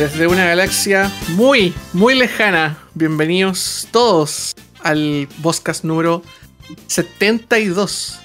Desde 0.00 0.26
una 0.26 0.46
galaxia 0.46 1.12
muy, 1.28 1.74
muy 1.92 2.14
lejana, 2.14 2.78
bienvenidos 2.94 3.86
todos 3.90 4.54
al 4.82 5.28
podcast 5.42 5.84
número 5.84 6.22
72. 6.86 8.18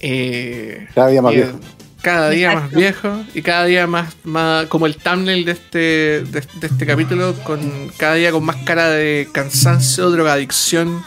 Eh, 0.00 0.88
Cada 0.96 1.08
día 1.10 1.22
más 1.22 1.32
y- 1.32 1.36
viejo. 1.36 1.60
Cada 2.02 2.30
día 2.30 2.54
más 2.54 2.70
viejo 2.72 3.24
y 3.34 3.42
cada 3.42 3.64
día 3.66 3.86
más, 3.86 4.14
más 4.24 4.66
como 4.66 4.86
el 4.86 4.96
thumbnail 4.96 5.44
de 5.44 5.52
este, 5.52 5.78
de, 5.78 6.44
de 6.60 6.66
este 6.66 6.86
capítulo, 6.86 7.34
con 7.44 7.90
cada 7.96 8.14
día 8.14 8.32
con 8.32 8.44
más 8.44 8.56
cara 8.64 8.88
de 8.90 9.28
cansancio, 9.32 10.10
drogadicción 10.10 11.04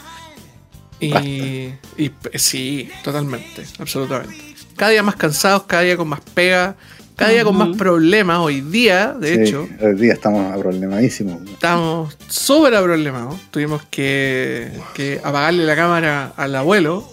y, 0.98 1.70
y 1.98 2.08
p- 2.10 2.38
sí, 2.38 2.90
totalmente, 3.04 3.64
absolutamente. 3.78 4.54
Cada 4.76 4.92
día 4.92 5.02
más 5.02 5.16
cansados, 5.16 5.64
cada 5.64 5.82
día 5.82 5.96
con 5.98 6.08
más 6.08 6.20
pega, 6.34 6.76
cada 7.16 7.30
día 7.30 7.44
con 7.44 7.56
más 7.56 7.76
problemas. 7.76 8.38
Hoy 8.38 8.60
día, 8.60 9.12
de 9.12 9.34
Sí, 9.34 9.40
hecho, 9.42 9.68
Hoy 9.80 9.94
día 9.94 10.12
estamos 10.14 10.56
problemadísimos. 10.58 11.42
estamos 11.50 12.16
súper 12.28 12.72
problemados. 12.82 13.36
Tuvimos 13.50 13.82
que, 13.90 14.70
que 14.94 15.20
apagarle 15.22 15.64
la 15.64 15.76
cámara 15.76 16.32
al 16.36 16.54
abuelo 16.56 17.08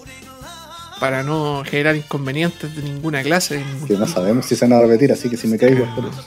para 0.99 1.23
no 1.23 1.63
generar 1.65 1.95
inconvenientes 1.95 2.75
de 2.75 2.81
ninguna 2.83 3.23
clase. 3.23 3.57
de 3.57 3.65
ningún 3.65 3.87
Que 3.87 3.93
no 3.95 4.07
sabemos 4.07 4.45
si 4.45 4.55
se 4.55 4.65
van 4.67 4.73
a 4.79 4.81
repetir, 4.81 5.11
así 5.11 5.29
que 5.29 5.37
si 5.37 5.47
me 5.47 5.57
caigo 5.57 5.83
es 5.85 5.89
por 5.91 6.05
eso. 6.05 6.25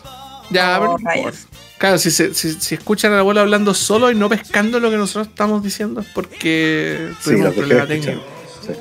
Ya, 0.50 0.80
Oh, 0.80 0.96
pero. 0.96 1.30
Claro, 1.78 1.98
si, 1.98 2.10
se- 2.12 2.32
si, 2.32 2.52
si 2.52 2.74
escuchan 2.76 3.12
al 3.12 3.18
abuelo 3.20 3.40
hablando 3.40 3.74
solo 3.74 4.10
y 4.10 4.14
no 4.14 4.28
pescando 4.28 4.78
lo 4.78 4.88
que 4.90 4.96
nosotros 4.96 5.26
estamos 5.26 5.64
diciendo 5.64 6.00
es 6.00 6.06
porque 6.14 7.08
Sí, 7.18 7.24
tuvimos 7.24 7.44
lo 7.44 7.50
un 7.50 7.56
problema 7.56 7.86
técnico. 7.86 8.22
escuchan. 8.60 8.76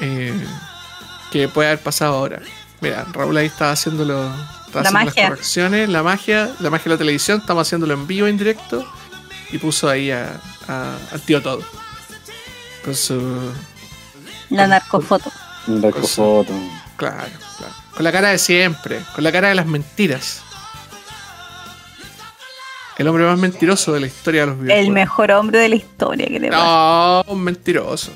eh, 0.00 0.32
que 1.30 1.48
puede 1.48 1.68
haber 1.68 1.80
pasado 1.82 2.14
ahora. 2.14 2.40
Mira, 2.80 3.06
Raúl 3.12 3.36
ahí 3.36 3.46
estaba 3.46 3.72
haciéndolo. 3.72 4.24
Estaba 4.66 4.82
La 4.82 4.88
haciendo 4.88 4.92
magia. 4.92 5.22
las 5.22 5.30
correcciones, 5.30 5.88
la 5.88 6.02
magia, 6.02 6.50
la 6.60 6.70
magia 6.70 6.84
de 6.84 6.90
la 6.90 6.98
televisión, 6.98 7.40
estamos 7.40 7.66
haciéndolo 7.66 7.94
en 7.94 8.06
vivo, 8.06 8.26
en 8.26 8.36
directo. 8.36 8.86
Y 9.50 9.58
puso 9.58 9.88
ahí 9.88 10.10
a, 10.10 10.40
a- 10.68 10.96
al 11.12 11.20
tío 11.22 11.40
todo. 11.42 11.60
Con 12.84 12.94
su. 12.94 13.50
La 14.50 14.66
narcofoto. 14.66 15.30
Narcofoto. 15.68 16.52
Claro, 16.96 17.30
claro. 17.58 17.74
Con 17.94 18.04
la 18.04 18.12
cara 18.12 18.28
de 18.28 18.38
siempre, 18.38 19.00
con 19.14 19.24
la 19.24 19.32
cara 19.32 19.48
de 19.48 19.54
las 19.54 19.66
mentiras. 19.66 20.42
El 22.98 23.08
hombre 23.08 23.24
más 23.24 23.38
mentiroso 23.38 23.92
de 23.92 24.00
la 24.00 24.06
historia 24.06 24.42
de 24.42 24.46
los 24.48 24.56
videojuegos. 24.58 24.86
El 24.86 24.92
mejor 24.92 25.30
hombre 25.32 25.58
de 25.58 25.68
la 25.68 25.76
historia, 25.76 26.26
que 26.28 26.40
te 26.40 26.48
pasa? 26.48 26.64
No, 26.64 27.24
un 27.32 27.42
mentiroso. 27.42 28.10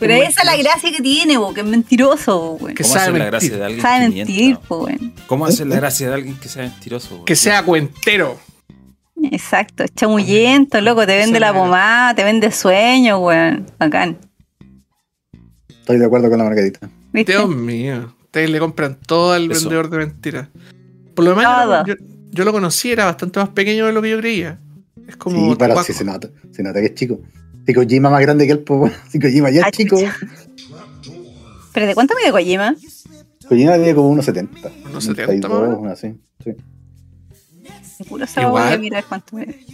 Pero 0.00 0.14
esa 0.14 0.40
es 0.40 0.46
la 0.46 0.56
gracia 0.56 0.90
que 0.90 1.00
tiene, 1.02 1.36
bo, 1.36 1.54
que 1.54 1.60
es 1.60 1.66
mentiroso, 1.66 2.56
bo. 2.58 2.66
Que 2.68 2.82
¿Cómo 2.82 2.88
sabe 2.94 3.00
hacer 3.02 3.18
la 3.18 3.24
gracia 3.26 3.56
de 3.56 3.64
alguien 3.64 3.82
Sabe 3.82 3.98
que 4.10 4.16
mentir, 4.16 4.36
mienta? 4.46 4.60
po, 4.62 4.84
weón. 4.84 5.14
¿Cómo 5.26 5.46
hacer 5.46 5.66
la 5.66 5.76
gracia 5.76 6.08
de 6.08 6.14
alguien 6.14 6.36
que 6.36 6.48
sea 6.48 6.62
mentiroso? 6.62 7.24
Que 7.24 7.36
sea 7.36 7.62
cuentero. 7.62 8.38
Exacto, 9.30 9.84
es 9.84 9.94
chamullento, 9.94 10.80
loco, 10.80 11.06
te 11.06 11.16
vende 11.16 11.38
la 11.38 11.52
pomada, 11.52 12.14
te 12.14 12.24
vende 12.24 12.50
sueños, 12.50 13.20
weón. 13.20 13.66
Bacán. 13.78 14.16
Estoy 15.68 15.98
de 15.98 16.06
acuerdo 16.06 16.28
con 16.30 16.38
la 16.38 16.44
margarita. 16.44 16.88
¿Viste? 17.12 17.32
Dios 17.32 17.48
mío. 17.48 18.14
Ustedes 18.24 18.48
le 18.50 18.58
compran 18.58 18.96
todo 19.06 19.32
al 19.32 19.50
Eso. 19.50 19.60
vendedor 19.68 19.90
de 19.90 19.98
mentiras. 19.98 20.48
Por 21.14 21.24
lo 21.24 21.36
menos 21.36 21.86
yo, 21.86 21.94
yo 22.30 22.44
lo 22.44 22.52
conocí, 22.52 22.92
era 22.92 23.04
bastante 23.06 23.40
más 23.40 23.48
pequeño 23.50 23.86
de 23.86 23.92
lo 23.92 24.00
que 24.00 24.10
yo 24.10 24.18
creía. 24.18 24.58
Es 25.08 25.16
como. 25.16 25.36
Sí, 25.36 25.56
pero 25.58 25.68
Tacuaco. 25.74 25.82
sí 25.84 25.92
se 25.92 26.04
nota. 26.04 26.30
Se 26.52 26.62
nota 26.62 26.80
que 26.80 26.86
es 26.86 26.94
chico. 26.94 27.20
Si 27.70 27.74
Kojima 27.74 28.10
más 28.10 28.20
grande 28.20 28.46
que 28.46 28.52
él, 28.52 28.58
pues 28.60 28.80
bueno. 28.80 28.94
Si 29.08 29.20
Kojima 29.20 29.50
ya 29.50 29.62
Ah, 29.64 29.68
es 29.68 29.76
chico. 29.76 29.96
chucha. 29.96 30.16
¿Pero 31.72 31.86
de 31.86 31.94
cuánto 31.94 32.14
mide 32.20 32.32
Kojima? 32.32 32.74
Kojima 33.48 33.74
tiene 33.76 33.94
como 33.94 34.08
unos 34.08 34.24
70. 34.24 34.70
Unos 34.86 35.04
70 35.04 35.48
más 35.48 35.56
o 35.58 35.80
menos. 35.80 35.92
así. 35.92 36.14
Sí. 36.44 36.50
Puro 38.08 38.24
esa 38.24 38.42
Igual. 38.42 38.72
a 38.72 38.78
mirar 38.78 39.04
cuánto 39.08 39.36
mide. 39.36 39.64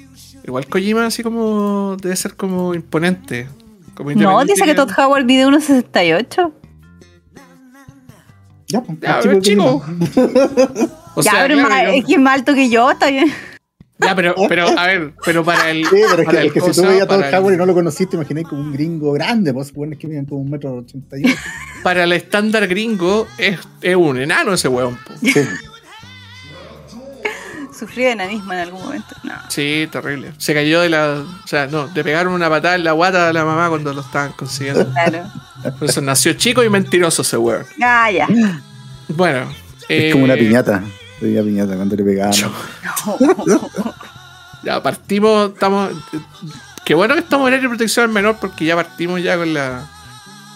Igual 0.46 0.66
Kojima, 0.66 1.06
así 1.06 1.22
como. 1.22 1.96
Debe 2.02 2.16
ser 2.16 2.34
como 2.36 2.74
imponente. 2.74 3.48
Como 3.94 4.12
No, 4.12 4.44
dice 4.44 4.64
que 4.64 4.74
Todd 4.74 4.90
Howard 4.98 5.24
mide 5.24 5.46
1,68. 5.46 6.52
Ya, 8.68 8.82
pues, 8.82 8.98
Ya, 9.00 9.20
pero 9.22 9.34
que 9.36 9.40
chico. 9.40 9.80
Kojima. 9.80 10.90
O 11.18 11.22
ya, 11.22 11.30
sea, 11.30 11.42
pero 11.46 11.54
claro, 11.54 11.70
más- 11.70 11.82
yo- 11.86 11.92
es 11.94 12.04
que 12.04 12.12
es 12.12 12.20
más 12.20 12.34
alto 12.34 12.52
que 12.54 12.68
yo, 12.68 12.90
está 12.90 13.08
bien. 13.08 13.32
Ya, 13.98 14.14
pero, 14.14 14.34
pero, 14.48 14.78
a 14.78 14.86
ver, 14.86 15.14
pero 15.24 15.44
para 15.44 15.70
el. 15.70 15.84
Sí, 15.84 15.90
pero 16.10 16.22
es 16.22 16.26
para 16.26 16.30
que, 16.30 16.38
el 16.42 16.46
es 16.48 16.52
que 16.52 16.60
si 16.60 16.66
cosa, 16.66 16.82
tú 16.82 16.88
veías 16.88 17.06
para 17.06 17.28
el- 17.28 17.34
Howard 17.34 17.54
y 17.54 17.56
no 17.56 17.66
lo 17.66 17.74
conociste, 17.74 18.16
imagináis 18.16 18.46
como 18.48 18.60
un 18.60 18.72
gringo 18.72 19.12
grande, 19.12 19.52
pues 19.54 19.72
bueno, 19.72 19.96
que 19.98 20.06
miden 20.06 20.26
como 20.26 20.42
un 20.42 20.50
metro 20.50 20.74
ochenta 20.74 21.18
y 21.18 21.24
ocho. 21.24 21.34
para 21.82 22.04
el 22.04 22.12
estándar 22.12 22.66
gringo 22.68 23.26
es, 23.38 23.58
es 23.80 23.96
un 23.96 24.18
enano 24.20 24.52
ese 24.52 24.68
weón. 24.68 24.96
po. 24.96 25.14
Sí. 25.22 25.32
Sufrí 27.78 28.04
de 28.04 28.12
enanismo 28.12 28.52
en 28.54 28.58
algún 28.60 28.80
momento. 28.82 29.14
No. 29.22 29.34
Sí, 29.50 29.86
terrible. 29.92 30.32
Se 30.38 30.54
cayó 30.54 30.80
de 30.80 30.88
la. 30.88 31.24
O 31.44 31.46
sea, 31.46 31.66
no, 31.66 31.90
le 31.94 32.04
pegaron 32.04 32.32
una 32.32 32.48
patada 32.48 32.74
en 32.74 32.84
la 32.84 32.92
guata 32.92 33.28
a 33.28 33.32
la 33.34 33.44
mamá 33.44 33.68
cuando 33.68 33.92
lo 33.92 34.00
estaban 34.00 34.32
consiguiendo. 34.32 34.90
Claro. 34.92 35.24
Por 35.78 35.88
eso 35.88 36.00
nació 36.00 36.32
chico 36.34 36.64
y 36.64 36.70
mentiroso 36.70 37.20
ese 37.20 37.36
weón. 37.36 37.66
Ah, 37.82 38.10
ya. 38.10 38.28
Bueno. 39.08 39.46
Es 39.88 40.12
como 40.12 40.24
una 40.24 40.34
eh, 40.34 40.38
piñata. 40.38 40.82
Una 41.21 41.43
piñata 41.43 41.77
cuando 41.77 41.97
le 41.97 42.04
pegaban. 42.04 42.34
Ya 44.62 44.82
partimos, 44.82 45.53
estamos. 45.53 45.93
Qué 46.84 46.94
bueno 46.94 47.15
que 47.15 47.21
estamos 47.21 47.47
en 47.47 47.54
área 47.54 47.62
de 47.62 47.69
protección 47.69 48.04
al 48.06 48.10
menor 48.12 48.38
porque 48.41 48.65
ya 48.65 48.75
partimos 48.75 49.22
ya 49.22 49.37
con 49.37 49.54
la. 49.54 49.88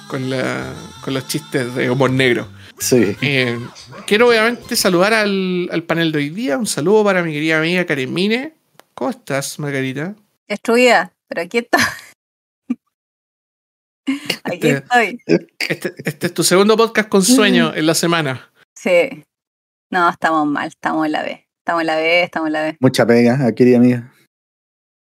con 0.09 0.29
la. 0.31 0.73
con 1.03 1.15
los 1.15 1.29
chistes 1.29 1.73
de 1.77 1.91
humor 1.91 2.11
negro. 2.11 2.49
Sí. 2.79 3.17
Eh, 3.21 3.59
quiero 4.07 4.29
obviamente 4.29 4.75
saludar 4.75 5.13
al, 5.15 5.69
al 5.71 5.83
panel 5.85 6.11
de 6.11 6.19
hoy 6.19 6.31
día. 6.31 6.59
Un 6.59 6.67
saludo 6.67 7.05
para 7.05 7.23
mi 7.23 7.33
querida 7.33 7.59
amiga 7.59 7.85
Karen 7.87 8.13
Mine. 8.13 8.55
¿Cómo 8.95 9.11
estás, 9.11 9.59
Margarita? 9.61 10.17
Destruida, 10.49 11.13
pero 11.29 11.43
aquí 11.43 11.59
estoy. 11.59 11.81
Aquí 14.43 14.55
Este- 14.55 14.71
estoy. 14.79 15.19
Este, 15.69 15.95
este 16.05 16.27
es 16.27 16.35
tu 16.35 16.43
segundo 16.43 16.77
podcast 16.77 17.09
con 17.09 17.23
sueño 17.23 17.73
en 17.75 17.87
la 17.87 17.95
semana. 17.95 18.51
Sí. 18.75 19.23
No, 19.91 20.09
estamos 20.09 20.47
mal, 20.47 20.69
estamos 20.69 21.07
en 21.07 21.13
la 21.13 21.23
B. 21.23 21.47
Estamos 21.59 21.81
en 21.81 21.87
la 21.89 21.97
B, 21.97 22.23
estamos 22.23 22.47
en 22.47 22.53
la 22.53 22.63
B. 22.63 22.77
Mucha 22.81 23.05
pega, 23.05 23.53
querida 23.55 23.79
amiga. 23.79 24.15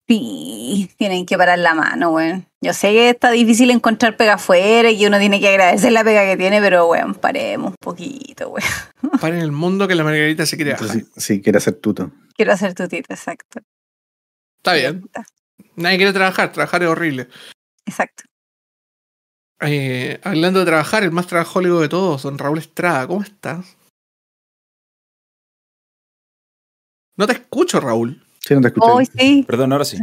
Sí, 0.08 0.90
tienen 0.98 1.24
que 1.24 1.38
parar 1.38 1.60
la 1.60 1.74
mano, 1.74 2.10
weón. 2.10 2.46
Yo 2.60 2.74
sé 2.74 2.88
que 2.88 3.10
está 3.10 3.30
difícil 3.30 3.70
encontrar 3.70 4.16
pega 4.16 4.34
afuera 4.34 4.90
y 4.90 4.98
que 4.98 5.06
uno 5.06 5.20
tiene 5.20 5.38
que 5.38 5.48
agradecer 5.48 5.92
la 5.92 6.02
pega 6.02 6.24
que 6.24 6.36
tiene, 6.36 6.60
pero 6.60 6.88
weón, 6.88 7.14
paremos 7.14 7.70
un 7.70 7.76
poquito, 7.80 8.48
weón. 8.48 8.68
Para 9.20 9.36
en 9.36 9.42
el 9.42 9.52
mundo 9.52 9.86
que 9.86 9.94
la 9.94 10.02
Margarita 10.02 10.44
se 10.44 10.56
quiere 10.56 10.72
bajar. 10.72 10.88
Sí, 10.88 11.06
sí, 11.16 11.40
quiere 11.40 11.58
hacer 11.58 11.74
tuto. 11.74 12.10
Quiero 12.34 12.52
hacer 12.52 12.74
tu 12.74 12.88
tita, 12.88 13.14
exacto. 13.14 13.60
Está 14.56 14.72
bien. 14.74 15.08
Nadie 15.76 15.98
quiere 15.98 16.12
trabajar. 16.12 16.50
Trabajar 16.50 16.82
es 16.82 16.88
horrible. 16.88 17.28
Exacto. 17.86 18.24
Eh, 19.60 20.18
hablando 20.24 20.58
de 20.58 20.66
trabajar, 20.66 21.04
el 21.04 21.12
más 21.12 21.28
trabajólico 21.28 21.80
de 21.80 21.88
todos, 21.88 22.24
don 22.24 22.38
Raúl 22.38 22.58
Estrada. 22.58 23.06
¿Cómo 23.06 23.22
estás? 23.22 23.76
No 27.20 27.26
te 27.26 27.34
escucho, 27.34 27.80
Raúl. 27.80 28.22
Sí, 28.38 28.54
no 28.54 28.62
te 28.62 28.68
escuché. 28.68 28.90
Hoy 28.90 29.04
sí. 29.06 29.44
Perdón, 29.46 29.72
ahora 29.72 29.84
sí. 29.84 29.98
Sí. 29.98 30.02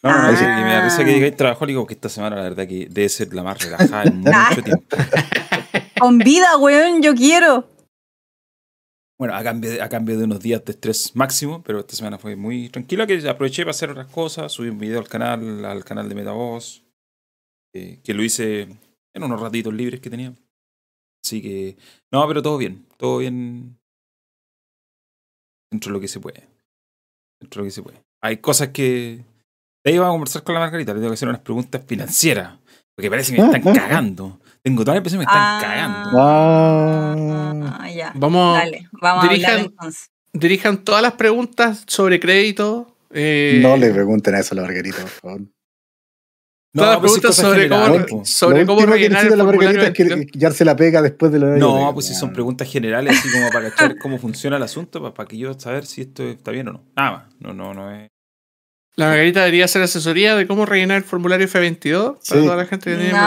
No, 0.00 0.10
no, 0.12 0.22
no, 0.22 0.28
Ah. 0.28 0.36
sí, 0.36 0.44
que 0.44 0.46
me 0.64 0.72
da 0.72 0.84
risa 0.84 1.04
que 1.04 1.12
digáis 1.12 1.36
trabajólico 1.36 1.80
porque 1.80 1.94
esta 1.94 2.08
semana 2.08 2.36
la 2.36 2.42
verdad 2.42 2.68
que 2.68 2.86
debe 2.88 3.08
ser 3.08 3.34
la 3.34 3.42
más 3.42 3.60
relajada 3.60 4.04
en 4.04 4.20
mucho 4.20 4.62
tiempo. 4.62 4.84
Con 6.00 6.18
vida, 6.18 6.56
weón, 6.58 7.02
yo 7.02 7.14
quiero. 7.16 7.68
Bueno, 9.18 9.34
a 9.34 9.42
cambio, 9.42 9.70
de, 9.72 9.82
a 9.82 9.88
cambio 9.88 10.16
de 10.16 10.24
unos 10.24 10.38
días 10.38 10.64
de 10.64 10.70
estrés 10.70 11.16
máximo, 11.16 11.64
pero 11.64 11.80
esta 11.80 11.96
semana 11.96 12.16
fue 12.18 12.36
muy 12.36 12.68
tranquila, 12.68 13.08
que 13.08 13.28
aproveché 13.28 13.62
para 13.62 13.70
hacer 13.72 13.90
otras 13.90 14.06
cosas, 14.06 14.52
subí 14.52 14.68
un 14.68 14.78
video 14.78 15.00
al 15.00 15.08
canal, 15.08 15.64
al 15.64 15.84
canal 15.84 16.08
de 16.08 16.14
Metavoz, 16.14 16.84
eh, 17.74 18.00
que 18.04 18.14
lo 18.14 18.22
hice 18.22 18.68
en 19.14 19.22
unos 19.24 19.40
ratitos 19.40 19.74
libres 19.74 20.00
que 20.00 20.10
tenía. 20.10 20.32
Así 21.24 21.42
que, 21.42 21.76
no, 22.12 22.26
pero 22.28 22.40
todo 22.40 22.56
bien, 22.56 22.86
todo 22.96 23.18
bien 23.18 23.78
dentro 25.72 25.90
de 25.90 25.94
lo 25.94 26.00
que 26.00 26.08
se 26.08 26.20
puede. 26.20 26.51
Dentro 27.42 27.60
de 27.60 27.64
lo 27.64 27.68
que 27.68 27.70
se 27.74 27.82
puede. 27.82 27.98
Hay 28.22 28.36
cosas 28.38 28.68
que... 28.68 29.20
De 29.84 29.90
ahí 29.92 29.98
vamos 29.98 30.12
a 30.12 30.14
conversar 30.14 30.42
con 30.44 30.54
la 30.54 30.60
Margarita, 30.60 30.92
le 30.92 31.00
tengo 31.00 31.10
que 31.10 31.14
hacer 31.14 31.28
unas 31.28 31.40
preguntas 31.40 31.82
financieras, 31.86 32.54
porque 32.94 33.10
parece 33.10 33.34
que 33.34 33.42
me 33.42 33.48
están 33.56 33.74
cagando. 33.74 34.38
Tengo 34.62 34.82
toda 34.84 34.94
la 34.94 34.98
impresión 34.98 35.20
que 35.20 35.26
me 35.26 35.32
están 35.32 35.42
Ah. 35.42 35.58
cagando. 35.60 36.10
Ah. 36.20 37.78
Ah, 37.80 37.90
ya. 37.90 38.12
Vamos, 38.14 38.56
Dale, 38.58 38.88
vamos 38.92 39.24
a 39.24 39.28
dirijan- 39.28 39.50
hablar 39.50 39.66
entonces. 39.66 40.10
dirijan 40.32 40.78
todas 40.78 41.02
las 41.02 41.12
preguntas 41.14 41.82
sobre 41.86 42.20
crédito. 42.20 42.88
eh, 43.14 43.58
No 43.60 43.76
le 43.76 43.90
pregunten 43.92 44.34
eso 44.36 44.54
a 44.54 44.56
la 44.56 44.62
Margarita, 44.62 44.98
por 45.02 45.08
favor. 45.10 45.40
Todas 46.80 46.90
las 46.92 47.00
pues 47.00 47.12
preguntas 47.12 47.36
sobre 47.36 47.68
cómo, 47.68 47.80
generales, 47.82 48.10
po. 48.10 48.24
sobre 48.24 48.60
Lo 48.60 48.66
cómo 48.66 48.86
rellenar 48.86 49.26
el 49.26 49.36
la 49.38 49.44
formulario 49.44 49.82
es 49.82 49.90
que 49.90 50.26
quedarse 50.26 50.64
la 50.64 50.74
pega 50.76 51.02
después 51.02 51.30
de 51.32 51.38
lo 51.38 51.46
de 51.48 51.58
No, 51.58 51.90
pues 51.92 52.06
si 52.06 52.14
son 52.14 52.32
preguntas 52.32 52.70
generales, 52.70 53.18
así 53.18 53.30
como 53.30 53.50
para 53.50 53.70
cachar 53.74 53.98
cómo 53.98 54.18
funciona 54.18 54.56
el 54.56 54.62
asunto, 54.62 55.12
para, 55.14 55.28
que 55.28 55.36
yo 55.36 55.52
saber 55.58 55.84
si 55.86 56.00
esto 56.02 56.22
está 56.24 56.50
bien 56.50 56.68
o 56.68 56.72
no. 56.72 56.84
Nada 56.96 57.10
más. 57.12 57.24
No, 57.40 57.52
no, 57.52 57.74
no 57.74 57.90
es. 57.94 58.08
La 58.94 59.06
Margarita 59.08 59.40
debería 59.40 59.64
hacer 59.64 59.80
asesoría 59.80 60.36
de 60.36 60.46
cómo 60.46 60.66
rellenar 60.66 60.98
el 60.98 61.02
formulario 61.04 61.46
F22 61.48 62.02
para 62.12 62.18
Sí. 62.20 62.34
toda 62.46 62.56
la 62.56 62.66
gente 62.66 62.90
que 62.90 62.96
tiene 62.96 63.12
No, 63.12 63.18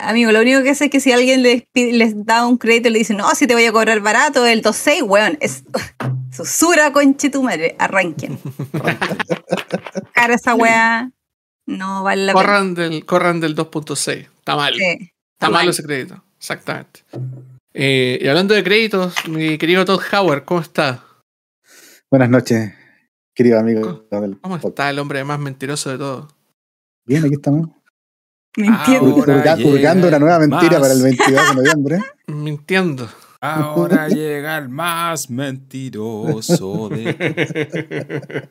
amigo, 0.00 0.32
lo 0.32 0.40
único 0.40 0.62
que 0.62 0.74
sé 0.74 0.84
es 0.86 0.90
que 0.90 1.00
si 1.00 1.12
alguien 1.12 1.42
les, 1.42 1.62
pide- 1.72 1.92
les 1.92 2.26
da 2.26 2.46
un 2.46 2.58
crédito 2.58 2.88
y 2.88 2.92
le 2.92 2.98
dice, 2.98 3.14
no, 3.14 3.30
si 3.34 3.46
te 3.46 3.54
voy 3.54 3.64
a 3.64 3.72
cobrar 3.72 3.98
barato, 4.00 4.44
el 4.44 4.62
2.6, 4.62 5.02
weón, 5.04 5.38
es, 5.40 5.64
es 6.30 6.36
Susura, 6.36 6.92
conche 6.92 7.30
tu 7.30 7.42
madre. 7.42 7.74
Arranquen. 7.78 8.38
Cara 10.14 10.34
esa 10.34 10.54
weá. 10.54 11.10
No 11.70 12.02
vale 12.02 12.26
la 12.26 12.32
pena. 12.32 12.42
Corran 12.44 12.74
del, 12.74 13.04
corran 13.06 13.40
del 13.40 13.54
2.6. 13.56 14.28
Está 14.38 14.56
mal. 14.56 14.74
Sí, 14.74 14.82
Está 14.82 15.04
está 15.34 15.46
malo 15.46 15.58
mal. 15.64 15.68
ese 15.68 15.82
crédito. 15.84 16.22
Exactamente. 16.36 17.00
Eh, 17.72 18.18
y 18.20 18.26
hablando 18.26 18.54
de 18.54 18.64
créditos, 18.64 19.14
mi 19.28 19.56
querido 19.56 19.84
Todd 19.84 20.00
Howard, 20.12 20.44
¿cómo 20.44 20.60
está? 20.60 21.04
Buenas 22.10 22.28
noches, 22.28 22.72
querido 23.32 23.60
amigo 23.60 24.04
del 24.10 24.40
¿Cómo 24.40 24.56
está 24.56 24.90
el 24.90 24.98
hombre 24.98 25.22
más 25.22 25.38
mentiroso 25.38 25.90
de 25.90 25.98
todos? 25.98 26.34
Bien, 27.06 27.24
aquí 27.24 27.34
estamos. 27.34 27.68
Mintiendo. 28.56 29.14
Ahora 29.14 29.56
Hurgando 29.64 30.08
una 30.08 30.18
nueva 30.18 30.38
mentira 30.40 30.80
más. 30.80 30.80
para 30.80 30.92
el 30.94 31.02
22 31.02 31.48
de 31.48 31.54
noviembre. 31.54 31.98
Mintiendo. 32.26 33.08
Ahora 33.40 34.08
llega 34.08 34.58
el 34.58 34.68
más 34.68 35.30
mentiroso 35.30 36.88
de 36.88 38.48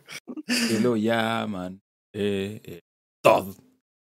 que 0.48 0.80
lo 0.80 0.96
llaman 0.96 1.82
eh, 2.14 2.62
eh, 2.64 2.80
Todd. 3.22 3.56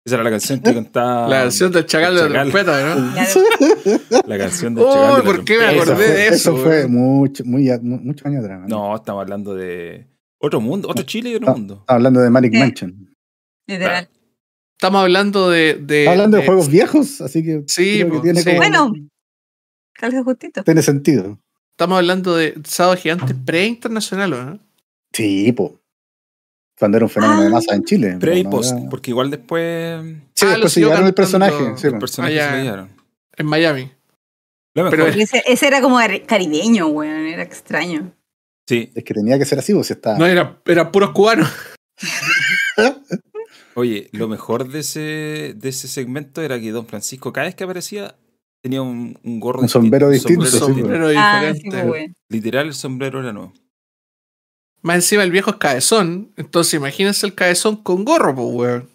Esa 0.05 0.17
era 0.17 0.25
la 0.25 0.31
canción 0.31 0.61
que 0.61 0.75
cantaba. 0.75 1.29
la 1.29 1.43
canción 1.43 1.71
del 1.71 1.87
chacal 1.87 2.15
de 2.17 2.29
la 2.29 2.41
trompeta, 2.43 2.95
¿no? 2.97 3.13
La 4.27 4.39
canción 4.39 4.75
del 4.75 4.85
Uy, 4.85 4.91
Chacal 4.93 5.11
de 5.13 5.19
la 5.19 5.23
¿por 5.25 5.45
qué 5.45 5.59
me 5.59 5.65
acordé 5.67 6.09
de 6.09 6.27
eso, 6.29 6.35
Eso 6.35 6.57
fue 6.57 6.89
mucho, 6.89 7.45
muy, 7.45 7.71
muchos 7.83 8.27
años 8.27 8.43
atrás. 8.45 8.61
¿no? 8.63 8.67
No, 8.91 8.97
estamos 8.97 9.23
hablando 9.23 9.55
de 9.55 10.09
otro 10.41 10.61
mundo, 10.61 10.89
otro 10.89 11.05
Chile 11.05 11.31
y 11.31 11.35
otro 11.37 11.49
No. 11.51 11.53
mundo. 11.57 11.75
Estaba 11.81 11.97
hablando 11.99 12.21
de 12.21 12.31
Manic. 12.31 12.53
Mansion. 12.55 13.15
Literal. 13.69 14.09
Estamos 14.77 15.03
hablando 15.03 15.51
de. 15.51 15.75
de 15.75 16.01
Estaba 16.01 16.15
hablando 16.17 16.37
de 16.39 16.47
juegos 16.47 16.69
viejos, 16.69 17.21
así 17.21 17.45
que 17.45 17.63
Sí, 17.69 17.99
creo 18.01 18.11
que 18.11 18.17
po, 18.17 18.23
tiene 18.23 18.41
sí. 18.41 18.45
como- 18.47 18.57
Bueno. 18.57 18.93
Calza 19.95 20.25
justito. 20.25 20.65
tiene 20.65 20.83
sentido. 20.83 21.39
Estamos 21.71 21.99
hablando 21.99 22.35
de 22.35 22.55
Sábado 22.65 22.97
Gigante 22.97 23.37
pre-internacional, 23.37 24.31
¿no? 24.31 24.59
Sí, 25.13 25.53
po. 25.53 25.79
Cuando 26.83 26.97
era 26.97 27.05
un 27.07 27.11
fenómeno 27.11 27.43
de 27.43 27.47
Ah. 27.47 27.51
masa 27.51 27.77
en 27.77 27.85
Chile. 27.85 28.17
Pre 28.19 28.37
y 28.41 28.43
post, 28.43 28.73
era- 28.77 28.91
porque 28.91 29.13
igual 29.13 29.31
después 29.31 30.03
Sí, 30.35 30.45
Ah, 30.45 30.47
lo 30.47 30.51
después 30.51 30.73
se 30.73 30.81
llevaron 30.81 31.07
el 31.07 31.15
personaje. 31.15 31.75
sí, 31.77 31.87
el 31.87 31.99
personaje 31.99 32.35
Ah, 32.35 32.37
ya. 32.37 32.51
se 32.51 32.57
lo 32.59 32.63
llevaron. 32.65 32.89
En 33.37 33.47
Miami. 33.47 33.93
Lo 34.75 34.91
Pero 34.91 35.07
Ese, 35.07 35.45
ese 35.47 35.67
era 35.69 35.81
como 35.81 36.01
cari- 36.01 36.27
caribeño, 36.27 36.89
weón. 36.89 37.27
Era 37.29 37.45
extraño. 37.45 38.13
sí. 38.69 38.91
Es 38.97 39.05
que 39.05 39.15
tenía 39.15 39.39
que 39.39 39.45
ser 39.45 39.61
así, 39.61 39.73
pues 39.73 39.87
si 39.87 39.93
está. 39.93 40.19
No, 40.19 40.27
era, 40.27 40.61
eran 40.67 40.91
puros 40.91 41.11
cubanos. 41.13 41.49
Oye, 43.75 44.09
lo 44.13 44.27
mejor 44.29 44.69
de 44.69 44.81
ese, 44.81 45.55
de 45.57 45.69
ese 45.69 45.87
segmento 45.87 46.43
era 46.43 46.59
que 46.61 46.73
Don 46.73 46.87
Francisco, 46.89 47.33
cada 47.33 47.47
vez 47.47 47.55
que 47.55 47.63
aparecía, 47.65 48.17
tenía 48.61 48.83
un, 48.83 49.19
un 49.23 49.39
gorro 49.41 49.61
Un 49.61 49.69
sombrero 49.69 50.11
distinto, 50.11 50.43
Un 50.43 50.51
sí, 50.51 50.59
sombrero 50.59 51.09
Ah, 51.17 51.53
sí, 51.55 51.63
diferente. 51.63 51.89
pues. 51.89 52.11
Literal, 52.29 52.67
el 52.67 52.75
sombrero 52.75 53.21
era 53.21 53.33
nuevo. 53.33 53.53
Más 54.83 54.97
encima 54.97 55.23
el 55.23 55.31
viejo 55.31 55.51
es 55.53 55.57
cabezón. 55.57 56.33
Entonces 56.37 56.75
imagínense 56.75 57.25
el 57.27 57.35
cabezón 57.35 57.77
con 57.83 58.05
gorro, 58.05 58.35
pues, 58.35 58.49
weón. 58.55 58.89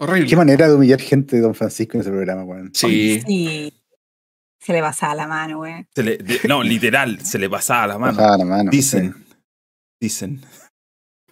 Horrible. 0.00 0.28
Qué 0.28 0.36
manera 0.36 0.68
de 0.68 0.74
humillar 0.74 1.00
gente 1.00 1.36
de 1.36 1.42
Don 1.42 1.54
Francisco 1.54 1.96
en 1.96 2.02
ese 2.02 2.10
programa, 2.10 2.44
weón. 2.44 2.70
Sí. 2.72 3.20
Sí. 3.26 3.72
Se 4.60 4.72
le 4.72 4.80
pasaba 4.80 5.14
la 5.14 5.26
mano, 5.26 5.60
weón. 5.60 5.86
Se 5.94 6.02
le- 6.02 6.18
de- 6.18 6.40
no, 6.46 6.62
literal, 6.62 7.20
se 7.24 7.38
le 7.38 7.50
pasaba 7.50 7.86
la 7.88 7.98
mano. 7.98 8.16
Pasaba 8.16 8.38
la 8.38 8.44
mano. 8.44 8.70
Dicen, 8.70 9.12
sí. 9.14 9.36
dicen. 10.00 10.40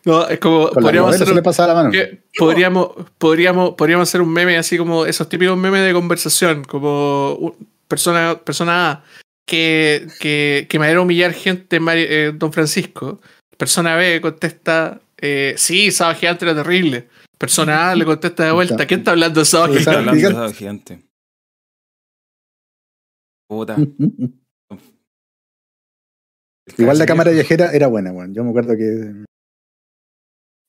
No, 0.04 0.26
es 0.28 0.38
como. 0.40 0.70
Con 0.70 0.82
podríamos 0.82 1.14
hacer, 1.14 1.26
se 1.26 1.32
le 1.34 1.40
un, 1.40 1.44
pasaba 1.44 1.68
la 1.68 1.74
mano. 1.74 1.90
que- 1.90 2.24
podríamos, 2.38 2.90
podríamos, 3.18 3.74
podríamos 3.74 4.08
hacer 4.08 4.20
un 4.20 4.32
meme 4.32 4.56
así 4.56 4.78
como 4.78 5.06
esos 5.06 5.28
típicos 5.28 5.56
memes 5.56 5.84
de 5.84 5.92
conversación. 5.92 6.64
Como 6.64 7.34
un- 7.34 7.68
persona, 7.88 8.36
persona 8.42 8.90
A 8.90 9.04
que, 9.46 10.08
que, 10.20 10.66
que 10.68 10.78
manera 10.78 10.98
de 10.98 11.04
humillar 11.04 11.32
gente 11.32 11.78
eh, 11.80 12.32
Don 12.34 12.52
Francisco. 12.52 13.20
Persona 13.56 13.96
B 13.96 14.20
contesta. 14.20 15.00
Eh, 15.18 15.54
sí, 15.56 15.90
Sábado 15.90 16.18
Gigante 16.18 16.44
era 16.44 16.54
terrible. 16.54 17.08
Persona 17.38 17.90
A 17.90 17.94
le 17.94 18.04
contesta 18.04 18.44
de 18.44 18.52
vuelta. 18.52 18.86
¿Quién 18.86 19.00
está 19.00 19.12
hablando 19.12 19.40
de 19.40 19.46
Sábado 19.46 19.72
Gigante? 19.74 19.98
hablando 19.98 20.20
de 20.20 20.28
esa 20.28 20.52
gigante. 20.52 21.02
Puta. 23.48 23.76
Igual 26.78 26.98
la 26.98 27.06
cámara 27.06 27.30
viajera 27.30 27.70
era 27.72 27.86
buena, 27.86 28.10
weón. 28.10 28.34
Yo 28.34 28.42
me 28.42 28.50
acuerdo 28.50 28.76
que 28.76 29.24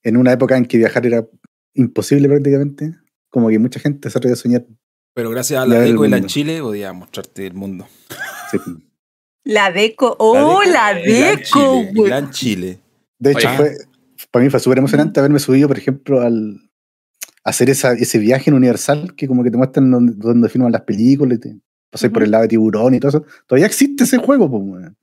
en 0.03 0.17
una 0.17 0.31
época 0.31 0.55
en 0.55 0.65
que 0.65 0.77
viajar 0.77 1.05
era 1.05 1.27
imposible 1.73 2.29
prácticamente, 2.29 2.93
como 3.29 3.49
que 3.49 3.57
mucha 3.59 3.79
gente 3.79 4.09
se 4.09 4.17
atrevía 4.17 4.35
a 4.35 4.37
soñar. 4.37 4.65
Pero 5.17 5.31
gracias 5.31 5.59
a 5.59 5.65
la 5.65 5.79
Deco 5.79 6.05
y 6.05 6.09
la. 6.09 6.23
Chile 6.27 6.61
podía 6.61 6.93
mostrarte 6.93 7.47
el 7.47 7.55
mundo. 7.55 7.87
Sí. 8.51 8.59
La 9.45 9.71
deco. 9.71 10.15
¡Oh, 10.19 10.61
la 10.63 10.93
deco, 10.93 11.41
Chile, 11.43 11.91
weón! 11.95 12.07
Gran 12.07 12.29
Chile. 12.29 12.79
De 13.17 13.31
hecho, 13.31 13.47
Oye. 13.47 13.57
fue, 13.57 13.71
para 14.29 14.45
mí 14.45 14.51
fue 14.51 14.59
súper 14.59 14.77
emocionante 14.77 15.19
haberme 15.19 15.39
subido, 15.39 15.67
por 15.69 15.77
ejemplo, 15.79 16.21
al 16.21 16.69
hacer 17.43 17.71
esa, 17.71 17.93
ese 17.93 18.19
viaje 18.19 18.51
en 18.51 18.57
Universal, 18.57 19.15
que 19.15 19.27
como 19.27 19.43
que 19.43 19.49
te 19.49 19.57
muestran 19.57 19.89
donde, 19.89 20.13
donde 20.15 20.49
filman 20.49 20.71
las 20.71 20.81
películas 20.83 21.39
y 21.39 21.41
te 21.41 21.59
pasas 21.89 22.11
por 22.11 22.21
el 22.21 22.29
lado 22.29 22.43
de 22.43 22.49
tiburón 22.49 22.93
y 22.93 22.99
todo 22.99 23.09
eso. 23.09 23.25
Todavía 23.47 23.65
existe 23.65 24.03
ese 24.03 24.19
juego, 24.19 24.51
pues, 24.51 24.61
weón. 24.63 24.97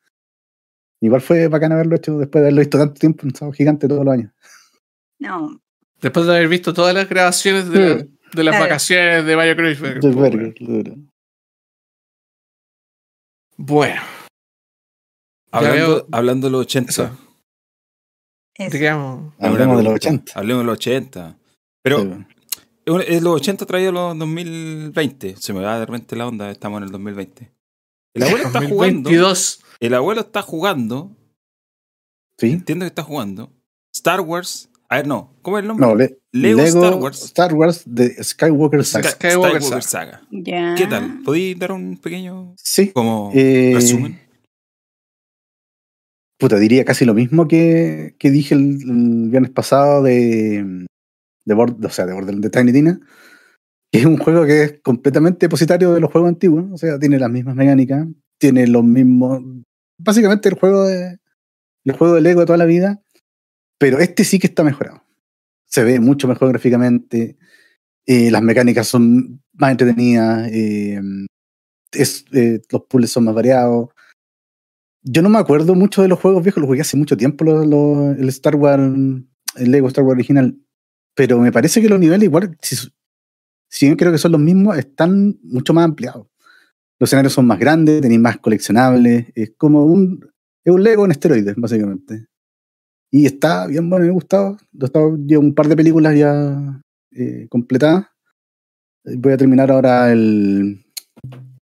Igual 1.01 1.23
fue 1.23 1.49
bacán 1.49 1.73
haberlo 1.73 1.97
hecho 1.97 2.19
después 2.19 2.41
de 2.41 2.47
haberlo 2.47 2.61
visto 2.61 2.79
tanto 2.79 2.95
tiempo 3.01 3.27
en 3.27 3.35
Sábado 3.35 3.53
Gigante 3.53 3.89
todos 3.89 4.05
los 4.05 4.15
años. 4.15 4.33
No. 5.19 5.61
Después 6.01 6.25
de 6.27 6.37
haber 6.37 6.47
visto 6.47 6.73
todas 6.73 6.95
las 6.95 7.09
grabaciones 7.09 7.69
de, 7.69 7.81
la- 7.97 8.07
de 8.35 8.45
las 8.45 8.53
Claro. 8.53 8.65
vacaciones 8.65 9.25
de 9.25 9.37
Mario 9.37 9.57
Kreuzberg. 9.57 10.05
Weón. 10.05 10.53
claro. 10.53 10.95
Bueno, 13.57 14.03
Hablando, 15.53 15.77
veo- 15.87 16.07
hablando 16.11 16.47
de 16.49 16.51
los 16.53 16.61
80. 16.63 16.91
Eso. 16.91 17.19
Eso. 18.57 18.71
¿de? 18.71 19.33
Una 19.39 19.49
Hablemos 19.49 19.77
de 19.79 19.85
los 19.85 19.93
pregunta. 19.95 20.09
80. 20.33 20.41
Hablemos 20.41 20.63
de 20.63 20.67
los 20.67 20.73
80. 20.79 21.39
Pero 21.83 21.99
Sí, 22.87 23.21
los 23.21 23.35
80 23.41 23.65
traído 23.67 23.93
los 23.93 24.19
2020. 24.19 25.37
Se 25.37 25.53
me 25.53 25.61
va 25.61 25.79
de 25.79 25.87
repente 25.87 26.17
la 26.17 26.27
onda, 26.27 26.51
estamos 26.51 26.79
en 26.79 26.85
el 26.85 26.91
2020. 26.91 27.53
El 28.15 28.23
abuelo 28.25 28.47
está 28.47 28.59
jugando. 28.69 29.11
2022. 29.11 29.63
El 29.81 29.95
abuelo 29.95 30.21
está 30.23 30.43
jugando. 30.43 31.17
Sí. 32.39 32.51
Entiendo 32.51 32.85
que 32.85 32.89
está 32.89 33.03
jugando. 33.05 33.53
Star 33.95 34.21
Wars. 34.21 34.69
A 34.89 34.97
ver, 34.97 35.07
no. 35.07 35.35
¿Cómo 35.43 35.59
es 35.59 35.63
el 35.63 35.69
nombre? 35.69 35.87
No, 35.87 35.95
Le- 35.95 36.19
Lego 36.33 36.63
Lego, 36.63 36.85
Star 36.85 36.95
Wars. 36.95 37.25
Star 37.25 37.55
Wars 37.55 37.83
de 37.87 38.23
Skywalker 38.23 38.85
Sky- 38.85 38.91
Saga. 39.03 39.11
Skywalker 39.11 39.63
Skywalker 39.63 39.83
Saga. 39.83 40.23
¿Qué 40.77 40.87
tal? 40.89 41.21
¿Podéis 41.25 41.59
dar 41.59 41.73
un 41.73 41.97
pequeño 41.97 42.55
Sí. 42.57 42.91
como 42.93 43.31
eh, 43.35 43.73
resumen? 43.75 44.21
puta, 46.39 46.59
diría 46.59 46.85
casi 46.85 47.05
lo 47.05 47.15
mismo 47.15 47.49
que, 47.49 48.17
que 48.19 48.31
dije 48.31 48.55
el, 48.55 48.79
el 48.83 49.31
viernes 49.31 49.51
pasado 49.53 50.03
de, 50.03 50.87
de, 51.47 51.55
o 51.55 51.91
sea, 51.91 52.07
de 52.07 52.13
Borderlands 52.13 52.43
de 52.43 52.51
Tiny 52.51 52.73
Tina. 52.73 53.01
que 53.91 54.01
Es 54.01 54.05
un 54.07 54.19
juego 54.19 54.45
que 54.45 54.63
es 54.65 54.81
completamente 54.83 55.47
depositario 55.47 55.93
de 55.95 56.01
los 56.01 56.11
juegos 56.13 56.29
antiguos. 56.29 56.67
O 56.73 56.77
sea, 56.77 56.99
tiene 56.99 57.19
las 57.19 57.31
mismas 57.31 57.55
mecánicas, 57.55 58.07
tiene 58.39 58.67
los 58.67 58.85
mismos. 58.85 59.41
Básicamente 59.99 60.49
el 60.49 60.57
juego 60.59 60.85
de. 60.85 61.17
El 61.87 61.97
juego 61.97 62.15
de 62.15 62.21
Lego 62.23 62.41
de 62.41 62.47
toda 62.47 62.59
la 62.59 62.65
vida. 62.65 63.01
Pero 63.79 63.99
este 63.99 64.25
sí 64.25 64.39
que 64.39 64.47
está 64.47 64.65
mejorado. 64.65 65.03
Se 65.67 65.85
ve 65.85 66.01
mucho 66.01 66.29
mejor 66.29 66.51
gráficamente. 66.51 67.37
eh, 68.07 68.31
las 68.31 68.43
mecánicas 68.43 68.87
son 68.89 69.43
más 69.55 69.73
entretenidas. 69.73 70.49
eh, 70.53 71.01
eh, 72.33 72.61
los 72.71 72.83
puzzles 72.89 73.11
son 73.11 73.25
más 73.25 73.35
variados. 73.35 73.89
Yo 75.03 75.23
no 75.23 75.29
me 75.29 75.39
acuerdo 75.39 75.75
mucho 75.75 76.03
de 76.03 76.09
los 76.09 76.19
juegos 76.19 76.43
viejos, 76.43 76.61
los 76.61 76.69
jugué 76.69 76.81
hace 76.81 76.97
mucho 76.97 77.17
tiempo, 77.17 77.45
el 77.45 78.29
Star 78.31 78.57
Wars, 78.57 78.83
el 79.57 79.71
Lego 79.71 79.89
Star 79.89 80.05
Wars 80.05 80.17
original. 80.17 80.59
Pero 81.15 81.39
me 81.39 81.53
parece 81.53 81.81
que 81.83 81.89
los 81.89 82.01
niveles, 82.01 82.25
igual, 82.25 82.57
si, 82.63 82.77
si 83.69 83.95
creo 83.97 84.13
que 84.13 84.19
son 84.19 84.33
los 84.33 84.41
mismos, 84.41 84.79
están 84.79 85.39
mucho 85.43 85.75
más 85.75 85.85
ampliados. 85.85 86.27
Los 86.99 87.09
escenarios 87.09 87.35
son 87.35 87.47
más 87.47 87.59
grandes, 87.59 88.01
tenéis 88.01 88.21
más 88.21 88.39
coleccionables. 88.39 89.27
Es 89.35 89.53
como 89.57 89.85
un, 89.85 90.27
es 90.65 90.73
un 90.73 90.83
Lego 90.83 91.05
en 91.05 91.11
esteroides, 91.11 91.55
básicamente. 91.57 92.27
Y 93.15 93.27
está 93.27 93.69
bien 93.69 93.89
bueno, 93.89 94.05
me 94.05 94.11
ha 94.11 94.13
gustado. 94.15 94.57
Llevo 95.25 95.43
un 95.43 95.55
par 95.55 95.69
de 95.69 95.77
películas 95.77 96.17
ya 96.19 96.83
eh, 97.13 97.47
completadas. 97.49 98.07
Eh, 99.05 99.15
Voy 99.17 99.33
a 99.33 99.37
terminar 99.37 99.71
ahora 99.71 100.11
el. 100.11 100.85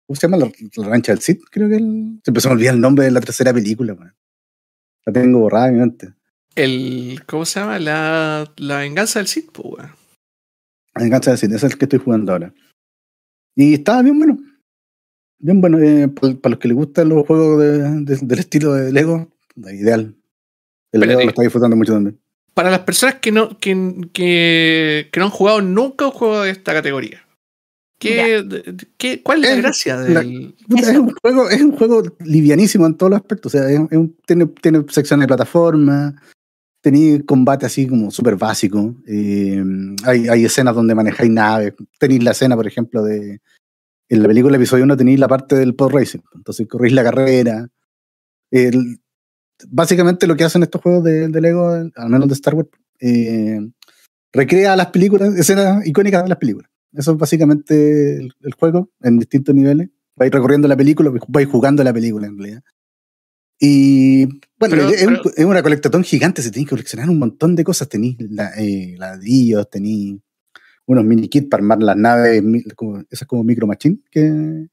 ¿Cómo 0.06 0.16
se 0.16 0.22
llama? 0.28 0.38
La, 0.38 0.52
la 0.76 0.88
rancha 0.88 1.14
del 1.14 1.22
Sith, 1.22 1.42
creo 1.50 1.68
que 1.68 1.78
el. 1.78 2.20
Se 2.24 2.30
empezó 2.30 2.50
a 2.50 2.52
olvidar 2.52 2.76
el 2.76 2.82
nombre 2.82 3.06
de 3.06 3.12
la 3.12 3.22
tercera 3.22 3.52
película, 3.54 3.94
weón. 3.94 4.14
La 5.06 5.14
tengo 5.14 5.40
borrada 5.40 5.70
en 5.70 5.74
mi 5.74 5.80
mente. 5.80 6.14
El, 6.56 7.24
¿Cómo 7.26 7.46
se 7.46 7.60
llama? 7.60 7.80
La, 7.80 8.54
la 8.58 8.78
venganza 8.78 9.18
del 9.18 9.28
Sith, 9.28 9.52
po, 9.52 9.64
weón. 9.70 9.90
La 10.94 11.02
venganza 11.02 11.32
del 11.32 11.40
Sith, 11.40 11.52
ese 11.54 11.66
es 11.66 11.72
el 11.74 11.80
que 11.80 11.86
estoy 11.86 12.00
jugando 12.00 12.34
ahora. 12.34 12.54
Y 13.56 13.74
estaba 13.74 14.04
bien 14.04 14.20
bueno. 14.20 14.38
Bien 15.40 15.60
bueno. 15.60 15.80
eh, 15.80 16.08
para, 16.08 16.52
los 16.52 16.60
que 16.60 16.68
les 16.68 16.78
gustan 16.78 17.10
los 17.10 17.26
juegos 17.26 17.60
de- 17.60 18.02
de- 18.06 18.20
del 18.28 18.40
estilo 18.40 18.74
de 18.74 18.92
Lego, 18.92 19.28
ideal. 19.56 20.16
El 20.92 21.02
Espérate. 21.04 21.24
lo 21.26 21.30
está 21.30 21.42
disfrutando 21.44 21.76
mucho 21.76 21.94
también. 21.94 22.20
Para 22.54 22.70
las 22.70 22.80
personas 22.82 23.16
que 23.16 23.32
no, 23.32 23.58
que, 23.60 24.10
que, 24.14 25.10
que 25.12 25.20
no 25.20 25.26
han 25.28 25.32
jugado 25.32 25.62
nunca 25.62 26.06
un 26.06 26.12
juego 26.12 26.42
de 26.42 26.52
esta 26.52 26.74
categoría, 26.74 27.26
¿Qué, 28.00 28.44
qué- 28.98 29.22
¿Cuál 29.22 29.44
es 29.46 29.52
la 29.52 29.56
gracia 29.58 29.96
la- 29.98 30.22
del.? 30.22 30.56
Puta, 30.68 30.92
es, 30.92 30.98
un 30.98 31.14
juego, 31.22 31.50
es 31.52 31.62
un 31.62 31.72
juego 31.78 32.02
livianísimo 32.26 32.88
en 32.88 32.96
todos 32.98 33.12
los 33.12 33.20
aspectos. 33.22 33.54
O 33.54 33.58
sea, 33.58 33.70
es 33.70 33.78
un- 33.78 33.88
es 33.92 33.98
un- 33.98 34.18
tiene, 34.26 34.48
tiene 34.48 34.84
secciones 34.90 35.24
de 35.26 35.28
plataforma, 35.28 36.20
tenéis 36.82 37.22
combate 37.28 37.68
así 37.68 37.86
como 37.86 38.10
súper 38.10 38.38
básico. 38.38 38.96
eh, 39.08 39.64
hay, 40.04 40.28
hay 40.30 40.46
escenas 40.46 40.74
donde 40.74 40.96
manejáis 40.96 41.30
naves. 41.30 41.74
Tenéis 42.00 42.24
la 42.24 42.32
escena, 42.32 42.56
por 42.56 42.66
ejemplo, 42.68 43.04
de. 43.04 43.40
En 44.10 44.22
la 44.24 44.28
película 44.28 44.58
episodio 44.58 44.84
1 44.84 44.98
tenéis 44.98 45.20
la 45.20 45.28
parte 45.28 45.56
del 45.56 45.76
pod 45.76 45.92
racing. 45.94 46.20
Entonces 46.34 46.68
corréis 46.68 46.94
la 46.96 47.04
carrera. 47.04 47.68
El- 48.50 49.00
básicamente 49.70 50.28
lo 50.28 50.36
que 50.36 50.44
hacen 50.44 50.64
estos 50.64 50.82
juegos 50.82 51.04
de, 51.04 51.28
de 51.28 51.42
Lego, 51.42 51.70
al 51.70 52.10
menos 52.10 52.28
de 52.28 52.34
Star 52.34 52.56
Wars, 52.56 52.70
eh, 53.00 53.60
recrea 54.34 54.76
las 54.76 54.88
películas, 54.88 55.34
escenas 55.36 55.86
icónicas 55.86 56.24
de 56.24 56.30
las 56.30 56.38
películas. 56.38 56.70
Eso 56.94 57.12
es 57.14 57.18
básicamente 57.18 58.18
el, 58.18 58.34
el 58.42 58.54
juego 58.54 58.90
en 59.02 59.18
distintos 59.20 59.56
niveles. 59.56 59.90
Vais 60.16 60.32
recorriendo 60.32 60.68
la 60.68 60.76
película, 60.78 61.12
vais 61.30 61.48
jugando 61.48 61.84
la 61.84 61.94
película 61.94 62.28
en 62.28 62.38
realidad. 62.38 62.64
Y 63.60 64.26
bueno, 64.26 64.42
Pero- 64.76 64.90
es, 64.90 65.04
un- 65.06 65.18
pero- 65.24 65.36
es 65.36 65.46
una 65.46 65.64
colectatón 65.64 66.04
gigante, 66.04 66.42
se 66.42 66.52
tiene 66.52 66.66
que 66.66 66.72
coleccionar 66.72 67.10
un 67.10 67.20
montón 67.20 67.56
de 67.56 67.64
cosas. 67.64 67.88
Tenéis 67.90 68.18
la- 68.20 68.52
eh, 68.58 68.96
ladrillos, 68.98 69.70
tenéis 69.70 70.20
unos 70.88 71.06
mini 71.06 71.30
kits 71.30 71.48
para 71.48 71.62
armar 71.62 71.82
las 71.82 71.96
naves, 71.96 72.44
esas 73.10 73.28
como 73.28 73.44
micro 73.44 73.68
machine 73.68 74.00
que, 74.12 74.68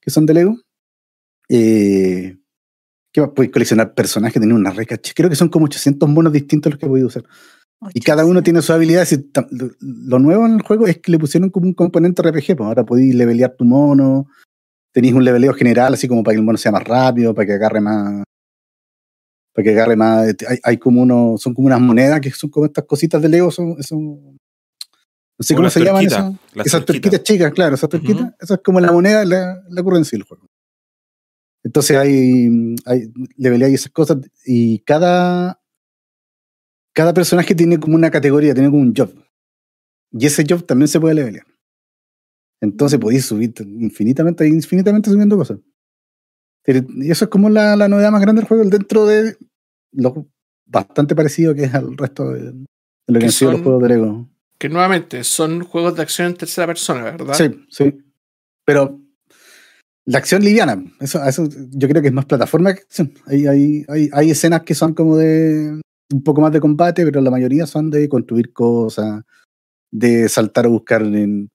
que 0.00 0.10
son 0.10 0.26
de 0.26 0.34
Lego. 0.34 0.56
Eh, 1.48 2.36
¿Qué 3.16 3.22
más? 3.22 3.30
Podéis 3.30 3.50
coleccionar 3.50 3.94
personajes, 3.94 4.38
tenéis 4.38 4.58
una 4.60 4.68
reca. 4.72 4.98
Creo 5.14 5.30
que 5.30 5.36
son 5.36 5.48
como 5.48 5.64
800 5.64 6.06
monos 6.06 6.34
distintos 6.34 6.70
los 6.72 6.78
que 6.78 6.86
podéis 6.86 7.06
usar. 7.06 7.24
Y 7.94 8.00
cada 8.00 8.26
uno 8.26 8.42
tiene 8.42 8.60
su 8.60 8.74
habilidad. 8.74 9.08
Lo- 9.80 10.18
nuevo 10.18 10.44
en 10.44 10.56
el 10.56 10.60
juego 10.62 10.86
es 10.86 10.98
que 10.98 11.10
le 11.12 11.18
pusieron 11.18 11.48
como 11.48 11.64
un 11.66 11.72
componente 11.72 12.20
RPG. 12.20 12.56
Pues 12.58 12.66
ahora 12.66 12.84
podéis 12.84 13.14
levelear 13.14 13.54
tu 13.56 13.64
mono. 13.64 14.26
Tenéis 14.92 15.14
un 15.14 15.24
leveleo 15.24 15.54
general, 15.54 15.94
así 15.94 16.06
como 16.06 16.22
para 16.22 16.34
que 16.34 16.40
el 16.40 16.44
mono 16.44 16.58
sea 16.58 16.72
más 16.72 16.84
rápido, 16.84 17.34
para 17.34 17.46
que 17.46 17.52
agarre 17.54 17.80
más. 17.80 18.22
Para 19.54 19.64
que 19.64 19.70
agarre 19.70 19.96
más. 19.96 20.34
Hay, 20.46 20.58
hay 20.62 20.76
como 20.76 21.00
unos. 21.00 21.40
Son 21.40 21.54
como 21.54 21.68
unas 21.68 21.80
monedas 21.80 22.20
que 22.20 22.30
son 22.32 22.50
como 22.50 22.66
estas 22.66 22.84
cositas 22.84 23.22
de 23.22 23.30
Lego. 23.30 23.50
Son, 23.50 23.82
son- 23.82 24.36
no 25.38 25.42
sé 25.42 25.54
cómo 25.54 25.70
se 25.70 25.80
llaman 25.86 26.02
esas. 26.66 26.84
tuerquitas 26.84 27.22
chicas, 27.22 27.52
claro, 27.54 27.74
esas 27.76 27.88
tuerquitas. 27.88 28.20
Ujú. 28.24 28.34
Esa 28.40 28.54
es 28.56 28.60
como 28.62 28.78
la 28.80 28.92
moneda, 28.92 29.24
la, 29.24 29.62
la 29.70 29.82
currency 29.82 30.16
del 30.16 30.24
juego. 30.24 30.45
Entonces 31.66 31.96
hay, 31.96 32.76
hay 32.84 33.12
leveleáis 33.36 33.74
esas 33.74 33.90
cosas 33.90 34.18
y 34.44 34.78
cada, 34.84 35.60
cada 36.92 37.12
personaje 37.12 37.56
tiene 37.56 37.80
como 37.80 37.96
una 37.96 38.08
categoría, 38.08 38.54
tiene 38.54 38.70
como 38.70 38.82
un 38.82 38.94
job. 38.94 39.12
Y 40.12 40.26
ese 40.26 40.44
job 40.48 40.64
también 40.64 40.86
se 40.86 41.00
puede 41.00 41.16
levelear. 41.16 41.44
Entonces 42.60 43.00
podéis 43.00 43.26
subir 43.26 43.52
infinitamente, 43.58 44.46
infinitamente 44.46 45.10
subiendo 45.10 45.36
cosas. 45.36 45.58
Y 46.68 47.10
eso 47.10 47.24
es 47.24 47.30
como 47.32 47.50
la, 47.50 47.74
la 47.74 47.88
novedad 47.88 48.12
más 48.12 48.20
grande 48.20 48.42
del 48.42 48.48
juego 48.48 48.62
dentro 48.70 49.04
de 49.04 49.36
lo 49.90 50.28
bastante 50.66 51.16
parecido 51.16 51.52
que 51.52 51.64
es 51.64 51.74
al 51.74 51.96
resto 51.96 52.30
de, 52.30 52.52
de 52.52 52.66
lo 53.08 53.18
que 53.18 53.24
han 53.26 53.32
sido 53.32 53.50
los 53.50 53.62
juegos 53.62 53.82
de 53.82 53.88
Lego. 53.88 54.28
Que 54.56 54.68
nuevamente 54.68 55.24
son 55.24 55.64
juegos 55.64 55.96
de 55.96 56.02
acción 56.02 56.28
en 56.28 56.36
tercera 56.36 56.68
persona, 56.68 57.02
¿verdad? 57.02 57.34
Sí, 57.34 57.66
sí. 57.70 57.98
Pero 58.64 59.00
la 60.06 60.18
acción 60.18 60.42
liviana, 60.42 60.82
eso, 61.00 61.22
eso 61.24 61.48
yo 61.70 61.88
creo 61.88 62.00
que 62.00 62.08
es 62.08 62.14
más 62.14 62.26
plataforma 62.26 62.72
que 62.74 62.82
acción. 62.82 63.12
Hay, 63.26 63.46
hay, 63.46 63.84
hay, 63.88 64.08
hay 64.12 64.30
escenas 64.30 64.62
que 64.62 64.74
son 64.74 64.94
como 64.94 65.16
de 65.16 65.80
un 66.12 66.22
poco 66.22 66.40
más 66.40 66.52
de 66.52 66.60
combate, 66.60 67.04
pero 67.04 67.20
la 67.20 67.30
mayoría 67.30 67.66
son 67.66 67.90
de 67.90 68.08
construir 68.08 68.52
cosas, 68.52 69.22
de 69.90 70.28
saltar 70.28 70.66
a 70.66 70.68
buscar 70.68 71.02
en 71.02 71.48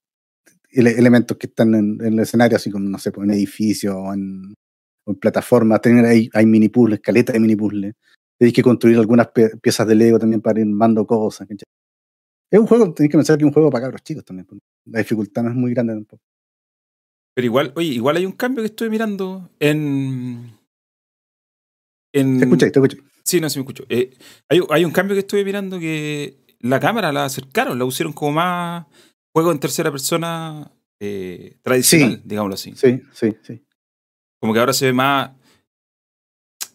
ele- 0.70 0.98
elementos 0.98 1.38
que 1.38 1.46
están 1.46 1.74
en, 1.74 1.98
en 2.00 2.12
el 2.12 2.18
escenario, 2.20 2.56
así 2.56 2.70
como, 2.70 2.88
no 2.88 2.98
sé, 2.98 3.10
pues, 3.10 3.26
en 3.26 3.34
edificios 3.34 3.94
o 3.96 4.12
en, 4.12 4.54
en 5.06 5.14
plataformas. 5.14 5.80
Ahí, 5.84 6.28
hay 6.32 6.46
mini 6.46 6.68
puzzles, 6.68 6.98
escaletas 6.98 7.32
de 7.32 7.40
mini 7.40 7.56
puzzles. 7.56 7.94
Tenéis 8.38 8.54
que 8.54 8.62
construir 8.62 8.98
algunas 8.98 9.28
piezas 9.62 9.86
de 9.86 9.94
Lego 9.94 10.18
también 10.18 10.42
para 10.42 10.60
ir 10.60 10.66
armando 10.66 11.06
cosas. 11.06 11.48
Es 12.50 12.58
un 12.60 12.66
juego, 12.66 12.92
tenéis 12.92 13.12
que 13.12 13.18
pensar 13.18 13.38
que 13.38 13.44
es 13.44 13.46
un 13.46 13.52
juego 13.54 13.70
para 13.70 13.84
cabros 13.84 14.02
chicos 14.02 14.24
también. 14.24 14.46
pues. 14.46 14.60
La 14.86 14.98
dificultad 14.98 15.42
no 15.44 15.50
es 15.50 15.56
muy 15.56 15.72
grande 15.72 15.94
tampoco. 15.94 16.22
Pero 17.34 17.46
igual, 17.46 17.72
oye, 17.76 17.88
igual 17.88 18.16
hay 18.16 18.26
un 18.26 18.32
cambio 18.32 18.62
que 18.62 18.66
estoy 18.66 18.90
mirando 18.90 19.50
en. 19.58 20.58
en 22.12 22.38
Te 22.38 22.44
escucháis, 22.44 22.72
te 22.72 22.78
escucháis. 22.78 23.02
Sí, 23.24 23.40
no, 23.40 23.48
sí 23.48 23.58
me 23.58 23.62
escucho. 23.62 23.84
Eh, 23.88 24.16
hay, 24.48 24.60
hay 24.70 24.84
un 24.84 24.90
cambio 24.90 25.14
que 25.14 25.20
estuve 25.20 25.44
mirando 25.44 25.78
que 25.78 26.36
la 26.60 26.78
cámara 26.80 27.12
la 27.12 27.24
acercaron, 27.24 27.78
la 27.78 27.84
pusieron 27.84 28.12
como 28.12 28.32
más 28.32 28.86
juego 29.32 29.52
en 29.52 29.60
tercera 29.60 29.90
persona 29.90 30.70
eh, 31.00 31.56
tradicional, 31.62 32.16
Sí. 32.16 32.22
digámoslo 32.24 32.54
así. 32.54 32.74
Sí, 32.76 33.00
sí, 33.12 33.36
sí. 33.42 33.64
Como 34.40 34.52
que 34.52 34.60
ahora 34.60 34.72
se 34.72 34.86
ve 34.86 34.92
más 34.92 35.30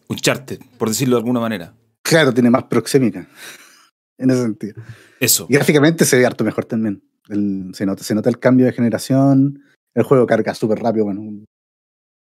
Uncharted, 0.08 0.58
por 0.78 0.88
decirlo 0.88 1.16
de 1.16 1.20
alguna 1.20 1.40
manera. 1.40 1.74
Claro, 2.02 2.32
tiene 2.32 2.50
más 2.50 2.64
proxémica. 2.64 3.26
En 4.20 4.30
ese 4.30 4.42
sentido. 4.42 4.82
Eso. 5.20 5.46
Y 5.48 5.54
gráficamente 5.54 6.04
se 6.04 6.18
ve 6.18 6.26
harto 6.26 6.42
mejor 6.42 6.64
también. 6.64 7.04
El- 7.28 7.70
se, 7.72 7.86
nota, 7.86 8.02
se 8.02 8.16
nota 8.16 8.28
el 8.28 8.40
cambio 8.40 8.66
de 8.66 8.72
generación. 8.72 9.62
El 9.98 10.04
juego 10.04 10.26
carga 10.26 10.54
súper 10.54 10.78
rápido. 10.78 11.06
Bueno, 11.06 11.44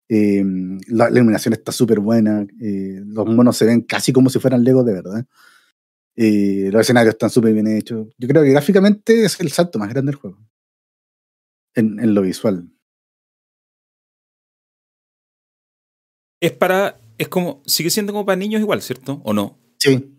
eh, 0.09 0.43
la, 0.87 1.09
la 1.11 1.17
iluminación 1.19 1.53
está 1.53 1.71
súper 1.71 1.99
buena. 1.99 2.41
eh, 2.59 3.01
los 3.05 3.27
monos 3.27 3.55
se 3.55 3.65
ven 3.65 3.81
casi 3.81 4.11
como 4.11 4.29
si 4.31 4.39
fueran 4.39 4.63
Lego 4.63 4.83
de 4.83 4.93
verdad. 4.93 5.25
eh, 6.15 6.69
los 6.71 6.81
escenarios 6.81 7.13
están 7.13 7.29
súper 7.29 7.53
bien 7.53 7.67
hechos. 7.67 8.07
Yo 8.17 8.27
creo 8.27 8.41
que 8.43 8.49
gráficamente 8.49 9.23
es 9.25 9.39
el 9.39 9.51
salto 9.51 9.77
más 9.77 9.89
grande 9.89 10.11
del 10.11 10.19
juego. 10.19 10.39
En, 11.75 11.99
en 11.99 12.15
lo 12.15 12.23
visual. 12.23 12.71
Es 16.41 16.51
para. 16.53 16.99
Es 17.19 17.27
como. 17.27 17.61
Sigue 17.65 17.89
siendo 17.89 18.13
como 18.13 18.25
para 18.25 18.37
niños 18.37 18.61
igual, 18.61 18.81
¿cierto? 18.81 19.21
¿O 19.23 19.33
no? 19.33 19.57
Sí. 19.79 20.13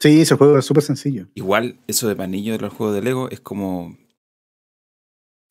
Sí, 0.00 0.20
ese 0.20 0.34
juego 0.34 0.58
es 0.58 0.64
súper 0.64 0.82
sencillo. 0.82 1.28
Igual, 1.34 1.78
eso 1.86 2.08
de 2.08 2.16
para 2.16 2.26
niños 2.26 2.58
de 2.58 2.62
los 2.62 2.74
juegos 2.74 2.94
de 2.94 3.02
Lego 3.02 3.30
es 3.30 3.40
como. 3.40 3.96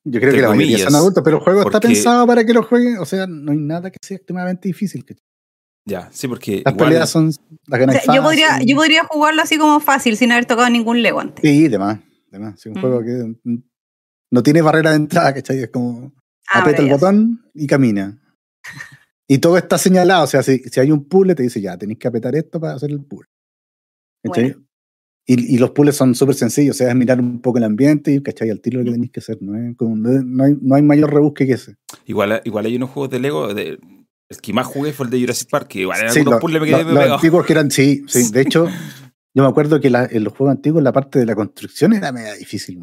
Yo 0.04 0.20
creo 0.20 0.34
que 0.34 0.42
la 0.42 0.50
mayoría 0.50 0.80
son 0.80 0.96
adultos, 0.96 1.24
pero 1.24 1.38
el 1.38 1.44
juego 1.44 1.62
está 1.64 1.80
pensado 1.80 2.26
para 2.26 2.44
que 2.46 2.54
lo 2.54 2.64
jueguen. 2.64 2.98
O 2.98 3.06
sea, 3.06 3.28
no 3.28 3.52
hay 3.52 3.58
nada 3.60 3.92
que 3.92 3.98
sea 4.02 4.18
extremadamente 4.18 4.68
difícil. 4.68 5.06
¿cachai? 5.06 5.24
Ya, 5.88 6.10
sí, 6.12 6.28
porque. 6.28 6.62
Las 6.66 6.74
igual- 6.74 6.90
peleas 6.90 7.10
son 7.10 7.26
las 7.28 7.38
O 7.38 7.80
ganas 7.80 8.04
sea, 8.04 8.16
yo, 8.16 8.24
podría, 8.24 8.60
yo 8.66 8.76
podría 8.76 9.04
jugarlo 9.06 9.42
así 9.42 9.58
como 9.58 9.80
fácil, 9.80 10.18
sin 10.18 10.32
haber 10.32 10.46
tocado 10.46 10.70
ningún 10.70 11.02
Lego 11.02 11.20
antes. 11.20 11.42
Sí, 11.42 11.68
demás. 11.68 12.00
demás. 12.32 12.60
Sí, 12.60 12.70
un 12.70 12.78
Mm. 12.78 12.82
juego 12.82 13.02
que 13.04 13.36
mm, 13.44 13.64
no 14.32 14.44
tiene 14.44 14.62
barrera 14.62 14.92
de 14.92 14.96
entrada, 14.98 15.34
¿cachai? 15.34 15.60
Es 15.60 15.70
como 15.70 16.14
Ah, 16.54 16.60
aprieta 16.60 16.82
el 16.82 16.90
botón 16.90 17.46
y 17.54 17.68
camina. 17.68 18.18
Y 19.28 19.38
todo 19.38 19.58
está 19.58 19.78
señalado. 19.78 20.24
O 20.24 20.28
sea, 20.28 20.44
si, 20.44 20.60
si 20.60 20.80
hay 20.80 20.92
un 20.92 21.06
puzzle, 21.08 21.36
te 21.36 21.44
dice 21.44 21.62
ya, 21.62 21.78
tenéis 21.78 22.00
que 22.00 22.08
apretar 22.08 22.36
esto 22.36 22.60
para 22.60 22.74
hacer 22.74 22.90
el 22.92 23.04
puzzle. 23.06 23.28
¿Cachai? 24.24 24.56
Y, 25.34 25.56
y 25.56 25.58
los 25.60 25.72
puzzles 25.72 25.96
son 25.96 26.14
súper 26.16 26.36
sencillos. 26.36 26.76
O 26.76 26.78
sea, 26.78 26.90
es 26.90 26.96
mirar 26.96 27.20
un 27.20 27.40
poco 27.42 27.58
el 27.60 27.64
ambiente 27.64 28.12
y, 28.12 28.22
¿cachai? 28.22 28.50
Al 28.50 28.60
tiro 28.60 28.80
lo 28.80 28.86
que 28.86 28.92
tenéis 28.92 29.12
que 29.12 29.20
hacer. 29.22 29.38
No, 29.42 29.56
es 29.56 29.78
como- 29.78 29.96
no, 29.96 30.44
hay, 30.44 30.58
no 30.62 30.76
hay 30.76 30.82
mayor 30.82 31.14
rebusque 31.14 31.46
que 31.46 31.54
ese. 31.54 31.76
Igual, 32.06 32.42
igual 32.44 32.66
hay 32.66 32.76
unos 32.76 32.90
juegos 32.90 33.12
de 33.12 33.20
Lego. 33.20 33.54
De, 33.54 33.80
el 34.30 34.38
que 34.42 34.52
más 34.54 34.66
jugué 34.68 34.92
fue 34.94 35.06
el 35.06 35.12
de 35.12 35.20
Jurassic 35.22 35.50
Park, 35.50 35.68
que 35.70 35.80
igual 35.82 36.00
eran 36.00 36.12
Sí, 36.14 36.20
algunos 36.20 36.38
lo- 36.38 36.42
puzzles 36.42 36.62
me 36.62 36.70
lo- 36.72 36.78
los 36.84 36.88
pegado. 36.94 37.14
antiguos 37.16 37.46
que 37.46 37.54
eran, 37.54 37.72
sí, 37.72 38.04
sí. 38.08 38.32
De 38.32 38.42
hecho, 38.42 38.66
yo 39.36 39.44
me 39.44 39.48
acuerdo 39.50 39.80
que 39.80 39.90
la- 39.90 40.06
en 40.12 40.24
los 40.24 40.34
juegos 40.34 40.56
antiguos 40.56 40.84
la 40.84 40.92
parte 40.92 41.20
de 41.20 41.26
la 41.26 41.36
construcción 41.36 41.94
era 41.94 42.12
media 42.12 42.34
difícil. 42.34 42.80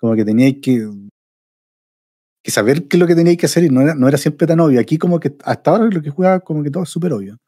Como 0.00 0.14
que 0.16 0.24
teníais 0.24 0.56
que, 0.62 0.88
que 2.42 2.50
saber 2.50 2.88
qué 2.88 2.96
es 2.96 3.00
lo 3.00 3.06
que 3.06 3.14
teníais 3.14 3.38
que 3.38 3.46
hacer 3.46 3.64
y 3.64 3.68
no 3.70 3.80
era, 3.80 3.94
no 3.94 4.08
era 4.08 4.18
siempre 4.18 4.46
tan 4.46 4.60
obvio. 4.60 4.80
Aquí 4.80 4.98
como 4.98 5.18
que 5.20 5.34
hasta 5.44 5.70
ahora 5.70 5.84
lo 5.90 6.02
que 6.02 6.10
jugaba 6.10 6.40
como 6.40 6.62
que 6.62 6.70
todo 6.70 6.82
es 6.82 6.88
súper 6.88 7.12
obvio. 7.12 7.38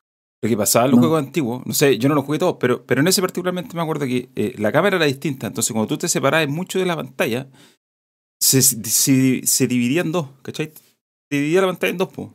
Lo 0.46 0.50
que 0.50 0.56
pasaba 0.56 0.84
en 0.86 0.92
los 0.92 1.00
No. 1.00 1.06
juegos 1.08 1.24
antiguos, 1.26 1.66
no 1.66 1.72
sé, 1.74 1.98
yo 1.98 2.08
no 2.08 2.14
los 2.14 2.24
jugué 2.24 2.38
todos, 2.38 2.56
pero, 2.60 2.84
pero 2.86 3.00
en 3.00 3.08
ese 3.08 3.20
particularmente 3.20 3.74
me 3.76 3.82
acuerdo 3.82 4.06
que 4.06 4.28
eh, 4.36 4.54
la 4.58 4.70
cámara 4.72 4.96
era 4.96 5.06
distinta. 5.06 5.46
Entonces, 5.48 5.72
cuando 5.72 5.88
tú 5.88 5.98
te 5.98 6.08
separabas 6.08 6.48
mucho 6.48 6.78
de 6.78 6.86
la 6.86 6.96
pantalla, 6.96 7.48
se, 8.40 8.62
se, 8.62 9.40
se 9.44 9.66
dividía 9.66 10.02
en 10.02 10.12
dos, 10.12 10.28
¿cachai? 10.42 10.72
Se 11.30 11.36
dividía 11.38 11.62
la 11.62 11.66
pantalla 11.68 11.90
en 11.90 11.98
dos, 11.98 12.08
po. 12.12 12.34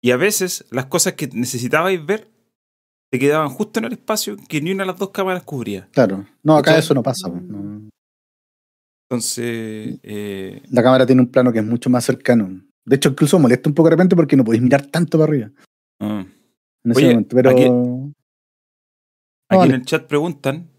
Y 0.00 0.10
a 0.12 0.16
veces 0.16 0.64
las 0.70 0.86
cosas 0.86 1.14
que 1.14 1.28
necesitabais 1.28 2.04
ver 2.04 2.30
te 3.10 3.18
quedaban 3.18 3.48
justo 3.48 3.78
en 3.80 3.86
el 3.86 3.92
espacio 3.92 4.36
que 4.48 4.60
ni 4.60 4.70
una 4.72 4.82
de 4.84 4.88
las 4.88 4.98
dos 4.98 5.10
cámaras 5.10 5.42
cubría. 5.42 5.88
Claro. 5.92 6.26
No, 6.42 6.54
acá 6.56 6.66
¿Cachai? 6.72 6.80
eso 6.80 6.94
no 6.94 7.02
pasa. 7.02 7.28
no. 7.28 7.88
Entonces, 9.10 9.98
eh, 10.02 10.62
La 10.70 10.82
cámara 10.82 11.06
tiene 11.06 11.22
un 11.22 11.28
plano 11.30 11.52
que 11.52 11.60
es 11.60 11.64
mucho 11.64 11.88
más 11.90 12.04
cercano. 12.04 12.60
De 12.84 12.96
hecho, 12.96 13.08
incluso 13.10 13.38
molesta 13.38 13.68
un 13.68 13.74
poco 13.74 13.88
de 13.88 13.96
repente 13.96 14.14
porque 14.16 14.36
no 14.36 14.44
podéis 14.44 14.62
mirar 14.62 14.86
tanto 14.86 15.18
para 15.18 15.30
arriba. 15.30 15.50
ah. 16.00 16.24
En 16.88 16.92
ese 16.92 17.00
Oye, 17.00 17.08
momento. 17.10 17.36
Pero 17.36 17.50
aquí- 17.50 17.68
No, 17.68 18.14
aquí 19.50 19.58
vale. 19.58 19.74
en 19.74 19.80
el 19.80 19.86
chat 19.86 20.06
preguntan 20.06 20.70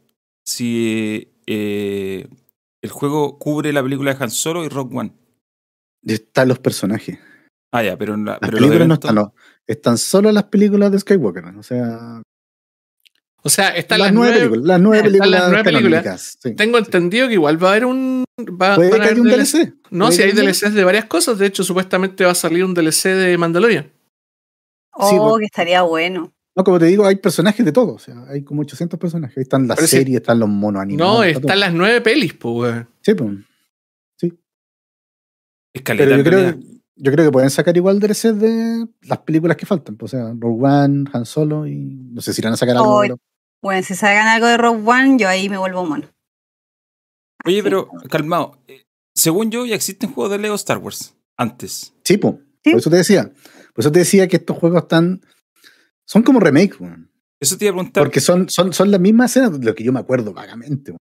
si 0.46 1.32
eh, 1.48 2.28
el 2.82 2.90
juego 2.90 3.38
cubre 3.40 3.72
la 3.74 3.84
película 3.84 4.14
de 4.14 4.24
Han 4.24 4.32
Solo 4.32 4.64
y 4.66 4.70
Rock 4.70 4.94
One. 4.94 5.14
están 6.06 6.48
los 6.48 6.60
personajes. 6.60 7.20
Ah, 7.72 7.84
ya, 7.84 7.98
pero, 7.98 8.16
en 8.16 8.26
la, 8.26 8.32
Las 8.34 8.40
pero 8.42 8.58
películas 8.58 8.88
no 8.88 8.94
están, 8.96 9.16
no. 9.16 9.34
Están 9.68 9.98
solo 10.00 10.32
las 10.32 10.46
películas 10.46 10.92
de 10.92 11.00
Skywalker. 11.00 11.46
O 11.58 11.62
sea, 11.64 12.22
O 13.44 13.50
sea, 13.50 13.70
están 13.70 14.00
las, 14.00 14.08
las, 14.08 14.14
nueve 14.16 14.32
nueve. 14.32 14.50
películas. 14.50 14.68
Las 14.68 14.82
nueve 14.82 15.04
películas. 15.04 15.30
las 15.42 15.50
nueve 15.52 15.64
películas. 15.64 16.38
sí. 16.42 16.56
Tengo 16.56 16.78
entendido 16.80 17.28
que 17.28 17.34
igual 17.36 17.64
va 17.64 17.68
a 17.68 17.72
haber 17.72 17.86
un. 17.86 18.24
Va, 18.40 18.76
Puede 18.76 18.90
que 18.92 19.02
haya 19.02 19.22
un 19.22 19.28
DLC. 19.28 19.52
DLC. 19.58 19.74
No, 19.92 20.12
si 20.12 20.22
hay 20.24 20.32
DLCs 20.32 20.74
de 20.74 20.84
varias 20.84 21.06
cosas. 21.06 21.38
De 21.38 21.46
hecho, 21.46 21.64
supuestamente 21.64 22.26
va 22.26 22.32
a 22.32 22.36
salir 22.36 22.64
un 22.66 22.74
DLC 22.74 23.10
de 23.10 23.38
Mandalorian. 23.38 23.92
Oh, 24.94 25.10
Sí, 25.10 25.16
pues. 25.18 25.40
que 25.40 25.46
estaría 25.46 25.82
bueno. 25.84 26.34
No, 26.56 26.64
como 26.64 26.80
te 26.80 26.86
digo, 26.86 27.06
hay 27.06 27.16
personajes 27.18 27.66
de 27.66 27.72
todo. 27.72 27.94
O 27.94 28.00
sea, 28.00 28.24
hay 28.28 28.44
como 28.44 28.62
800 28.62 29.00
personajes. 29.00 29.38
Ahí 29.38 29.44
están 29.44 29.68
las 29.68 29.76
Pero 29.78 29.88
sí. 29.88 29.98
series, 29.98 30.18
están 30.18 30.40
los 30.40 30.50
monos 30.50 30.82
animados. 30.82 31.18
No, 31.18 31.24
está 31.24 31.40
están 31.40 31.60
las 31.60 31.74
nueve 31.74 32.02
pelis, 32.02 32.34
pues, 32.34 32.56
weón. 32.56 32.90
Sí, 33.02 33.14
pues. 33.14 33.30
Escaleta, 35.74 36.06
Pero 36.06 36.18
yo 36.18 36.24
creo, 36.24 36.40
realidad. 36.40 36.68
yo 36.96 37.12
creo 37.12 37.26
que 37.26 37.32
pueden 37.32 37.50
sacar 37.52 37.78
igual 37.78 38.00
DLC 38.00 38.34
de 38.34 38.88
las 39.04 39.20
películas 39.20 39.56
que 39.56 39.66
faltan. 39.68 39.96
pues, 39.96 40.14
o 40.14 40.18
sea, 40.18 40.34
Rogue 40.38 40.66
One, 40.68 41.10
Han 41.14 41.26
Solo 41.26 41.68
y 41.68 41.76
no 41.76 42.22
sé 42.22 42.34
si 42.34 42.42
irán 42.42 42.54
a 42.54 42.58
sacar 42.58 42.76
algo. 42.76 42.98
Oh, 43.02 43.04
Bueno, 43.62 43.84
si 43.84 43.94
sacan 43.96 44.28
algo 44.28 44.48
de 44.48 44.58
Rogue 44.58 44.82
One, 44.86 45.18
yo 45.20 45.30
ahí 45.30 45.48
me 45.48 45.58
vuelvo 45.58 45.86
mono. 45.86 46.08
Oye, 47.46 47.58
Así. 47.60 47.64
pero 47.64 47.88
calmado. 48.10 48.58
eh, 48.68 48.84
Según 49.16 49.52
yo, 49.52 49.66
ya 49.66 49.76
existen 49.76 50.12
juegos 50.12 50.32
de 50.32 50.40
Lego 50.40 50.56
Star 50.56 50.80
Wars. 50.80 51.16
Antes. 51.38 51.94
Sí, 52.04 52.18
pues. 52.18 52.36
Sí. 52.64 52.72
Por 52.72 52.80
eso 52.80 52.90
te 52.90 52.96
decía. 52.98 53.32
Por 53.74 53.84
eso 53.84 53.92
te 53.92 54.00
decía 54.00 54.28
que 54.28 54.38
estos 54.38 54.58
juegos 54.58 54.84
están. 54.84 55.22
Son 56.06 56.24
como 56.24 56.40
remakes, 56.40 56.80
weón. 56.80 57.10
Eso 57.40 57.58
te 57.58 57.66
iba 57.66 57.72
a 57.72 57.76
preguntar. 57.76 58.04
Porque 58.04 58.20
son, 58.20 58.50
son, 58.50 58.74
son 58.74 58.92
las 58.92 59.00
mismas 59.00 59.32
escenas 59.32 59.58
de 59.60 59.66
lo 59.66 59.74
que 59.76 59.84
yo 59.84 59.94
me 59.94 60.00
acuerdo 60.00 60.34
vagamente. 60.34 60.92
weón. 60.92 61.00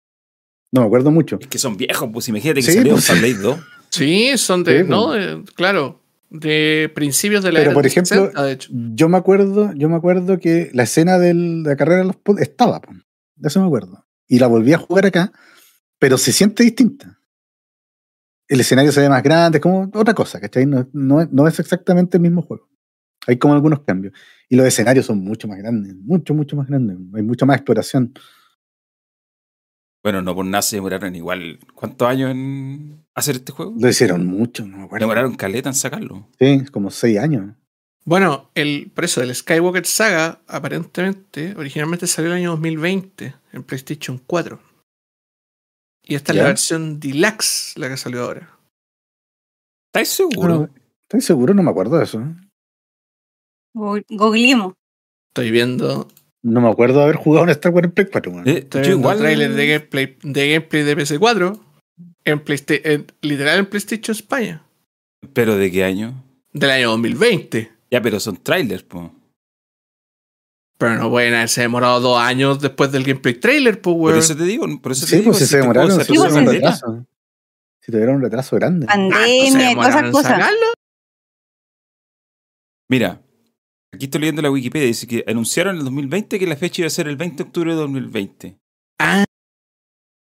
No 0.71 0.81
me 0.81 0.87
acuerdo 0.87 1.11
mucho. 1.11 1.37
Es 1.39 1.47
que 1.47 1.57
son 1.57 1.77
viejos, 1.77 2.09
pues 2.11 2.27
imagínate 2.27 2.59
que 2.61 2.65
Sí, 2.67 2.73
salieron 2.77 2.99
pues, 2.99 3.19
Blade 3.19 3.33
2. 3.41 3.59
Sí, 3.89 4.37
son 4.37 4.63
de. 4.65 4.83
Sí, 4.83 4.89
no, 4.89 5.13
de- 5.13 5.43
claro. 5.55 6.01
De 6.29 6.91
principios 6.93 7.41
de 7.41 7.53
la 7.53 7.59
Pero, 7.59 7.71
era 7.71 7.73
por 7.73 7.85
ejemplo, 7.85 8.17
60, 8.17 8.43
de 8.43 8.51
hecho. 8.51 8.69
Yo 8.73 9.07
me 9.07 9.15
acuerdo, 9.17 9.71
yo 9.75 9.87
me 9.87 9.95
acuerdo 9.95 10.39
que 10.39 10.69
la 10.73 10.83
escena 10.83 11.17
de 11.17 11.33
la 11.33 11.77
carrera 11.77 11.99
de 12.01 12.07
los 12.07 12.17
estaba, 12.41 12.81
po. 12.81 12.91
de 13.37 13.47
eso 13.47 13.61
me 13.61 13.65
acuerdo. 13.65 14.05
Y 14.27 14.39
la 14.39 14.47
volví 14.47 14.73
a 14.73 14.77
jugar 14.77 15.05
acá, 15.05 15.31
pero 15.99 16.17
se 16.17 16.33
siente 16.33 16.63
distinta. 16.63 17.16
El 18.47 18.59
escenario 18.61 18.91
se 18.91 19.01
ve 19.01 19.09
más 19.09 19.23
grande, 19.23 19.57
es 19.57 19.61
como 19.61 19.89
otra 19.93 20.13
cosa, 20.13 20.39
¿cachai? 20.39 20.65
No, 20.65 20.87
no 20.93 21.21
es- 21.21 21.31
no 21.31 21.47
es 21.47 21.59
exactamente 21.59 22.17
el 22.17 22.21
mismo 22.23 22.41
juego. 22.41 22.69
Hay 23.27 23.37
como 23.37 23.53
algunos 23.53 23.81
cambios. 23.81 24.13
Y 24.47 24.55
los 24.55 24.65
escenarios 24.65 25.05
son 25.05 25.19
mucho 25.19 25.47
más 25.49 25.57
grandes, 25.57 25.93
mucho, 25.95 26.33
mucho 26.33 26.55
más 26.55 26.67
grandes. 26.67 26.97
Hay 27.13 27.23
mucha 27.23 27.45
más 27.45 27.57
exploración. 27.57 28.13
Bueno, 30.03 30.21
no 30.21 30.33
por 30.35 30.45
nada 30.45 30.61
se 30.61 30.77
demoraron 30.77 31.15
igual. 31.15 31.59
¿Cuántos 31.75 32.07
años 32.07 32.31
en 32.31 33.03
hacer 33.13 33.35
este 33.35 33.51
juego? 33.51 33.75
Lo 33.77 33.89
hicieron 33.89 34.25
mucho, 34.25 34.65
no 34.65 34.77
me 34.77 34.83
acuerdo. 34.85 35.03
Demoraron 35.03 35.35
caleta 35.35 35.67
en 35.69 35.75
sacarlo. 35.75 36.29
Sí, 36.39 36.63
como 36.71 36.89
seis 36.91 37.17
años. 37.19 37.53
Bueno, 38.05 38.49
el 38.55 38.89
por 38.95 39.03
eso 39.03 39.19
del 39.19 39.35
Skywalker 39.35 39.85
Saga, 39.85 40.39
aparentemente, 40.47 41.53
originalmente 41.57 42.07
salió 42.07 42.31
el 42.31 42.37
año 42.37 42.51
2020 42.51 43.35
en 43.51 43.63
PlayStation 43.63 44.21
4. 44.25 44.61
Y 46.07 46.15
esta 46.15 46.31
es 46.31 46.37
la 46.37 46.43
versión 46.45 46.99
Deluxe, 46.99 47.73
la 47.77 47.89
que 47.89 47.97
salió 47.97 48.23
ahora. 48.23 48.49
¿Estáis 49.91 50.09
seguros? 50.09 50.57
Bueno, 50.59 50.69
estoy 51.03 51.21
seguro, 51.21 51.53
no 51.53 51.63
me 51.63 51.69
acuerdo 51.71 51.97
de 51.97 52.03
eso. 52.05 52.23
Go- 53.73 54.01
Googleemos. 54.09 54.73
Estoy 55.29 55.51
viendo, 55.51 56.07
No 56.43 56.61
me 56.61 56.69
acuerdo 56.69 56.97
de 56.99 57.03
haber 57.03 57.15
jugado 57.17 57.43
un 57.43 57.49
Star 57.49 57.73
Wars 57.73 57.85
en 57.85 57.91
Play 57.91 58.07
4. 58.11 58.31
weón. 58.31 58.47
Eh, 58.47 58.59
estoy 58.59 58.81
viendo 58.81 58.99
igual. 58.99 59.17
trailers 59.19 59.55
de 59.55 59.67
gameplay, 59.67 60.17
de 60.23 60.49
gameplay 60.53 60.83
de 60.83 60.95
PS4 60.97 61.59
en 62.25 62.43
en- 62.83 63.07
literal 63.21 63.59
en 63.59 63.65
PlayStation 63.65 64.15
España 64.15 64.63
¿Pero 65.33 65.55
de 65.57 65.71
qué 65.71 65.83
año? 65.83 66.23
del 66.53 66.69
año 66.71 66.89
2020. 66.91 67.71
Ya, 67.91 68.01
pero 68.01 68.19
son 68.19 68.37
trailers, 68.37 68.83
pues. 68.83 69.09
Pero 70.77 70.95
no 70.95 71.09
pueden 71.09 71.33
haberse 71.33 71.61
demorado 71.61 71.99
dos 71.99 72.19
años 72.19 72.59
después 72.61 72.91
del 72.91 73.03
gameplay 73.03 73.33
trailer, 73.35 73.81
pues, 73.81 73.95
Por 73.97 74.15
eso 74.15 74.35
te 74.37 74.43
digo, 74.43 74.65
por 74.81 74.91
eso 74.91 75.05
te 75.05 75.11
Sí, 75.11 75.15
digo. 75.17 75.31
pues 75.31 75.39
si 75.39 75.45
se 75.47 75.57
demoraron, 75.57 75.99
si 76.01 76.07
tuvieron 76.13 76.37
un 76.37 76.45
retraso. 76.45 77.05
Si 77.81 77.91
tuvieron 77.91 78.15
un 78.17 78.21
retraso 78.21 78.55
grande. 78.57 78.85
Pandemia, 78.85 79.71
y 79.71 79.75
todas 79.75 79.89
esas 79.95 80.11
cosas. 80.11 80.41
Mira, 82.89 83.21
aquí 83.93 84.05
estoy 84.05 84.21
leyendo 84.21 84.41
la 84.41 84.51
Wikipedia. 84.51 84.87
Dice 84.87 85.07
que 85.07 85.23
anunciaron 85.27 85.75
en 85.75 85.79
el 85.79 85.85
2020 85.85 86.39
que 86.39 86.47
la 86.47 86.55
fecha 86.55 86.81
iba 86.81 86.87
a 86.87 86.91
ser 86.91 87.07
el 87.07 87.17
20 87.17 87.37
de 87.37 87.43
octubre 87.47 87.71
de 87.71 87.77
2020. 87.77 88.57
Ah, 88.99 89.25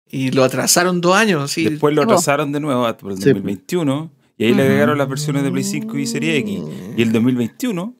y 0.06 0.30
lo 0.30 0.44
atrasaron 0.44 1.00
dos 1.00 1.14
años, 1.16 1.50
sí. 1.50 1.64
Después 1.68 1.94
lo 1.94 2.02
atrasaron 2.02 2.52
de 2.52 2.60
nuevo 2.60 2.86
a- 2.86 2.96
por 2.96 3.12
el 3.12 3.18
Sí, 3.18 3.24
po. 3.24 3.28
2021. 3.34 4.12
Y 4.36 4.44
ahí 4.46 4.54
le 4.54 4.62
agregaron 4.62 4.98
las 4.98 5.08
versiones 5.08 5.42
de 5.44 5.50
Play 5.52 5.62
5 5.64 5.96
y 5.98 6.06
Serie 6.06 6.36
X. 6.38 6.60
Y 6.96 7.02
el 7.02 7.12
2021, 7.12 7.94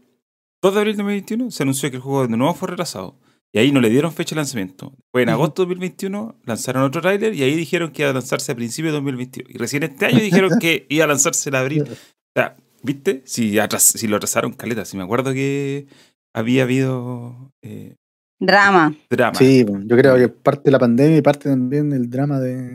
2 0.65 0.75
de 0.75 0.81
abril 0.81 0.95
de 0.97 1.03
2021, 1.03 1.51
se 1.51 1.63
anunció 1.63 1.91
que 1.91 1.97
el 1.97 2.03
juego 2.03 2.27
de 2.27 2.37
nuevo 2.37 2.55
fue 2.55 2.69
retrasado. 2.69 3.19
Y 3.53 3.59
ahí 3.59 3.71
no 3.71 3.81
le 3.81 3.91
dieron 3.91 4.13
fecha 4.13 4.35
de 4.35 4.41
lanzamiento. 4.41 4.95
Fue 5.13 5.23
en 5.23 5.29
agosto 5.29 5.63
de 5.63 5.67
2021, 5.75 6.41
lanzaron 6.45 6.83
otro 6.83 7.01
tráiler 7.03 7.35
y 7.35 7.43
ahí 7.43 7.55
dijeron 7.55 7.93
que 7.93 8.03
iba 8.03 8.11
a 8.11 8.15
lanzarse 8.15 8.51
a 8.51 8.55
principios 8.57 8.93
de 8.93 8.97
2021. 8.97 9.49
Y 9.51 9.59
recién 9.59 9.83
este 9.85 10.07
año 10.07 10.19
dijeron 10.21 10.59
que 10.59 10.87
iba 10.91 11.05
a 11.05 11.09
lanzarse 11.09 11.51
en 11.51 11.55
abril. 11.57 11.83
O 11.83 11.95
sea, 12.35 12.57
¿viste? 12.83 13.23
Si, 13.27 13.59
atras- 13.59 13.93
si 13.97 14.09
lo 14.09 14.17
atrasaron, 14.17 14.55
caleta. 14.55 14.85
Si 14.85 14.97
me 14.97 15.05
acuerdo 15.05 15.33
que 15.33 15.87
había 16.35 16.63
habido 16.65 17.53
eh, 17.63 17.95
Drama. 18.41 18.95
drama. 19.11 19.35
Sí, 19.39 19.65
yo 19.85 19.97
creo 19.97 20.17
que 20.17 20.29
parte 20.29 20.63
de 20.65 20.71
la 20.73 20.79
pandemia 20.81 21.17
y 21.19 21.23
parte 21.23 21.49
también 21.49 21.91
del 21.91 22.11
drama 22.11 22.41
de, 22.41 22.75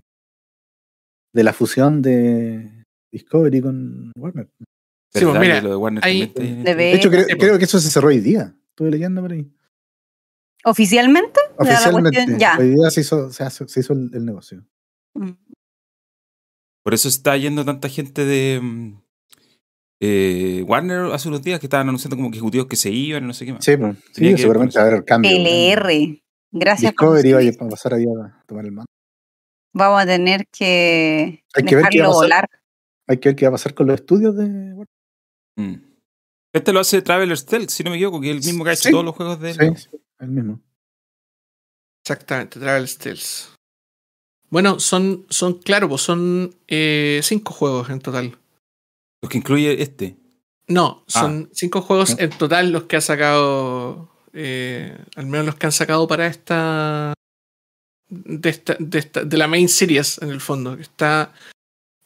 de 1.34 1.44
la 1.44 1.52
fusión 1.52 2.02
de 2.02 2.86
Discovery 3.12 3.60
con 3.62 4.12
Warner. 4.18 4.48
Sí, 5.12 5.26
pues, 5.26 5.40
mira, 5.40 5.62
lo 5.62 5.70
de 5.70 5.76
Warner 5.76 6.04
también. 6.04 6.64
De 6.64 6.76
De 6.76 6.94
hecho, 6.94 7.10
creo, 7.10 7.58
que 7.58 7.66
eso 7.66 7.80
se 7.80 7.90
cerró 7.90 8.10
hoy 8.10 8.20
día. 8.20 8.56
Estuve 8.70 8.92
leyendo 8.92 9.22
por 9.22 9.32
ahí. 9.32 9.52
¿Oficialmente? 10.66 11.40
Oficialmente. 11.58 12.26
ya. 12.38 12.58
Hoy 12.60 12.70
día 12.76 12.90
se 12.92 13.02
hizo, 13.02 13.32
se 13.32 13.44
hace- 13.44 13.68
se 13.68 13.80
hizo 13.80 13.94
el, 13.94 14.12
el 14.14 14.26
negocio. 14.26 14.64
Mm. 15.16 15.32
Por 16.84 16.94
eso 16.94 17.08
está 17.08 17.36
yendo 17.38 17.66
tanta 17.66 17.90
gente 17.90 18.24
de 18.26 18.60
mm, 18.62 19.02
eh, 20.02 20.64
Warner 20.68 21.12
hace 21.12 21.28
unos 21.28 21.42
días 21.42 21.60
que 21.60 21.66
estaban 21.66 21.88
anunciando 21.88 22.16
como 22.16 22.30
que 22.30 22.38
ejecutivos 22.38 22.68
que 22.68 22.76
se 22.76 22.90
iban 22.90 23.24
y 23.24 23.28
no 23.28 23.34
sé 23.34 23.46
qué 23.46 23.54
más. 23.54 23.64
Sí, 23.66 23.78
pues, 23.78 23.98
sí, 24.14 24.38
seguramente 24.38 24.78
va 24.80 24.86
a 24.86 24.88
haber 24.88 25.06
cambio. 25.06 25.32
PLR. 25.32 26.22
Gracias 26.52 26.92
Discovery 26.92 27.32
va 27.34 27.66
a 27.66 27.70
pasar 27.70 27.94
ahí 27.94 28.06
a 28.06 28.44
tomar 28.48 28.66
el 28.66 28.72
mando. 28.72 28.88
Vamos 29.74 30.02
a 30.02 30.06
tener 30.06 30.48
que 30.48 31.44
Hay 31.54 31.64
que 31.64 31.76
ver 31.76 31.86
qué 31.90 32.00
va 32.02 32.06
a 32.06 32.10
dejarlo 32.10 32.10
pasar. 32.10 32.22
volar. 32.24 32.50
Hay 33.08 33.18
que 33.18 33.30
ver 33.30 33.36
qué 33.36 33.46
va 33.46 33.50
a 33.50 33.52
pasar 33.52 33.74
con 33.74 33.88
los 33.88 33.96
estudios 34.00 34.36
de 34.36 34.44
Warner. 34.46 34.88
Mm. 35.60 35.76
Este 36.54 36.74
lo 36.74 36.80
hace 36.80 37.02
Traveler's 37.02 37.46
Tales, 37.46 37.72
si 37.72 37.84
no 37.84 37.90
me 37.92 37.98
equivoco, 37.98 38.22
que 38.22 38.32
es 38.32 38.38
el 38.38 38.44
mismo 38.44 38.64
que 38.64 38.72
ha 38.72 38.74
hecho 38.74 38.84
Sí. 38.84 38.92
todos 38.92 39.06
los 39.06 39.16
juegos 39.16 39.40
de 39.40 39.52
él. 39.52 39.78
sí, 39.78 39.88
el 40.20 40.28
mismo. 40.30 40.60
Exactamente, 42.04 42.60
Travel 42.60 42.98
Tales. 42.98 43.50
Bueno, 44.50 44.80
son, 44.80 45.26
son 45.30 45.54
claro, 45.60 45.88
pues 45.90 46.02
son 46.02 46.56
eh, 46.68 47.20
cinco 47.24 47.54
juegos 47.54 47.90
en 47.90 48.00
total. 48.00 48.38
Los 49.22 49.30
que 49.30 49.38
incluye 49.38 49.82
este. 49.82 50.16
No, 50.68 51.04
Ah. 51.14 51.20
son 51.22 51.50
cinco 51.54 51.82
juegos 51.82 52.12
No. 52.12 52.24
en 52.24 52.30
total 52.32 52.72
los 52.72 52.84
que 52.84 52.96
ha 52.98 53.02
sacado, 53.02 54.10
eh, 54.34 54.98
al 55.16 55.26
menos 55.28 55.46
los 55.46 55.56
que 55.56 55.66
han 55.68 55.72
sacado 55.72 56.08
para 56.08 56.26
esta 56.28 57.14
de, 58.10 58.50
esta, 58.50 58.76
de, 58.80 58.98
esta- 59.00 59.24
de 59.24 59.38
la 59.38 59.48
main 59.48 59.70
series 59.70 60.20
en 60.22 60.30
el 60.30 60.42
fondo. 60.42 60.76
que 60.76 60.82
Está 60.84 61.32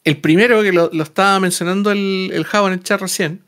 el 0.04 0.20
primero 0.20 0.62
que 0.62 0.72
lo, 0.72 0.90
lo 0.92 1.02
estaba 1.02 1.40
mencionando 1.40 1.90
el, 1.90 2.30
el 2.32 2.44
Java 2.44 2.68
en 2.68 2.74
el 2.74 2.82
chat 2.82 3.00
recién 3.00 3.42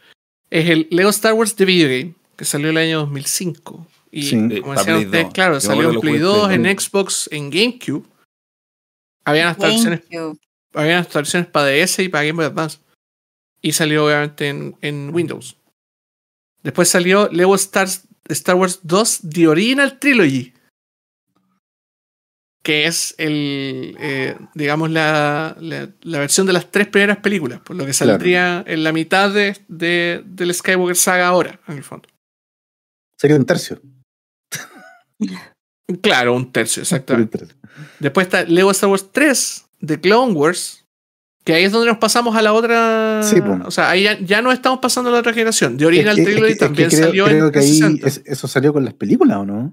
es 0.51 0.69
el 0.69 0.89
Lego 0.91 1.11
Star 1.11 1.35
Wars 1.35 1.55
The 1.55 1.65
Video 1.65 1.89
Game 1.89 2.15
que 2.37 2.45
salió 2.45 2.71
el 2.71 2.77
año 2.77 3.01
2005 3.01 3.87
y 4.11 4.23
Sí. 4.23 4.37
Eh, 4.37 4.61
como 4.61 4.73
decían 4.73 4.97
Play 4.97 5.05
ustedes, 5.07 5.25
2. 5.25 5.33
claro, 5.35 5.55
Yo 5.55 5.61
salió 5.61 5.91
en 5.91 6.01
Play 6.01 6.15
jugué 6.15 6.17
en 6.17 6.23
2, 6.23 6.47
Play 6.47 6.57
en 6.57 6.63
2. 6.63 6.85
Xbox, 6.85 7.29
en 7.33 7.51
GameCube. 7.51 8.07
Habían 9.25 9.49
hasta 9.49 9.67
versiones 9.67 10.03
GameCube. 10.09 10.39
había 10.75 10.99
hasta 11.01 11.19
versiones 11.19 11.49
para 11.51 11.67
DS 11.67 11.99
y 11.99 12.09
para 12.09 12.25
Game 12.25 12.37
Boy 12.37 12.47
Advance. 12.47 12.79
Y 13.61 13.73
salió 13.73 14.07
obviamente 14.07 14.49
en, 14.49 14.77
en 14.81 15.11
Windows. 15.13 15.57
Después 16.63 16.89
salió 16.89 17.29
Lego 17.31 17.55
Star, 17.57 17.89
Star 18.29 18.55
Wars 18.57 18.81
2 18.85 19.21
The 19.33 19.49
Original 19.49 19.99
Trilogy. 19.99 20.53
Que 22.67 22.87
es 22.87 23.15
el, 23.19 23.97
eh, 24.01 24.37
digamos, 24.55 24.91
la, 24.91 25.57
la, 25.61 25.89
la 26.03 26.19
versión 26.19 26.49
de 26.49 26.53
las 26.53 26.69
tres 26.73 26.89
primeras 26.89 27.19
películas. 27.19 27.61
Por 27.61 27.77
lo 27.77 27.87
que 27.87 27.93
saldría 27.93 28.65
en 28.67 28.83
la 28.83 28.93
mitad 28.93 29.33
de, 29.33 29.57
de- 29.69 30.25
del 30.27 30.53
Skywalker 30.53 30.97
Saga 30.97 31.29
ahora, 31.29 31.61
en 31.69 31.77
el 31.77 31.85
fondo. 31.85 32.09
Sería 33.21 33.37
un 33.37 33.47
tercio. 33.47 33.81
Claro, 36.03 36.35
un 36.35 36.51
tercio, 36.51 36.85
Sería 36.85 36.99
exactamente. 36.99 37.39
un 37.39 37.49
tercio. 37.49 37.61
Después 38.01 38.27
está 38.27 38.43
Lego 38.45 38.71
Star 38.73 38.91
Wars 38.91 39.09
3 39.13 39.65
de 39.81 40.01
Clone 40.01 40.33
Wars. 40.33 40.83
Que 41.45 41.55
ahí 41.55 41.63
es 41.63 41.71
donde 41.71 41.87
nos 41.87 41.99
pasamos 41.99 42.35
a 42.35 42.43
la 42.43 42.53
otra. 42.53 43.23
Sí, 43.23 43.41
po. 43.41 43.57
o 43.65 43.71
sea, 43.71 43.91
ahí 43.91 44.03
ya, 44.03 44.19
ya 44.19 44.43
no 44.43 44.51
estamos 44.51 44.81
pasando 44.81 45.11
a 45.11 45.13
la 45.13 45.21
otra 45.21 45.33
generación. 45.33 45.77
De 45.77 45.87
Original 45.87 46.19
Es 46.19 46.25
que- 46.25 46.31
es 46.33 46.35
Trilogy 46.35 46.53
es 46.53 46.59
que 46.59 46.65
también 46.65 46.89
creo, 46.91 47.05
salió 47.07 47.25
creo 47.27 47.47
en 47.47 47.53
que 47.53 47.59
ahí 47.61 47.79
360. 47.79 48.09
es- 48.09 48.23
eso 48.27 48.49
salió 48.49 48.73
con 48.73 48.85
las 48.85 48.95
películas, 48.95 49.37
¿o 49.39 49.45
no? 49.47 49.73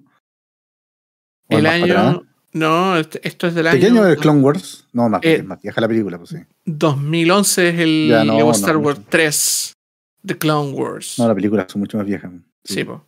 ¿O 1.49 1.58
el 1.58 1.65
año. 1.65 2.23
No, 2.53 2.97
este- 2.97 3.27
esto 3.27 3.47
es 3.47 3.55
del 3.55 3.65
Pequeño 3.69 4.01
año. 4.01 4.09
de 4.09 4.17
Clone 4.17 4.41
Wars. 4.41 4.85
No, 4.93 5.09
más, 5.09 5.21
Eh, 5.23 5.41
más 5.43 5.59
vieja 5.61 5.81
la 5.81 5.87
película, 5.87 6.17
pues 6.17 6.29
sí. 6.31 6.37
2011 6.65 7.69
es 7.69 7.79
el 7.79 8.07
Ya, 8.09 8.23
no, 8.23 8.35
Lego 8.37 8.49
no, 8.49 8.55
Star 8.55 8.75
no. 8.75 8.81
Wars 8.81 8.99
3 9.09 9.73
de 10.21 10.37
Clone 10.37 10.71
Wars. 10.71 11.15
No, 11.17 11.27
la 11.27 11.35
película 11.35 11.65
es 11.67 11.75
mucho 11.75 11.97
más 11.97 12.05
vieja. 12.05 12.31
Sí, 12.63 12.83
po. 12.83 13.03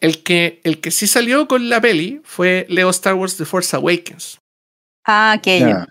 El 0.00 0.22
que, 0.22 0.60
el 0.62 0.80
que 0.80 0.92
sí 0.92 1.08
salió 1.08 1.48
con 1.48 1.68
la 1.68 1.80
peli 1.80 2.20
fue 2.24 2.66
Lego 2.68 2.90
Star 2.90 3.14
Wars 3.14 3.36
The 3.36 3.44
Force 3.44 3.74
Awakens. 3.74 4.38
Ah, 5.04 5.32
aquello. 5.32 5.66
Ya. 5.68 5.86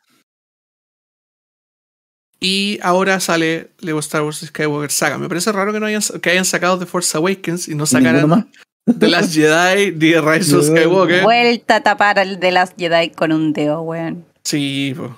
Y 2.40 2.80
ahora 2.84 3.20
sale 3.20 3.72
Lego 3.80 4.00
Star 4.00 4.22
Wars 4.22 4.38
Skywalker 4.46 4.92
Saga. 4.92 5.18
Me 5.18 5.28
parece 5.28 5.52
raro 5.52 5.74
que 5.74 5.80
no 5.80 5.88
hayan, 5.88 6.02
que 6.22 6.30
hayan 6.30 6.46
sacado 6.46 6.78
The 6.78 6.86
Force 6.86 7.18
Awakens 7.18 7.68
y 7.68 7.72
no 7.72 7.84
¿Ninguno 7.84 7.88
sacaran 7.88 8.52
The 9.00 9.08
Last 9.08 9.34
Jedi 9.34 9.92
ni 9.92 10.00
The 10.12 10.22
Rise 10.22 10.56
of. 10.56 10.66
Skywalker. 10.66 11.24
Vuelta 11.24 11.76
a 11.78 11.84
tapar 11.84 12.20
al 12.20 12.40
de 12.40 12.52
las 12.52 12.74
Jedi 12.78 13.10
con 13.12 13.32
un 13.32 13.54
dedo, 13.54 13.82
weón. 13.82 14.26
Sí, 14.44 14.94
po. 14.96 15.18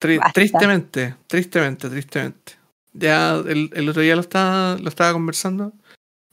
Tri- 0.00 0.18
Basta. 0.18 0.32
tristemente, 0.34 1.14
tristemente, 1.26 1.88
tristemente. 1.88 2.52
Ya 2.92 3.34
el, 3.36 3.70
el 3.74 3.88
otro 3.88 4.02
día 4.02 4.14
lo 4.14 4.20
estaba, 4.20 4.76
lo 4.78 4.88
estaba 4.88 5.12
conversando. 5.12 5.72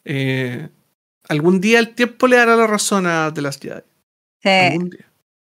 Eh, 0.05 0.67
algún 1.29 1.61
día 1.61 1.79
el 1.79 1.95
tiempo 1.95 2.27
le 2.27 2.35
dará 2.37 2.55
la 2.57 2.67
razón 2.67 3.07
a 3.07 3.31
The 3.33 3.41
Last 3.41 3.63
Jedi. 3.63 3.81
Sí. 4.41 4.49
Algún 4.49 4.89
día. 4.89 5.05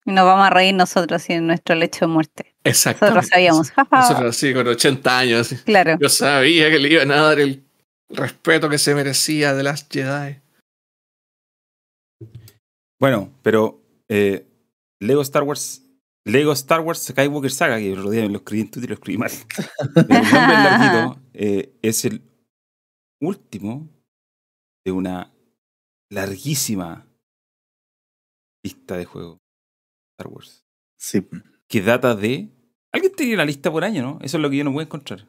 Y 0.06 0.12
nos 0.12 0.24
vamos 0.26 0.46
a 0.46 0.50
reír 0.50 0.74
nosotros 0.74 1.28
en 1.30 1.46
nuestro 1.46 1.74
lecho 1.74 2.00
de 2.06 2.12
muerte. 2.12 2.54
Exacto. 2.62 3.06
Nosotros 3.06 3.28
sabíamos. 3.28 3.72
Nosotros 3.90 4.36
así, 4.36 4.52
con 4.54 4.68
80 4.68 5.18
años. 5.18 5.54
Claro. 5.64 5.96
Yo 6.00 6.08
sabía 6.08 6.70
que 6.70 6.78
le 6.78 6.92
iban 6.92 7.10
a 7.10 7.16
dar 7.16 7.40
el 7.40 7.64
respeto 8.10 8.68
que 8.68 8.78
se 8.78 8.94
merecía 8.94 9.50
a 9.50 9.56
The 9.56 9.62
Last 9.62 9.92
Jedi. 9.92 10.36
Bueno, 13.04 13.30
pero 13.42 13.82
eh, 14.08 14.46
Lego 14.98 15.20
Star 15.20 15.42
Wars. 15.42 15.82
Lego 16.24 16.52
Star 16.52 16.80
Wars 16.80 17.02
Skywalker 17.02 17.50
Saga, 17.50 17.76
que 17.76 17.94
día 17.94 18.26
lo 18.26 18.38
escribí 18.38 18.62
en 18.62 18.70
Twitter 18.70 18.84
y 18.84 18.86
lo 18.88 18.94
escribí 18.94 19.18
mal. 19.18 19.30
el 19.94 20.08
nombre 20.08 20.24
es 20.24 20.32
larguito. 20.32 21.20
eh, 21.34 21.74
es 21.82 22.06
el 22.06 22.22
último 23.20 23.90
de 24.86 24.92
una 24.92 25.34
larguísima 26.10 27.06
lista 28.64 28.96
de 28.96 29.04
juegos 29.04 29.36
Star 30.16 30.32
Wars. 30.32 30.64
Sí. 30.98 31.28
Que 31.68 31.82
data 31.82 32.14
de. 32.14 32.48
Alguien 32.90 33.12
tenía 33.14 33.36
la 33.36 33.44
lista 33.44 33.70
por 33.70 33.84
año, 33.84 34.00
¿no? 34.00 34.18
Eso 34.22 34.38
es 34.38 34.42
lo 34.42 34.48
que 34.48 34.56
yo 34.56 34.64
no 34.64 34.72
puedo 34.72 34.86
encontrar. 34.86 35.28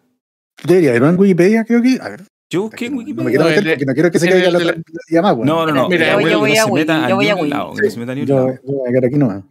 Debería 0.63 0.91
haber 0.91 1.03
en 1.03 1.19
Wikipedia, 1.19 1.65
creo 1.65 1.81
que. 1.81 1.99
A 2.01 2.07
ver. 2.07 2.25
Yo 2.55 2.61
busqué 2.63 2.85
en 2.85 2.91
no, 2.95 3.01
no 3.01 3.05
me 3.05 3.05
Wikipedia. 3.05 3.29
quiero 3.29 3.43
No, 3.43 3.49
meter 3.49 3.57
el 3.59 3.63
de- 3.65 3.71
porque 3.75 3.85
no 3.85 3.93
quiero 3.93 4.11
que 4.11 4.19
se 4.19 4.29
caiga 4.29 4.51
la, 4.51 4.59
la- 4.59 4.65
la 4.65 4.81
llamada, 5.09 5.33
weón. 5.33 5.47
No, 5.47 5.65
no, 5.65 5.71
no. 5.73 5.89
Mira, 5.89 6.05
yo 6.07 6.11
abuelo 6.13 6.39
voy 6.39 6.57
a 6.57 6.65
Wii, 6.65 6.85
yo 7.09 7.15
voy 7.15 7.29
a 7.29 7.35
Wii. 7.35 7.49
no 7.51 7.75
se 7.91 7.99
meta 7.99 8.15
ni 8.15 8.21
un 8.21 8.27
Yo, 8.27 8.35
lado. 8.35 8.53
yo 8.53 8.59
voy 8.73 8.87
a 8.87 8.91
quedar 8.91 9.05
aquí 9.05 9.17
nomás. 9.17 9.43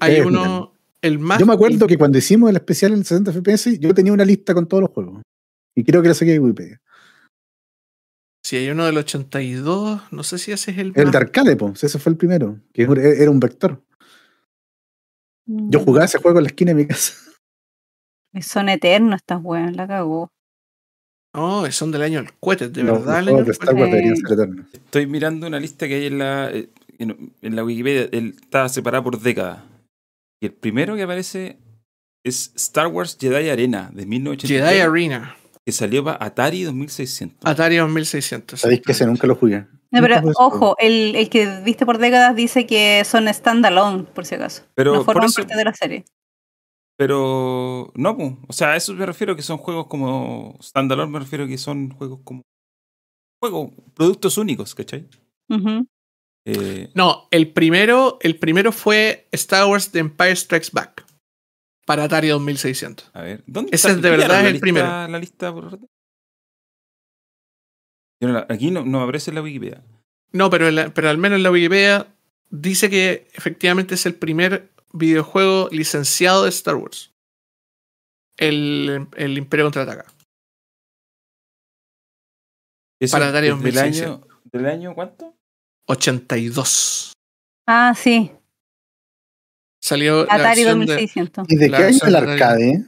Hay 0.00 0.20
uno, 0.20 0.72
el 1.02 1.18
más. 1.18 1.38
Yo 1.38 1.46
me 1.46 1.52
acuerdo 1.54 1.86
que 1.86 1.96
cuando 1.98 2.18
hicimos 2.18 2.50
el 2.50 2.56
especial 2.56 2.92
en 2.92 3.04
60 3.04 3.32
FPS, 3.32 3.78
yo 3.78 3.94
tenía 3.94 4.12
una 4.12 4.24
lista 4.24 4.54
con 4.54 4.66
todos 4.66 4.82
los 4.82 4.90
juegos. 4.90 5.22
Y 5.76 5.84
creo 5.84 6.02
que 6.02 6.08
la 6.08 6.14
saqué 6.14 6.32
de 6.32 6.40
Wikipedia. 6.40 6.80
Si 8.44 8.56
hay 8.56 8.70
uno 8.70 8.84
del 8.86 8.96
82, 8.98 10.02
no 10.12 10.22
sé 10.22 10.38
si 10.38 10.52
ese 10.52 10.70
es 10.70 10.78
el. 10.78 10.92
El 10.94 11.04
más- 11.04 11.12
de 11.12 11.18
arcade, 11.18 11.56
pues, 11.56 11.82
ese 11.84 11.98
fue 11.98 12.12
el 12.12 12.16
primero, 12.18 12.60
que 12.72 12.82
era 12.82 13.30
un 13.30 13.40
vector. 13.40 13.82
Yo 15.46 15.80
jugaba 15.80 16.04
ese 16.06 16.18
juego 16.18 16.38
en 16.38 16.44
la 16.44 16.48
esquina 16.48 16.70
de 16.70 16.74
mi 16.76 16.86
casa. 16.86 17.14
Son 18.42 18.68
eternos 18.68 19.16
estas 19.16 19.40
weón, 19.42 19.76
la 19.76 19.86
cagó. 19.86 20.28
No, 21.36 21.70
son 21.70 21.92
del 21.92 22.02
año 22.02 22.22
del 22.22 22.32
cohete, 22.40 22.68
de 22.68 22.82
verdad. 22.82 23.20
el 23.20 23.28
Star 23.50 23.66
cohete. 23.68 23.80
Wars 23.80 23.90
deberían 23.92 24.16
ser 24.16 24.32
eternos. 24.32 24.66
Estoy 24.72 25.06
mirando 25.06 25.46
una 25.46 25.60
lista 25.60 25.86
que 25.86 25.94
hay 25.94 26.06
en 26.06 26.18
la, 26.18 26.50
eh, 26.50 26.68
en, 26.98 27.32
en 27.42 27.56
la 27.56 27.62
Wikipedia. 27.64 28.08
Él 28.12 28.34
está 28.40 28.68
separada 28.68 29.04
por 29.04 29.20
décadas. 29.20 29.58
Y 30.42 30.46
el 30.46 30.52
primero 30.52 30.96
que 30.96 31.02
aparece 31.02 31.58
es 32.24 32.52
Star 32.56 32.88
Wars 32.88 33.16
Jedi 33.20 33.48
Arena 33.48 33.90
de 33.92 34.06
1983. 34.06 34.68
Jedi 34.68 34.80
Arena, 34.80 35.36
Que 35.64 35.72
salió 35.72 36.02
para 36.04 36.24
Atari 36.24 36.62
2600. 36.64 37.38
Atari 37.50 37.76
2600. 37.76 38.60
Sabéis 38.60 38.80
que 38.82 38.92
ese 38.92 39.06
nunca 39.06 39.26
lo 39.26 39.34
jugué. 39.36 39.66
No, 39.92 40.02
pero 40.02 40.20
ojo, 40.36 40.74
el, 40.78 41.14
el 41.14 41.28
que 41.30 41.60
viste 41.64 41.86
por 41.86 41.98
décadas 41.98 42.34
dice 42.34 42.66
que 42.66 43.02
son 43.04 43.32
standalone, 43.32 44.02
por 44.02 44.26
si 44.26 44.34
acaso. 44.34 44.62
Pero 44.74 44.92
no 44.94 45.04
forman 45.04 45.26
eso- 45.26 45.36
parte 45.42 45.56
de 45.56 45.64
la 45.64 45.72
serie. 45.74 46.04
Pero 46.98 47.92
no, 47.94 48.16
po. 48.16 48.38
o 48.48 48.52
sea, 48.52 48.72
a 48.72 48.76
eso 48.76 48.94
me 48.94 49.04
refiero 49.06 49.36
que 49.36 49.42
son 49.42 49.58
juegos 49.58 49.86
como 49.86 50.58
standalone, 50.62 51.10
me 51.12 51.18
refiero 51.18 51.46
que 51.46 51.58
son 51.58 51.90
juegos 51.90 52.20
como 52.24 52.42
juegos, 53.42 53.70
productos 53.94 54.38
únicos, 54.38 54.74
¿cachai? 54.74 55.06
Eh, 56.46 56.90
No, 56.94 57.28
el 57.30 57.52
primero, 57.52 58.18
el 58.22 58.38
primero 58.38 58.72
fue 58.72 59.28
Star 59.32 59.66
Wars 59.66 59.90
The 59.90 59.98
Empire 59.98 60.36
Strikes 60.36 60.68
Back. 60.72 61.04
Para 61.86 62.04
Atari 62.04 62.28
2600. 62.28 63.10
a 63.14 63.22
ver, 63.22 63.44
¿dónde 63.46 63.70
Ese 63.72 63.88
está? 63.88 63.96
es 63.96 64.02
de 64.02 64.10
verdad 64.10 64.24
¿Pillaron 64.26 64.42
la 64.42 64.48
el 64.48 64.52
lista- 64.54 64.62
primero. 64.62 64.86
La 65.08 65.18
lista 65.18 65.52
por 65.52 65.64
orden? 65.66 65.86
Yo 68.20 68.28
no 68.28 68.34
la- 68.34 68.46
aquí 68.48 68.70
no, 68.70 68.84
no 68.84 69.02
aparece 69.02 69.30
en 69.30 69.34
la 69.36 69.42
Wikipedia. 69.42 69.84
No, 70.32 70.50
pero, 70.50 70.66
en 70.68 70.74
la- 70.74 70.90
pero 70.94 71.10
al 71.10 71.18
menos 71.18 71.36
en 71.36 71.42
la 71.44 71.50
Wikipedia 71.52 72.08
dice 72.50 72.90
que 72.90 73.28
efectivamente 73.34 73.94
es 73.94 74.04
el 74.06 74.14
primer 74.14 74.70
videojuego 74.98 75.68
licenciado 75.70 76.44
de 76.44 76.50
Star 76.50 76.76
Wars. 76.76 77.12
El, 78.38 79.08
el 79.16 79.38
Imperio 79.38 79.66
Contraataca. 79.66 80.06
Eso 83.00 83.12
Para 83.12 83.28
Atari 83.28 83.48
es 83.48 83.54
del 83.62 83.74
2600. 83.74 84.30
año, 84.30 84.40
¿Del 84.52 84.66
año 84.66 84.94
cuánto? 84.94 85.34
82. 85.88 87.12
Ah, 87.68 87.94
sí. 87.96 88.30
Salió 89.82 90.24
la 90.24 90.34
Atari 90.34 90.64
de- 90.64 90.70
2600. 90.74 91.46
¿Y 91.48 91.56
de 91.56 91.68
La 91.68 91.78
qué 91.78 91.84
año 91.84 91.98
el 92.04 92.12
de 92.12 92.18
arcade? 92.18 92.84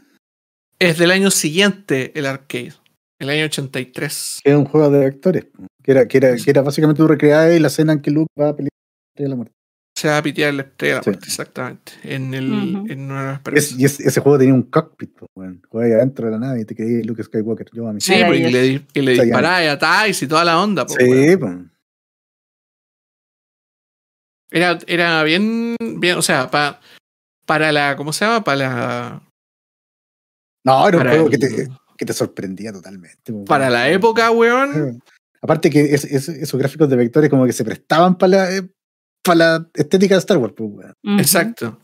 es 0.79 0.99
del 0.99 1.11
año 1.11 1.31
siguiente 1.31 2.12
el 2.18 2.27
arcade. 2.27 2.75
El 3.21 3.31
año 3.31 3.44
83. 3.44 4.40
Que 4.42 4.51
era 4.51 4.59
un 4.59 4.64
juego 4.64 4.90
de 4.90 4.99
vectores. 5.01 5.47
Que 5.83 5.90
era, 5.92 6.07
que 6.09 6.18
era, 6.18 6.37
que 6.37 6.51
era 6.51 6.62
básicamente 6.62 6.99
tú 7.03 7.09
recreabas 7.09 7.55
y 7.55 7.59
la 7.59 7.68
escena 7.68 7.92
en 7.92 8.01
que 8.03 8.11
Luke 8.11 8.31
va 8.40 8.51
a 8.51 8.57
pelear 8.57 8.71
de 9.16 9.29
la 9.29 9.35
muerte. 9.37 9.55
Se 9.99 10.07
va 10.07 10.19
a 10.19 10.23
pitear 10.23 10.55
la 10.55 10.63
estrella 10.63 11.03
Sí. 11.03 11.11
exactamente. 11.11 11.93
En, 12.05 12.33
el, 12.33 12.47
en 12.89 13.01
una 13.11 13.21
de 13.21 13.27
las 13.27 13.37
Es- 13.39 13.43
personas. 13.43 13.81
y 13.81 13.85
es- 13.85 13.99
ese 14.01 14.21
juego 14.21 14.39
tenía 14.39 14.55
un 14.55 14.63
cockpit, 14.63 15.11
pues, 15.19 15.29
weón. 15.35 15.61
Jugabas 15.69 15.93
adentro 15.95 16.27
de 16.27 16.31
la 16.33 16.39
nave 16.39 16.61
y 16.61 16.65
te 16.65 16.77
creías 16.77 17.05
Luke 17.05 17.25
Skywalker. 17.25 17.67
Yo 17.73 17.89
a 17.89 17.93
mí. 17.93 18.01
Sí, 18.01 18.15
y 18.15 18.21
Maravilloso. 18.21 18.53
le, 18.53 18.87
y 18.95 19.01
le 19.03 19.13
disparaba 19.25 19.65
y 19.65 19.67
atáis 19.67 20.23
y 20.23 20.29
toda 20.29 20.45
la 20.45 20.63
onda. 20.63 20.87
po, 20.87 20.95
Sí, 20.97 21.05
weón. 21.35 21.39
pues. 21.41 21.57
Era, 24.51 24.79
era 24.87 25.23
bien, 25.25 25.77
bien, 25.99 26.17
o 26.17 26.23
sea, 26.23 26.51
pa- 26.51 26.81
para 27.45 27.71
la, 27.73 27.97
¿cómo 27.97 28.13
se 28.13 28.25
llama? 28.25 28.45
Para 28.45 28.57
la, 28.57 29.23
No, 30.65 30.89
era 30.89 30.99
un 30.99 31.09
juego 31.09 31.25
el- 31.27 31.31
que 31.33 31.39
te, 31.39 31.69
que 31.97 32.07
te 32.07 32.13
sorprendía 32.13 32.73
totalmente. 32.73 33.33
para 33.47 33.69
la 33.69 33.89
época, 33.91 34.31
weón. 34.31 35.03
Aparte 35.43 35.71
que 35.71 35.81
es- 35.95 36.05
es- 36.05 36.29
esos 36.29 36.59
gráficos 36.59 36.89
de 36.89 36.97
vectores 36.97 37.29
como 37.31 37.47
que 37.47 37.53
se 37.53 37.65
prestaban 37.65 38.17
para 38.17 38.31
la, 38.31 38.57
eh, 38.57 38.69
para 39.29 39.59
la 39.59 39.69
estética 39.75 40.14
de 40.14 40.19
Star 40.21 40.38
Wars, 40.38 40.55
pues, 40.57 40.71
weón. 40.73 41.21
Exacto. 41.21 41.79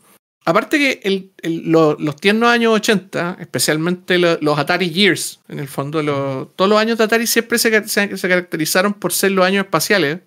Aparte 0.47 0.77
que 0.77 0.99
el, 1.03 1.31
el- 1.41 1.71
lo- 1.71 1.95
los 1.99 2.17
tiernos 2.17 2.49
años 2.49 2.71
80, 2.73 3.37
especialmente 3.39 4.19
lo- 4.19 4.37
los 4.41 4.59
Atari 4.59 4.91
Years, 4.91 5.39
en 5.47 5.57
el 5.59 5.67
fondo, 5.67 6.03
lo- 6.03 6.47
todos 6.55 6.69
los 6.69 6.79
años 6.79 6.97
de 6.99 7.03
Atari 7.05 7.25
siempre 7.25 7.57
se, 7.57 7.71
ca- 7.71 7.87
se- 7.87 8.15
se 8.17 8.29
caracterizaron 8.29 8.93
por 8.93 9.11
ser 9.11 9.31
los 9.31 9.43
años 9.45 9.65
espaciales, 9.65 10.19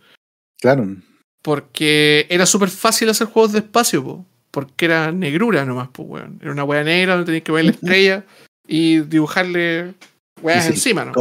Claro. 0.61 0.97
porque 1.43 2.27
era 2.31 2.47
súper 2.47 2.69
fácil 2.69 3.09
hacer 3.11 3.29
juegos 3.29 3.53
de 3.53 3.61
espacio, 3.61 4.03
po, 4.03 4.27
porque 4.51 4.87
era 4.87 5.13
negrura 5.13 5.65
nomás, 5.65 5.89
pues, 5.93 6.09
weón. 6.09 6.39
Era 6.43 6.51
una 6.51 6.65
wea 6.65 6.83
negra 6.83 7.13
donde 7.15 7.27
tenías 7.27 7.45
que 7.45 7.53
ver 7.53 7.65
la 7.67 7.71
estrella 7.71 8.25
y 8.67 9.01
dibujarle 9.03 9.95
weas 10.43 10.67
Y 10.67 10.71
encima, 10.71 11.05
¿no? 11.05 11.13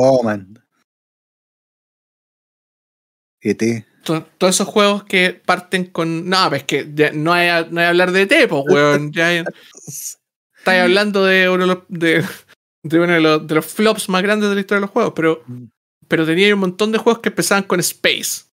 ET. 3.42 3.86
To- 4.08 4.24
Todos 4.38 4.56
esos 4.56 4.68
juegos 4.68 5.04
que 5.04 5.34
parten 5.46 5.86
con. 5.86 6.30
No, 6.30 6.50
pues 6.50 6.64
que 6.64 6.90
ya 6.94 7.12
no 7.12 7.34
hay, 7.34 7.50
a- 7.50 7.68
no 7.70 7.80
hay 7.82 7.88
hablar 7.88 8.12
de 8.12 8.26
T, 8.26 8.48
pues, 8.48 8.64
weón. 8.70 9.12
Ya 9.12 9.28
hay- 9.28 9.44
estáis 10.60 10.82
hablando 10.82 11.24
de 11.26 11.50
uno 11.50 11.68
de 11.68 11.68
los, 11.68 11.80
de, 11.90 12.26
de 12.84 13.00
uno 13.00 13.14
de 13.14 13.20
los, 13.22 13.48
de 13.48 13.56
los 13.56 13.66
flops 13.66 14.10
más 14.10 14.24
grandes 14.24 14.50
de 14.50 14.56
la 14.56 14.62
historia 14.62 14.80
de 14.80 14.86
los 14.86 14.92
juegos, 14.92 15.14
pero, 15.16 15.44
Mm. 15.48 15.66
pero 16.08 16.26
tenía 16.26 16.54
un 16.54 16.60
montón 16.62 16.92
de 16.92 16.98
juegos 16.98 17.22
que 17.22 17.30
empezaban 17.30 17.64
con 17.64 17.80
Space. 17.80 18.46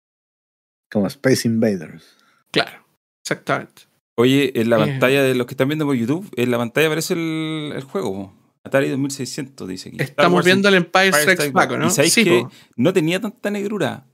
Como 0.92 1.08
Space 1.08 1.48
Invaders. 1.48 2.04
Claro, 2.52 2.86
exactamente. 3.24 3.84
Oye, 4.16 4.52
en 4.60 4.70
la 4.70 4.78
Eh. 4.78 4.80
pantalla 4.80 5.24
de 5.24 5.34
los 5.36 5.48
que 5.48 5.54
están 5.54 5.68
viendo 5.68 5.86
por 5.86 5.96
YouTube, 5.96 6.30
en 6.36 6.52
la 6.52 6.58
pantalla 6.58 6.88
aparece 6.88 7.14
el, 7.14 7.74
el 7.76 7.84
juego. 7.84 8.34
Atari 8.64 8.88
2600, 8.90 9.68
dice 9.68 9.90
aquí. 9.90 9.98
Estamos 10.00 10.46
viendo 10.46 10.70
el 10.70 10.76
Empire 10.76 11.12
Strikes 11.12 11.50
Back, 11.52 11.70
Back. 11.72 11.80
¿no? 11.80 11.88
¿Y 11.88 11.90
sabéis 11.90 12.14
Sí, 12.14 12.24
que 12.24 12.42
po. 12.44 12.52
no 12.78 12.94
tenía 12.94 13.20
tanta 13.20 13.50
negrura? 13.50 14.06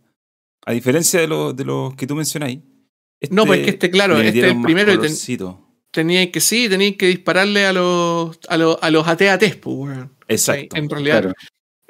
A 0.65 0.71
diferencia 0.73 1.19
de, 1.21 1.27
los 1.27 1.55
de 1.55 1.65
los 1.65 1.95
que 1.95 2.05
tú 2.07 2.15
mencionáis. 2.15 2.59
No, 3.31 3.45
pues 3.45 3.63
que 3.63 3.71
este, 3.71 3.89
claro, 3.91 4.17
le 4.17 4.27
este 4.27 4.39
es 4.39 4.45
el 4.55 4.61
primero 4.61 4.93
y 4.93 4.97
ten- 4.99 5.15
tenía 5.91 6.31
que 6.31 6.39
sí, 6.39 6.69
tenía 6.69 6.95
que 6.95 7.07
dispararle 7.07 7.65
a 7.65 7.73
los 7.73 8.39
a 8.47 8.57
los, 8.57 8.77
a 8.81 8.89
los 8.91 9.07
AT-ATs, 9.07 9.55
pues, 9.57 9.75
weón. 9.77 10.11
Exacto. 10.27 10.75
En 10.77 10.89
realidad, 10.89 11.21
Claro. 11.21 11.33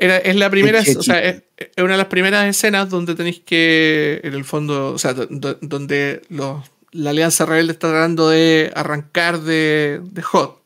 Era, 0.01 0.17
es 0.17 0.35
la 0.37 0.49
primera, 0.49 0.79
o 0.79 1.03
sea, 1.03 1.21
es, 1.21 1.43
es 1.57 1.83
una 1.83 1.91
de 1.91 1.97
las 1.97 2.07
primeras 2.07 2.47
escenas 2.47 2.89
donde 2.89 3.15
tenéis 3.15 3.41
que, 3.41 4.21
en 4.23 4.33
el 4.33 4.45
fondo, 4.45 4.93
o 4.93 4.97
sea, 4.97 5.13
do- 5.13 5.27
do- 5.29 5.57
donde 5.61 6.21
los, 6.29 6.71
la 6.93 7.09
Alianza 7.09 7.45
Rebelde 7.45 7.73
está 7.73 7.89
tratando 7.89 8.29
de 8.29 8.71
arrancar 8.75 9.41
de, 9.41 9.99
de 10.01 10.21
Hot. 10.21 10.63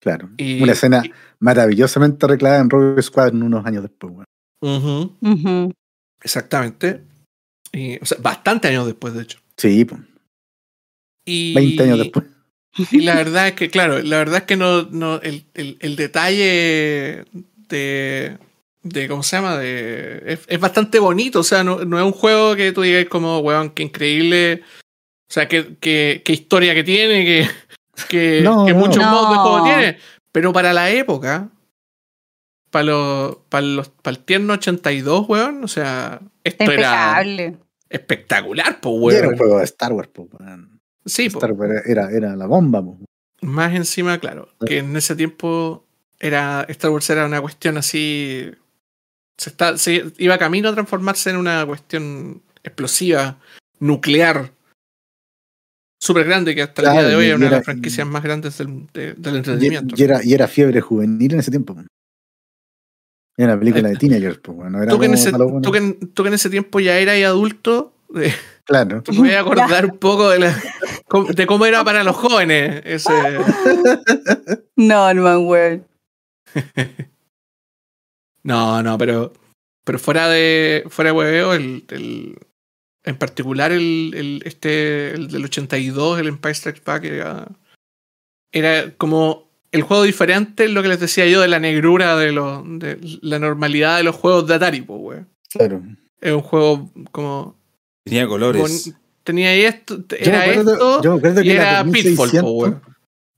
Claro. 0.00 0.30
Y- 0.38 0.62
Una 0.62 0.72
escena 0.72 1.02
y- 1.04 1.12
maravillosamente 1.40 2.26
recreada 2.26 2.58
en 2.60 2.70
Rogue 2.70 3.02
Squadron 3.02 3.42
unos 3.42 3.66
años 3.66 3.82
después, 3.82 4.14
weón. 4.14 4.24
Ujú, 4.62 5.14
Ujú. 5.20 5.72
Exactamente. 6.22 7.02
Y, 7.72 8.02
o 8.02 8.06
sea, 8.06 8.18
bastante 8.20 8.68
años 8.68 8.86
después, 8.86 9.14
de 9.14 9.22
hecho. 9.22 9.38
Sí, 9.56 9.84
pues, 9.84 10.00
Y, 11.24 11.54
20 11.54 11.82
años 11.82 11.98
después. 11.98 12.26
Y 12.92 13.00
la 13.00 13.16
verdad 13.16 13.48
es 13.48 13.54
que, 13.54 13.70
claro, 13.70 14.00
la 14.02 14.18
verdad 14.18 14.38
es 14.38 14.44
que 14.44 14.56
no, 14.56 14.82
no 14.84 15.20
el, 15.20 15.44
el, 15.54 15.78
el 15.80 15.96
detalle 15.96 17.24
de, 17.68 18.38
de, 18.82 19.08
¿cómo 19.08 19.22
se 19.22 19.36
llama? 19.36 19.58
De, 19.58 20.22
es, 20.26 20.40
es 20.46 20.60
bastante 20.60 20.98
bonito, 20.98 21.40
o 21.40 21.44
sea, 21.44 21.64
no, 21.64 21.84
no 21.84 21.98
es 21.98 22.04
un 22.04 22.12
juego 22.12 22.54
que 22.54 22.72
tú 22.72 22.82
digas 22.82 23.06
como, 23.06 23.40
weón, 23.40 23.70
qué 23.70 23.82
increíble, 23.82 24.62
o 25.28 25.32
sea, 25.32 25.48
qué, 25.48 25.76
qué, 25.80 26.22
qué 26.24 26.32
historia 26.32 26.74
que 26.74 26.84
tiene, 26.84 27.24
que, 27.24 27.48
que, 28.08 28.40
No, 28.44 28.64
que 28.64 28.72
no. 28.72 28.78
muchos 28.78 29.02
modos 29.02 29.30
de 29.32 29.36
juego 29.38 29.64
tiene, 29.64 29.98
pero 30.30 30.52
para 30.52 30.72
la 30.72 30.90
época, 30.90 31.50
para 32.78 32.84
los, 32.84 33.36
para 33.48 33.66
los, 33.66 33.88
para 33.88 34.16
el 34.16 34.24
tierno 34.24 34.52
82, 34.54 35.28
weón, 35.28 35.64
o 35.64 35.68
sea, 35.68 36.20
esto 36.44 36.64
era 36.64 37.20
espectacular, 37.88 38.78
Y 38.82 38.86
weón. 38.86 39.16
era 39.16 39.28
un 39.28 39.36
juego 39.36 39.58
de 39.58 39.64
Star 39.64 39.92
Wars, 39.92 40.08
po, 40.08 40.28
weón. 40.38 40.80
Sí, 41.04 41.28
po. 41.28 41.38
Star 41.38 41.52
Wars 41.52 41.82
era, 41.86 42.10
era 42.12 42.36
la 42.36 42.46
bomba, 42.46 42.82
po. 42.82 42.98
Más 43.40 43.74
encima, 43.74 44.18
claro, 44.18 44.48
que 44.64 44.78
en 44.78 44.96
ese 44.96 45.16
tiempo 45.16 45.84
era 46.20 46.64
Star 46.68 46.90
Wars 46.90 47.08
era 47.10 47.26
una 47.26 47.40
cuestión 47.40 47.76
así. 47.78 48.50
Se, 49.36 49.50
está, 49.50 49.76
se 49.78 50.12
iba 50.18 50.38
camino 50.38 50.68
a 50.68 50.72
transformarse 50.74 51.30
en 51.30 51.36
una 51.36 51.64
cuestión 51.66 52.42
explosiva, 52.64 53.38
nuclear, 53.78 54.52
súper 56.00 56.26
grande, 56.26 56.54
que 56.54 56.62
hasta 56.62 56.82
el 56.82 56.92
día 56.92 57.08
de 57.08 57.16
hoy 57.16 57.26
es 57.26 57.36
una 57.36 57.46
de 57.46 57.50
las 57.52 57.64
franquicias 57.64 58.06
más 58.06 58.22
grandes 58.22 58.58
del, 58.58 58.86
de- 58.92 59.14
del 59.14 59.36
entretenimiento. 59.36 59.94
y 59.96 60.02
era, 60.02 60.24
y 60.24 60.34
era 60.34 60.46
fiebre 60.48 60.80
juvenil 60.80 61.32
en 61.34 61.40
ese 61.40 61.50
tiempo. 61.50 61.74
po. 61.74 61.82
Era 63.38 63.52
una 63.52 63.58
película 63.60 63.88
de 63.88 63.96
teenagers, 63.96 64.38
pues, 64.38 64.56
bueno, 64.56 64.70
no 64.76 64.82
era 64.82 64.92
tú, 64.92 64.98
que 64.98 65.06
en 65.06 65.14
ese, 65.14 65.30
malo, 65.32 65.44
bueno. 65.46 65.60
tú 65.62 65.70
que 65.72 65.78
en- 65.78 66.12
tú 66.12 66.22
que 66.24 66.28
en 66.28 66.34
ese 66.34 66.50
tiempo 66.50 66.80
ya 66.80 66.98
eras 66.98 67.16
adulto, 67.24 67.94
eh, 68.16 68.34
Claro. 68.64 69.02
te 69.04 69.12
voy 69.16 69.30
a 69.30 69.40
acordar 69.40 69.86
un 69.86 69.96
poco 69.98 70.28
de, 70.30 70.40
la, 70.40 70.62
de 71.34 71.46
cómo 71.46 71.64
era 71.64 71.82
para 71.84 72.02
los 72.04 72.16
jóvenes 72.16 72.82
ese. 72.84 73.12
Norman, 74.76 75.38
weón. 75.46 75.86
No, 78.42 78.82
no, 78.82 78.98
pero, 78.98 79.32
pero 79.84 79.98
fuera 79.98 80.28
de 80.28 80.84
fuera 80.88 81.12
de 81.12 81.16
hueveo, 81.16 81.52
el, 81.54 81.84
el- 81.90 82.38
en 83.04 83.16
particular 83.16 83.72
el, 83.72 84.12
el- 84.14 84.42
este 84.44 85.12
el 85.12 85.28
del 85.28 85.44
82, 85.44 86.18
el 86.20 86.28
Empire 86.28 86.54
Strikes 86.54 86.82
Back, 86.84 87.04
era, 87.04 87.46
era 88.52 88.92
como 88.96 89.47
el 89.72 89.82
juego 89.82 90.02
diferente, 90.02 90.68
lo 90.68 90.82
que 90.82 90.88
les 90.88 91.00
decía 91.00 91.26
yo 91.26 91.40
de 91.40 91.48
la 91.48 91.58
negrura, 91.60 92.16
de, 92.16 92.32
lo, 92.32 92.62
de 92.66 92.98
la 93.22 93.38
normalidad 93.38 93.98
de 93.98 94.02
los 94.04 94.16
juegos 94.16 94.46
de 94.46 94.54
Atari, 94.54 94.82
pues, 94.82 95.00
weón. 95.02 95.28
claro. 95.50 95.82
Es 96.20 96.32
un 96.32 96.40
juego 96.40 96.90
como... 97.12 97.56
Tenía 98.04 98.26
colores. 98.26 98.92
tenía 99.22 99.54
esto, 99.54 99.98
Yo 99.98 100.16
era 100.18 100.42
acuerdo- 100.44 100.72
esto, 100.72 101.02
yo 101.02 101.12
me 101.12 101.18
acuerdo 101.18 101.42
que 101.42 101.52
era 101.52 101.84
Pitfall, 101.84 102.30
2600, 102.30 102.42
po, 102.42 102.50
weón. 102.52 102.82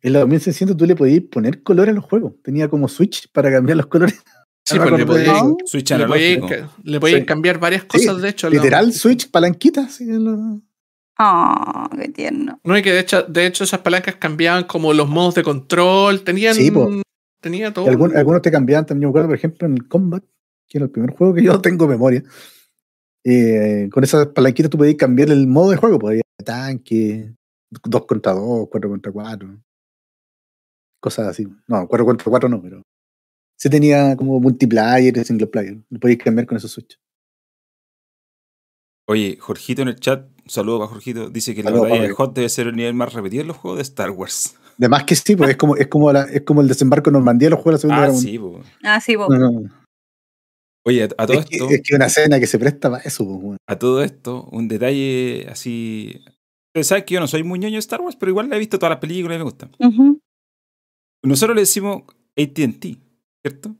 En 0.02 0.12
la 0.14 0.20
2600 0.20 0.76
tú 0.76 0.86
le 0.86 0.96
podías 0.96 1.22
poner 1.30 1.62
color 1.62 1.88
a 1.90 1.92
los 1.92 2.04
juegos. 2.04 2.32
Tenía 2.42 2.68
como 2.68 2.88
switch 2.88 3.28
para 3.32 3.50
cambiar 3.52 3.76
los 3.76 3.86
colores. 3.86 4.18
Sí, 4.62 4.78
No 4.78 4.84
pues 4.84 5.06
le 5.16 5.22
eso. 5.24 5.56
Switch 5.66 5.90
le 5.90 5.98
ca- 6.40 6.70
le 6.84 7.00
podíais 7.00 7.20
Sí. 7.22 7.26
cambiar 7.26 7.58
varias 7.58 7.82
Sí, 7.82 7.88
cosas, 7.88 8.22
de 8.22 8.28
hecho. 8.28 8.48
la- 8.48 8.56
Literal 8.56 8.92
switch, 8.92 9.28
palanquita. 9.30 9.80
así, 9.86 10.04
en 10.04 10.24
lo- 10.24 10.60
Oh, 11.22 11.88
qué 12.00 12.08
tierno. 12.08 12.58
No, 12.64 12.78
y 12.78 12.82
que 12.82 12.92
de 12.92 13.00
hecho, 13.00 13.22
de 13.24 13.44
hecho 13.46 13.64
esas 13.64 13.80
palancas 13.80 14.16
cambiaban 14.16 14.64
como 14.64 14.94
los 14.94 15.06
modos 15.08 15.34
de 15.34 15.42
control, 15.42 16.22
tenían... 16.24 16.54
Sí, 16.54 16.72
tenía 17.42 17.72
todo. 17.74 17.88
Algún- 17.88 18.16
algunos 18.16 18.40
te 18.40 18.50
cambiaban 18.50 18.86
también. 18.86 19.02
Yo 19.02 19.08
me 19.08 19.10
acuerdo, 19.10 19.28
por 19.28 19.36
ejemplo, 19.36 19.66
en 19.66 19.74
el 19.74 19.86
Combat, 19.88 20.24
que 20.66 20.78
era 20.78 20.84
el 20.86 20.90
primer 20.90 21.10
juego 21.14 21.34
que 21.34 21.42
yo 21.42 21.60
tengo 21.60 21.86
memoria. 21.86 22.22
eh, 23.24 23.88
con 23.92 24.02
esas 24.02 24.28
palanquitas 24.28 24.70
tú 24.70 24.78
podías 24.78 24.96
cambiar 24.96 25.30
el 25.30 25.46
modo 25.46 25.70
de 25.72 25.76
juego. 25.76 25.98
Podías 25.98 26.22
tanque, 26.42 27.34
2 27.70 28.06
contra 28.06 28.32
2, 28.32 28.68
4 28.70 28.88
contra 28.88 29.12
4. 29.12 29.62
Cosas 31.00 31.28
así. 31.28 31.46
No, 31.68 31.86
4 31.86 32.06
contra 32.06 32.24
4 32.30 32.48
no, 32.48 32.62
pero. 32.62 32.82
Sí 33.58 33.68
tenía 33.68 34.16
como 34.16 34.40
multiplayer 34.40 35.14
y 35.18 35.24
single 35.24 35.48
player. 35.48 35.76
Lo 35.90 36.00
podías 36.00 36.18
cambiar 36.18 36.46
con 36.46 36.56
esos 36.56 36.70
switch. 36.72 36.98
Oye, 39.06 39.36
Jorgito 39.40 39.82
en 39.82 39.88
el 39.88 39.96
chat, 40.00 40.26
saludo 40.50 40.78
para 40.78 40.90
Jorgito, 40.90 41.30
dice 41.30 41.54
que 41.54 41.62
la 41.62 41.70
Saludos, 41.70 41.88
batalla 41.90 42.08
de. 42.08 42.14
Hot 42.14 42.34
debe 42.34 42.48
ser 42.48 42.66
el 42.68 42.76
nivel 42.76 42.94
más 42.94 43.12
repetido 43.12 43.42
en 43.42 43.48
los 43.48 43.56
juegos 43.56 43.78
de 43.78 43.82
Star 43.82 44.10
Wars. 44.10 44.56
Además 44.78 45.04
que 45.04 45.14
sí, 45.14 45.36
pues 45.36 45.50
es 45.50 45.56
como, 45.56 45.76
es 45.76 45.86
como, 45.88 46.12
la- 46.12 46.24
es 46.24 46.42
como 46.42 46.60
el 46.62 46.68
desembarco 46.68 47.10
en 47.10 47.14
Normandía 47.14 47.46
de 47.46 47.50
los 47.50 47.60
juegos 47.60 47.82
de 47.82 47.88
la 47.88 47.94
Segunda 47.94 48.02
Ah, 48.02 48.06
Guerra 48.06 48.18
sí. 48.18 48.40
Ah, 48.82 49.00
sí. 49.00 49.14
No, 49.16 49.28
no. 49.28 49.70
Oye, 50.86 51.02
a, 51.02 51.08
a 51.18 51.26
todo 51.26 51.38
Es 51.40 51.46
que, 51.46 51.56
esto, 51.56 51.68
es 51.70 51.82
que 51.84 51.94
una 51.94 52.06
escena 52.06 52.40
que 52.40 52.46
se 52.46 52.58
presta 52.58 52.90
para 52.90 53.02
eso, 53.02 53.26
pues, 53.42 53.58
a 53.68 53.78
todo 53.78 54.02
esto, 54.02 54.48
un 54.50 54.66
detalle 54.68 55.46
así. 55.50 56.22
Ustedes 56.70 56.86
saben 56.86 57.04
que 57.04 57.14
yo 57.14 57.20
no 57.20 57.26
soy 57.28 57.42
muy 57.42 57.58
ñoño 57.58 57.74
de 57.74 57.80
Star 57.80 58.00
Wars, 58.00 58.16
pero 58.18 58.30
igual 58.30 58.48
la 58.48 58.56
he 58.56 58.58
visto 58.58 58.78
todas 58.78 58.90
las 58.92 59.00
películas 59.00 59.36
y 59.36 59.38
me 59.38 59.44
gustan. 59.44 59.70
Nosotros 61.22 61.54
le 61.54 61.62
decimos 61.62 62.02
ATT, 62.36 62.96
¿cierto? 63.44 63.76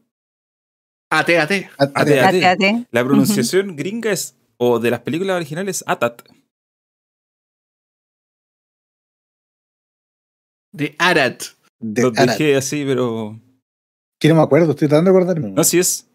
AT, 1.11 1.39
AT. 1.39 1.53
A- 1.79 1.85
AT. 1.85 1.93
a- 1.95 2.05
Date, 2.05 2.41
date. 2.41 2.87
La 2.91 3.03
pronunciación 3.05 3.77
gringa 3.77 4.13
es, 4.13 4.37
o 4.59 4.79
de 4.79 4.91
las 4.91 5.01
películas 5.01 5.37
originales, 5.37 5.83
ATAT. 5.87 6.23
De 10.73 10.95
Arat. 10.99 11.43
de- 11.81 12.03
Lo 12.03 12.09
Arat. 12.09 12.31
dejé 12.39 12.57
así, 12.57 12.85
pero. 12.87 13.39
Que 14.21 14.29
no 14.29 14.35
me 14.35 14.43
acuerdo, 14.43 14.73
estoy 14.73 14.89
tratando 14.89 15.11
de 15.13 15.17
acordarme. 15.17 15.51
No, 15.51 15.65
si 15.65 15.79
es 15.79 16.07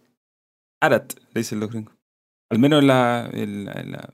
ARAT, 0.81 1.13
le 1.33 1.41
dicen 1.41 1.59
los 1.59 1.71
gringos. 1.71 1.93
Al 2.51 2.59
menos 2.59 2.81
en 2.81 2.87
la, 2.87 3.29
la- 3.33 3.83
la- 3.83 4.09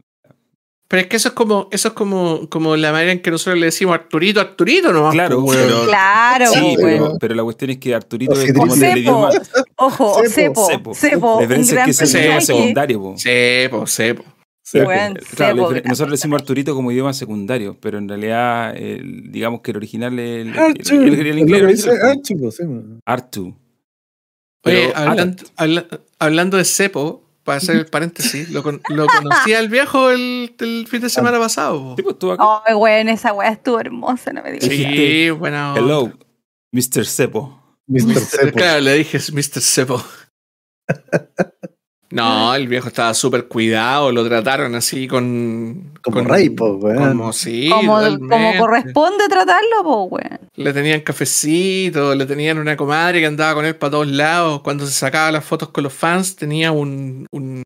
Pero 0.88 1.02
es 1.02 1.08
que 1.08 1.18
eso 1.18 1.28
es 1.30 1.34
como, 1.34 1.68
eso 1.72 1.90
es 1.90 1.94
como, 1.94 2.50
como 2.50 2.76
la 2.78 2.92
manera 2.94 3.12
en 3.12 3.22
que 3.22 3.32
nosotros 3.32 3.60
le 3.60 3.66
decimos 3.66 3.94
Arturito, 3.96 4.40
Arturito, 4.40 4.92
¿no? 4.94 5.10
Claro, 5.12 5.44
Pues, 5.44 5.58
pero- 5.58 5.84
Claro, 5.86 6.46
Sí, 6.54 6.74
po, 6.78 6.82
pero, 6.82 7.18
pero 7.20 7.36
la 7.36 7.44
cuestión 7.44 7.72
es 7.72 7.78
que 7.80 7.94
Arturito 7.96 8.32
O 8.34 8.40
es 8.40 8.54
como 8.54 8.76
del 8.76 8.98
idioma. 8.98 9.32
cepo. 9.32 9.46
Ojo, 9.78 10.12
o 10.14 10.24
Cepo. 10.30 10.66
cepo. 10.68 10.68
Cepo. 10.68 10.96
Cepo. 10.96 11.36
La 11.36 11.42
diferencia 11.42 11.80
es 11.84 11.98
que 11.98 12.04
es 12.06 12.14
el 12.16 12.22
idioma 12.22 12.42
secundario, 12.42 13.02
po. 13.02 13.18
Sepo, 13.18 13.88
sepo. 14.72 14.88
Pero- 14.88 15.02
Weón, 15.02 15.14
claro, 15.36 15.72
nosotros 15.86 16.10
le 16.10 16.16
decimos 16.18 16.42
Arturito 16.42 16.74
como 16.76 16.92
idioma 16.92 17.14
secundario, 17.14 17.78
pero 17.80 17.98
en 17.98 18.08
realidad, 18.10 18.76
el- 18.76 19.32
digamos 19.32 19.62
que 19.62 19.72
el 19.72 19.78
original 19.78 20.18
es 20.20 20.42
el, 20.42 20.50
el, 20.54 20.60
Archu, 20.60 20.96
el- 20.96 21.28
el 21.28 21.40
inglés 21.40 21.86
que 22.26 22.52
sí. 22.52 22.64
Artu. 23.06 23.56
Oye, 24.64 24.92
hablando, 24.96 25.44
habla- 25.58 25.88
hablando 26.20 26.58
de 26.58 26.66
Cepo, 26.66 27.24
para 27.44 27.58
hacer 27.58 27.76
el 27.78 27.86
paréntesis, 27.88 28.50
lo, 28.52 28.62
lo 28.90 29.08
conocí 29.08 29.54
al 29.56 29.68
viejo 29.70 30.12
el, 30.12 30.54
el 30.60 30.86
fin 30.88 31.02
de 31.02 31.10
semana 31.10 31.40
pasado. 31.40 31.96
Sí, 31.98 32.04
pues, 32.04 32.14
estuvo 32.14 32.34
acá. 32.34 32.44
Ay, 32.68 32.76
weón, 32.76 33.10
esa 33.10 33.34
weá 33.34 33.50
estuvo 33.50 33.80
hermosa, 33.80 34.32
no 34.32 34.44
me 34.44 34.52
digas. 34.52 34.70
Sí, 34.70 35.30
bueno. 35.32 35.76
Hello, 35.76 36.12
Mr. 36.72 37.06
Cepo. 37.06 37.60
Mr. 37.88 38.20
Cepo. 38.20 38.58
Claro, 38.58 38.82
le 38.82 38.94
dije 38.94 39.18
Mr. 39.34 39.60
Cepo. 39.62 40.04
No, 42.12 42.54
el 42.56 42.68
viejo 42.68 42.90
estaba 42.90 43.14
súper 43.14 43.48
cuidado, 43.48 44.12
lo 44.12 44.26
trataron 44.28 44.76
así 44.76 45.08
con. 45.08 45.94
Como 46.02 46.18
con- 46.18 46.26
rey, 46.28 46.50
po, 46.50 46.74
weón. 46.76 47.10
Como 47.18 47.34
sí. 47.34 47.70
Como, 47.70 47.96
corresponde 48.58 49.28
tratarlo, 49.30 49.84
po, 49.84 50.04
weón. 50.06 50.40
Le 50.56 50.74
tenían 50.74 51.02
cafecito, 51.02 52.14
le 52.16 52.26
tenían 52.26 52.58
una 52.58 52.76
comadre 52.76 53.20
que 53.22 53.26
andaba 53.28 53.54
con 53.54 53.66
él 53.66 53.76
para 53.76 53.92
todos 53.92 54.08
lados. 54.08 54.62
Cuando 54.62 54.86
se 54.86 54.92
sacaba 54.94 55.32
las 55.32 55.46
fotos 55.46 55.70
con 55.70 55.84
los 55.86 55.94
fans, 55.94 56.36
tenía 56.36 56.72
un, 56.72 57.26
un, 57.32 57.64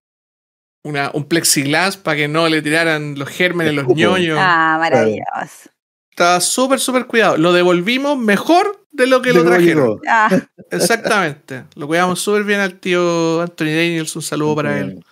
una- 0.84 1.10
un 1.13 1.23
plexiglas 1.25 1.97
para 1.97 2.17
que 2.17 2.27
no 2.27 2.47
le 2.47 2.62
tiraran 2.62 3.17
los 3.17 3.27
gérmenes, 3.29 3.73
los 3.73 3.88
ñoños. 3.88 4.38
Ah, 4.39 4.77
maravilloso. 4.79 5.69
Estaba 6.12 6.39
súper, 6.39 6.79
súper 6.79 7.08
cuidado. 7.08 7.36
Lo 7.38 7.51
devolvimos 7.51 8.17
mejor 8.17 8.84
de 8.95 9.08
lo 9.08 9.21
que 9.21 9.29
De 9.29 9.36
lo 9.36 9.45
trajeron. 9.45 9.99
Ah, 10.08 10.29
Exactamente. 10.71 11.65
Lo 11.75 11.88
cuidamos 11.88 12.19
súper 12.19 12.43
bien 12.43 12.60
al 12.60 12.79
tío 12.79 13.41
Anthony 13.41 13.65
Daniels. 13.65 14.15
Un 14.15 14.21
saludo 14.21 14.55
para 14.55 14.79
él. 14.79 15.03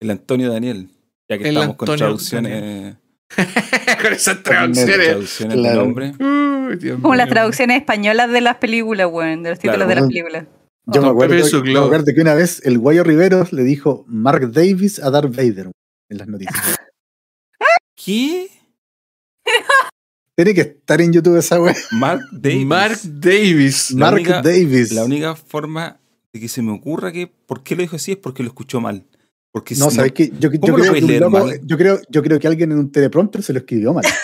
El 0.00 0.10
Antonio 0.10 0.52
Daniel. 0.52 0.88
Ya 1.28 1.38
que 1.38 1.48
El 1.48 1.56
estamos 1.56 1.76
con 1.76 1.88
Antonio 1.90 1.98
traducciones, 2.06 2.96
con 4.02 4.12
esas 4.12 4.34
Con 4.36 4.42
traducciones. 4.44 5.06
traducciones 5.08 5.56
de 5.56 5.62
Claro. 5.62 5.84
nombre. 5.84 6.12
Uy, 6.20 6.76
Dios 6.76 7.00
como 7.00 7.14
las 7.16 7.28
traducciones 7.28 7.78
españolas 7.78 8.30
de 8.30 8.40
las 8.40 8.56
películas, 8.58 9.08
weón, 9.10 9.42
de 9.42 9.50
los 9.50 9.58
títulos 9.58 9.76
Claro. 9.86 9.88
de 9.88 9.94
las 9.96 10.06
películas. 10.08 10.46
Yo 10.88 11.02
me 11.02 11.08
acuerdo, 11.08 11.34
me 11.64 11.78
acuerdo 11.78 12.04
que 12.14 12.20
una 12.20 12.34
vez 12.34 12.64
el 12.64 12.78
Guayo 12.78 13.02
Riveros 13.02 13.52
le 13.52 13.64
dijo 13.64 14.04
Mark 14.06 14.52
Davis 14.52 15.00
a 15.02 15.10
Darth 15.10 15.34
Vader 15.34 15.72
en 16.08 16.18
las 16.18 16.28
noticias. 16.28 16.76
¿Qué? 17.96 18.48
Tiene 20.36 20.54
que 20.54 20.60
estar 20.60 21.00
en 21.00 21.12
YouTube 21.12 21.36
esa 21.38 21.60
wea. 21.60 21.74
Mark 21.92 22.20
Davis. 22.32 22.66
Mark 22.66 22.98
Davis. 23.04 23.90
La 23.92 23.98
Mark 24.00 24.14
única- 24.16 24.42
Davis. 24.42 24.92
La 24.92 25.04
única 25.04 25.34
forma 25.34 25.98
de 26.32 26.40
que 26.40 26.48
se 26.48 26.60
me 26.62 26.72
ocurra 26.72 27.10
que 27.10 27.26
por 27.26 27.62
qué 27.62 27.74
lo 27.74 27.82
dijo 27.82 27.96
así 27.96 28.12
es 28.12 28.18
porque 28.18 28.42
lo 28.42 28.48
escuchó 28.50 28.80
mal. 28.80 29.04
Porque 29.50 29.74
No, 29.76 29.88
si 29.90 29.96
¿sabes 29.96 30.12
qué? 30.12 30.30
Yo, 30.38 30.52
yo 30.52 30.60
¿Cómo 30.60 30.76
lo 30.76 30.82
creo 30.84 30.92
que 30.92 31.18
loco- 31.20 31.50
yo, 31.64 31.78
creo, 31.78 32.00
yo 32.10 32.22
creo 32.22 32.38
que 32.38 32.46
alguien 32.46 32.72
en 32.72 32.78
un 32.78 32.92
teleprompter 32.92 33.42
se 33.42 33.52
lo 33.54 33.58
escribió 33.60 33.92
mal. 33.94 34.04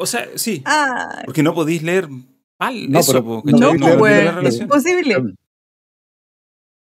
O 0.00 0.06
sea, 0.06 0.28
sí. 0.36 0.62
Ah, 0.64 1.22
Porque 1.24 1.42
no 1.42 1.52
podéis 1.52 1.82
leer 1.82 2.08
mal 2.08 2.88
No, 2.88 3.00
eso, 3.00 3.10
pero- 3.12 3.24
po, 3.24 3.42
no 3.44 3.58
¿cachai? 3.58 3.78
no, 3.80 3.88
no, 3.94 3.98
pues, 3.98 4.34
no 4.58 4.62
imposible. 4.64 5.14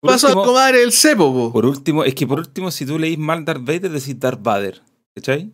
Por 0.01 0.11
pasó 0.13 0.29
a 0.29 0.31
acomodar 0.31 0.75
el 0.75 0.93
cepo, 0.93 1.31
po. 1.31 1.53
Por 1.53 1.67
último, 1.67 2.05
es 2.05 2.15
que 2.15 2.27
por 2.27 2.39
último, 2.39 2.71
si 2.71 2.87
tú 2.87 2.99
leís 2.99 3.19
mal 3.19 3.45
Darth 3.45 3.61
Vader, 3.67 3.91
decís 3.91 4.19
Darth 4.19 4.43
Vader. 4.43 4.81
¿Cachai? 5.15 5.53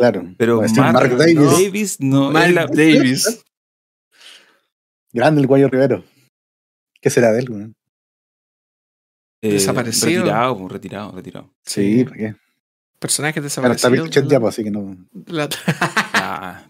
Claro. 0.00 0.34
Pero 0.38 0.62
Mark, 0.62 0.92
Mark 0.94 1.16
Davis. 1.18 1.36
Davis 1.36 2.00
no 2.00 2.30
Mark 2.32 2.48
es 2.48 2.54
la- 2.54 2.66
Davis. 2.66 3.44
Grande 5.12 5.42
el 5.42 5.46
Guayo 5.46 5.68
Rivero. 5.68 6.02
¿Qué 7.02 7.10
será 7.10 7.32
de 7.32 7.40
él, 7.40 7.50
weón? 7.50 7.74
eh, 9.42 9.52
Desaparecido. 9.52 10.22
Retirado, 10.22 10.56
po, 10.56 10.68
retirado, 10.68 11.12
retirado. 11.12 11.50
Sí, 11.66 12.04
¿para 12.04 12.16
qué? 12.16 12.34
Personajes 12.98 13.36
Ahora 13.58 13.74
está 13.74 13.88
desaparecidos. 13.90 14.08
Pinochet 14.08 14.30
ya, 14.30 14.40
pues, 14.40 14.54
así 14.54 14.64
que 14.64 14.70
no. 14.70 14.96
La- 15.26 15.48
Ah, 16.14 16.66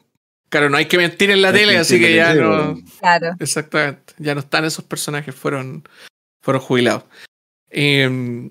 Claro, 0.48 0.68
no 0.68 0.76
hay 0.76 0.86
que 0.86 0.96
mentir 0.98 1.30
en 1.30 1.42
la 1.42 1.52
No 1.52 1.58
tele, 1.58 1.76
así 1.78 2.00
que 2.00 2.12
ya 2.16 2.34
no. 2.34 2.76
Claro. 2.98 3.36
Exactamente. 3.38 4.14
Ya 4.18 4.34
no 4.34 4.40
están 4.40 4.64
esos 4.64 4.84
personajes, 4.84 5.32
fueron, 5.36 5.84
fueron 6.42 6.60
jubilados. 6.62 7.04
Eh, 7.70 8.50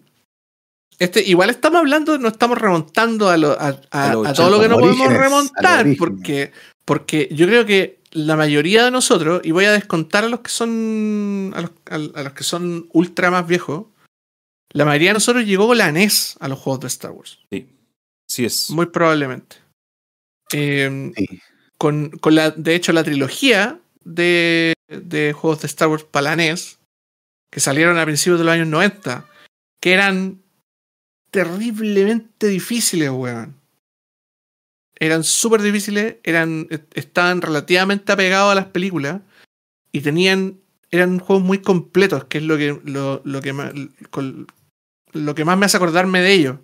este, 1.00 1.24
igual 1.24 1.50
estamos 1.50 1.80
hablando, 1.80 2.18
no 2.18 2.28
estamos 2.28 2.58
remontando 2.58 3.30
a, 3.30 3.38
lo- 3.38 3.60
a, 3.60 3.80
a- 3.92 4.10
A 4.12 4.14
los 4.14 4.28
a 4.28 4.34
todo 4.34 4.50
lo 4.50 4.60
que 4.62 4.68
no 4.70 4.78
podemos 4.80 5.12
remontar, 5.14 5.88
porque, 5.98 6.52
porque 6.86 7.30
yo 7.32 7.48
creo 7.48 7.66
que 7.66 8.00
la 8.12 8.36
mayoría 8.36 8.84
de 8.86 8.92
nosotros, 8.92 9.42
y 9.44 9.52
voy 9.52 9.66
a 9.66 9.72
descontar 9.72 10.24
a 10.26 10.30
los 10.30 10.42
que 10.42 10.50
son 10.50 11.54
a 11.56 11.62
los, 11.62 11.72
a- 11.90 12.20
a 12.20 12.24
los 12.24 12.34
que 12.34 12.44
son 12.44 12.88
ultra 12.92 13.32
más 13.32 13.48
viejos, 13.48 13.86
la 14.72 14.86
mayoría 14.86 15.10
de 15.10 15.14
nosotros 15.16 15.46
llegó 15.46 15.68
con 15.68 15.78
la 15.80 15.92
NES 15.92 16.36
a 16.40 16.48
los 16.48 16.60
juegos 16.60 16.82
de 16.82 16.88
Star 16.88 17.12
Wars. 17.12 17.40
sí. 17.52 17.68
Sí 18.32 18.46
es. 18.46 18.70
Muy 18.70 18.86
probablemente. 18.86 19.56
Eh, 20.54 21.12
Sí. 21.16 21.40
con, 21.80 22.10
con 22.12 22.36
la, 22.36 22.52
de 22.52 22.76
hecho, 22.76 22.92
la 22.94 23.04
trilogía 23.04 23.80
de, 24.04 24.74
de 24.88 25.34
juegos 25.34 25.62
de 25.62 25.68
Star 25.68 25.88
Wars 25.88 26.04
para 26.04 26.24
la 26.32 26.36
NES, 26.36 26.78
que 27.52 27.60
salieron 27.60 27.98
a 27.98 28.06
principios 28.06 28.38
de 28.40 28.46
los 28.46 28.54
años 28.54 28.68
90, 28.68 29.26
que 29.82 29.94
eran 29.94 30.42
terriblemente 31.32 32.48
difíciles, 32.48 33.10
weón. 33.10 33.56
Eran 34.96 35.24
súper 35.24 35.62
difíciles, 35.62 36.18
eran, 36.24 36.68
est- 36.70 36.92
estaban 36.98 37.42
relativamente 37.42 38.12
apegados 38.12 38.52
a 38.52 38.56
las 38.56 38.66
películas 38.66 39.22
y 39.92 40.02
tenían, 40.02 40.60
eran 40.92 41.20
juegos 41.20 41.46
muy 41.46 41.60
completos, 41.60 42.26
que 42.26 42.40
es 42.40 42.44
lo 42.44 42.58
que, 42.58 42.80
lo, 42.84 43.22
lo 43.24 43.42
que, 43.42 43.54
más, 43.54 43.72
lo 45.14 45.36
que 45.36 45.46
más 45.46 45.58
me 45.58 45.66
hace 45.66 45.78
acordarme 45.78 46.22
de 46.22 46.34
ellos. 46.34 46.58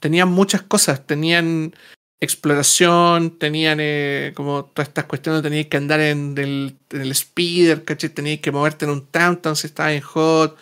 Tenían 0.00 0.28
muchas 0.30 0.62
cosas, 0.62 1.06
tenían 1.06 1.74
exploración, 2.20 3.38
tenían 3.38 3.78
eh, 3.80 4.32
como 4.34 4.64
todas 4.64 4.88
estas 4.88 5.04
cuestiones, 5.04 5.42
tenías 5.42 5.66
que 5.66 5.76
andar 5.76 6.00
en 6.00 6.36
el, 6.38 6.78
en 6.90 7.00
el 7.02 7.14
speeder. 7.14 7.80
Tenías 7.84 8.40
que 8.40 8.50
moverte 8.50 8.86
en 8.86 8.92
un 8.92 9.06
Tauntaun 9.06 9.56
si 9.56 9.66
estabas 9.66 9.92
en 9.92 10.00
hot. 10.00 10.56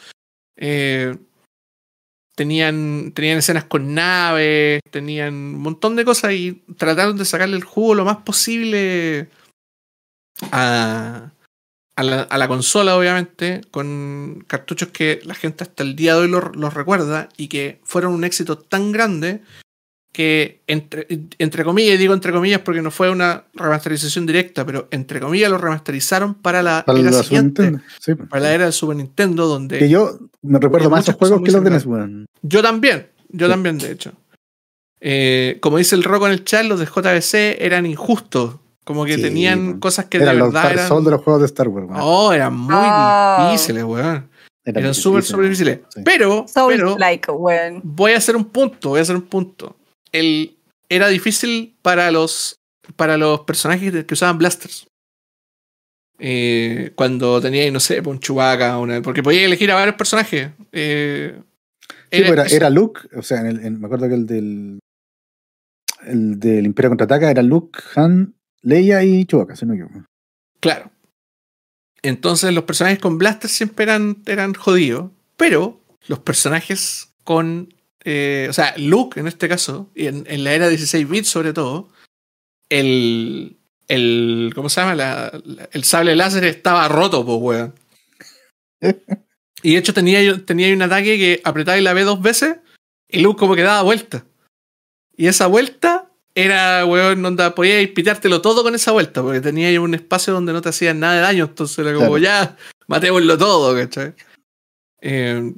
eh, 0.57 1.17
tenían, 2.35 3.12
tenían 3.14 3.38
escenas 3.38 3.64
con 3.64 3.95
naves, 3.95 4.81
tenían 4.90 5.35
un 5.35 5.59
montón 5.62 5.97
de 5.97 6.05
cosas 6.05 6.33
y 6.33 6.62
trataron 6.77 7.16
de 7.16 7.25
sacarle 7.25 7.57
el 7.57 7.64
jugo 7.64 7.95
lo 7.95 8.05
más 8.05 8.18
posible 8.18 9.29
a, 10.51 11.33
a, 11.97 12.03
la, 12.03 12.49
consola, 12.49 12.97
obviamente, 12.97 13.61
con 13.71 14.45
cartuchos 14.47 14.88
que 14.88 15.21
la 15.25 15.35
gente 15.35 15.64
hasta 15.64 15.83
el 15.83 15.95
día 15.95 16.14
de 16.14 16.21
hoy 16.21 16.29
los 16.29 16.75
recuerda 16.75 17.29
y 17.37 17.49
que 17.49 17.81
fueron 17.85 18.14
un 18.14 18.25
éxito 18.25 18.59
tan 18.59 18.92
grande 18.92 19.42
que 20.12 20.61
entre, 20.66 21.07
entre 21.38 21.64
comillas, 21.64 21.94
y 21.94 21.98
digo 21.98 22.12
entre 22.12 22.33
comillas 22.33 22.61
porque 22.61 22.83
no 22.83 22.90
fue 22.90 23.11
una 23.11 23.44
remasterización 23.55 24.27
directa, 24.27 24.64
pero 24.66 24.87
entre 24.90 25.20
comillas 25.20 25.51
lo 25.51 25.57
remasterizaron 25.59 26.35
para 26.35 26.62
la 26.62 26.85
Para 26.85 26.98
era 26.98 27.07
la 27.11 27.12
Super 27.16 27.27
siguiente, 27.29 27.62
Nintendo. 27.62 27.85
Sí, 27.98 28.14
para 28.14 28.42
la 28.42 28.53
era 28.55 28.64
del 28.64 28.72
Super 28.75 28.96
Nintendo, 28.96 29.46
donde 29.46 29.79
Que 29.79 29.88
yo 29.88 30.18
me 30.42 30.59
recuerdo 30.59 30.90
más 30.90 31.05
esos 31.05 31.14
juegos 31.16 31.40
que 31.42 31.51
los 31.51 31.64
de 31.64 31.70
NES, 31.70 31.87
weón. 31.87 32.27
yo 32.42 32.62
también, 32.62 33.09
yo 33.31 33.46
Sí. 33.46 33.51
también, 33.53 33.79
de 33.79 33.90
hecho. 33.90 34.12
Eh, 35.01 35.59
como 35.61 35.79
dice 35.79 35.96
el 35.96 36.05
Rock 36.05 36.27
en 36.27 36.33
el 36.33 36.44
chat, 36.44 36.64
los 36.64 36.79
de 36.79 36.87
JBC 36.87 37.57
eran 37.64 37.87
injustos. 37.87 38.57
Como 38.85 39.05
que 39.05 39.14
Sí, 39.14 39.22
tenían 39.22 39.79
cosas 39.81 40.07
que 40.07 40.16
Eran 40.18 40.35
de 40.35 40.38
los 40.40 40.48
verdad 40.48 40.62
Dark 40.64 40.75
eran. 40.75 40.88
Souls 40.88 41.05
de 41.05 41.11
los 41.12 41.22
juegos 41.22 41.40
de 41.42 41.46
Star 41.46 41.68
Wars, 41.68 41.87
weón. 41.88 42.01
Oh, 42.03 42.33
eran 42.33 42.55
muy 42.57 42.75
Oh. 42.77 43.48
difíciles, 43.51 43.85
weón. 43.85 44.29
Eran 44.64 44.94
súper, 44.94 45.22
súper 45.25 45.44
difíciles. 45.46 45.81
Sí. 45.88 46.03
Pero, 46.05 46.44
pero 46.68 46.96
like, 46.98 47.31
weón. 47.33 47.81
voy 47.83 48.12
a 48.12 48.18
hacer 48.18 48.37
un 48.37 48.44
punto, 48.44 48.90
voy 48.90 48.98
a 48.98 49.03
hacer 49.03 49.16
un 49.16 49.22
punto. 49.22 49.77
El, 50.12 50.57
era 50.88 51.09
difícil 51.09 51.77
para 51.83 52.11
los, 52.11 52.61
para 52.96 53.16
los 53.16 53.40
personajes 53.40 54.05
que 54.05 54.14
usaban 54.14 54.38
blasters. 54.38 54.87
Eh, 56.18 56.92
cuando 56.94 57.40
tenía, 57.40 57.70
no 57.72 57.81
sé, 57.81 58.01
un 58.01 58.20
Chewbacca, 58.20 58.79
una, 58.79 59.03
porque 59.03 59.22
podía 59.22 59.44
elegir 59.44 59.70
a 59.72 59.77
varios 59.77 59.96
personajes. 59.96 60.51
Eh, 60.72 61.40
Sí, 62.14 62.18
pues 62.27 62.31
era, 62.33 62.46
era 62.46 62.68
Luke, 62.70 63.01
o 63.16 63.22
sea, 63.22 63.40
en 63.40 63.46
el, 63.46 63.64
en- 63.64 63.81
me 63.81 63.87
acuerdo 63.87 64.07
que 64.07 64.14
el 64.14 64.27
del. 64.27 64.79
El 66.05 66.38
del 66.38 66.66
Imperio 66.66 66.90
Contraataca 66.90 67.31
era 67.31 67.42
Luke, 67.42 67.79
Han, 67.94 68.35
Leia 68.61 69.03
y 69.03 69.25
Chewbacca, 69.25 69.57
si 69.57 69.64
no 69.64 69.72
equivoco. 69.72 70.05
Claro. 70.61 70.90
Entonces 72.03 72.53
los 72.53 72.64
personajes 72.64 72.98
con 72.98 73.16
blaster 73.16 73.48
siempre 73.48 73.85
eran, 73.85 74.22
eran 74.27 74.53
jodidos. 74.53 75.11
Pero 75.38 75.81
los 76.07 76.18
personajes 76.18 77.14
con. 77.25 77.72
Eh, 78.05 78.47
o 78.51 78.53
sea, 78.53 78.75
Luke 78.79 79.19
en 79.21 79.29
este 79.29 79.49
caso, 79.49 79.91
y 79.95 80.07
en, 80.07 80.25
en 80.29 80.45
la 80.45 80.53
era 80.55 80.69
16 80.69 81.09
bits 81.09 81.29
sobre 81.29 81.53
todo, 81.53 81.88
el. 82.69 83.57
el 83.88 84.53
¿Cómo 84.55 84.69
se 84.69 84.81
llama? 84.81 84.95
La- 84.95 85.41
la- 85.45 85.69
el 85.73 85.85
sable 85.85 86.17
láser 86.17 86.45
estaba 86.45 86.88
roto, 86.88 87.25
pues, 87.25 87.38
weón. 87.41 87.75
Y 89.65 89.75
de 89.75 89.79
hecho 89.79 89.95
tenía, 89.95 90.45
tenía 90.45 90.75
un 90.75 90.83
ataque 90.83 91.17
que 91.19 91.41
apretaba 91.45 91.81
la 91.81 91.93
B 91.93 92.03
dos 92.03 92.21
veces 92.21 92.57
y 93.09 93.21
Luke 93.21 93.38
como 93.38 93.55
que 93.55 93.62
daba 93.62 93.83
vuelta. 93.83 94.25
Y 95.17 95.29
esa 95.29 95.47
vuelta 95.47 96.11
era, 96.35 96.85
weón, 96.85 97.23
donde 97.23 97.49
podías 97.53 97.87
pitártelo 97.91 98.41
todo 98.43 98.65
con 98.65 98.75
esa 98.75 98.91
vuelta, 98.91 99.23
porque 99.23 99.41
tenía 99.41 99.81
un 99.81 99.95
espacio 99.95 100.33
donde 100.33 100.53
no 100.53 100.62
te 100.62 100.71
hacían 100.71 100.99
nada 100.99 101.15
de 101.15 101.21
daño, 101.21 101.45
entonces 101.45 101.79
era 101.79 101.93
como 101.95 102.17
Claro. 102.17 102.19
ya, 102.19 102.57
matémoslo 102.88 103.38
todo, 103.38 103.77
¿cachai? 103.77 104.15
Eh, 105.01 105.53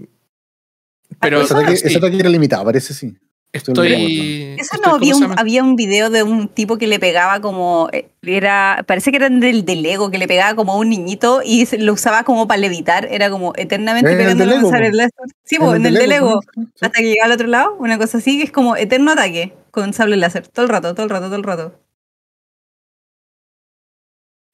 pero 1.20 1.40
ese, 1.42 1.54
ataque, 1.54 1.76
sí, 1.76 1.86
ese 1.86 1.98
ataque 1.98 2.18
era 2.18 2.28
limitado, 2.28 2.64
parece 2.64 2.92
sí. 2.94 3.16
estoy. 3.52 4.56
Eso 4.58 4.76
no, 4.76 4.82
¿cómo 4.82 4.96
había 4.96 5.16
un, 5.16 5.38
había 5.38 5.62
un 5.62 5.76
video 5.76 6.10
de 6.10 6.22
un 6.22 6.48
tipo 6.48 6.76
que 6.78 6.86
le 6.86 6.98
pegaba 6.98 7.40
como. 7.40 7.88
eh, 7.92 8.08
era 8.22 8.84
Parece 8.86 9.10
que 9.10 9.18
era 9.18 9.28
del 9.28 9.64
de 9.64 9.76
Lego, 9.76 10.10
que 10.10 10.18
le 10.18 10.26
pegaba 10.26 10.54
como 10.54 10.72
a 10.72 10.76
un 10.76 10.88
niñito 10.88 11.40
y 11.44 11.66
lo 11.78 11.92
usaba 11.92 12.24
como 12.24 12.46
para 12.48 12.60
levitar. 12.60 13.06
Era 13.10 13.30
como 13.30 13.52
eternamente 13.56 14.10
En 14.12 14.20
el 14.20 14.26
de 14.26 14.44
pegándole 14.44 14.50
con 14.52 14.60
Lego, 14.62 14.70
sable 14.70 14.90
po. 14.90 14.96
láser. 14.96 15.36
Sí, 15.44 15.56
pues, 15.58 15.76
en 15.76 15.86
el 15.86 15.94
de 15.94 16.06
Lego. 16.06 16.40
Hasta 16.80 16.90
que 17.00 17.02
llegaba 17.04 17.26
al 17.26 17.32
otro 17.32 17.46
lado, 17.46 17.76
una 17.78 17.98
cosa 17.98 18.18
así, 18.18 18.38
que 18.38 18.44
es 18.44 18.50
como 18.52 18.76
eterno 18.76 19.12
ataque 19.12 19.52
con 19.70 19.92
sable 19.92 20.16
láser. 20.16 20.46
Todo 20.48 20.64
el 20.64 20.70
rato, 20.70 20.94
todo 20.94 21.04
el 21.04 21.10
rato, 21.10 21.26
todo 21.26 21.36
el 21.36 21.42
rato. 21.44 21.80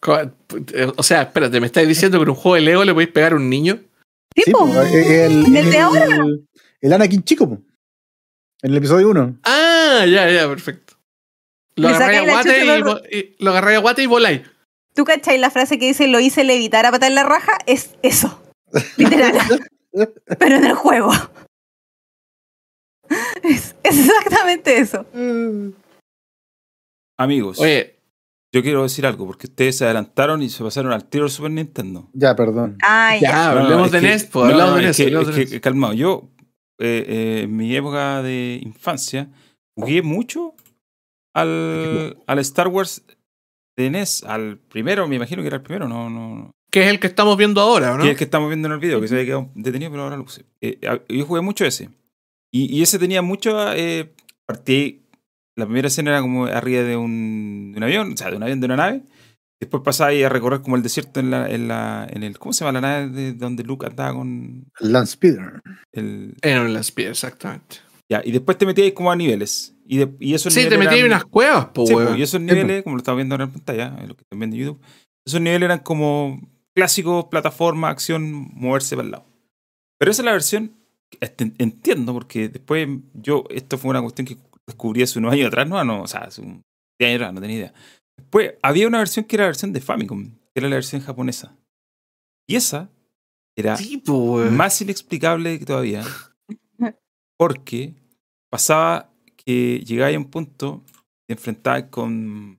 Co- 0.01 0.31
O 0.97 1.03
sea, 1.03 1.23
espérate, 1.23 1.61
¿me 1.61 1.67
estás 1.67 1.87
diciendo 1.87 2.19
que 2.19 2.23
en 2.25 2.31
un 2.31 2.35
juego 2.35 2.55
de 2.55 2.63
Lego 2.63 2.85
le 2.85 2.93
podéis 2.95 3.11
pegar 3.13 3.33
a 3.33 3.37
un 3.37 3.51
niño? 3.51 3.81
Sí, 4.35 4.43
Sí, 4.47 4.51
po. 4.53 4.67
po, 4.67 4.81
eh, 4.83 5.27
el, 5.27 5.53
Desde 5.53 5.71
el- 5.71 5.83
ahora. 5.83 6.07
el 6.81 6.93
Anakin 6.93 7.23
chico, 7.25 7.49
po. 7.49 7.63
en 8.63 8.71
el 8.73 8.77
episodio 8.77 9.09
1. 9.11 9.39
Ah, 9.45 10.05
ya, 10.09 10.31
ya, 10.31 10.47
perfecto. 10.49 10.95
Lo 11.77 11.89
agarré 11.89 12.19
a 12.19 12.23
guate 12.23 12.65
y, 12.65 12.69
vo- 12.69 13.03
y- 13.11 13.37
lo 13.43 13.51
agarré 13.51 13.77
a 13.77 13.79
guate 13.81 14.03
y 14.03 14.07
voláis. 14.07 14.43
¿Tú 14.95 15.05
cachai 15.05 15.39
la 15.39 15.51
frase 15.51 15.79
que 15.79 15.87
dice 15.87 16.09
lo 16.09 16.21
hice 16.21 16.45
levitar 16.45 16.85
a 16.85 16.91
patar 16.91 17.09
en 17.09 17.15
la 17.15 17.23
raja? 17.25 17.53
Es 17.67 17.95
eso. 18.03 18.43
Literal. 18.97 19.39
Pero 20.39 20.57
en 20.57 20.65
el 20.65 20.75
juego. 20.75 21.11
Es, 23.43 23.75
es 23.83 23.99
exactamente 24.09 24.79
eso. 24.79 25.05
Amigos, 27.19 27.59
Oye, 27.59 27.97
yo 28.53 28.63
quiero 28.63 28.83
decir 28.83 29.07
algo, 29.07 29.27
porque 29.27 29.47
ustedes 29.47 29.79
se 29.79 29.85
adelantaron 29.85 30.43
y 30.43 30.49
se 30.49 30.63
pasaron 30.65 30.93
al 30.93 31.05
tiro 31.05 31.25
del 31.25 31.31
Super 31.31 31.51
Nintendo. 31.53 32.09
Ya, 32.13 32.35
perdón. 32.35 32.77
Ah, 32.83 33.17
ya. 33.21 33.31
ya, 33.31 33.49
No, 33.49 33.55
no, 33.55 33.61
hablemos 33.67 33.91
de 33.93 34.01
NES, 34.01 34.25
pues, 34.25 34.47
no, 34.47 34.53
hablamos 34.53 34.83
de 34.83 34.91
es 34.91 35.51
NES. 35.53 35.61
calmado, 35.61 35.93
yo 35.93 36.31
eh, 36.79 37.05
eh, 37.07 37.41
en 37.45 37.57
mi 37.57 37.75
época 37.77 38.23
de 38.23 38.59
infancia 38.63 39.29
jugué 39.77 40.03
mucho 40.03 40.55
al, 41.35 42.19
al 42.27 42.39
Star 42.41 42.69
Wars 42.69 43.05
de 43.77 43.91
NES, 43.91 44.25
al 44.25 44.59
primero, 44.59 45.07
me 45.07 45.17
imagino 45.17 45.43
que 45.43 45.49
era 45.49 45.57
el 45.59 45.63
primero, 45.63 45.89
no, 45.89 46.11
no, 46.11 46.35
no. 46.35 46.51
Que 46.71 46.83
es 46.85 46.89
el 46.89 47.01
que 47.01 47.09
estamos 47.09 47.37
viendo 47.37 47.61
ahora, 47.61 47.97
¿no? 47.97 47.99
Que 47.99 48.05
es 48.05 48.11
el 48.13 48.17
que 48.19 48.25
estamos 48.25 48.49
viendo 48.49 48.69
en 48.69 48.73
el 48.75 48.81
video, 48.81 49.01
que 49.01 49.09
se 49.09 49.15
había 49.15 49.27
quedado 49.27 49.51
detenido, 49.55 49.91
pero 49.91 50.05
ahora 50.05 50.17
lo 50.17 50.25
puse. 50.25 50.45
Eh, 50.61 50.79
yo 51.09 51.27
jugué 51.27 51.41
mucho 51.41 51.65
ese. 51.65 51.91
Y, 52.53 52.77
y 52.77 52.83
ese 52.83 52.99
tenía 52.99 53.23
mucho. 53.23 53.73
Eh, 53.73 54.13
partí. 54.47 55.00
La 55.61 55.67
primera 55.67 55.89
escena 55.89 56.11
era 56.11 56.21
como 56.21 56.47
arriba 56.47 56.83
de 56.83 56.97
un, 56.97 57.71
de 57.73 57.79
un 57.79 57.83
avión, 57.85 58.13
o 58.13 58.17
sea, 58.17 58.31
de 58.31 58.37
un 58.37 58.43
avión, 58.43 58.61
de 58.61 58.67
una 58.67 58.77
nave. 58.77 59.03
Después 59.61 59.83
pasaba 59.85 60.11
ahí 60.11 60.23
a 60.23 60.29
recorrer 60.29 60.63
como 60.63 60.77
el 60.77 60.83
desierto 60.83 61.21
en, 61.21 61.31
la, 61.31 61.49
en, 61.51 61.69
la, 61.69 62.07
en 62.11 62.23
el. 62.23 62.39
¿Cómo 62.39 62.53
se 62.53 62.65
llama 62.65 62.81
la 62.81 62.89
nave 62.89 63.09
de 63.11 63.33
donde 63.35 63.63
Luke 63.63 63.87
andaba 63.87 64.15
con 64.15 64.65
Lance 64.81 65.13
Speeder. 65.13 65.61
el. 65.93 66.35
En 66.43 66.59
un 66.61 66.73
Last 66.73 66.89
Speed, 66.91 67.09
exactamente. 67.11 67.77
Ya, 68.09 68.23
y 68.25 68.33
después 68.33 68.59
te 68.59 68.67
metías 68.67 68.93
como 68.93 69.13
a 69.13 69.17
niveles. 69.17 69.75
Y, 69.87 69.99
de- 69.99 70.17
y 70.19 70.35
esos 70.35 70.53
Sí, 70.55 70.61
te 70.61 70.71
niveles 70.71 70.87
metí 70.87 70.99
en 71.01 71.07
eran- 71.07 71.19
unas 71.19 71.25
cuevas, 71.27 71.67
po, 71.67 71.87
Sí, 71.87 71.95
weón. 71.95 72.19
y 72.19 72.23
esos 72.23 72.41
niveles, 72.41 72.83
como 72.83 72.97
lo 72.97 73.01
estamos 73.01 73.17
viendo 73.19 73.35
ahora 73.35 73.45
en 73.45 73.51
pantalla, 73.53 73.97
eh, 74.01 74.07
lo 74.07 74.15
que 74.17 74.23
están 74.23 74.39
viendo 74.39 74.57
en 74.57 74.63
YouTube, 74.63 74.81
esos 75.27 75.41
niveles 75.41 75.67
eran 75.67 75.81
como 75.81 76.41
clásicos, 76.75 77.27
plataforma, 77.27 77.89
acción, 77.91 78.23
moverse 78.55 78.97
para 78.97 79.05
el 79.07 79.13
lado. 79.13 79.27
Pero 79.99 80.11
esa 80.11 80.23
es 80.23 80.27
la 80.27 80.33
versión 80.33 80.73
entiendo, 81.59 82.13
porque 82.13 82.49
después 82.49 82.89
yo, 83.15 83.45
esto 83.51 83.77
fue 83.79 83.91
una 83.91 84.01
cuestión 84.01 84.27
que 84.27 84.37
descubrí 84.71 85.03
hace 85.03 85.19
unos 85.19 85.33
años 85.33 85.49
atrás, 85.49 85.69
no, 85.69 85.83
no, 85.85 86.03
o 86.03 86.07
sea, 86.07 86.21
hace 86.23 86.41
un 86.41 86.63
10 86.99 87.09
años 87.11 87.21
atrás, 87.23 87.35
no 87.35 87.41
tenía 87.41 87.57
idea. 87.57 87.75
Después 88.17 88.55
había 88.63 88.87
una 88.89 88.99
versión 88.99 89.25
que 89.25 89.37
era 89.37 89.45
la 89.45 89.49
versión 89.49 89.73
de 89.73 89.81
Famicom, 89.81 90.31
que 90.31 90.61
era 90.61 90.69
la 90.69 90.77
versión 90.77 91.01
japonesa. 91.01 91.57
Y 92.49 92.57
esa 92.57 92.91
era 93.57 93.77
Tipo, 93.77 94.35
weón. 94.37 94.57
más 94.57 94.81
inexplicable 94.81 95.59
que 95.59 95.65
todavía, 95.67 96.05
porque 97.39 97.95
pasaba 98.51 99.13
que 99.37 99.81
llegaba 99.81 100.15
a 100.15 100.19
un 100.19 100.31
punto, 100.31 100.85
te 101.27 101.35
enfrentabas 101.35 101.85
con 101.85 102.59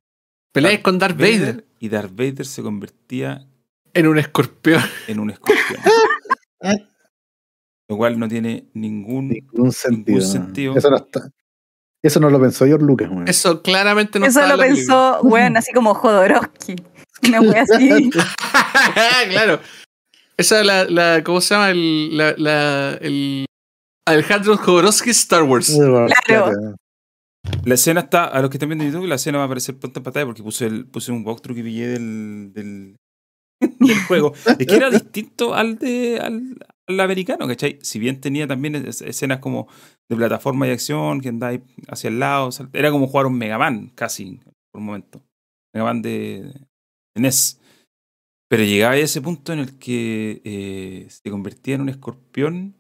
Peleáis 0.53 0.79
con 0.79 0.97
Darth 0.99 1.17
Vader 1.17 1.65
y 1.79 1.89
Darth 1.89 2.11
Vader 2.15 2.45
se 2.45 2.61
convertía 2.61 3.47
en 3.93 4.07
un 4.07 4.17
escorpión. 4.17 4.81
en 5.07 5.19
un 5.19 5.29
escorpión. 5.31 5.79
Lo 7.89 7.97
cual 7.97 8.17
no 8.19 8.27
tiene 8.27 8.69
ningún... 8.73 9.27
Ningún 9.29 9.71
sentido. 9.71 10.21
sentido. 10.21 10.75
Eso 10.77 10.89
no 10.89 10.97
está. 10.97 11.29
Eso 12.03 12.19
no 12.19 12.29
lo 12.29 12.39
pensó 12.39 12.65
George 12.65 12.85
Lucas, 12.85 13.09
weón. 13.09 13.27
Eso 13.27 13.61
claramente 13.61 14.19
no 14.19 14.25
Eso 14.25 14.45
lo 14.47 14.57
pensó, 14.57 15.19
weón, 15.21 15.57
así 15.57 15.71
como 15.71 15.93
Jodorowsky. 15.93 16.75
Una 17.27 17.41
wea 17.41 17.63
así. 17.63 18.09
claro. 19.29 19.59
Esa 20.37 20.59
es 20.61 20.65
la, 20.65 20.85
la. 20.85 21.23
¿Cómo 21.23 21.41
se 21.41 21.53
llama? 21.53 21.69
El. 21.69 22.17
La, 22.17 22.33
la, 22.37 22.97
el 23.01 23.45
Alejandro 24.07 24.57
Jodorowsky 24.57 25.11
Star 25.11 25.43
Wars. 25.43 25.77
Claro. 26.25 26.75
La 27.63 27.73
escena 27.73 28.01
está, 28.01 28.25
a 28.25 28.41
los 28.41 28.49
que 28.49 28.57
están 28.57 28.69
viendo 28.69 28.83
en 28.83 28.91
YouTube, 28.91 29.07
la 29.07 29.15
escena 29.15 29.37
va 29.37 29.43
a 29.43 29.45
aparecer 29.45 29.77
pronto 29.77 29.99
en 29.99 30.03
pantalla 30.03 30.25
porque 30.25 30.43
puse, 30.43 30.65
el, 30.65 30.85
puse 30.85 31.11
un 31.11 31.25
walkthrough 31.25 31.55
que 31.55 31.63
pillé 31.63 31.87
del, 31.87 32.53
del, 32.53 32.97
del 33.59 34.03
juego. 34.07 34.33
Es 34.59 34.67
que 34.67 34.75
era 34.75 34.89
distinto 34.91 35.53
al 35.53 35.77
de 35.77 36.19
al, 36.19 36.57
al 36.93 36.99
americano, 37.01 37.47
¿cachai? 37.47 37.79
Si 37.81 37.99
bien 37.99 38.21
tenía 38.21 38.47
también 38.47 38.75
es- 38.75 39.01
escenas 39.01 39.39
como 39.39 39.67
de 40.09 40.15
plataforma 40.15 40.67
y 40.67 40.71
acción, 40.71 41.21
que 41.21 41.29
andáis 41.29 41.61
hacia 41.87 42.09
el 42.09 42.19
lado, 42.19 42.49
era 42.73 42.91
como 42.91 43.07
jugar 43.07 43.25
un 43.27 43.37
Mega 43.37 43.57
Man, 43.57 43.91
casi, 43.95 44.39
por 44.71 44.79
un 44.81 44.85
momento. 44.85 45.21
Mega 45.73 45.85
Man 45.85 46.01
de, 46.01 46.53
NES. 47.15 47.59
Pero 48.49 48.63
llegaba 48.63 48.93
a 48.95 48.97
ese 48.97 49.21
punto 49.21 49.53
en 49.53 49.59
el 49.59 49.79
que 49.79 50.41
eh, 50.45 51.07
se 51.09 51.31
convertía 51.31 51.75
en 51.75 51.81
un 51.81 51.89
escorpión 51.89 52.75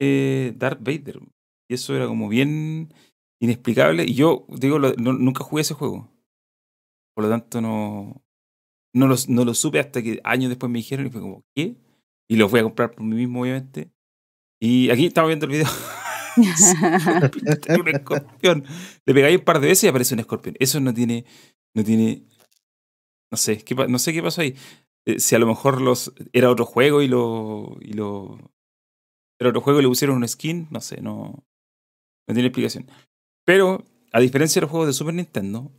eh, 0.00 0.54
Darth 0.56 0.80
Vader. 0.82 1.20
Y 1.68 1.74
eso 1.74 1.94
era 1.94 2.06
como 2.06 2.28
bien 2.28 2.92
inexplicable. 3.40 4.04
Y 4.04 4.14
yo, 4.14 4.46
digo, 4.48 4.78
lo- 4.78 4.94
nunca 4.94 5.44
jugué 5.44 5.62
ese 5.62 5.74
juego. 5.74 6.08
Por 7.14 7.24
lo 7.24 7.30
tanto, 7.30 7.60
no, 7.60 8.22
no, 8.94 9.06
lo, 9.08 9.14
no 9.28 9.44
lo 9.44 9.54
supe 9.54 9.80
hasta 9.80 10.02
que 10.02 10.20
años 10.24 10.48
después 10.50 10.70
me 10.70 10.78
dijeron 10.78 11.06
y 11.06 11.10
fue 11.10 11.20
como, 11.20 11.44
¿qué? 11.54 11.76
Y 12.30 12.36
lo 12.36 12.48
fui 12.48 12.60
a 12.60 12.62
comprar 12.62 12.92
por 12.92 13.02
mí 13.02 13.16
mismo, 13.16 13.42
obviamente. 13.42 13.90
Y 14.60 14.88
aquí 14.90 15.06
estamos 15.06 15.30
viendo 15.30 15.46
el 15.46 15.52
video. 15.52 15.66
un 16.36 17.88
escorpión. 17.88 18.64
Le 19.04 19.14
pegáis 19.14 19.38
un 19.38 19.44
par 19.44 19.58
de 19.58 19.66
veces 19.66 19.82
y 19.84 19.88
aparece 19.88 20.14
un 20.14 20.20
escorpión. 20.20 20.54
Eso 20.60 20.78
no 20.78 20.94
tiene, 20.94 21.24
no 21.74 21.82
tiene, 21.82 22.22
no 23.32 23.36
sé, 23.36 23.58
qué, 23.64 23.74
no 23.74 23.98
sé 23.98 24.12
qué 24.12 24.22
pasó 24.22 24.42
ahí. 24.42 24.54
Eh, 25.06 25.18
si 25.18 25.34
a 25.34 25.40
lo 25.40 25.48
mejor 25.48 25.80
los 25.80 26.12
era 26.32 26.50
otro 26.50 26.66
juego 26.66 27.02
y 27.02 27.08
lo, 27.08 27.76
y 27.80 27.94
lo, 27.94 28.38
era 29.40 29.50
otro 29.50 29.60
juego 29.60 29.80
y 29.80 29.82
le 29.82 29.88
pusieron 29.88 30.16
un 30.16 30.28
skin, 30.28 30.68
no 30.70 30.80
sé, 30.80 31.00
no, 31.00 31.44
no 32.28 32.34
tiene 32.34 32.46
explicación. 32.46 32.86
Pero 33.44 33.84
a 34.12 34.20
diferencia 34.20 34.60
de 34.60 34.66
los 34.66 34.70
juegos 34.70 34.86
de 34.86 34.92
Super 34.92 35.14
Nintendo, 35.14 35.72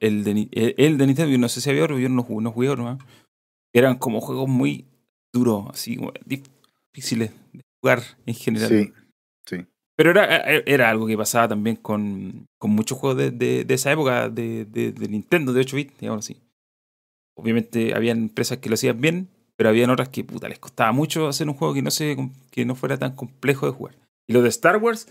el 0.00 0.22
de, 0.22 0.48
el 0.52 0.74
el 0.76 0.98
de 0.98 1.06
Nintendo, 1.06 1.38
no 1.38 1.48
sé 1.48 1.62
si 1.62 1.70
había 1.70 1.84
otro, 1.84 1.98
yo 1.98 2.10
no 2.10 2.26
no 2.28 2.52
jugué 2.52 2.68
otro 2.68 2.84
más, 2.84 2.98
eran 3.72 3.96
como 3.96 4.20
juegos 4.20 4.50
muy 4.50 4.86
duros, 5.38 5.66
así 5.70 5.96
como 5.96 6.12
difíciles 6.24 7.30
de 7.52 7.62
jugar 7.80 8.02
en 8.26 8.34
general. 8.34 8.92
Sí. 9.46 9.66
Pero 9.98 10.12
era, 10.12 10.24
era 10.44 10.90
algo 10.90 11.08
que 11.08 11.16
pasaba 11.16 11.48
también 11.48 11.74
con, 11.74 12.46
con 12.56 12.70
muchos 12.70 12.96
juegos 12.96 13.18
de, 13.18 13.30
de, 13.32 13.64
de 13.64 13.74
esa 13.74 13.90
época 13.90 14.28
de, 14.28 14.64
de, 14.64 15.08
Nintendo, 15.08 15.52
de 15.52 15.62
8 15.62 15.76
bits, 15.76 15.98
digamos 15.98 16.24
así. 16.24 16.40
Obviamente 17.36 17.94
habían 17.94 18.18
empresas 18.18 18.58
que 18.58 18.68
lo 18.68 18.74
hacían 18.74 19.00
bien, 19.00 19.28
pero 19.56 19.70
habían 19.70 19.90
otras 19.90 20.08
que 20.08 20.22
puta, 20.22 20.48
les 20.48 20.60
costaba 20.60 20.92
mucho 20.92 21.26
hacer 21.26 21.48
un 21.48 21.54
juego 21.54 21.74
que 21.74 21.82
no, 21.82 21.90
se, 21.90 22.16
que 22.52 22.64
no 22.64 22.76
fuera 22.76 22.96
tan 22.96 23.16
complejo 23.16 23.66
de 23.66 23.72
jugar. 23.72 23.96
Y 24.28 24.34
los 24.34 24.44
de 24.44 24.50
Star 24.50 24.76
Wars 24.76 25.08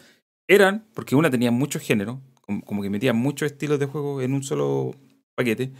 eran, 0.48 0.86
porque 0.94 1.18
una 1.18 1.30
tenía 1.30 1.52
muchos 1.52 1.82
géneros, 1.82 2.20
como, 2.40 2.62
como 2.62 2.82
que 2.82 2.90
metían 2.90 3.18
muchos 3.18 3.52
estilos 3.52 3.80
de 3.80 3.88
juego 3.88 4.22
en 4.22 4.34
un 4.34 4.44
solo 4.44 4.96
paquete, 5.36 5.72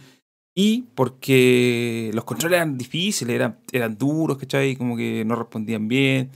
y 0.60 0.86
porque 0.96 2.10
los 2.14 2.24
controles 2.24 2.56
eran 2.56 2.76
difíciles, 2.76 3.32
eran, 3.32 3.60
eran 3.70 3.96
duros, 3.96 4.38
¿cachai? 4.38 4.74
Como 4.74 4.96
que 4.96 5.24
no 5.24 5.36
respondían 5.36 5.86
bien 5.86 6.30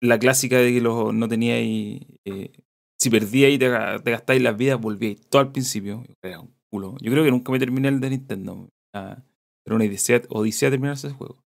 la 0.00 0.16
clásica 0.16 0.58
de 0.58 0.72
que 0.72 0.80
los, 0.80 1.12
no 1.12 1.26
teníais. 1.26 2.02
Eh, 2.24 2.52
si 2.96 3.10
perdíais 3.10 3.56
y 3.56 3.58
te, 3.58 3.68
te 4.04 4.10
gastáis 4.12 4.40
las 4.40 4.56
vidas, 4.56 4.80
volvíais 4.80 5.20
todo 5.28 5.42
al 5.42 5.50
principio. 5.50 6.04
Era 6.22 6.38
un 6.38 6.54
culo. 6.70 6.94
Yo 7.00 7.10
creo 7.10 7.24
que 7.24 7.32
nunca 7.32 7.50
me 7.50 7.58
terminé 7.58 7.88
el 7.88 7.98
de 7.98 8.10
Nintendo. 8.10 8.68
Era 8.94 9.24
era 9.64 9.74
una 9.74 9.84
odisea, 9.84 10.22
odisea 10.28 10.70
terminarse 10.70 11.08
ese 11.08 11.16
juego. 11.16 11.42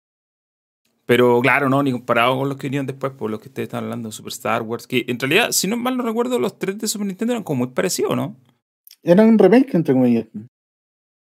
Pero 1.04 1.42
claro, 1.42 1.68
no, 1.68 1.82
ni 1.82 1.92
comparado 1.92 2.38
con 2.38 2.48
los 2.48 2.56
que 2.56 2.68
vinieron 2.68 2.86
después, 2.86 3.12
por 3.12 3.30
los 3.30 3.38
que 3.38 3.48
ustedes 3.48 3.66
están 3.66 3.84
hablando, 3.84 4.10
Super 4.10 4.32
Star 4.32 4.62
Wars, 4.62 4.86
que 4.86 5.04
en 5.08 5.20
realidad, 5.20 5.52
si 5.52 5.68
no 5.68 5.76
mal 5.76 5.98
no 5.98 6.04
recuerdo, 6.04 6.38
los 6.38 6.58
tres 6.58 6.78
de 6.78 6.88
Super 6.88 7.06
Nintendo 7.06 7.34
eran 7.34 7.44
como 7.44 7.66
muy 7.66 7.74
parecidos, 7.74 8.16
¿no? 8.16 8.34
Era 9.02 9.22
un 9.24 9.38
remake, 9.38 9.74
entre 9.74 9.92
comillas. 9.92 10.26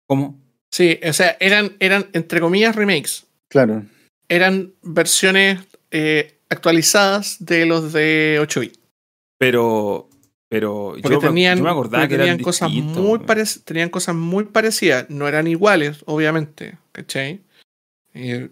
¿Cómo? 0.06 0.40
Sí, 0.70 0.98
o 1.06 1.12
sea, 1.12 1.36
eran, 1.40 1.76
eran 1.78 2.06
entre 2.12 2.40
comillas 2.40 2.74
remakes. 2.74 3.26
Claro. 3.48 3.84
Eran 4.28 4.72
versiones 4.82 5.60
eh, 5.90 6.38
actualizadas 6.48 7.36
de 7.44 7.66
los 7.66 7.92
de 7.92 8.38
8 8.40 8.60
bits. 8.60 8.80
Pero. 9.38 10.08
Pero 10.48 10.94
Porque 11.02 11.16
yo, 11.16 11.18
tenían, 11.18 11.58
yo 11.58 11.64
me 11.64 11.70
acordaba 11.70 12.02
porque 12.02 12.16
que 12.16 12.22
eran 12.22 12.36
tenían 12.36 12.44
cosas 12.44 12.70
distintos, 12.70 13.02
muy 13.02 13.18
tenían 13.64 13.88
cosas 13.88 14.14
muy 14.14 14.44
parecidas. 14.44 15.06
No 15.10 15.26
eran 15.26 15.46
iguales, 15.46 16.02
obviamente. 16.06 16.78
¿Cachai? 16.92 17.40
Eh, 18.12 18.50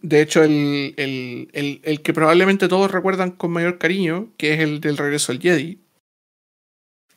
de 0.00 0.20
hecho, 0.22 0.42
el, 0.42 0.94
el, 0.96 1.50
el, 1.52 1.80
el 1.82 2.00
que 2.00 2.14
probablemente 2.14 2.68
todos 2.68 2.90
recuerdan 2.90 3.32
con 3.32 3.50
mayor 3.50 3.76
cariño, 3.76 4.28
que 4.36 4.54
es 4.54 4.60
el 4.60 4.80
del 4.80 4.96
regreso 4.96 5.32
al 5.32 5.40
Jedi, 5.40 5.80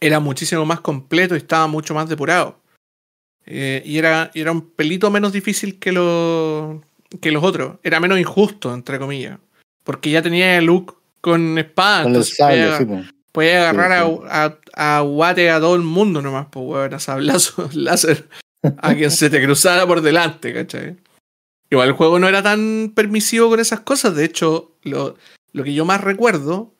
era 0.01 0.19
muchísimo 0.19 0.65
más 0.65 0.81
completo 0.81 1.35
y 1.35 1.39
estaba 1.39 1.67
mucho 1.67 1.93
más 1.93 2.09
depurado. 2.09 2.58
Eh, 3.51 3.81
y 3.83 3.97
era, 3.97 4.29
era 4.35 4.51
un 4.51 4.61
pelito 4.69 5.09
menos 5.09 5.33
difícil 5.33 5.79
que, 5.79 5.91
lo, 5.91 6.83
que 7.19 7.31
los 7.31 7.43
otros. 7.43 7.77
Era 7.83 7.99
menos 7.99 8.19
injusto, 8.19 8.71
entre 8.73 8.99
comillas. 8.99 9.39
Porque 9.83 10.11
ya 10.11 10.21
tenía 10.21 10.57
el 10.57 10.65
look 10.65 10.97
con 11.19 11.57
espada. 11.57 12.03
Con 12.03 12.13
podía- 12.13 12.23
sable, 12.23 12.77
sí, 12.77 12.85
po. 12.85 13.01
Puede 13.31 13.57
agarrar 13.57 14.05
sí. 14.05 14.19
A, 14.29 14.57
a, 14.75 14.97
a 14.97 15.01
guate 15.01 15.49
a 15.49 15.59
todo 15.59 15.75
el 15.75 15.81
mundo 15.81 16.21
nomás, 16.21 16.47
pues 16.51 16.65
weón, 16.65 16.93
a 16.93 16.99
sablazos 16.99 17.73
láser 17.75 18.27
a 18.77 18.93
quien 18.93 19.11
se 19.11 19.29
te 19.29 19.41
cruzara 19.43 19.87
por 19.87 20.01
delante, 20.01 20.53
¿cachai? 20.53 20.97
Igual 21.69 21.89
el 21.89 21.93
juego 21.93 22.19
no 22.19 22.27
era 22.27 22.41
tan 22.43 22.91
permisivo 22.95 23.49
con 23.49 23.59
esas 23.59 23.81
cosas, 23.81 24.15
de 24.15 24.25
hecho, 24.25 24.75
lo, 24.83 25.15
lo 25.53 25.63
que 25.63 25.73
yo 25.73 25.85
más 25.85 26.01
recuerdo 26.01 26.73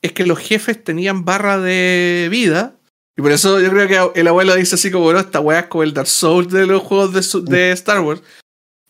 es 0.00 0.12
que 0.12 0.24
los 0.24 0.38
jefes 0.38 0.82
tenían 0.82 1.24
barra 1.24 1.58
de 1.58 2.28
vida, 2.30 2.76
y 3.18 3.20
por 3.22 3.32
eso 3.32 3.60
yo 3.60 3.68
creo 3.70 4.12
que 4.14 4.20
el 4.20 4.28
abuelo 4.28 4.54
dice 4.54 4.76
así 4.76 4.90
como, 4.90 5.12
no, 5.12 5.18
esta 5.18 5.40
weá 5.40 5.58
es 5.60 5.66
como 5.66 5.82
el 5.82 5.92
Dark 5.92 6.06
Souls 6.08 6.48
de 6.50 6.66
los 6.66 6.80
juegos 6.82 7.12
de, 7.12 7.22
su- 7.22 7.44
de 7.44 7.72
Star 7.72 8.00
Wars, 8.00 8.22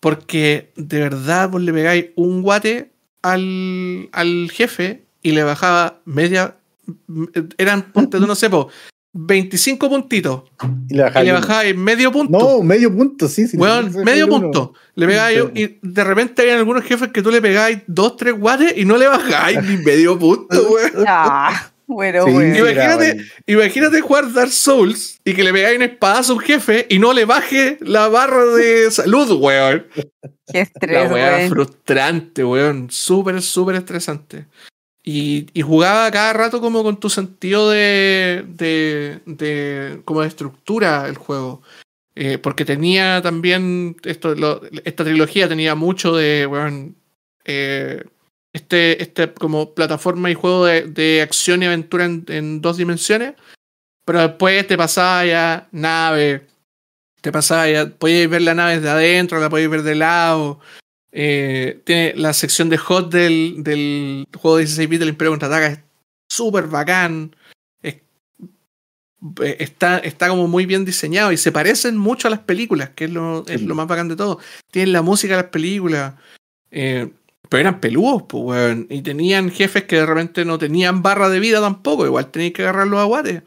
porque 0.01 0.73
de 0.77 1.01
verdad 1.01 1.49
vos 1.49 1.61
le 1.63 1.73
pegáis 1.73 2.07
un 2.15 2.43
guate 2.43 2.93
al, 3.23 4.09
al 4.13 4.51
jefe 4.53 5.07
y 5.23 5.33
le 5.33 5.43
bajaba 5.43 6.01
media 6.05 6.55
eran, 7.59 7.91
ponte 7.93 8.19
tú, 8.19 8.27
no 8.27 8.35
sé, 8.35 8.49
po, 8.49 8.69
25 9.13 9.89
puntitos. 9.89 10.43
Y 10.89 10.95
le 10.95 11.03
Y 11.25 11.71
en 11.71 11.83
medio 11.83 12.13
punto. 12.13 12.39
No, 12.39 12.63
medio 12.63 12.95
punto, 12.95 13.29
sí. 13.29 13.47
sí 13.47 13.57
sí, 13.93 13.99
medio 14.05 14.27
uno. 14.27 14.41
punto. 14.41 14.75
Le 14.95 15.07
pegabas 15.07 15.33
Sí. 15.33 15.41
y 15.55 15.79
de 15.83 16.05
repente 16.05 16.43
hay 16.43 16.51
algunos 16.51 16.85
jefes 16.85 17.09
que 17.09 17.21
tú 17.23 17.31
le 17.31 17.43
pegabas 17.43 17.79
dos, 17.87 18.17
tres 18.17 18.35
guates 18.39 18.75
y 18.77 18.85
no 18.85 18.97
le 18.97 19.07
bajáis 19.09 19.63
ni 19.65 19.77
medio 19.79 20.19
punto, 20.19 20.57
weón. 20.71 21.05
Bueno, 21.89 22.27
Sí, 22.27 22.33
bueno. 22.33 22.55
Imagínate- 22.59 23.17
Imagínate 23.47 24.01
jugar 24.03 24.31
Dark 24.33 24.51
Souls 24.53 25.19
y 25.25 25.33
que 25.35 25.43
le 25.43 25.53
pegáis 25.55 25.77
un 25.79 25.83
espadazo 25.85 26.33
a 26.33 26.37
un 26.37 26.43
jefe 26.43 26.87
y 26.91 26.99
no 26.99 27.15
le 27.15 27.25
baje 27.25 27.79
la 27.81 28.09
barra 28.09 28.45
de 28.45 28.91
salud, 28.91 29.31
weón. 29.41 29.87
Qué 30.53 30.59
La 30.59 30.61
estrés, 30.61 31.11
weá 31.11 31.37
weón. 31.37 31.49
frustrante, 31.51 32.45
weón. 32.45 32.91
Súper, 32.91 33.41
súper 33.43 33.77
estresante. 33.77 34.45
Y, 35.03 35.47
y 35.55 35.63
jugaba 35.63 36.11
cada 36.11 36.35
rato 36.35 36.61
como 36.61 36.83
con 36.83 37.01
tu 37.01 37.09
sentido 37.09 37.71
de. 37.71 38.45
de. 38.47 39.21
de 39.25 40.01
como 40.05 40.21
de 40.21 40.29
estructura 40.29 41.07
el 41.09 41.17
juego. 41.17 41.63
Eh, 42.15 42.37
porque 42.37 42.67
tenía 42.67 43.23
también. 43.23 43.97
Esto, 44.05 44.35
lo- 44.35 44.61
esta 44.85 45.05
trilogía 45.05 45.49
tenía 45.49 45.75
mucho 45.75 46.15
de. 46.15 46.47
weón, 46.47 46.97
eh, 47.47 48.05
este, 48.53 49.03
este 49.03 49.33
como 49.35 49.75
plataforma 49.75 50.31
y 50.31 50.35
juego 50.35 50.65
de, 50.67 50.83
de 50.83 51.23
acción 51.23 51.63
y 51.63 51.67
aventura 51.67 52.05
en, 52.05 52.25
en 52.29 52.61
dos 52.61 52.77
dimensiones. 52.77 53.35
Pero 54.05 54.21
después 54.23 54.67
te 54.67 54.77
pasaba 54.77 55.25
ya 55.27 55.69
nave. 55.73 56.47
Te 57.21 57.31
pasaba 57.33 57.69
ya. 57.69 57.89
Podías 57.91 58.29
ver 58.31 58.43
la 58.43 58.55
nave 58.55 58.77
desde 58.77 58.89
adentro, 58.89 59.39
la 59.41 59.51
podías 59.51 59.71
ver 59.71 59.83
de 59.83 59.95
lado. 59.95 60.61
Eh, 61.13 61.81
tiene 61.85 62.15
la 62.17 62.33
sección 62.33 62.69
de 62.69 62.79
hot 62.79 63.13
del, 63.13 63.57
del 63.59 64.27
juego 64.37 64.57
de 64.57 64.63
16 64.65 64.89
bits 64.89 65.01
del 65.01 65.09
Imperio 65.11 65.33
Contraataca. 65.33 65.67
Es 65.69 65.81
súper 66.31 66.69
bacán. 66.69 67.35
Es- 67.83 67.97
eh, 69.43 69.57
está, 69.59 69.99
está 69.99 70.29
como 70.29 70.47
muy 70.49 70.65
bien 70.65 70.85
diseñado 70.85 71.33
y 71.33 71.37
se 71.37 71.51
parecen 71.53 71.97
mucho 71.97 72.29
a 72.29 72.31
las 72.31 72.41
películas, 72.41 72.91
que 72.91 73.05
es 73.07 73.11
lo, 73.11 73.45
es 73.47 73.63
lo 73.63 73.75
más 73.75 73.87
bacán 73.89 74.09
de 74.09 74.17
todo. 74.17 74.39
Tienen 74.71 74.93
la 74.93 75.03
música 75.03 75.37
de 75.37 75.43
las 75.43 75.51
películas. 75.51 76.15
eh, 76.71 77.11
pero 77.49 77.61
eran 77.63 77.81
peludos, 77.81 78.25
pues, 78.29 78.43
weón. 78.45 78.87
Y 78.91 79.03
tenían 79.03 79.51
jefes 79.51 79.85
que 79.85 79.97
de 79.97 80.07
repente 80.07 80.45
no 80.45 80.59
tenían 80.59 81.03
barra 81.03 81.29
de 81.29 81.41
vida 81.41 81.61
tampoco. 81.61 82.05
Igual 82.07 82.31
tenías 82.31 82.53
que 82.53 82.63
agarrar 82.63 82.87
los 82.87 83.01
aguates. 83.01 83.43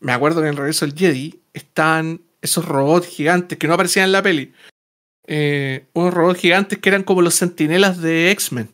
Me 0.00 0.12
acuerdo 0.12 0.40
que 0.40 0.46
en 0.48 0.52
el 0.54 0.56
regreso 0.58 0.86
del 0.86 0.96
Jedi 0.96 1.40
estaban 1.52 2.22
esos 2.42 2.64
robots 2.64 3.06
gigantes 3.06 3.58
que 3.58 3.66
no 3.68 3.74
aparecían 3.74 4.06
en 4.06 4.12
la 4.12 4.22
peli. 4.22 4.52
Eh, 5.26 5.86
unos 5.92 6.12
robots 6.14 6.40
gigantes 6.40 6.78
que 6.78 6.88
eran 6.88 7.02
como 7.02 7.22
los 7.22 7.34
sentinelas 7.34 8.00
de 8.00 8.30
X-Men. 8.30 8.68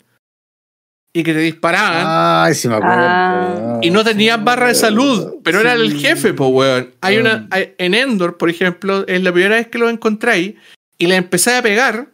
Y 1.12 1.22
que 1.22 1.32
te 1.32 1.38
disparaban. 1.40 2.04
Ay, 2.46 2.54
sí 2.54 2.68
me 2.68 2.74
acuerdo. 2.76 2.94
Ah. 3.08 3.78
Y 3.82 3.90
no 3.90 4.04
tenían 4.04 4.44
barra 4.44 4.68
de 4.68 4.74
salud, 4.74 5.36
pero 5.42 5.60
era 5.60 5.72
el 5.72 5.92
Sí. 5.92 6.00
jefe, 6.00 6.34
pues, 6.34 6.50
weón. 6.52 6.94
Hay 7.00 7.16
una, 7.18 7.48
hay- 7.50 7.74
en 7.78 7.94
Endor, 7.94 8.36
por 8.36 8.50
ejemplo, 8.50 9.06
es 9.06 9.22
la 9.22 9.32
primera 9.32 9.56
vez 9.56 9.68
que 9.68 9.78
lo 9.78 9.88
encontráis 9.88 10.54
y 10.98 11.06
le 11.06 11.16
empezáis 11.16 11.58
a 11.58 11.62
pegar 11.62 12.08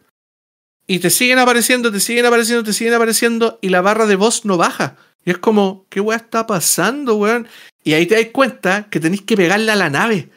y 0.87 0.99
te 0.99 1.09
siguen 1.09 1.39
apareciendo, 1.39 1.91
te 1.91 1.99
siguen 1.99 2.25
apareciendo, 2.25 2.63
te 2.63 2.73
siguen 2.73 2.93
apareciendo 2.93 3.59
y 3.61 3.69
la 3.69 3.81
barra 3.81 4.05
de 4.05 4.15
voz 4.15 4.45
no 4.45 4.57
baja. 4.57 4.97
Y 5.25 5.31
es 5.31 5.37
como, 5.37 5.85
¿qué 5.89 6.01
weón 6.01 6.19
está 6.19 6.45
pasando, 6.45 7.15
weón? 7.15 7.47
Y 7.83 7.93
ahí 7.93 8.05
te 8.05 8.15
das 8.15 8.31
cuenta 8.33 8.89
que 8.89 8.99
tenéis 8.99 9.21
que 9.21 9.37
pegarle 9.37 9.71
a 9.71 9.75
la 9.75 9.89
nave. 9.89 10.29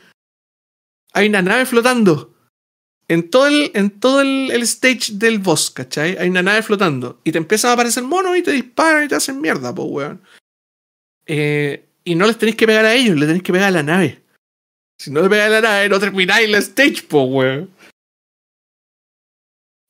Hay 1.12 1.28
una 1.28 1.42
nave 1.42 1.66
flotando. 1.66 2.32
En 3.08 3.30
todo 3.30 3.46
el, 3.46 3.70
en 3.74 3.90
todo 3.90 4.20
el, 4.20 4.50
el 4.50 4.62
stage 4.62 5.12
del 5.12 5.38
boss, 5.38 5.70
¿cachai? 5.70 6.16
Hay 6.18 6.28
una 6.28 6.42
nave 6.42 6.62
flotando. 6.62 7.20
Y 7.24 7.32
te 7.32 7.38
empiezan 7.38 7.70
a 7.70 7.74
aparecer 7.74 8.02
monos 8.02 8.36
y 8.36 8.42
te 8.42 8.52
disparan 8.52 9.04
y 9.04 9.08
te 9.08 9.14
hacen 9.14 9.40
mierda, 9.40 9.74
pues, 9.74 9.88
weón. 9.90 10.22
Eh, 11.26 11.84
y 12.04 12.14
no 12.14 12.26
les 12.26 12.38
tenéis 12.38 12.56
que 12.56 12.66
pegar 12.66 12.84
a 12.84 12.94
ellos, 12.94 13.16
le 13.16 13.26
tenéis 13.26 13.42
que 13.42 13.52
pegar 13.52 13.68
a 13.68 13.72
la 13.72 13.82
nave. 13.82 14.22
Si 14.98 15.10
no 15.10 15.22
le 15.22 15.28
pegáis 15.28 15.50
a 15.50 15.60
la 15.60 15.68
nave, 15.68 15.88
no 15.88 15.98
termináis 15.98 16.48
la 16.48 16.58
stage, 16.58 17.02
po, 17.02 17.22
weón. 17.24 17.70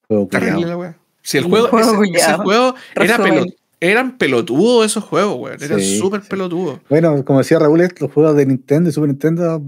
Juego 0.09 0.29
Terrible 0.29 0.53
culiao. 0.55 0.71
la 0.71 0.77
weá. 0.79 0.99
Si 1.23 1.39
el 1.39 1.45
juego, 1.45 1.69
juego 1.69 1.89
ese, 1.89 1.97
culiao. 1.97 2.17
ese 2.17 2.35
juego 2.43 2.75
era 2.95 3.17
Resumen. 3.17 3.35
pelo- 3.45 3.55
eran 3.81 4.17
pelotudos 4.19 4.87
esos 4.87 5.05
juegos, 5.05 5.37
weón. 5.39 5.63
Eran 5.63 5.81
súper 5.83 6.23
sí. 6.23 6.29
pelotudos. 6.31 6.81
Bueno, 6.89 7.25
como 7.25 7.41
decía 7.41 7.59
Raúl, 7.59 7.81
los 8.01 8.13
juegos 8.13 8.37
de 8.37 8.47
Nintendo 8.47 8.89
y 8.89 8.93
Super 8.93 9.09
Nintendo 9.11 9.63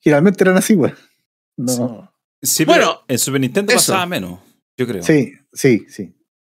generalmente 0.00 0.42
eran 0.44 0.56
así, 0.56 0.74
güey. 0.74 0.92
No. 1.56 2.10
Sí, 2.42 2.64
Bueno, 2.64 3.00
en 3.06 3.18
Super 3.18 3.40
Nintendo 3.40 3.72
eso. 3.72 3.92
pasaba 3.92 4.06
menos, 4.06 4.40
yo 4.76 4.86
creo. 4.86 5.02
Sí, 5.02 5.34
sí, 5.52 5.84
sí. 5.88 6.14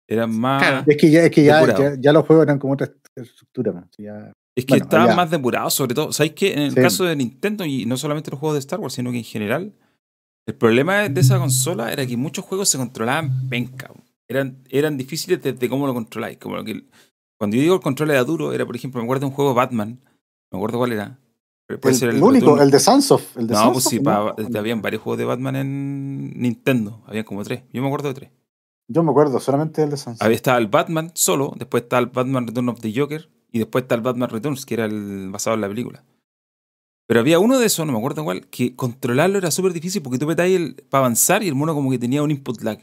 Eran 0.06 0.38
más. 0.38 0.62
Claro. 0.62 0.84
Es 0.86 0.96
que 0.98 1.10
ya, 1.10 1.24
es 1.24 1.30
que 1.30 1.44
ya, 1.44 1.66
ya, 1.66 1.94
ya 1.98 2.12
los 2.12 2.26
juegos 2.26 2.44
eran 2.44 2.58
como 2.58 2.74
otra 2.74 2.90
estructura, 3.16 3.72
man. 3.72 3.88
Ya- 3.96 4.32
Es 4.54 4.66
que 4.66 4.72
Bueno, 4.74 4.84
estaban 4.84 5.16
más 5.16 5.30
depurados, 5.30 5.72
sobre 5.72 5.94
todo. 5.94 6.12
¿Sabéis 6.12 6.34
que 6.34 6.52
en 6.52 6.58
el 6.58 6.70
Sí. 6.74 6.80
caso 6.80 7.04
de 7.04 7.16
Nintendo, 7.16 7.64
y 7.64 7.86
no 7.86 7.96
solamente 7.96 8.30
los 8.30 8.38
juegos 8.40 8.56
de 8.56 8.58
Star 8.60 8.78
Wars, 8.80 8.92
sino 8.94 9.10
que 9.10 9.18
en 9.18 9.24
general, 9.24 9.72
el 10.50 10.54
problema 10.56 11.08
de 11.08 11.20
esa 11.20 11.38
consola 11.38 11.92
era 11.92 12.04
que 12.06 12.16
muchos 12.16 12.44
juegos 12.44 12.68
se 12.68 12.78
controlaban 12.78 13.48
penca. 13.48 13.90
Eran, 14.28 14.62
eran 14.68 14.96
difíciles 14.96 15.42
desde 15.42 15.68
cómo 15.68 15.86
lo 15.86 15.94
controláis. 15.94 16.38
Como 16.38 16.56
lo 16.56 16.64
que, 16.64 16.84
cuando 17.38 17.56
yo 17.56 17.62
digo 17.62 17.74
el 17.76 17.80
control 17.80 18.10
era 18.10 18.24
duro, 18.24 18.52
era 18.52 18.66
por 18.66 18.76
ejemplo, 18.76 19.00
me 19.00 19.04
acuerdo 19.04 19.20
de 19.20 19.26
un 19.26 19.32
juego 19.32 19.54
Batman, 19.54 20.00
me 20.52 20.58
acuerdo 20.58 20.78
cuál 20.78 20.92
era. 20.92 21.18
Puede 21.80 21.94
El, 21.94 21.98
ser 22.00 22.08
el 22.10 22.22
único, 22.22 22.56
Return- 22.56 22.62
el 22.62 22.70
de 22.72 22.80
Sunsoft. 22.80 23.36
El 23.36 23.46
de 23.46 23.54
No, 23.54 23.72
pues 23.72 23.84
sí, 23.84 23.98
¿no? 23.98 24.02
pa- 24.02 24.34
habían 24.58 24.82
varios 24.82 25.02
juegos 25.02 25.18
de 25.18 25.24
Batman 25.24 25.54
en 25.56 26.40
Nintendo. 26.40 27.00
Habían 27.06 27.24
como 27.24 27.44
tres. 27.44 27.62
Yo 27.72 27.80
me 27.80 27.86
acuerdo 27.86 28.08
de 28.08 28.14
tres. 28.14 28.30
Yo 28.88 29.04
me 29.04 29.10
acuerdo, 29.12 29.38
solamente 29.38 29.82
el 29.84 29.90
de 29.90 29.96
Sunsoft. 29.96 30.20
Había 30.22 30.34
estaba 30.34 30.58
el 30.58 30.66
Batman 30.66 31.12
solo, 31.14 31.54
después 31.56 31.84
está 31.84 31.98
el 31.98 32.06
Batman 32.06 32.48
Return 32.48 32.68
of 32.70 32.80
the 32.80 32.92
Joker 32.92 33.28
y 33.52 33.60
después 33.60 33.82
está 33.82 33.94
el 33.94 34.00
Batman 34.00 34.30
Returns, 34.30 34.66
que 34.66 34.74
era 34.74 34.84
el 34.86 35.30
basado 35.30 35.54
en 35.54 35.60
la 35.60 35.68
película. 35.68 36.02
Pero 37.10 37.18
había 37.22 37.40
uno 37.40 37.58
de 37.58 37.66
esos, 37.66 37.84
no 37.84 37.90
me 37.90 37.98
acuerdo 37.98 38.22
cuál, 38.22 38.46
que 38.46 38.76
controlarlo 38.76 39.36
era 39.36 39.50
súper 39.50 39.72
difícil 39.72 40.00
porque 40.00 40.16
tú 40.16 40.28
metáis 40.28 40.76
para 40.90 41.00
avanzar 41.00 41.42
y 41.42 41.48
el 41.48 41.56
mono 41.56 41.74
como 41.74 41.90
que 41.90 41.98
tenía 41.98 42.22
un 42.22 42.30
input 42.30 42.62
lag. 42.62 42.78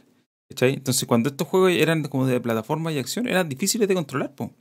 ¿cachai? 0.50 0.74
Entonces 0.74 1.08
cuando 1.08 1.30
estos 1.30 1.48
juegos 1.48 1.72
eran 1.72 2.04
como 2.04 2.26
de 2.28 2.42
plataforma 2.42 2.92
y 2.92 3.00
acción, 3.00 3.30
eran 3.30 3.48
difíciles 3.48 3.88
de 3.88 3.96
controlar. 3.96 4.36
Po. 4.36 4.52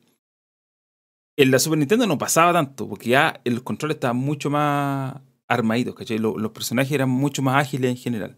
En 1.37 1.51
la 1.51 1.59
Super 1.59 1.81
Nintendo 1.81 2.07
no 2.07 2.17
pasaba 2.17 2.53
tanto, 2.53 2.89
porque 2.89 3.11
ya 3.11 3.41
el 3.43 3.65
control 3.65 3.91
estaba 3.91 4.13
mucho 4.13 4.51
más 4.51 5.17
armadito, 5.49 5.97
¿cachai? 5.97 6.19
Lo- 6.19 6.39
los 6.39 6.53
personajes 6.53 6.93
eran 6.93 7.11
mucho 7.11 7.43
más 7.43 7.61
ágiles 7.61 7.91
en 7.91 7.97
general. 7.97 8.37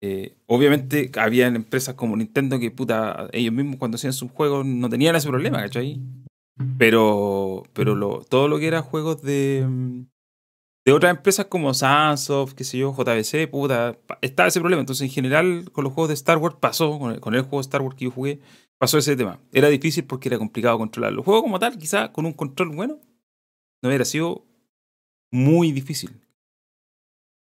Eh, 0.00 0.36
obviamente 0.46 1.10
habían 1.16 1.56
empresas 1.56 1.96
como 1.96 2.16
Nintendo 2.16 2.60
que 2.60 2.70
puta, 2.70 3.28
ellos 3.32 3.52
mismos 3.52 3.78
cuando 3.78 3.96
hacían 3.96 4.12
sus 4.12 4.30
juegos 4.30 4.64
no 4.64 4.88
tenían 4.88 5.16
ese 5.16 5.26
problema, 5.26 5.58
¿cachai? 5.62 6.00
Pero, 6.78 7.64
pero 7.72 8.22
todo 8.28 8.46
lo 8.46 8.60
que 8.60 8.68
era 8.68 8.82
juegos 8.82 9.20
de, 9.22 9.66
mm, 9.68 10.02
de 10.88 10.94
otras 10.94 11.14
empresas 11.14 11.44
como 11.44 11.74
Sunsoft, 11.74 12.54
qué 12.54 12.64
sé 12.64 12.78
yo, 12.78 12.94
JBC, 12.94 13.50
puta, 13.50 13.98
estaba 14.22 14.48
ese 14.48 14.58
problema. 14.58 14.80
Entonces, 14.80 15.02
en 15.02 15.10
general, 15.10 15.70
con 15.70 15.84
los 15.84 15.92
juegos 15.92 16.08
de 16.08 16.14
Star 16.14 16.38
Wars 16.38 16.56
pasó, 16.58 16.98
con 16.98 17.12
el, 17.12 17.42
juego 17.42 17.58
de 17.58 17.60
Star 17.60 17.82
Wars 17.82 17.94
que 17.94 18.06
yo 18.06 18.10
jugué, 18.10 18.40
pasó 18.78 18.96
ese 18.96 19.14
tema. 19.14 19.38
Era 19.52 19.68
difícil 19.68 20.06
porque 20.06 20.30
era 20.30 20.38
complicado 20.38 20.78
controlarlo. 20.78 21.18
El 21.20 21.24
juego 21.26 21.42
como 21.42 21.58
tal, 21.58 21.76
quizá 21.76 22.10
con 22.10 22.24
un 22.24 22.32
control 22.32 22.70
bueno, 22.70 22.98
no 23.82 23.90
hubiera 23.90 24.06
sido 24.06 24.46
muy 25.30 25.72
difícil. 25.72 26.22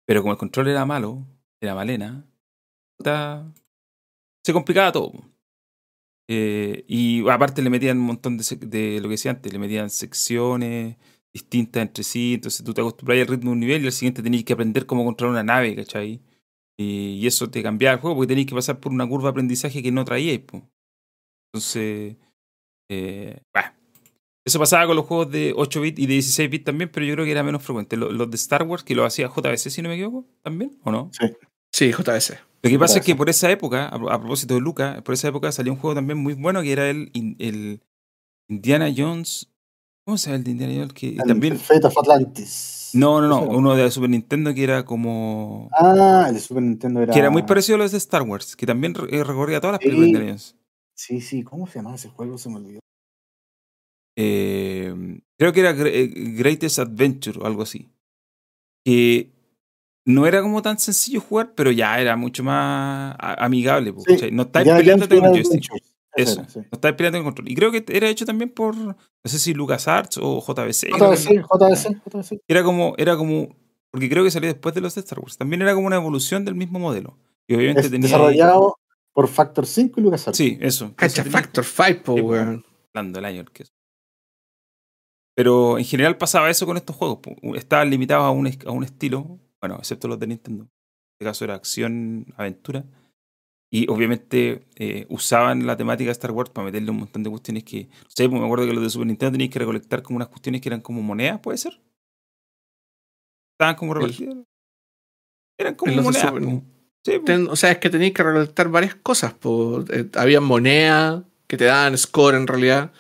Pero 0.07 0.23
como 0.23 0.33
el 0.33 0.39
control 0.39 0.69
era 0.69 0.87
malo, 0.87 1.27
era 1.61 1.75
malena, 1.75 2.27
se 4.43 4.53
complicaba 4.55 4.91
todo. 4.91 5.13
Eh, 6.29 6.87
y 6.89 7.29
aparte 7.29 7.61
le 7.61 7.69
metían 7.69 7.99
un 7.99 8.07
montón 8.07 8.39
de, 8.39 8.57
de 8.57 9.01
lo 9.03 9.09
que 9.09 9.17
decía 9.17 9.33
antes, 9.33 9.53
le 9.53 9.59
metían 9.59 9.91
secciones 9.91 10.97
distintas 11.35 11.83
entre 11.83 12.05
sí, 12.05 12.35
entonces 12.35 12.65
tú 12.65 12.73
te 12.73 12.81
acostumbras 12.81 13.19
al 13.21 13.27
ritmo 13.27 13.51
de 13.51 13.55
un 13.55 13.61
nivel 13.61 13.83
y 13.83 13.87
al 13.87 13.93
siguiente 13.93 14.23
tenías 14.23 14.45
que 14.45 14.53
aprender 14.53 14.87
cómo 14.87 15.05
controlar 15.05 15.33
una 15.33 15.43
nave, 15.43 15.75
¿cachai? 15.77 16.21
Y, 16.79 17.19
y 17.21 17.27
eso 17.27 17.51
te 17.51 17.63
cambiaba 17.63 17.95
el 17.95 18.01
juego 18.01 18.17
porque 18.17 18.29
tenías 18.29 18.47
que 18.47 18.55
pasar 18.55 18.81
por 18.81 18.93
una 18.93 19.07
curva 19.09 19.25
de 19.25 19.31
aprendizaje 19.31 19.83
que 19.83 19.93
no 19.93 20.05
traíais. 20.05 20.41
po. 20.41 20.63
Entonces, 21.53 22.17
eh, 22.91 23.39
eso 24.47 24.59
pasaba 24.59 24.87
con 24.87 24.97
los 24.97 25.07
juegos 25.07 25.31
de 25.31 25.53
8 25.57 25.81
bits 25.81 25.99
y 25.99 26.07
de 26.07 26.13
16 26.15 26.51
bits 26.51 26.65
también, 26.65 26.91
pero 26.93 27.07
yo 27.07 27.15
creo 27.15 27.25
que 27.25 27.31
era 27.33 27.43
menos 27.43 27.63
frecuente. 27.63 27.97
Lo- 27.97 28.13
Los, 28.13 28.31
de 28.31 28.37
Star 28.37 28.63
Wars, 28.65 28.85
que 28.85 28.95
lo 28.95 29.05
hacía 29.05 29.29
JBC, 29.29 29.71
si 29.71 29.83
no 29.83 29.89
me 29.89 29.95
equivoco, 29.95 30.27
también, 30.43 30.79
¿o 30.85 30.91
no? 30.93 31.11
Sí, 31.73 31.91
JBC. 31.93 32.39
Lo 32.63 32.71
que 32.71 32.79
pasa 32.79 32.99
es 33.01 33.05
que 33.07 33.13
por 33.17 33.29
esa 33.31 33.51
época, 33.51 33.87
a, 33.89 33.95
a 33.97 34.19
propósito 34.21 34.55
de 34.55 34.61
Luca, 34.61 35.03
por 35.05 35.15
esa 35.15 35.29
época 35.29 35.51
salió 35.53 35.73
un 35.73 35.79
juego 35.79 35.95
también 35.95 36.19
muy 36.19 36.35
bueno 36.35 36.63
que 36.63 36.73
era 36.73 36.89
el 36.91 37.11
Indiana 38.49 38.93
Jones. 38.95 39.51
¿Cómo 40.05 40.19
se 40.19 40.27
llama 40.27 40.37
el 40.39 40.45
de 40.45 40.51
Indiana 40.51 40.75
Jones? 40.77 40.93
Que 40.93 41.09
El 41.11 41.17
también. 41.27 41.59
Fate 41.59 41.87
of 41.87 41.97
Atlantis. 41.99 42.91
No, 42.93 43.21
no, 43.21 43.29
no. 43.29 43.41
Uno 43.43 43.75
de 43.75 43.91
Super 43.91 44.11
Nintendo 44.11 44.53
que 44.55 44.63
era 44.63 44.85
como. 44.85 45.69
Ah, 45.73 46.27
el 46.29 46.35
de 46.35 46.41
Super 46.41 46.63
Nintendo 46.63 47.01
era. 47.03 47.13
Que 47.13 47.19
era 47.19 47.31
muy 47.31 47.43
parecido 47.43 47.77
a 47.77 47.79
los 47.79 47.93
de 47.93 47.99
Star 47.99 48.23
Wars, 48.23 48.55
que 48.55 48.67
también 48.67 48.95
eh, 49.11 49.25
recorría 49.25 49.61
todas 49.61 49.73
las 49.75 49.81
Sí. 49.81 49.87
películas 49.87 50.05
de 50.05 50.09
Indiana 50.11 50.29
Jones. 50.33 50.57
Sí, 50.97 51.21
sí, 51.21 51.43
¿cómo 51.43 51.67
se 51.67 51.79
llamaba 51.79 51.97
ese 51.97 52.09
juego? 52.11 52.39
Se 52.39 52.49
me 52.51 52.57
olvidó. 52.57 52.81
Eh, 54.17 55.21
creo 55.39 55.53
que 55.53 55.61
era 55.61 55.71
eh, 55.71 56.07
Greatest 56.37 56.79
Adventure 56.79 57.41
o 57.41 57.47
algo 57.47 57.63
así. 57.63 57.91
Que 58.85 59.33
no 60.07 60.27
era 60.27 60.43
como 60.43 60.61
tan 60.63 60.79
sencillo 60.79 61.21
jugar, 61.21 61.55
pero 61.57 61.73
ya 61.73 61.99
era 61.99 62.15
mucho 62.15 62.45
más 62.45 63.17
amigable. 63.19 63.93
No 64.31 64.43
estáis 64.43 64.69
Indiana 64.69 65.07
peleando 65.07 65.33
con 65.33 65.43
joystick. 65.43 65.83
Eso. 66.17 66.41
era, 66.41 66.49
sí. 66.49 66.59
No 66.61 66.69
estáis 66.73 66.95
peleando 66.95 67.19
el 67.19 67.25
control. 67.25 67.49
Y 67.51 67.55
creo 67.55 67.71
que 67.73 67.85
era 67.89 68.09
hecho 68.09 68.25
también 68.27 68.51
por, 68.51 68.77
no 68.77 68.97
sé 69.25 69.39
si 69.39 69.55
LucasArts 69.55 70.19
o 70.23 70.41
JBC. 70.41 70.89
JBC, 70.97 71.43
JBC, 71.43 72.03
JBC. 72.07 72.41
Era 72.49 72.63
como, 72.63 72.95
era 72.99 73.17
como, 73.17 73.57
porque 73.91 74.09
creo 74.09 74.23
que 74.25 74.31
salió 74.31 74.49
después 74.49 74.75
de 74.75 74.81
los 74.81 74.95
de 74.95 75.01
Star 75.01 75.19
Wars. 75.21 75.37
También 75.39 75.63
era 75.63 75.75
como 75.75 75.87
una 75.87 75.97
evolución 75.97 76.45
del 76.45 76.55
mismo 76.55 76.79
modelo. 76.79 77.17
Y 77.47 77.55
obviamente 77.55 77.83
Es 77.83 77.91
tenía... 77.91 78.09
desarrollado 78.09 78.79
por 79.13 79.29
Factor 79.29 79.67
5 79.67 80.01
y 80.01 80.03
LucasArts. 80.05 80.37
Sí, 80.37 80.59
eso. 80.61 80.93
Cacha 80.97 81.23
tenía- 81.23 81.39
Factor 81.41 81.65
5, 81.65 82.03
po, 82.05 82.15
po. 82.17 82.23
weón. 82.23 82.65
hablando 82.93 83.19
del 83.19 83.25
año 83.25 83.41
el 83.43 83.51
que 83.51 83.65
es. 83.65 83.73
Pero 85.37 85.79
en 85.79 85.85
general 85.85 86.17
pasaba 86.17 86.49
eso 86.51 86.65
con 86.67 86.77
estos 86.77 86.95
juegos. 86.97 87.19
Estaban 87.57 87.91
limitados 87.91 88.25
a 88.25 88.31
un, 88.31 88.47
a 88.67 88.71
un 88.71 88.85
estilo, 88.85 89.41
bueno, 89.61 89.77
excepto 89.79 90.07
los 90.09 90.19
de 90.19 90.29
Nintendo. 90.29 90.63
En 90.65 90.71
este 91.19 91.25
caso 91.25 91.45
era 91.45 91.55
acción, 91.55 92.27
aventura. 92.37 92.85
Y 93.71 93.89
obviamente 93.91 94.65
eh, 94.77 95.05
usaban 95.09 95.67
la 95.67 95.77
temática 95.77 96.09
de 96.09 96.13
Star 96.13 96.31
Wars 96.31 96.51
para 96.51 96.67
meterle 96.67 96.91
un 96.91 96.99
montón 96.99 97.23
de 97.25 97.31
cuestiones 97.31 97.65
que. 97.65 97.85
No 97.87 98.09
sé, 98.09 98.29
pues 98.29 98.39
me 98.41 98.45
acuerdo 98.47 98.67
que 98.67 98.73
los 98.73 98.83
de 98.85 98.91
Super 98.91 99.07
Nintendo 99.09 99.33
tenías 99.33 99.51
que 99.51 99.59
recolectar 99.59 100.03
como 100.03 100.17
unas 100.17 100.29
cuestiones 100.29 100.61
que 100.61 100.69
eran 100.69 100.81
como 100.81 101.03
monedas, 101.03 101.41
¿puede 101.41 101.59
ser? 101.59 101.81
Estaban 103.55 103.75
como 103.77 103.95
repartidas. 103.95 104.37
Eran 105.59 105.75
como 105.75 105.93
monedas. 106.05 106.25
Sí. 107.05 107.13
Ten- 107.25 107.49
o 107.49 107.57
sea, 107.57 107.73
es 107.73 107.79
que 107.79 107.91
tenéis 107.91 108.13
que 108.15 108.23
recolectar 108.23 108.69
varias 108.69 108.95
cosas. 108.95 109.35
Eh, 109.93 110.09
había 110.15 110.41
moneda 110.41 111.25
que 111.47 111.57
te 111.57 111.65
daban 111.65 111.97
score 111.99 112.35
en 112.37 112.47
realidad. 112.47 112.93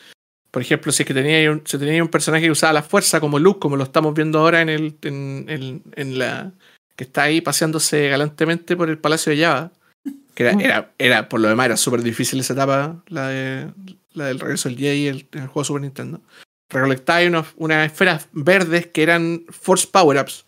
Por 0.51 0.63
ejemplo, 0.63 0.93
si 0.93 1.03
es 1.03 1.07
que 1.07 1.15
tenía 1.15 1.51
un, 1.51 1.63
si 1.65 1.79
tenía 1.79 2.03
un 2.03 2.11
personaje 2.11 2.45
que 2.45 2.51
usaba 2.51 2.73
la 2.73 2.83
fuerza 2.83 3.21
como 3.21 3.39
Luke, 3.39 3.59
como 3.61 3.77
lo 3.77 3.83
estamos 3.85 4.15
viendo 4.15 4.39
ahora 4.39 4.61
en 4.61 4.69
el 4.69 4.97
en, 5.03 5.47
en- 5.49 5.83
en 5.97 6.19
la 6.19 6.53
que 6.97 7.05
está 7.05 7.23
ahí 7.25 7.41
paseándose 7.41 8.09
galantemente 8.09 8.77
por 8.77 8.89
el 8.89 8.99
Palacio 8.99 9.33
de 9.35 9.43
Java. 9.43 9.73
Que 10.35 10.43
era, 10.45 10.55
Mm. 10.55 10.61
era, 10.61 10.93
era, 10.99 11.29
por 11.29 11.41
lo 11.41 11.49
demás, 11.49 11.67
era 11.67 11.77
súper 11.77 12.03
difícil 12.03 12.41
esa 12.41 12.53
etapa, 12.55 13.03
la, 13.09 13.29
de, 13.29 13.71
la 14.13 14.27
del 14.27 14.41
regreso 14.41 14.69
del 14.69 14.79
Jedi 14.79 15.07
el, 15.09 15.29
en 15.33 15.43
el 15.43 15.47
juego 15.49 15.61
de 15.63 15.67
Super 15.67 15.83
Nintendo. 15.83 16.21
Recolectáis 16.71 17.31
unas 17.57 17.87
esferas 17.87 18.29
verdes 18.33 18.87
que 18.89 19.03
eran 19.03 19.45
Force 19.51 19.87
Power-Ups, 19.91 20.47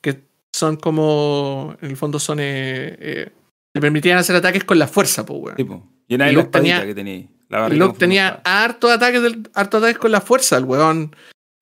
que 0.00 0.22
son 0.52 0.76
como, 0.76 1.76
en 1.82 1.90
el 1.90 1.96
fondo 1.96 2.18
son, 2.18 2.38
eh, 2.40 2.96
eh, 2.98 3.30
te 3.74 3.80
permitían 3.80 4.16
hacer 4.18 4.36
ataques 4.36 4.64
con 4.64 4.78
la 4.78 4.86
fuerza, 4.88 5.26
pues, 5.26 5.38
weón. 5.42 5.56
Sí, 5.56 5.64
po. 5.64 5.86
Y 6.08 6.14
Y 6.14 6.18
la 6.18 6.32
Luke 6.32 6.48
tenía- 6.50 6.84
que 6.86 6.94
tenía. 6.94 7.14
ahí, 7.14 7.28
La 7.48 7.68
Y 7.68 7.76
Luke 7.76 7.98
tenía 7.98 8.40
harto 8.44 8.90
ataques, 8.90 9.22
del, 9.22 9.48
harto 9.54 9.78
ataques 9.78 9.98
con 9.98 10.12
la 10.12 10.20
fuerza. 10.20 10.56
El 10.56 10.64
weón 10.64 11.14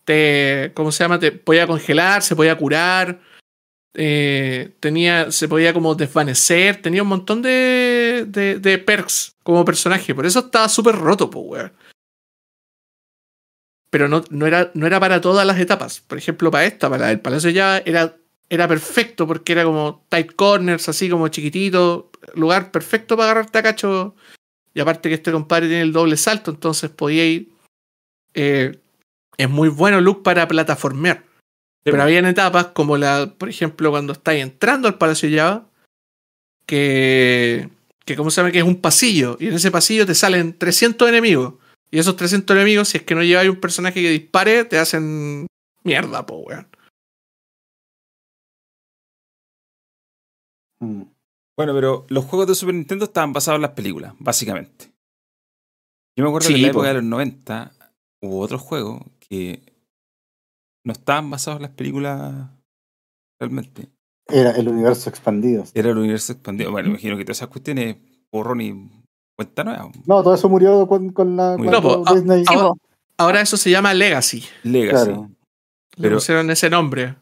te. 0.05 0.71
¿Cómo 0.75 0.93
se 0.93 1.03
llama? 1.05 1.19
Te 1.19 1.33
podía 1.33 1.67
congelar, 1.67 2.23
se 2.23 2.37
podía 2.37 2.57
curar. 2.57 3.21
Eh, 3.95 4.77
tenía. 4.81 5.31
Se 5.31 5.49
podía 5.49 5.73
como 5.73 5.95
desvanecer. 5.95 6.81
Tenía 6.83 7.03
un 7.03 7.09
montón 7.09 7.43
de. 7.43 8.27
de, 8.27 8.79
perks 8.79 9.37
como 9.43 9.65
personaje. 9.65 10.15
Por 10.15 10.27
eso 10.27 10.41
estaba 10.41 10.69
súper 10.69 10.95
roto, 10.95 11.31
pues, 11.31 11.45
weón. 11.47 11.73
Pero 13.91 14.07
no, 14.09 14.23
no, 14.31 14.47
era, 14.47 14.71
no 14.75 14.87
era 14.87 15.01
para 15.01 15.21
todas 15.21 15.47
las 15.47 15.59
etapas. 15.59 16.01
Por 16.01 16.19
ejemplo, 16.19 16.51
para 16.51 16.67
esta, 16.67 16.91
para 16.91 17.11
el 17.11 17.21
Palacio 17.21 17.51
ya 17.51 17.79
era, 17.79 18.17
era 18.51 18.69
perfecto 18.69 19.27
porque 19.27 19.53
era 19.53 19.65
como 19.65 20.05
tight 20.11 20.35
corners, 20.35 20.89
así 20.89 21.09
como 21.09 21.29
chiquitito. 21.29 22.11
Lugar 22.35 22.71
perfecto 22.71 23.17
para 23.17 23.31
agarrarte 23.31 23.59
a 23.59 23.63
cacho 23.63 24.15
y 24.75 24.81
aparte 24.81 25.09
que 25.09 25.17
este 25.17 25.33
compadre 25.33 25.67
tiene 25.67 25.83
el 25.83 25.93
doble 25.93 26.17
salto, 26.17 26.53
entonces 26.53 26.89
podía 26.91 27.27
ir. 27.27 27.49
eh, 28.35 28.79
es 29.37 29.51
muy 29.51 29.69
bueno 29.69 30.01
Luke 30.01 30.23
para 30.23 30.47
plataformear. 30.47 31.25
Sí, 31.89 31.93
Pero 31.93 32.03
habían 32.03 32.27
etapas 32.27 32.67
como 32.69 32.97
la, 32.97 33.35
por 33.39 33.49
ejemplo, 33.49 33.91
cuando 33.91 34.13
estáis 34.13 34.43
entrando 34.43 34.89
al 34.89 34.99
Palacio 34.99 35.29
Java, 35.31 35.67
que, 36.67 37.69
que 38.05 38.17
¿cómo 38.17 38.31
se 38.31 38.41
llama? 38.41 38.53
Que 38.53 38.59
es 38.59 38.65
un 38.65 38.81
pasillo, 38.81 39.37
y 39.41 39.49
en 39.49 39.55
ese 39.55 39.71
pasillo 39.71 40.07
te 40.07 40.15
salen 40.15 40.57
300 40.57 41.09
enemigos. 41.09 41.55
Y 41.91 41.99
esos 41.99 42.17
300 42.17 42.55
enemigos, 42.55 42.89
si 42.89 42.99
es 42.99 43.05
que 43.05 43.15
no 43.15 43.23
lleváis 43.23 43.49
un 43.49 43.61
personaje 43.61 44.03
que 44.03 44.11
dispare, 44.11 44.65
te 44.67 44.79
hacen 44.79 45.47
mierda, 45.85 46.27
po, 46.27 46.37
weón. 46.39 46.69
Mm. 50.81 51.03
Bueno, 51.57 51.75
pero 51.75 52.07
los 52.09 52.25
juegos 52.25 52.47
de 52.47 52.55
Super 52.55 52.75
Nintendo 52.75 53.07
estaban 53.07 53.33
basados 53.33 53.57
en 53.59 53.63
las 53.63 53.73
películas, 53.73 54.15
básicamente. 54.19 54.93
Yo 56.17 56.25
me 56.25 56.29
acuerdo 56.29 56.49
Sí, 56.49 56.55
que 56.55 56.61
en 56.61 56.67
la 56.67 56.73
po. 56.73 56.79
época 56.81 56.89
de 56.89 56.95
los 56.95 57.05
90 57.05 57.73
hubo 58.23 58.41
otros 58.41 58.61
juegos 58.61 59.03
que 59.19 59.63
no 60.85 60.93
estaban 60.93 61.31
basados 61.31 61.59
en 61.59 61.63
las 61.63 61.73
películas 61.73 62.49
realmente. 63.41 63.89
Era 64.27 64.51
el 64.53 64.69
universo 64.69 65.09
expandido. 65.11 65.65
Era 65.75 65.91
el 65.91 65.99
universo 65.99 66.33
expandido. 66.33 66.71
Bueno, 66.71 66.91
imagino 66.91 67.17
que 67.17 67.25
todas 67.25 67.39
esas 67.39 67.49
cuestiones, 67.49 67.97
borrón 68.31 68.61
y 68.61 68.91
cuenta 69.37 69.65
nueva. 69.65 69.91
No, 70.07 70.23
todo 70.23 70.35
eso 70.35 70.49
murió 70.49 70.87
con, 70.87 71.11
con 71.13 71.37
la 71.37 71.55
cuando 71.57 71.71
No, 71.73 71.83
po, 71.83 72.03
ah, 72.07 72.15
Disney. 72.15 72.45
Sí, 72.47 72.55
Ahora- 73.17 73.41
eso 73.41 73.57
se 73.57 73.71
llama 73.71 73.95
Legacy. 73.95 74.45
Legacy. 74.65 75.05
Claro. 75.07 75.31
Le 75.97 76.03
Pero- 76.03 76.17
pusieron 76.17 76.51
ese 76.51 76.69
nombre. 76.71 77.17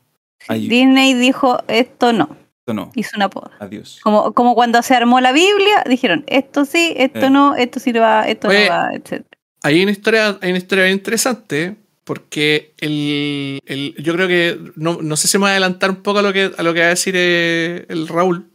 Ahí, 0.48 0.68
Disney 0.68 1.14
dijo 1.14 1.58
esto 1.66 2.12
no, 2.12 2.28
esto 2.60 2.74
no. 2.74 2.90
hizo 2.94 3.10
una 3.16 3.30
poda. 3.30 3.52
Adiós. 3.58 4.00
Como, 4.02 4.32
como 4.34 4.54
cuando 4.54 4.82
se 4.82 4.94
armó 4.94 5.20
la 5.20 5.32
Biblia, 5.32 5.82
dijeron 5.88 6.24
esto 6.26 6.64
sí, 6.66 6.92
esto 6.96 7.20
Eh. 7.26 7.30
no, 7.30 7.54
esto 7.56 7.80
sí 7.80 7.90
va, 7.92 8.28
esto 8.28 8.48
Oye, 8.48 8.66
no 8.68 8.70
va, 8.74 8.90
etc. 8.94 9.24
Hay 9.62 9.82
una 9.82 9.92
historia, 9.92 10.38
hay 10.42 10.50
una 10.50 10.58
historia 10.58 10.84
bien 10.84 10.98
interesante 10.98 11.76
porque 12.06 12.72
el, 12.78 13.58
el- 13.66 13.94
yo 14.02 14.12
creo 14.14 14.28
que 14.28 14.72
no, 14.76 15.02
no 15.02 15.16
sé 15.16 15.26
si 15.28 15.36
me 15.38 15.42
voy 15.42 15.48
a 15.48 15.52
adelantar 15.52 15.90
un 15.90 16.02
poco 16.02 16.20
a 16.20 16.22
lo 16.22 16.32
que 16.32 16.52
a 16.56 16.62
lo 16.62 16.72
que 16.72 16.80
va 16.80 16.86
a 16.86 16.90
decir 16.90 17.14
eh, 17.16 17.84
el 17.88 18.06
Raúl, 18.06 18.48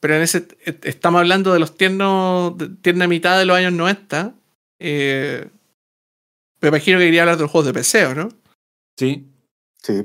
pero 0.00 0.16
en 0.16 0.22
ese 0.22 0.46
estamos 0.82 1.20
hablando 1.20 1.52
de 1.52 1.60
los 1.60 1.76
tiernos 1.76 2.58
de- 2.58 2.68
tierna 2.70 3.06
mitad 3.06 3.38
de 3.38 3.44
los 3.46 3.56
años 3.56 3.72
90. 3.72 4.34
eh, 4.80 5.48
me 6.60 6.68
imagino 6.68 6.98
que 6.98 7.04
quería 7.04 7.22
hablar 7.22 7.36
de 7.36 7.42
los 7.42 7.50
juegos 7.50 7.66
de 7.66 7.74
PC, 7.74 8.06
¿o 8.06 8.14
¿no? 8.14 8.28
Sí. 8.98 9.24
Sí. 9.82 10.02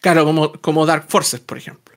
Claro, 0.00 0.24
como, 0.24 0.52
como 0.52 0.86
Dark 0.86 1.06
Forces, 1.08 1.40
por 1.40 1.58
ejemplo. 1.58 1.94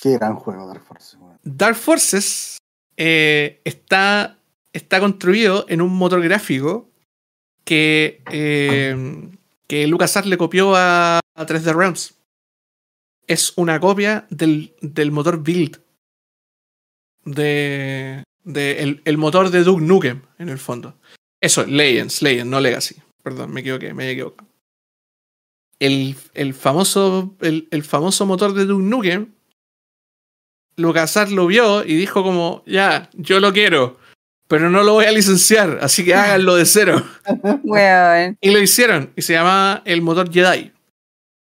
qué 0.00 0.12
gran 0.14 0.34
juego 0.34 0.66
Dark 0.66 0.82
Forces. 0.82 1.16
weón. 1.20 1.38
Dark 1.44 1.76
Forces 1.76 2.56
eh, 2.96 3.60
está, 3.64 4.38
está 4.72 4.98
construido 4.98 5.66
en 5.68 5.80
un 5.82 5.94
motor 5.94 6.22
gráfico 6.22 6.88
que, 7.64 8.22
eh, 8.32 8.96
que 9.66 9.86
LucasArts 9.86 10.28
le 10.28 10.36
copió 10.36 10.74
a, 10.76 11.18
a 11.18 11.46
3D 11.46 11.74
Realms. 11.74 12.14
Es 13.26 13.52
una 13.56 13.80
copia 13.80 14.26
del, 14.30 14.74
del 14.80 15.10
motor 15.10 15.42
Build. 15.42 15.82
De, 17.24 18.22
de 18.42 18.82
el, 18.82 19.02
el 19.04 19.16
motor 19.16 19.50
de 19.50 19.64
Duke 19.64 19.82
Nukem, 19.82 20.22
en 20.38 20.50
el 20.50 20.58
fondo. 20.58 20.98
Eso, 21.40 21.64
Legends, 21.64 22.20
Legends, 22.20 22.50
no 22.50 22.60
Legacy. 22.60 22.96
Perdón, 23.22 23.52
me 23.52 23.60
equivoqué, 23.60 23.94
me 23.94 24.10
equivoqué. 24.10 24.44
El, 25.78 26.16
el, 26.34 26.54
famoso, 26.54 27.34
el, 27.40 27.68
el 27.70 27.82
famoso 27.82 28.26
motor 28.26 28.52
de 28.52 28.66
Duke 28.66 28.84
Nukem 28.84 29.34
LucasArts 30.76 31.32
lo 31.32 31.46
vio 31.46 31.84
y 31.84 31.94
dijo 31.94 32.22
como, 32.22 32.62
ya, 32.66 33.10
yo 33.14 33.40
lo 33.40 33.52
quiero, 33.52 33.98
pero 34.48 34.70
no 34.70 34.82
lo 34.82 34.92
voy 34.94 35.06
a 35.06 35.12
licenciar, 35.12 35.78
así 35.82 36.04
que 36.04 36.14
háganlo 36.14 36.54
de 36.56 36.66
cero. 36.66 37.02
Y 38.40 38.50
lo 38.50 38.60
hicieron, 38.60 39.12
y 39.16 39.22
se 39.22 39.32
llamaba 39.32 39.82
el 39.84 40.02
motor 40.02 40.30
Jedi. 40.32 40.72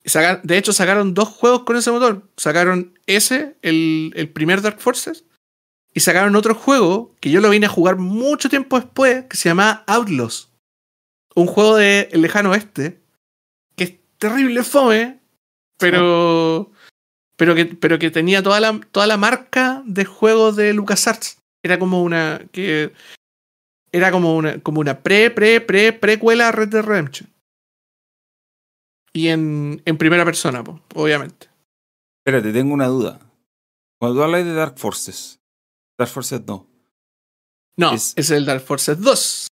Y 0.02 0.08
saca- 0.10 0.40
de 0.42 0.58
hecho, 0.58 0.72
sacaron 0.72 1.14
dos 1.14 1.28
juegos 1.28 1.62
con 1.64 1.76
ese 1.76 1.90
motor. 1.90 2.28
Sacaron 2.36 2.98
ese, 3.06 3.56
el, 3.62 4.12
el 4.16 4.28
primer 4.28 4.60
Dark 4.60 4.78
Forces, 4.80 5.24
y 5.94 6.00
sacaron 6.00 6.36
otro 6.36 6.54
juego 6.54 7.14
que 7.20 7.30
yo 7.30 7.40
lo 7.40 7.48
vine 7.50 7.66
a 7.66 7.70
jugar 7.70 7.96
mucho 7.96 8.48
tiempo 8.50 8.78
después, 8.78 9.24
que 9.30 9.36
se 9.36 9.48
llamaba 9.48 9.84
Outlaws. 9.86 10.50
Un 11.36 11.46
juego 11.46 11.76
de 11.76 12.08
el 12.12 12.20
lejano 12.22 12.50
oeste, 12.50 13.00
que 13.76 13.84
es 13.84 13.92
terrible 14.18 14.62
fome, 14.62 15.20
pero, 15.78 16.70
pero, 17.36 17.54
que, 17.54 17.64
pero 17.66 17.98
que 17.98 18.10
tenía 18.10 18.42
toda 18.42 18.60
la, 18.60 18.78
toda 18.92 19.06
la 19.06 19.16
marca 19.16 19.82
de 19.86 20.04
juegos 20.04 20.54
de 20.56 20.72
LucasArts. 20.74 21.38
Era 21.64 21.78
como 21.78 22.02
una. 22.02 22.40
que 22.52 22.92
Era 23.90 24.10
como 24.12 24.36
una, 24.36 24.60
como 24.60 24.80
una 24.80 25.02
pre, 25.02 25.30
pre, 25.30 25.60
pre, 25.60 25.92
precuela 25.92 26.48
a 26.48 26.52
Red 26.52 26.68
Dead 26.68 26.82
Redemption. 26.84 27.30
Y 29.12 29.28
en, 29.28 29.80
en 29.84 29.96
primera 29.96 30.24
persona, 30.24 30.62
po, 30.64 30.80
obviamente. 30.94 31.48
Espérate, 32.24 32.52
tengo 32.52 32.74
una 32.74 32.86
duda. 32.88 33.20
Cuando 34.00 34.18
tú 34.18 34.24
hablas 34.24 34.44
de 34.44 34.52
Dark 34.54 34.76
Forces, 34.78 35.38
Dark 35.98 36.10
Forces 36.10 36.42
no. 36.46 36.66
No, 37.76 37.92
Es- 37.94 38.12
es, 38.16 38.30
el 38.30 38.44
Dark 38.44 38.62
Forces 38.62 39.00
2. 39.00 39.46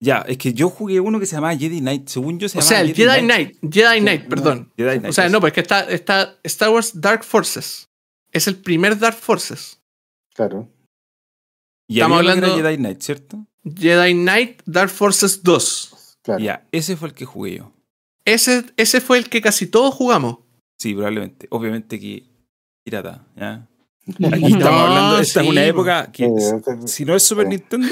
Ya, 0.00 0.18
es 0.28 0.38
que 0.38 0.52
yo 0.52 0.68
jugué 0.70 1.00
uno 1.00 1.18
que 1.18 1.26
se 1.26 1.34
llamaba 1.34 1.56
Jedi 1.56 1.80
Knight. 1.80 2.08
Según 2.08 2.38
yo 2.38 2.48
se 2.48 2.58
O 2.58 2.60
llamaba 2.60 2.68
sea, 2.68 2.80
el 2.82 2.94
Jedi 2.94 3.20
Knight. 3.20 3.58
Jedi 3.72 4.00
Knight, 4.00 4.22
no, 4.24 4.28
perdón. 4.28 4.72
Jedi 4.76 4.98
Knight. 4.98 5.10
O 5.10 5.12
sea, 5.12 5.28
no, 5.28 5.40
pues 5.40 5.52
que 5.52 5.60
está, 5.60 5.80
está 5.90 6.38
Star 6.44 6.70
Wars 6.70 7.00
Dark 7.00 7.24
Forces. 7.24 7.88
Es 8.30 8.46
el 8.46 8.56
primer 8.60 8.98
Dark 8.98 9.16
Forces. 9.16 9.80
Claro. 10.34 10.68
Y 11.88 11.94
estamos 11.98 12.18
hablando- 12.18 12.46
era 12.46 12.56
Jedi 12.56 12.76
Knight, 12.76 13.00
¿cierto? 13.00 13.46
Jedi 13.64 14.12
Knight 14.14 14.62
Dark 14.66 14.90
Forces 14.90 15.42
2. 15.42 16.18
Claro. 16.22 16.40
Ya, 16.44 16.66
ese 16.72 16.96
fue 16.96 17.08
el 17.08 17.14
que 17.14 17.24
jugué 17.24 17.56
yo. 17.58 17.72
Ese, 18.24 18.64
ese 18.76 19.00
fue 19.00 19.18
el 19.18 19.28
que 19.28 19.40
casi 19.40 19.66
todos 19.66 19.94
jugamos. 19.94 20.38
Sí, 20.78 20.92
probablemente. 20.94 21.46
Obviamente 21.50 21.98
que 21.98 22.24
pirata, 22.84 23.26
¿ya? 23.36 23.66
Aquí 24.08 24.16
No, 24.18 24.58
estamos 24.58 24.80
hablando, 24.82 25.18
esta 25.18 25.40
sí, 25.40 25.46
es 25.46 25.52
una 25.52 25.60
po. 25.62 25.66
época 25.68 26.12
que, 26.12 26.30
si 26.86 27.04
no 27.04 27.14
es 27.14 27.22
Super. 27.22 27.46
Nintendo, 27.46 27.86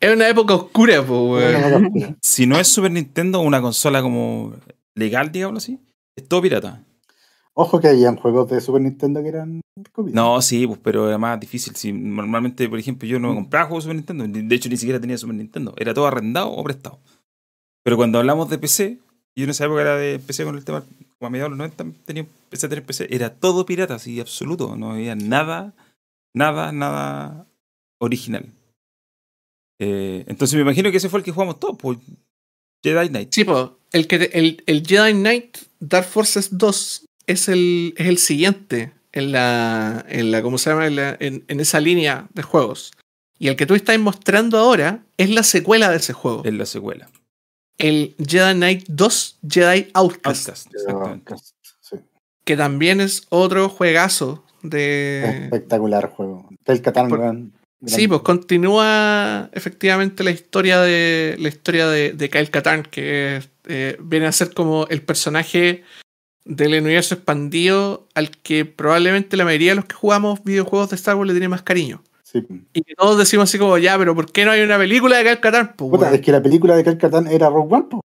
Es 0.00 0.12
una 0.14 0.28
época 0.28 0.54
oscura, 0.54 1.02
po, 1.04 1.32
weón. 1.34 2.16
si 2.22 2.46
no 2.46 2.58
es 2.58 2.68
Super 2.68 2.90
Nintendo, 2.90 3.40
una 3.40 3.60
consola 3.62 4.02
como 4.02 4.54
legal, 4.94 5.30
digámoslo 5.32 5.58
así, 5.58 5.78
es 6.16 6.26
todo 6.28 6.42
pirata. 6.42 6.82
Ojo 7.56 7.80
que 7.80 7.88
habían 7.88 8.16
juegos 8.16 8.50
de 8.50 8.60
Super 8.60 8.80
Nintendo 8.82 9.22
que 9.22 9.28
eran 9.28 9.60
copias. 9.92 10.14
No, 10.14 10.42
sí, 10.42 10.66
pues, 10.66 10.80
pero 10.82 11.06
era 11.08 11.18
más 11.18 11.38
difícil. 11.38 11.76
Si 11.76 11.92
normalmente, 11.92 12.68
por 12.68 12.78
ejemplo, 12.78 13.06
yo 13.08 13.20
no 13.20 13.28
me 13.28 13.34
compraba 13.36 13.66
juegos 13.66 13.84
de 13.84 13.88
Super 13.90 13.96
Nintendo. 13.96 14.26
ni- 14.26 14.48
De 14.48 14.54
hecho, 14.56 14.68
ni 14.68 14.76
siquiera 14.76 15.00
tenía 15.00 15.16
Super 15.18 15.36
Nintendo. 15.36 15.72
Era 15.76 15.94
todo 15.94 16.06
arrendado 16.06 16.50
o 16.50 16.64
prestado. 16.64 16.98
Pero 17.84 17.96
cuando 17.96 18.18
hablamos 18.18 18.50
de 18.50 18.58
PC, 18.58 18.98
yo 19.36 19.44
en 19.44 19.50
esa 19.50 19.66
época 19.66 19.82
era 19.82 19.96
de 19.96 20.18
PC 20.18 20.44
con 20.44 20.56
el 20.56 20.64
tema, 20.64 20.82
como 21.18 21.26
a 21.26 21.30
mediados 21.30 21.52
de 21.52 21.56
los 21.58 21.58
90 21.76 21.84
tenía 22.04 22.26
PC 22.50 22.66
a 22.66 22.68
tener 22.70 22.84
PC, 22.86 23.06
era 23.14 23.30
todo 23.34 23.64
pirata, 23.66 23.94
así, 23.94 24.18
absoluto. 24.20 24.74
No 24.76 24.90
había 24.92 25.14
nada, 25.14 25.74
nada, 26.34 26.72
nada 26.72 27.46
original. 28.00 28.46
Eh, 29.80 30.24
entonces 30.28 30.54
me 30.56 30.62
imagino 30.62 30.90
que 30.90 30.96
ese 30.96 31.08
fue 31.08 31.20
el 31.20 31.24
que 31.24 31.32
jugamos 31.32 31.58
todos, 31.60 31.76
pues 31.78 31.98
Jedi 32.82 33.08
Knight. 33.08 33.32
Sí, 33.32 33.44
po. 33.44 33.78
El, 33.92 34.06
que 34.08 34.18
te- 34.18 34.38
el, 34.38 34.62
el 34.66 34.86
Jedi 34.86 35.12
Knight 35.12 35.58
Dark 35.80 36.06
Forces 36.06 36.56
2 36.56 37.04
es 37.26 37.48
el, 37.48 37.94
es 37.96 38.06
el 38.08 38.18
siguiente 38.18 38.92
en 39.12 39.32
la, 39.32 40.04
en 40.08 40.30
la. 40.30 40.42
¿Cómo 40.42 40.58
se 40.58 40.70
llama? 40.70 40.86
En, 40.86 40.96
la- 40.96 41.16
en- 41.20 41.44
en 41.48 41.60
esa 41.60 41.80
línea 41.80 42.26
de 42.34 42.42
juegos. 42.42 42.92
Y 43.38 43.48
el 43.48 43.56
que 43.56 43.66
tú 43.66 43.74
estás 43.74 43.98
mostrando 43.98 44.58
ahora 44.58 45.02
es 45.16 45.30
la 45.30 45.42
secuela 45.42 45.90
de 45.90 45.96
ese 45.96 46.12
juego. 46.12 46.42
Es 46.44 46.54
la 46.54 46.66
secuela. 46.66 47.08
El 47.78 48.14
Jedi 48.24 48.54
Knight 48.54 48.84
2 48.88 49.38
Jedi 49.48 49.90
Outcast. 49.94 50.48
Outcast, 50.48 50.74
exactamente. 50.74 51.34
sí. 51.80 51.96
Que 52.44 52.56
también 52.56 53.00
es 53.00 53.26
otro 53.30 53.68
juegazo 53.68 54.44
de. 54.62 55.40
Espectacular 55.44 56.08
juego. 56.10 56.48
El 56.64 56.80
Catán, 56.82 57.08
Por-. 57.08 57.36
Sí, 57.86 58.08
pues 58.08 58.22
continúa 58.22 59.50
efectivamente 59.52 60.24
la 60.24 60.30
historia 60.30 60.80
de 60.80 61.36
la 61.38 61.48
historia 61.48 61.86
de, 61.88 62.12
de 62.12 62.30
Kyle 62.30 62.50
Katarn, 62.50 62.82
que 62.84 63.42
eh, 63.66 63.96
viene 64.00 64.26
a 64.26 64.32
ser 64.32 64.54
como 64.54 64.86
el 64.88 65.02
personaje 65.02 65.82
del 66.44 66.80
universo 66.82 67.14
expandido 67.14 68.06
al 68.14 68.30
que 68.30 68.64
probablemente 68.64 69.36
la 69.36 69.44
mayoría 69.44 69.72
de 69.72 69.76
los 69.76 69.84
que 69.86 69.94
jugamos 69.94 70.44
videojuegos 70.44 70.90
de 70.90 70.96
Star 70.96 71.16
Wars 71.16 71.28
le 71.28 71.34
tiene 71.34 71.48
más 71.48 71.62
cariño. 71.62 72.02
Sí. 72.22 72.40
pues. 72.42 72.60
Y 72.72 72.82
que 72.82 72.94
todos 72.94 73.16
decimos 73.18 73.48
así 73.48 73.58
como, 73.58 73.78
ya, 73.78 73.96
pero 73.98 74.14
¿por 74.14 74.30
qué 74.30 74.44
no 74.44 74.50
hay 74.50 74.60
una 74.62 74.76
película 74.76 75.16
de 75.18 75.24
Kyle 75.24 75.40
Katarn? 75.40 75.68
Pues, 75.76 75.90
Puta, 75.90 76.02
weón. 76.06 76.14
es 76.14 76.20
que 76.20 76.32
la 76.32 76.42
película 76.42 76.76
de 76.76 76.84
Cal 76.84 76.98
Catán 76.98 77.26
era 77.28 77.48
Rogue 77.48 77.74
One, 77.74 77.86
po. 77.90 78.00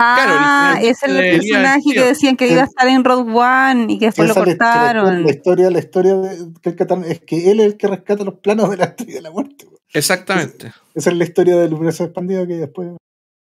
Ah, 0.00 0.74
ese 0.80 0.90
es 0.90 1.02
el 1.04 1.16
personaje 1.40 1.82
que 1.94 2.00
decían 2.04 2.36
que 2.36 2.48
iba 2.48 2.62
a 2.62 2.64
estar 2.64 2.88
en 2.88 3.04
Rogue 3.04 3.32
One 3.32 3.92
y 3.92 3.98
que 3.98 4.06
después 4.06 4.28
lo 4.28 4.34
cortaron. 4.34 5.22
la 5.22 5.30
historia, 5.30 5.70
la 5.70 5.78
historia 5.78 6.14
de 6.16 6.52
Cal 6.60 6.74
Catán 6.74 7.04
es 7.04 7.20
que 7.20 7.50
él 7.50 7.60
es 7.60 7.66
el 7.66 7.76
que 7.76 7.86
rescata 7.86 8.24
los 8.24 8.34
planos 8.40 8.70
de 8.70 8.76
la 8.76 8.84
estrella 8.86 9.14
de 9.14 9.22
la 9.22 9.30
muerte. 9.30 9.66
Exactamente. 9.92 10.72
Esa 10.94 11.10
es 11.10 11.16
la 11.16 11.24
historia 11.24 11.56
del 11.56 11.74
universo 11.74 12.02
expandido 12.04 12.44
que 12.46 12.54
después 12.56 12.88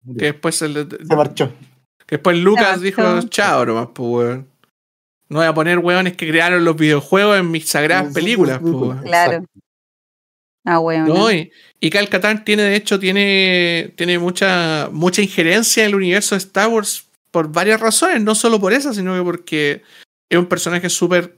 murió. 0.04 0.18
Que 0.20 0.26
después, 0.26 0.62
el- 0.62 0.88
se 1.08 1.16
marchó. 1.16 1.50
Que 2.06 2.16
después 2.16 2.38
Lucas 2.38 2.80
dijo, 2.80 3.02
chao 3.28 3.66
nomás, 3.66 3.88
pues, 3.92 4.08
weón. 4.08 4.48
No 5.28 5.38
voy 5.38 5.46
a 5.46 5.54
poner 5.54 5.78
weones 5.78 6.16
que 6.16 6.28
crearon 6.28 6.64
los 6.64 6.76
videojuegos 6.76 7.38
en 7.38 7.50
mis 7.50 7.68
sagradas 7.68 8.14
películas, 8.14 8.60
pues, 8.60 8.74
weón. 8.74 9.02
Claro. 9.02 9.44
Ah. 10.64 10.80
No, 10.80 11.30
y, 11.30 11.50
y 11.78 11.90
Cal 11.90 12.08
tiene, 12.44 12.62
de 12.64 12.74
hecho, 12.76 12.98
tiene, 12.98 13.92
tiene 13.96 14.18
mucha, 14.18 14.88
mucha 14.90 15.22
injerencia 15.22 15.84
en 15.84 15.90
el 15.90 15.94
universo 15.94 16.34
de 16.34 16.38
Star 16.40 16.68
Wars 16.68 17.06
por 17.30 17.52
varias 17.52 17.80
razones, 17.80 18.22
no 18.22 18.34
solo 18.34 18.58
por 18.60 18.72
esa, 18.72 18.92
sino 18.92 19.14
que 19.14 19.22
porque 19.22 19.82
es 20.28 20.38
un 20.38 20.46
personaje 20.46 20.88
súper 20.88 21.36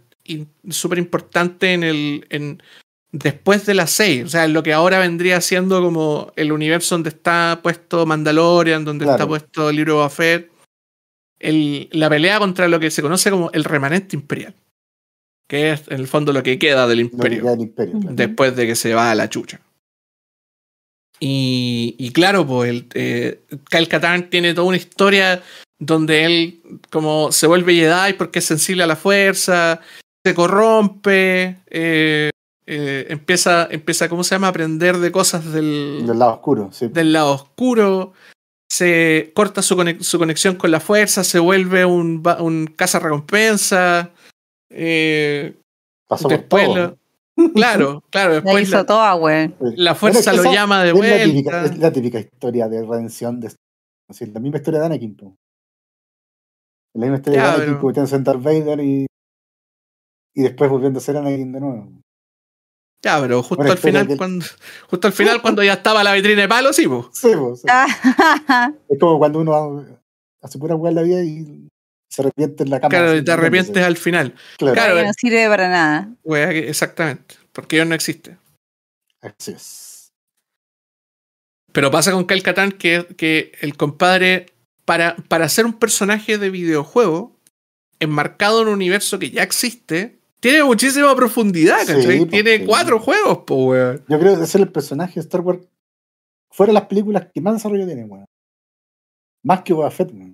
súper 0.71 0.99
importante 0.99 1.73
en 1.73 1.85
el. 1.85 2.27
En, 2.31 2.63
después 3.13 3.65
de 3.67 3.75
las 3.75 3.91
6. 3.93 4.25
O 4.25 4.29
sea, 4.29 4.45
en 4.45 4.53
lo 4.53 4.63
que 4.63 4.73
ahora 4.73 4.99
vendría 4.99 5.41
siendo 5.41 5.83
como 5.83 6.33
el 6.37 6.53
universo 6.53 6.95
donde 6.95 7.11
está 7.11 7.61
puesto 7.63 8.05
Mandalorian, 8.07 8.85
donde 8.85 9.05
Claro. 9.05 9.17
está 9.17 9.27
puesto 9.27 9.71
el 9.71 9.77
libro 9.77 9.95
de 9.95 9.97
Boba 9.97 10.11
Fett. 10.11 10.51
El- 11.41 11.89
la 11.93 12.09
pelea 12.11 12.39
contra 12.39 12.69
lo 12.69 12.81
que 12.81 12.91
se 12.91 13.03
conoce 13.03 13.31
como 13.31 13.51
el 13.53 13.65
remanente 13.65 14.17
imperial. 14.17 14.55
Que 15.49 15.73
es 15.73 15.83
en 15.89 16.01
el 16.01 16.09
fondo 16.09 16.33
lo 16.33 16.43
que 16.43 16.59
queda 16.59 16.87
del 16.87 17.01
imperio 17.01 17.41
queda 17.43 17.51
del 17.53 17.61
imperio. 17.63 18.01
claro. 18.01 18.15
después 18.17 18.55
de 18.57 18.67
que 18.67 18.75
se 18.75 18.93
va 18.95 19.11
a 19.11 19.15
la 19.15 19.29
chucha. 19.31 19.61
Y, 21.21 21.97
y 21.99 22.11
claro, 22.13 22.47
pues 22.47 22.71
el, 22.71 22.87
eh, 22.95 23.41
Kyle 23.71 23.89
Katarn 23.89 24.31
tiene 24.31 24.55
toda 24.55 24.69
una 24.69 24.77
historia 24.77 25.43
donde 25.81 26.25
él 26.25 26.61
como 26.91 27.33
se 27.33 27.47
vuelve 27.47 27.75
Jedi 27.75 28.13
porque 28.15 28.39
es 28.39 28.45
sensible 28.45 28.85
a 28.85 28.87
la 28.87 28.95
fuerza, 28.97 29.81
se 30.25 30.35
corrompe, 30.35 31.57
eh, 31.71 32.31
eh, 32.67 33.07
empieza, 33.09 33.67
empieza, 33.71 34.09
¿cómo 34.09 34.23
se 34.23 34.35
llama?, 34.35 34.49
a 34.49 34.51
aprender 34.51 34.99
de 34.99 35.11
cosas 35.11 35.53
del, 35.53 36.05
Del 36.07 36.19
lado 36.19 36.35
oscuro, 36.35 36.71
sí. 36.73 36.87
del 36.89 37.13
lado 37.13 37.33
oscuro, 37.33 38.13
se 38.71 39.33
corta 39.35 39.63
su, 39.63 39.77
conex- 39.77 40.01
su 40.03 40.19
conexión 40.19 40.57
con 40.57 40.71
la 40.71 40.81
fuerza, 40.81 41.25
se 41.25 41.39
vuelve 41.39 41.85
un, 41.85 42.23
un 42.41 42.67
caza-recompensa. 42.67 44.11
eh, 44.71 45.57
Pasó 46.07 46.25
por 46.29 46.33
después 46.39 46.67
todo. 46.67 46.77
lo- 47.37 47.53
claro, 47.55 48.03
claro, 48.11 48.31
La 48.35 48.41
después 48.41 48.63
hizo 48.69 48.77
la, 48.77 48.87
toda, 48.87 49.13
güey. 49.15 49.55
La 49.77 49.95
fuerza 49.95 50.31
Bueno, 50.33 50.43
lo 50.45 50.53
llama 50.53 50.83
de 50.85 50.91
es 50.91 50.95
la, 50.99 51.25
típica, 51.25 51.51
vuelta. 51.61 51.75
es 51.75 51.79
la 51.79 51.93
típica 51.93 52.19
historia 52.21 52.69
de 52.69 52.85
redención 52.87 53.41
de 53.41 53.53
así, 54.11 54.27
la 54.27 54.41
misma 54.41 54.59
historia 54.59 54.81
de 54.81 54.87
Anakin. 54.87 55.17
po. 55.17 55.37
La 56.95 57.01
misma 57.03 57.17
historia 57.17 57.39
Ya, 57.41 57.47
de 57.47 57.55
Anakin 57.65 57.93
pero- 57.93 58.07
en 58.17 58.25
Darth 58.25 58.43
Vader 58.43 58.81
y, 58.81 59.07
y 60.35 60.43
después 60.43 60.71
volviendo 60.71 60.99
a 60.99 61.03
ser 61.03 61.17
Anakin 61.17 61.53
de 61.53 61.61
nuevo. 61.61 61.93
Ya, 63.05 63.21
pero 63.21 63.43
justo 63.43 63.57
Bueno, 63.57 63.73
al 63.73 63.79
final, 63.79 64.09
que- 64.09 64.17
cuando, 64.17 64.45
justo 64.89 65.07
al 65.07 65.13
final, 65.13 65.41
cuando 65.41 65.63
ya 65.63 65.75
estaba 65.75 66.03
la 66.03 66.13
vitrina 66.15 66.43
de 66.43 66.49
palo, 66.49 66.73
sí, 66.73 66.89
po. 66.89 67.09
Sí, 67.13 67.29
po, 67.35 67.55
sí. 67.57 67.67
Ah, 67.69 67.87
Es 68.89 68.99
como 68.99 69.19
cuando 69.19 69.39
uno 69.41 69.87
hace 70.43 70.59
pura 70.59 70.75
en 70.75 70.95
la 70.95 71.03
vida 71.03 71.23
y 71.23 71.69
se 72.11 72.23
arrepiente 72.23 72.65
en 72.65 72.71
la 72.71 72.81
cama. 72.81 72.91
Claro, 72.91 73.25
te 73.25 73.31
arrepientes 73.31 73.85
al 73.85 73.97
final. 73.97 74.35
Claro, 74.57 74.75
Claro, 74.75 74.97
que 74.97 75.05
no 75.05 75.13
sirve 75.13 75.49
para 75.49 75.69
nada. 75.69 76.09
Wea, 76.25 76.51
exactamente. 76.51 77.37
Porque 77.53 77.77
Dios 77.77 77.87
no 77.87 77.95
existe. 77.95 78.37
así 79.21 79.53
es. 79.53 80.09
Pero 81.73 81.91
pasa 81.91 82.13
con 82.13 82.27
Kyle 82.27 82.43
Katarn 82.43 82.73
que, 82.73 83.07
que 83.17 83.53
el 83.61 83.77
compadre, 83.77 84.47
para, 84.85 85.17
para 85.29 85.49
ser 85.49 85.67
un 85.67 85.75
personaje 85.75 86.39
de 86.39 86.51
videojuego, 86.51 87.37
enmarcado 88.01 88.63
en 88.63 88.69
un 88.69 88.75
universo 88.75 89.19
que 89.19 89.31
ya 89.31 89.43
existe, 89.43 90.18
tiene 90.41 90.63
muchísima 90.65 91.15
profundidad, 91.17 91.79
¿cachai? 91.87 92.19
pues, 92.19 92.31
tiene 92.31 92.59
sí. 92.59 92.65
cuatro 92.67 92.99
juegos, 93.01 93.39
po, 93.47 93.67
weón. 93.67 94.05
Yo 94.09 94.19
creo 94.19 94.37
que 94.37 94.45
es 94.45 94.55
el 94.55 94.69
personaje 94.71 95.15
de 95.15 95.21
Star 95.21 95.41
Wars 95.41 95.61
fuera 96.51 96.71
de 96.73 96.75
las 96.79 96.87
películas 96.89 97.27
que 97.33 97.41
más 97.41 97.55
desarrollo 97.55 97.87
tiene, 97.87 98.05
weón. 98.05 98.25
Más 99.45 99.63
que 99.63 99.73
Boba 99.73 99.91
Fett, 99.91 100.11
weón. 100.13 100.33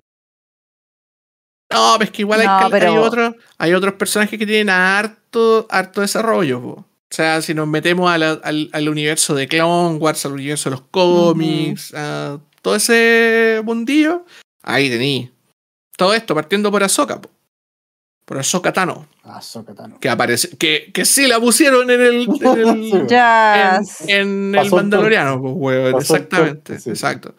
No, 1.71 1.95
pero 1.97 2.05
es 2.05 2.11
que 2.11 2.21
igual 2.21 2.41
hay, 2.41 2.47
No, 2.47 2.69
pero- 2.69 2.91
hay, 2.91 2.97
otros, 2.97 3.35
hay 3.57 3.73
otros 3.73 3.93
personajes 3.95 4.37
que 4.37 4.45
tienen 4.45 4.69
harto, 4.69 5.65
harto 5.69 6.01
desarrollo. 6.01 6.61
po. 6.61 6.69
O 6.71 6.85
sea, 7.15 7.41
si 7.41 7.53
nos 7.53 7.67
metemos 7.67 8.09
a 8.09 8.17
la- 8.17 8.31
al, 8.43 8.69
al 8.71 8.89
universo 8.89 9.33
de 9.35 9.47
Clone 9.47 9.97
Wars, 9.97 10.25
al 10.25 10.33
universo 10.33 10.69
de 10.69 10.75
los 10.75 10.85
cómics, 10.91 11.93
a 11.95 12.39
todo 12.61 12.75
ese 12.75 13.61
mundillo, 13.63 14.25
ahí 14.63 14.89
tení. 14.89 15.31
Todo 15.97 16.13
esto 16.13 16.35
partiendo 16.35 16.71
por 16.71 16.83
Ahsoka, 16.83 17.21
po. 17.21 17.29
Por 18.25 18.37
Ahsoka 18.39 18.73
Tano, 18.73 19.07
Ah, 19.23 19.37
Ahsoka 19.37 19.73
Tano. 19.73 19.99
que 19.99 20.09
aparece, 20.09 20.57
que, 20.57 20.91
que 20.93 21.05
sí 21.05 21.27
la 21.27 21.39
pusieron 21.39 21.89
en 21.91 22.01
el, 22.01 22.27
en 22.41 22.59
el-. 22.93 23.07
Ya. 23.09 23.79
en, 24.07 24.53
en 24.53 24.55
el 24.55 24.71
Mandaloriano, 24.71 25.39
pues, 25.41 25.53
weón. 25.55 25.91
Pasó 25.93 26.15
el 26.15 26.21
Exactamente, 26.23 26.79
sí. 26.79 26.89
exacto. 26.89 27.35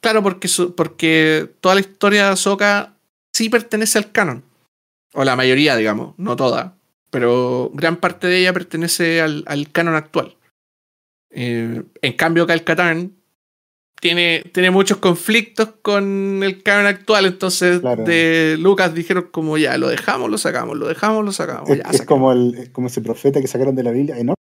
Claro, 0.00 0.22
porque, 0.22 0.46
su- 0.48 0.74
porque 0.76 1.50
toda 1.60 1.74
la 1.74 1.80
historia 1.80 2.26
de 2.26 2.30
Ahsoka 2.32 2.94
sí 3.34 3.48
pertenece 3.48 3.98
al 3.98 4.12
canon. 4.12 4.44
O 5.14 5.24
la 5.24 5.34
mayoría, 5.36 5.74
digamos, 5.76 6.14
no 6.18 6.36
toda. 6.36 6.74
Pero 7.10 7.70
gran 7.74 7.96
parte 7.96 8.26
de 8.28 8.38
ella 8.38 8.52
pertenece 8.52 9.20
al, 9.20 9.42
al 9.46 9.70
canon 9.72 9.96
actual. 9.96 10.36
Eh, 11.30 11.82
en 12.02 12.12
cambio, 12.14 12.46
Cal 12.46 12.62
Katarn 12.64 13.16
tiene, 14.00 14.44
tiene 14.52 14.70
muchos 14.70 14.98
conflictos 14.98 15.70
con 15.82 16.42
el 16.42 16.62
canon 16.62 16.86
actual. 16.86 17.26
Entonces, 17.26 17.80
Claro. 17.80 18.04
de 18.04 18.56
Lucas 18.58 18.94
dijeron 18.94 19.28
como 19.30 19.58
ya, 19.58 19.76
lo 19.78 19.88
dejamos, 19.88 20.30
lo 20.30 20.38
sacamos, 20.38 20.76
lo 20.76 20.88
dejamos, 20.88 21.24
lo 21.24 21.32
sacamos. 21.32 21.70
Es, 21.70 21.78
ya, 21.78 21.90
es 21.90 22.02
como 22.02 22.32
el, 22.32 22.54
es 22.54 22.70
como 22.70 22.86
ese 22.86 23.00
profeta 23.00 23.40
que 23.40 23.46
sacaron 23.46 23.74
de 23.74 23.82
la 23.82 23.90
Biblia. 23.90 24.16
¿no? 24.22 24.34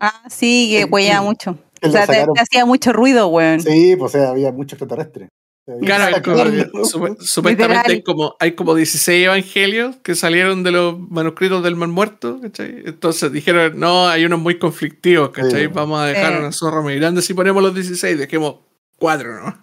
Ah, 0.00 0.22
sí, 0.28 0.68
que 0.70 0.84
huella 0.84 1.22
mucho. 1.22 1.58
O 1.82 1.90
sea, 1.90 2.06
te, 2.06 2.24
hacía 2.40 2.66
mucho 2.66 2.92
ruido, 2.92 3.28
weón. 3.28 3.60
Sí, 3.60 3.94
pues 3.96 4.14
o 4.14 4.18
sea, 4.18 4.30
había 4.30 4.52
mucho 4.52 4.74
extraterrestre. 4.74 5.28
Había 5.68 5.80
Claro, 5.96 6.22
como 6.22 7.16
supuestamente 7.20 8.02
como, 8.02 8.36
hay 8.40 8.52
como 8.52 8.74
16 8.74 9.26
evangelios 9.26 9.96
que 9.96 10.14
salieron 10.14 10.62
de 10.62 10.70
los 10.72 10.98
manuscritos 10.98 11.62
del 11.62 11.76
Mar 11.76 11.88
Muerto, 11.90 12.40
¿cachai? 12.40 12.82
Entonces 12.86 13.30
dijeron, 13.32 13.78
no, 13.78 14.08
hay 14.08 14.24
unos 14.24 14.40
muy 14.40 14.58
conflictivos, 14.58 15.30
¿cachai? 15.30 15.62
Sí. 15.62 15.66
Vamos 15.68 16.00
a 16.00 16.06
dejar 16.06 16.32
Sí. 16.32 16.38
una 16.38 16.52
zorra 16.52 16.80
muy 16.80 16.96
grande 16.96 17.20
si 17.22 17.34
ponemos 17.34 17.62
los 17.62 17.74
16, 17.74 18.18
dejemos 18.18 18.56
4, 18.96 19.44
¿no? 19.44 19.58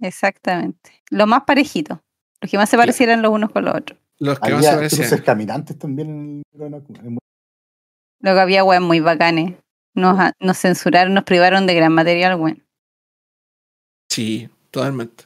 Exactamente. 0.00 1.02
Lo 1.10 1.26
más 1.26 1.42
parejito. 1.44 2.00
Los 2.40 2.50
que 2.50 2.56
más 2.56 2.70
se 2.70 2.76
parecieran 2.76 3.20
los 3.20 3.32
unos 3.32 3.50
con 3.50 3.64
los 3.64 3.74
otros. 3.74 3.98
Los 4.18 4.38
que 4.40 4.52
más 4.52 4.62
se 4.62 4.68
Había 4.70 4.88
parecían. 4.88 5.20
caminantes 5.22 5.78
también 5.78 6.42
en 6.54 6.62
el 6.62 7.18
Lo 8.20 8.34
que 8.34 8.40
había, 8.40 8.64
weón, 8.64 8.84
muy 8.84 9.00
bacanes. 9.00 9.56
Nos, 9.94 10.16
nos 10.40 10.56
censuraron, 10.56 11.12
nos 11.14 11.24
privaron 11.24 11.66
de 11.66 11.74
gran 11.74 11.92
material, 11.92 12.36
weón. 12.38 12.64
Sí, 14.08 14.48
totalmente. 14.70 15.24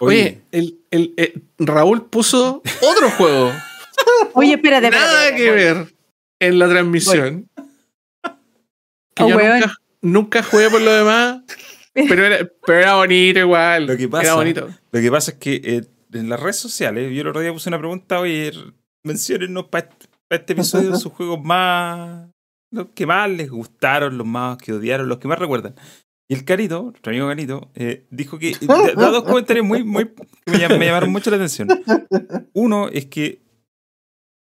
Oye, 0.00 0.20
Oye, 0.20 0.42
el, 0.52 0.78
el, 0.90 1.14
eh, 1.16 1.34
Raúl 1.58 2.06
puso 2.06 2.62
otro 2.82 3.10
juego. 3.10 3.52
Oye, 4.34 4.54
espérate, 4.54 4.86
espérate. 4.86 5.06
Nada 5.12 5.28
espérate. 5.28 5.42
que 5.44 5.50
ver 5.50 5.94
en 6.40 6.58
la 6.58 6.68
transmisión. 6.68 7.48
Que 9.14 9.22
Oh, 9.24 9.28
yo 9.28 9.36
nunca, 9.38 9.74
nunca 10.00 10.42
jugué 10.42 10.70
por 10.70 10.80
lo 10.80 10.90
demás, 10.92 11.42
pero 11.94 12.24
era, 12.24 12.48
pero 12.66 12.78
era 12.78 12.94
bonito 12.96 13.38
igual. 13.40 13.86
Lo 13.86 13.96
que 13.96 14.04
Era 14.04 14.10
pasa- 14.10 14.34
bonito. 14.34 14.68
Lo 14.90 15.00
que 15.00 15.10
pasa 15.10 15.30
es 15.32 15.36
que 15.38 15.60
eh, 15.62 15.82
en 16.14 16.28
las 16.28 16.40
redes 16.40 16.56
sociales, 16.56 17.12
yo 17.14 17.20
el 17.22 17.28
otro 17.28 17.40
día 17.42 17.52
puse 17.52 17.68
una 17.68 17.78
pregunta, 17.78 18.18
oye, 18.20 18.52
menciónennos 19.04 19.66
para 19.66 19.88
este, 19.88 20.06
pa' 20.28 20.36
este 20.36 20.52
episodio 20.54 20.96
sus 20.96 21.12
juegos 21.12 21.40
más. 21.42 22.28
Los 22.72 22.86
que 22.94 23.04
más 23.04 23.28
les 23.30 23.50
gustaron, 23.50 24.16
los 24.16 24.26
más 24.26 24.56
que 24.56 24.72
odiaron, 24.72 25.06
los 25.08 25.18
que 25.18 25.28
más 25.28 25.38
recuerdan. 25.38 25.74
Y 26.32 26.34
el 26.34 26.44
Carito, 26.46 26.82
nuestro 26.84 27.10
amigo 27.10 27.28
Carito, 27.28 27.70
eh, 27.74 28.06
dijo 28.10 28.38
que. 28.38 28.56
dos 28.96 29.24
comentarios 29.24 29.66
muy, 29.66 29.84
muy. 29.84 30.06
que 30.44 30.50
me, 30.52 30.58
llam- 30.58 30.78
me 30.78 30.86
llamaron 30.86 31.10
mucho 31.12 31.28
la 31.30 31.36
atención. 31.36 31.68
Uno 32.54 32.88
es 32.88 33.04
que 33.06 33.42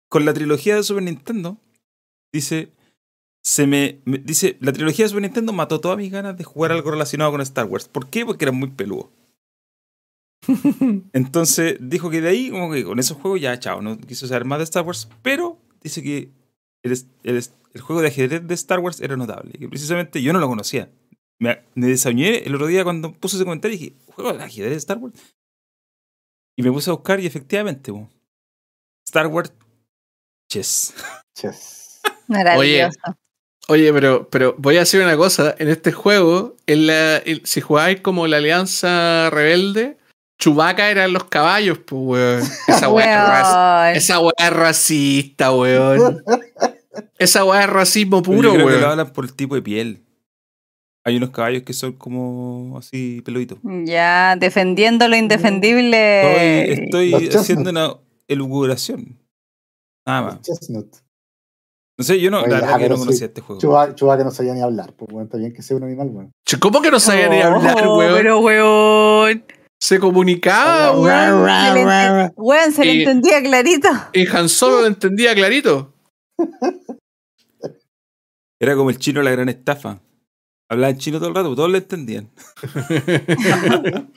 con 0.09 0.24
la 0.24 0.32
trilogía 0.32 0.76
de 0.76 0.82
Super 0.82 1.03
Nintendo, 1.03 1.59
dice. 2.32 2.72
Se 3.43 3.66
me, 3.66 4.01
me- 4.07 4.16
dice, 4.16 4.57
la 4.61 4.72
trilogía 4.72 5.05
de 5.05 5.11
Super 5.11 5.20
Nintendo 5.22 5.53
mató 5.53 5.78
todas 5.78 5.99
mis 5.99 6.11
ganas 6.11 6.39
de 6.39 6.45
jugar 6.45 6.72
algo 6.72 6.91
relacionado 6.91 7.30
con 7.30 7.43
Star 7.43 7.66
Wars. 7.66 7.87
¿Por 7.89 8.09
qué? 8.09 8.24
Porque 8.24 8.47
era 8.47 8.53
muy 8.53 8.70
peludo. 8.70 9.12
Entonces 11.12 11.76
dijo 11.80 12.09
que 12.11 12.20
de 12.22 12.28
ahí, 12.28 12.51
como 12.51 12.72
que 12.72 12.85
con 12.85 12.99
esos 12.99 13.18
juegos 13.18 13.41
ya, 13.43 13.59
chao, 13.59 13.82
no 13.82 13.99
quiso 13.99 14.26
saber 14.26 14.45
más 14.47 14.59
de 14.59 14.64
Star 14.64 14.85
Wars, 14.85 15.09
pero 15.22 15.59
dice 15.82 16.03
que 16.03 16.30
el, 16.82 16.99
el 17.22 17.80
juego 17.80 18.01
de 18.03 18.09
ajedrez 18.09 18.47
de 18.47 18.55
Star 18.55 18.80
Wars 18.80 19.01
era 19.01 19.16
notable. 19.16 19.53
Que 19.53 19.68
precisamente 19.68 20.22
yo 20.22 20.32
no 20.32 20.41
lo 20.41 20.49
conocía. 20.49 20.91
Me, 21.41 21.62
me 21.74 21.89
desañé 21.89 22.39
el 22.45 22.55
otro 22.55 22.66
día 22.66 22.85
cuando 22.85 23.12
puse 23.12 23.37
ese 23.37 23.45
comentario 23.45 23.76
y 23.76 23.78
dije, 23.78 23.97
¿juego 24.07 24.32
de 24.32 24.45
ajedrez 24.45 24.70
de 24.72 24.76
Star 24.78 24.99
Wars? 24.99 25.14
Y 26.57 26.62
me 26.62 26.70
puse 26.70 26.91
a 26.91 26.95
buscar 26.95 27.18
y 27.20 27.26
efectivamente, 27.26 27.93
po, 27.93 28.09
Star 29.07 29.26
Wars 29.26 29.53
Chess. 30.51 30.95
Chess. 31.35 32.01
Maravilloso. 32.28 32.99
Oye, 33.68 33.93
pero, 33.93 34.28
pero 34.28 34.55
voy 34.59 34.76
a 34.76 34.80
decir 34.80 35.01
una 35.01 35.16
cosa. 35.16 35.55
En 35.59 35.68
este 35.68 35.91
juego, 35.91 36.55
en 36.66 36.87
la, 36.87 37.16
en- 37.18 37.45
si 37.47 37.61
jugáis 37.62 38.01
como 38.01 38.26
la 38.26 38.37
Alianza 38.37 39.30
Rebelde, 39.30 39.97
Chewbacca 40.39 40.91
eran 40.91 41.12
los 41.14 41.24
caballos, 41.24 41.78
pues, 41.78 42.03
weón. 42.03 42.43
Esa 42.68 42.89
weá 42.91 43.93
es 43.93 44.05
esa 44.05 44.20
weá 44.20 44.32
es 44.39 44.51
racista, 44.53 45.51
weón. 45.53 46.22
Esa 47.18 47.45
weá 47.45 47.62
es 47.64 47.70
racismo 47.70 48.22
puro, 48.22 48.51
yo 48.51 48.55
creo 48.55 48.66
que 48.66 48.72
lo 48.74 48.78
weón. 48.78 48.91
hablan 48.91 49.12
por 49.12 49.24
el 49.24 49.32
tipo 49.35 49.55
de 49.55 49.62
piel. 49.62 50.05
Hay 51.07 51.16
unos 51.18 51.30
caballos 51.30 51.62
que 51.64 51.74
son 51.74 51.92
como 51.92 52.78
así 52.78 53.20
peluditos. 53.24 53.59
Ya, 53.84 54.36
defendiendo 54.36 55.07
lo 55.09 55.16
indefendible. 55.16 56.72
Estoy, 56.72 57.12
estoy 57.14 57.40
haciendo 57.40 57.70
una 57.70 57.94
elucubración. 58.26 59.18
Nada 60.07 60.22
más. 60.22 60.40
Chestnut. 60.42 60.96
No 61.98 62.05
sé, 62.05 62.20
yo 62.20 62.30
no, 62.30 62.40
Oye, 62.40 62.48
la 62.48 62.61
verdad 62.61 62.78
que 62.78 62.88
no 62.88 62.96
sí. 62.96 63.00
conocía 63.02 63.26
este 63.26 63.40
juego. 63.40 63.61
Chubaca, 63.61 63.94
Chubaca 63.94 64.24
no 64.24 64.30
sabía 64.30 64.55
ni 64.55 64.62
hablar, 64.62 64.94
pues 64.94 65.12
bueno, 65.12 65.26
está 65.26 65.36
bien 65.38 65.52
que 65.52 65.62
sea 65.62 65.76
un 65.76 65.84
animal, 65.84 66.09
weón. 66.11 66.32
¿Cómo 66.59 66.82
que 66.82 66.90
no 66.90 66.98
sabía 66.98 67.28
ni 67.28 67.40
hablar, 67.40 67.86
Oh, 67.86 67.98
weón? 67.98 68.14
Pero, 68.16 68.38
weón. 68.40 69.44
Se 69.80 69.98
comunicaba, 70.00 70.92
Oh, 70.92 71.02
weón. 71.02 72.32
Weón, 72.36 72.72
se 72.72 72.84
le 72.84 72.94
Y- 72.94 73.00
entendía 73.02 73.42
clarito. 73.42 73.88
Y 74.14 74.26
Han 74.26 74.48
Solo 74.48 74.80
lo 74.80 74.86
entendía 74.86 75.34
clarito. 75.34 75.92
Era 78.61 78.74
como 78.74 78.90
el 78.90 78.98
chino 78.98 79.22
la 79.22 79.30
gran 79.30 79.48
estafa. 79.48 80.00
Hablaba 80.75 80.91
en 80.91 80.99
chino 80.99 81.18
todo 81.18 81.29
el 81.29 81.35
rato, 81.35 81.55
todos 81.55 81.70
le 81.70 81.79
entendían. 81.79 82.31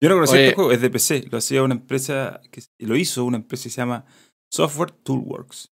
Yo 0.00 0.08
no 0.08 0.16
conocía 0.16 0.34
Oye. 0.36 0.44
este 0.44 0.54
juego, 0.54 0.72
es 0.72 0.80
de 0.80 0.90
PC. 0.90 1.26
Lo 1.30 1.38
hacía 1.38 1.62
una 1.62 1.74
empresa, 1.74 2.40
que 2.50 2.62
lo 2.78 2.96
hizo 2.96 3.24
una 3.24 3.36
empresa 3.38 3.64
que 3.64 3.70
se 3.70 3.76
llama 3.80 4.04
Software 4.52 4.90
Toolworks. 4.92 5.72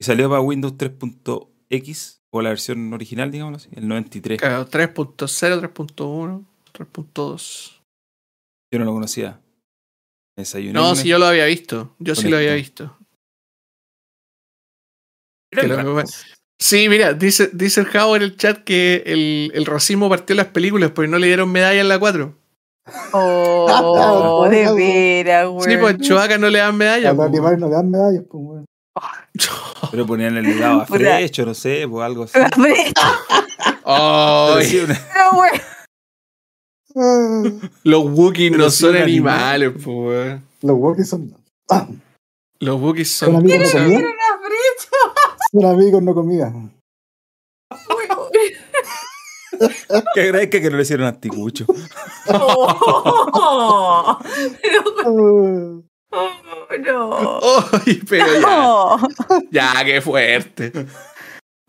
Y 0.00 0.04
salió 0.04 0.28
para 0.28 0.40
Windows 0.40 0.74
3.x, 0.74 2.22
o 2.30 2.40
la 2.42 2.50
versión 2.50 2.92
original, 2.92 3.30
digámoslo 3.32 3.56
así, 3.56 3.68
el 3.72 3.88
93. 3.88 4.38
Claro, 4.38 4.66
3.0, 4.68 5.72
3.1, 5.72 6.46
3.2. 6.72 7.82
Yo 8.72 8.78
no 8.78 8.84
lo 8.84 8.92
conocía. 8.92 9.40
Desayuné 10.36 10.72
No, 10.74 10.94
si 10.94 11.08
yo 11.08 11.18
lo 11.18 11.26
había 11.26 11.46
visto. 11.46 11.96
Yo 11.98 12.14
sí 12.14 12.28
lo 12.28 12.36
había 12.36 12.52
Honesto. 12.52 12.84
visto. 12.84 12.98
Era 15.50 15.62
Que 15.62 15.68
lo-. 15.68 16.04
Sí, 16.60 16.88
mira, 16.88 17.12
dice, 17.12 17.50
dice 17.52 17.80
el 17.80 17.86
Javo 17.86 18.16
en 18.16 18.22
el 18.22 18.36
chat 18.36 18.64
que 18.64 19.04
el, 19.06 19.52
el 19.54 19.64
racismo 19.64 20.08
partió 20.08 20.34
las 20.34 20.46
películas 20.46 20.90
porque 20.92 21.08
no 21.08 21.18
le 21.18 21.28
dieron 21.28 21.50
medalla 21.52 21.80
en 21.80 21.88
la 21.88 21.98
4. 21.98 22.34
Oh, 23.12 24.48
de 24.50 24.72
veras, 24.74 25.46
weón. 25.48 25.62
Sí, 25.62 25.76
pues 25.76 25.94
en 25.94 26.00
Chewbacca 26.00 26.38
no 26.38 26.48
le 26.48 26.58
dan 26.58 26.76
medalla. 26.76 27.10
A 27.10 27.12
los 27.12 27.16
pues, 27.18 27.28
animales 27.28 27.58
no 27.60 27.68
le 27.68 27.74
dan 27.74 27.90
medallas, 27.90 28.22
pues 28.30 28.42
weón. 28.44 28.64
Pero 29.92 30.06
ponían 30.06 30.36
el 30.36 30.44
legado 30.44 30.80
a. 30.82 30.86
Frecho, 30.86 31.46
no 31.46 31.54
sé, 31.54 31.86
pues 31.88 32.04
algo 32.04 32.24
así. 32.24 32.32
Pero 33.84 34.60
sí, 34.62 34.78
una- 34.80 35.00
los 37.84 38.04
Wookiees 38.04 38.56
no 38.56 38.70
son 38.70 38.90
un 38.90 39.02
animal. 39.02 39.34
animales, 39.38 39.72
pues, 39.74 39.86
weón. 39.86 40.42
Los 40.62 40.76
Wookiees 40.78 41.08
son. 41.08 41.34
Ah, 41.70 41.86
Los 42.58 42.80
Wookiees 42.80 43.10
son 43.10 43.28
son. 43.32 43.36
amigos 43.36 43.60
no 43.60 43.66
son- 43.70 43.86
Son 45.50 45.64
amigos 45.64 46.02
no 46.02 46.14
comida. 46.14 46.52
weón. 47.88 48.30
Que 50.14 50.20
agradezca 50.20 50.60
que 50.60 50.70
no 50.70 50.76
le 50.76 50.82
hicieron 50.82 51.06
anticucho. 51.06 51.64
Oh, 52.30 54.18
pero, 54.62 54.84
oh, 55.04 55.82
no. 56.78 57.40
Ay, 57.86 58.00
pero 58.08 58.26
ya, 58.26 58.40
No, 58.40 58.98
ya, 59.50 59.84
qué 59.84 60.00
fuerte. 60.00 60.72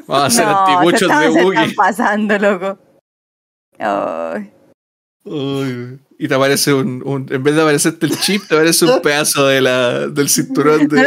Vamos 0.05 0.23
a 0.23 0.25
hacer 0.25 0.45
no, 0.45 0.65
anticuchos 0.65 1.09
se 1.11 1.17
de 1.19 1.29
Wookiee. 1.29 1.61
están 1.61 1.75
pasando, 1.75 2.37
loco. 2.39 2.77
Ay. 3.79 4.51
Ay, 5.25 5.99
y 6.21 6.27
te 6.27 6.35
aparece 6.35 6.73
un, 6.73 7.01
un- 7.05 7.25
En 7.31 7.41
vez 7.41 7.55
de 7.55 7.61
aparecerte 7.61 8.05
el 8.05 8.19
chip, 8.19 8.43
te 8.47 8.53
aparece 8.55 8.83
un 8.85 9.01
pedazo 9.01 9.47
de 9.47 9.61
la, 9.61 10.07
del 10.07 10.27
cinturón 10.29 10.87
de 10.89 11.01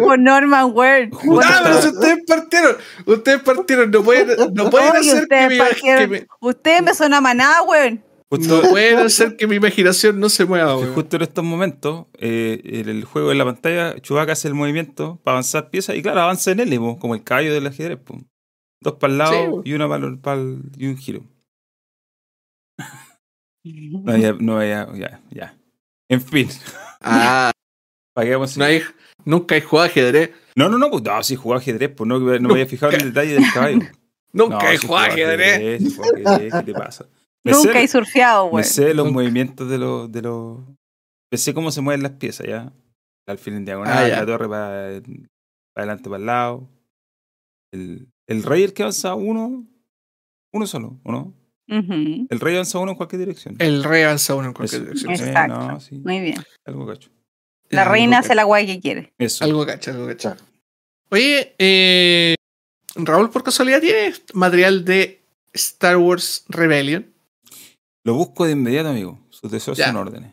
No 0.00 0.16
Norman 0.16 0.70
Word. 0.72 1.10
Ah, 1.44 1.60
pero 1.64 1.82
si 1.82 1.88
ustedes 1.88 2.18
partieron, 2.26 2.76
ustedes 3.04 3.42
partieron, 3.42 3.90
no 3.90 4.02
pueden, 4.04 4.54
no 4.54 4.70
pueden 4.70 4.92
Oye, 4.92 4.98
hacer 5.10 5.14
que 5.14 5.22
ustedes 5.24 5.48
mi, 5.50 5.58
partieron. 5.58 6.00
que 6.00 6.06
me- 6.08 6.26
Ustedes 6.40 6.82
me 6.84 6.94
son 6.94 7.12
a 7.14 7.20
maná, 7.20 7.62
weón. 7.62 8.02
No 8.30 8.62
pueden 8.62 8.98
hacer 8.98 9.36
que 9.36 9.46
mi 9.46 9.56
imaginación 9.56 10.18
no 10.18 10.28
se 10.28 10.44
mueva, 10.44 10.74
que 10.76 10.82
weón. 10.82 10.94
justo 10.94 11.16
en 11.16 11.22
estos 11.22 11.44
momentos, 11.44 12.06
eh, 12.18 12.60
en 12.64 12.88
el 12.88 13.04
juego 13.04 13.32
en 13.32 13.38
la 13.38 13.44
pantalla, 13.44 14.00
Chewbacca 14.00 14.32
hace 14.32 14.48
el 14.48 14.54
movimiento 14.54 15.20
para 15.24 15.34
avanzar 15.36 15.68
piezas 15.70 15.94
y 15.96 16.02
claro, 16.02 16.20
avanza 16.20 16.52
en 16.52 16.60
él, 16.60 16.76
po, 16.78 16.98
como 16.98 17.14
el 17.16 17.22
caballo 17.24 17.52
del 17.52 17.66
ajedrez. 17.66 17.98
po. 17.98 18.18
Dos 18.80 18.94
para 18.94 19.12
el 19.12 19.18
lado 19.18 19.62
Sí, 19.64 19.70
y 19.70 19.72
uno 19.74 19.88
para 19.88 20.06
el, 20.06 20.18
para 20.18 20.40
el- 20.40 20.62
y 20.76 20.86
un 20.86 20.96
giro. 20.96 21.22
No, 23.64 24.16
ya, 24.16 24.32
no, 24.40 24.62
ya, 24.64 24.88
ya, 24.94 25.20
ya. 25.30 25.58
En 26.08 26.20
fin, 26.20 26.48
Ah, 27.00 27.50
¿para 28.14 28.26
qué 28.26 28.34
vamos 28.34 28.56
a 28.56 28.58
no 28.60 28.64
hay, 28.66 28.82
nunca 29.24 29.54
hay 29.54 29.60
jugado 29.62 29.88
ajedrez. 29.88 30.30
No, 30.56 30.68
no, 30.68 30.78
no, 30.78 30.90
pues 30.90 31.02
no, 31.02 31.22
si 31.22 31.34
jugaba 31.36 31.60
ajedrez, 31.60 31.90
pues 31.96 32.06
no, 32.06 32.18
no 32.18 32.48
me 32.48 32.52
había 32.54 32.66
fijado 32.66 32.92
en 32.92 33.00
el 33.00 33.12
detalle 33.12 33.34
del 33.34 33.52
caballo. 33.52 33.78
Nunca 34.32 34.58
no, 34.62 34.68
hay 34.68 34.78
sí 34.78 34.86
jugado 34.86 35.06
ajedrez. 35.12 35.82
sí 35.84 36.00
¿Qué 36.50 36.62
te 36.64 36.72
pasa? 36.74 37.06
Me 37.44 37.52
Nunca 37.52 37.72
sé- 37.74 37.82
he 37.84 37.88
surfeado, 37.88 38.46
Me 38.46 38.52
weón. 38.52 38.64
sé 38.64 38.94
los 38.94 39.06
Nunca. 39.06 39.20
movimientos 39.20 39.68
de 39.70 39.78
los, 39.78 40.10
de 40.10 40.22
los. 40.22 40.58
Me 41.30 41.38
sé 41.38 41.54
cómo 41.54 41.70
se 41.70 41.80
mueven 41.80 42.02
las 42.02 42.12
piezas, 42.12 42.46
¿ya? 42.46 42.72
El 43.26 43.32
alfil 43.32 43.54
en 43.54 43.64
diagonal, 43.64 44.04
Ah, 44.04 44.08
la 44.08 44.26
torre 44.26 44.48
para, 44.48 45.00
para 45.72 45.84
adelante, 45.84 46.10
para 46.10 46.18
el 46.20 46.26
lado. 46.26 46.68
El, 47.72 48.08
el 48.26 48.42
rey, 48.42 48.64
el 48.64 48.72
que 48.72 48.82
avanza 48.82 49.14
uno. 49.14 49.66
Uno 50.52 50.66
solo, 50.66 50.98
¿o 51.04 51.12
no? 51.12 51.32
El 51.66 52.40
rey 52.40 52.54
avanza 52.54 52.78
uno 52.78 52.90
en 52.92 52.96
cualquier 52.96 53.20
dirección. 53.20 53.56
El 53.58 53.84
rey 53.84 54.02
avanza 54.02 54.34
uno 54.34 54.48
en 54.48 54.52
cualquier 54.54 54.82
Eso. 54.82 54.90
dirección. 54.92 55.16
Sí, 55.16 55.24
Exacto. 55.24 55.58
no, 55.58 55.80
sí, 55.80 55.98
Muy 55.98 56.20
bien. 56.20 56.44
algo 56.66 56.86
cacho. 56.86 57.10
La 57.70 57.82
Algo 57.82 57.92
reina 57.94 58.18
hace 58.18 58.34
la 58.34 58.44
guay 58.44 58.66
que 58.66 58.80
quiere. 58.80 59.12
Eso. 59.18 59.44
Algo 59.44 59.64
cacha, 59.66 59.90
algo 59.92 60.06
cacha. 60.06 60.36
Claro. 60.36 60.46
Oye, 61.10 61.54
eh, 61.58 62.34
Raúl, 62.96 63.30
por 63.30 63.42
casualidad, 63.42 63.80
¿tienes 63.80 64.22
material 64.34 64.84
de 64.84 65.22
Star 65.52 65.96
Wars 65.96 66.44
Rebellion? 66.48 67.06
Lo 68.04 68.14
busco 68.14 68.44
de 68.44 68.52
inmediato, 68.52 68.90
amigo. 68.90 69.18
Sus 69.30 69.50
deseos 69.50 69.78
Ya. 69.78 69.86
son 69.86 69.96
órdenes. 69.96 70.32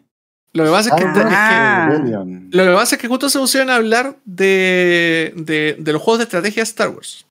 Lo 0.53 0.65
que 0.65 0.69
pasa 0.69 0.89
es 0.89 0.95
que, 1.01 1.09
Ah. 1.15 1.89
es 1.91 1.97
Rebellion. 1.99 2.49
que- 2.51 2.57
lo 2.57 2.63
que 2.65 2.73
pasa 2.73 2.95
es 2.95 3.01
que 3.01 3.07
justo 3.07 3.29
se 3.29 3.39
pusieron 3.39 3.69
a 3.69 3.75
hablar 3.75 4.17
de, 4.25 5.33
de, 5.37 5.77
de 5.79 5.93
los 5.93 6.01
juegos 6.01 6.19
de 6.19 6.23
estrategia 6.25 6.61
de 6.61 6.69
Star 6.69 6.89
Wars. 6.89 7.25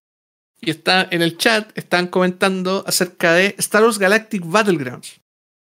Y 0.61 0.71
está 0.71 1.07
en 1.11 1.23
el 1.23 1.37
chat, 1.39 1.71
están 1.77 2.07
comentando 2.09 2.85
acerca 2.87 3.33
de 3.33 3.55
Star 3.59 3.83
Wars 3.83 3.99
Galactic 3.99 4.43
Battlegrounds. 4.45 5.21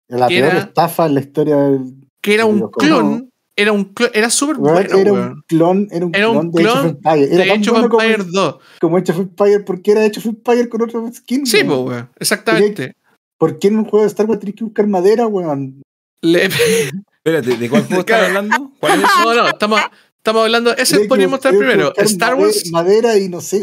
La 0.08 0.28
que 0.28 0.36
peor 0.40 0.50
era- 0.52 0.58
estafa 0.60 1.06
en 1.06 1.14
la 1.14 1.20
historia 1.20 1.56
del. 1.56 1.94
Que 2.22 2.34
era 2.34 2.44
un 2.46 2.70
clon, 2.70 3.30
era 3.54 3.72
un 3.72 3.84
clon, 3.84 4.10
era 4.14 4.30
súper 4.30 4.56
bueno, 4.56 4.78
era 4.80 5.12
un 5.12 5.42
clon, 5.46 5.88
era 5.90 6.06
un 6.06 6.14
Era 6.14 6.28
un 6.30 6.50
clon 6.50 6.52
de 6.52 6.62
Age 6.62 6.68
of 6.70 6.74
clon 6.80 6.88
Empires. 6.88 7.30
Era 7.32 7.42
De 7.44 7.48
tan 7.50 7.60
Age 7.60 7.70
of 7.70 7.74
bueno 7.76 7.88
como, 7.90 8.02
Empire 8.02 8.28
2. 8.32 8.56
como 8.80 8.96
Age 8.96 9.12
of 9.12 9.18
Empire, 9.18 9.60
porque 9.60 9.90
era 9.92 10.00
Age 10.04 10.18
of 10.18 10.26
Empire 10.26 10.68
con 10.68 10.82
otro 10.82 11.12
skin. 11.12 11.46
Sí, 11.46 11.58
weón. 11.58 11.68
pues, 11.68 11.80
weón. 11.96 12.10
Exactamente. 12.18 12.96
¿Por 13.38 13.58
qué 13.58 13.68
en 13.68 13.78
un 13.78 13.84
juego 13.84 14.02
de 14.04 14.08
Star 14.08 14.26
Wars 14.26 14.40
tenés 14.40 14.54
que 14.56 14.64
buscar 14.64 14.86
madera, 14.86 15.26
weón? 15.26 15.82
Le- 16.22 16.44
Espérate, 17.24 17.56
¿de 17.56 17.68
cuál 17.68 17.84
juego 17.84 18.04
Claro. 18.04 18.26
hablando? 18.26 18.72
¿Cuál 18.80 19.00
es? 19.02 19.06
no, 19.24 19.34
no, 19.34 19.48
estamos, 19.48 19.80
estamos 20.16 20.42
hablando. 20.42 20.70
Ese 20.76 20.94
Tenés 20.94 21.02
que 21.02 21.08
podría 21.08 21.26
bus- 21.26 21.32
mostrar 21.32 21.56
primero. 21.56 21.92
Star 21.96 22.34
Wars, 22.36 22.70
Madera 22.70 23.18
y 23.18 23.28
no 23.28 23.40
sé. 23.40 23.62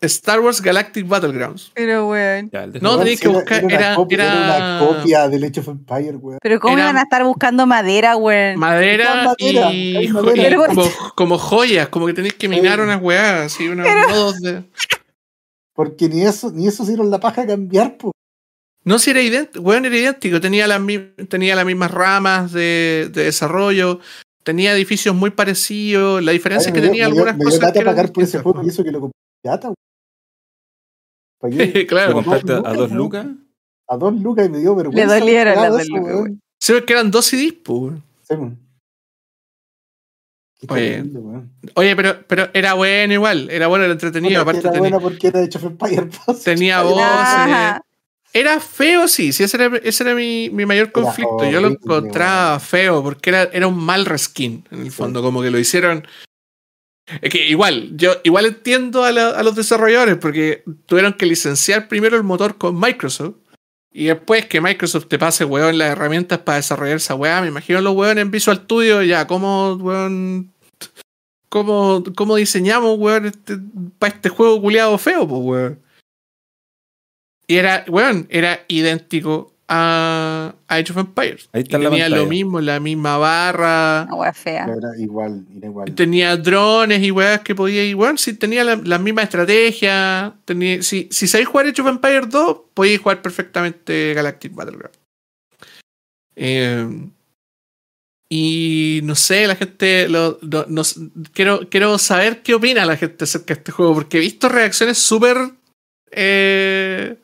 Star 0.00 0.40
Wars 0.40 0.60
Galactic 0.60 1.08
Battlegrounds. 1.08 1.70
Pero, 1.74 2.08
weón. 2.10 2.50
Ya, 2.52 2.66
No, 2.80 2.98
tenías 2.98 3.18
que 3.20 3.28
era- 3.28 3.38
buscar- 3.38 3.64
Era, 3.64 3.74
era- 3.74 3.86
una 3.88 3.96
copia, 3.96 4.14
era- 4.16 4.32
era 4.56 4.66
una 4.66 4.86
copia 4.86 5.28
del 5.28 5.44
Age 5.44 5.60
of 5.60 5.68
Empire, 5.68 6.16
weón. 6.16 6.38
Pero, 6.42 6.60
¿cómo 6.60 6.74
Era- 6.74 6.82
iban 6.84 6.96
a 6.98 7.02
estar 7.02 7.24
buscando 7.24 7.66
madera, 7.66 8.16
weón? 8.16 8.58
Madera, 8.58 9.24
madera, 9.24 9.72
y, 9.72 10.08
madera. 10.08 10.56
como, 10.66 10.82
como 11.14 11.38
joyas, 11.38 11.88
como 11.88 12.06
que 12.06 12.12
tenéis 12.12 12.34
que 12.34 12.48
minar 12.48 12.76
Sí. 12.78 12.82
unas 12.84 13.00
weas, 13.02 13.52
así, 13.52 13.68
unos 13.68 13.86
Pero- 13.86 14.08
nodos 14.08 14.40
de. 14.40 14.64
Porque 15.74 16.08
ni 16.08 16.22
eso, 16.22 16.50
ni 16.52 16.66
eso 16.68 16.84
se 16.84 16.90
dieron 16.92 17.10
la 17.10 17.20
paja 17.20 17.42
a 17.42 17.46
cambiar, 17.46 17.96
pues. 17.96 18.12
No, 18.84 18.98
si 18.98 19.10
era 19.10 19.20
idéntico, 19.20 19.64
weón, 19.64 19.84
era 19.84 19.96
idéntico. 19.96 20.40
Tenía 20.40 20.66
las, 20.66 20.80
mi- 20.80 20.98
tenía 21.28 21.56
las 21.56 21.66
mismas 21.66 21.90
ramas 21.90 22.52
de, 22.52 23.10
de 23.12 23.24
desarrollo, 23.24 24.00
tenía 24.44 24.72
edificios 24.74 25.14
muy 25.14 25.30
parecidos. 25.30 26.22
La 26.22 26.32
diferencia 26.32 26.68
es 26.68 26.74
que 26.74 26.80
tenía 26.80 27.06
algunas 27.06 27.34
me 27.34 27.38
dio 27.40 27.44
cosas. 27.46 27.58
plata 27.60 27.72
que 27.72 27.78
eran 27.80 27.94
pagar 27.94 28.12
por 28.12 28.22
ese 28.22 28.38
juego 28.38 28.62
y 28.62 28.68
eso 28.68 28.84
que 28.84 28.92
lo 28.92 29.00
compré 29.00 29.16
pirata, 29.42 29.72
weón. 31.40 31.56
¿Para 31.56 31.72
qué? 31.72 31.80
¿Lo 31.80 31.86
claro. 31.88 32.12
compraste 32.14 32.52
a, 32.52 32.72
dos 32.72 32.90
lucas? 32.92 33.26
A 33.88 33.96
dos 33.96 34.14
lucas 34.20 34.46
y 34.46 34.48
me 34.50 34.58
dio 34.58 34.74
vergüenza. 34.74 35.14
Le 35.14 35.20
dolieron 35.20 35.54
las 35.54 35.70
dos 35.72 35.88
lucas, 35.88 36.04
weón. 36.04 36.16
weón. 36.22 36.40
Se 36.60 36.72
ve 36.72 36.84
que 36.84 36.92
eran 36.92 37.10
dos 37.10 37.26
CDs, 37.26 37.54
weón. 37.68 38.02
Sí, 40.58 40.68
Oye, 41.74 41.94
pero, 41.94 42.26
pero 42.26 42.48
era 42.54 42.72
bueno 42.74 43.12
igual, 43.12 43.50
era 43.50 43.66
bueno, 43.66 43.84
era 43.84 43.92
entretenido. 43.92 44.42
Bueno, 44.42 44.58
aparte 44.58 44.60
era 44.60 44.70
tenía, 44.72 44.80
buena 44.80 45.00
porque 45.00 45.26
era 45.28 45.40
Empire 45.42 46.08
pues. 46.26 46.42
tenía 46.42 46.82
voz. 46.82 47.00
Era 48.32 48.60
feo, 48.60 49.06
sí, 49.06 49.32
sí, 49.32 49.44
ese 49.44 49.56
era, 49.56 49.76
ese 49.78 50.02
era 50.04 50.14
mi, 50.14 50.50
mi 50.50 50.66
mayor 50.66 50.92
conflicto. 50.92 51.48
Yo 51.48 51.60
lo 51.60 51.68
encontraba 51.68 52.58
feo 52.58 53.02
porque 53.02 53.30
era, 53.30 53.44
era 53.44 53.66
un 53.66 53.78
mal 53.78 54.04
reskin, 54.06 54.64
en 54.70 54.80
el 54.80 54.84
Sí. 54.86 54.90
fondo, 54.90 55.22
como 55.22 55.42
que 55.42 55.50
lo 55.50 55.58
hicieron. 55.58 56.06
Es 57.22 57.30
que 57.30 57.46
igual, 57.46 57.96
yo 57.96 58.16
igual 58.24 58.46
entiendo 58.46 59.04
a, 59.04 59.12
los 59.12 59.54
desarrolladores 59.54 60.16
porque 60.16 60.64
tuvieron 60.86 61.14
que 61.14 61.26
licenciar 61.26 61.86
primero 61.86 62.16
el 62.16 62.24
motor 62.24 62.58
con 62.58 62.78
Microsoft 62.78 63.36
y 63.92 64.06
después 64.06 64.46
que 64.46 64.60
Microsoft 64.60 65.06
te 65.06 65.18
pase, 65.18 65.44
weón, 65.44 65.78
las 65.78 65.92
herramientas 65.92 66.40
para 66.40 66.56
desarrollar 66.56 66.96
esa 66.96 67.14
weá. 67.14 67.40
Me 67.40 67.48
imagino 67.48 67.80
los 67.80 67.94
weón 67.94 68.18
en 68.18 68.30
Visual 68.30 68.58
Studio, 68.64 69.02
ya, 69.02 69.26
¿cómo, 69.26 69.74
weón? 69.74 70.52
¿Cómo, 71.48 72.02
cómo 72.14 72.36
diseñamos, 72.36 72.98
weón, 72.98 73.26
este, 73.26 73.56
para 73.98 74.14
este 74.14 74.28
juego 74.28 74.60
culiado 74.60 74.98
feo, 74.98 75.26
pues, 75.26 75.40
weón? 75.42 75.82
Y 77.46 77.56
era, 77.56 77.84
weón, 77.88 78.26
era 78.28 78.64
idéntico 78.68 79.55
a, 79.68 80.54
a 80.68 80.74
Age 80.76 80.92
of 80.92 80.98
Empires. 80.98 81.48
Ahí 81.52 81.62
está 81.62 81.78
Y 81.78 81.82
la 81.82 81.90
tenía 81.90 82.08
lo 82.08 82.26
mismo, 82.26 82.60
la 82.60 82.78
misma 82.80 83.18
barra. 83.18 84.04
Una 84.08 84.14
wea 84.16 84.32
fea. 84.32 84.64
Era 84.64 84.90
igual, 84.98 85.44
era 85.56 85.66
igual. 85.66 85.94
Tenía 85.94 86.36
drones 86.36 87.02
y 87.02 87.10
weas 87.10 87.40
que 87.40 87.54
podía 87.54 87.84
ir. 87.84 87.96
Bueno, 87.96 88.16
si 88.16 88.34
tenía 88.34 88.62
la, 88.64 88.76
la 88.76 88.98
misma 88.98 89.22
estrategia. 89.22 90.34
Tenía, 90.44 90.82
si, 90.82 91.08
si 91.10 91.26
sabéis 91.26 91.48
jugar 91.48 91.66
Age 91.66 91.82
of 91.82 91.88
Empires 91.88 92.28
2, 92.30 92.58
podíais 92.74 93.00
jugar 93.00 93.22
perfectamente 93.22 94.12
Galactic 94.14 94.54
Battleground. 94.54 94.94
Eh, 96.36 97.08
y 98.28 99.00
no 99.04 99.14
sé, 99.14 99.46
la 99.46 99.56
gente. 99.56 100.08
lo- 100.08 100.38
lo- 100.42 100.66
quiero, 101.32 101.68
quiero 101.70 101.98
saber 101.98 102.42
qué 102.42 102.54
opina 102.54 102.84
la 102.84 102.96
gente 102.96 103.24
acerca 103.24 103.54
de 103.54 103.58
este 103.60 103.72
juego, 103.72 103.94
porque 103.94 104.16
he 104.18 104.20
visto 104.20 104.48
reacciones 104.48 104.98
súper. 104.98 105.36
eh, 106.10 107.16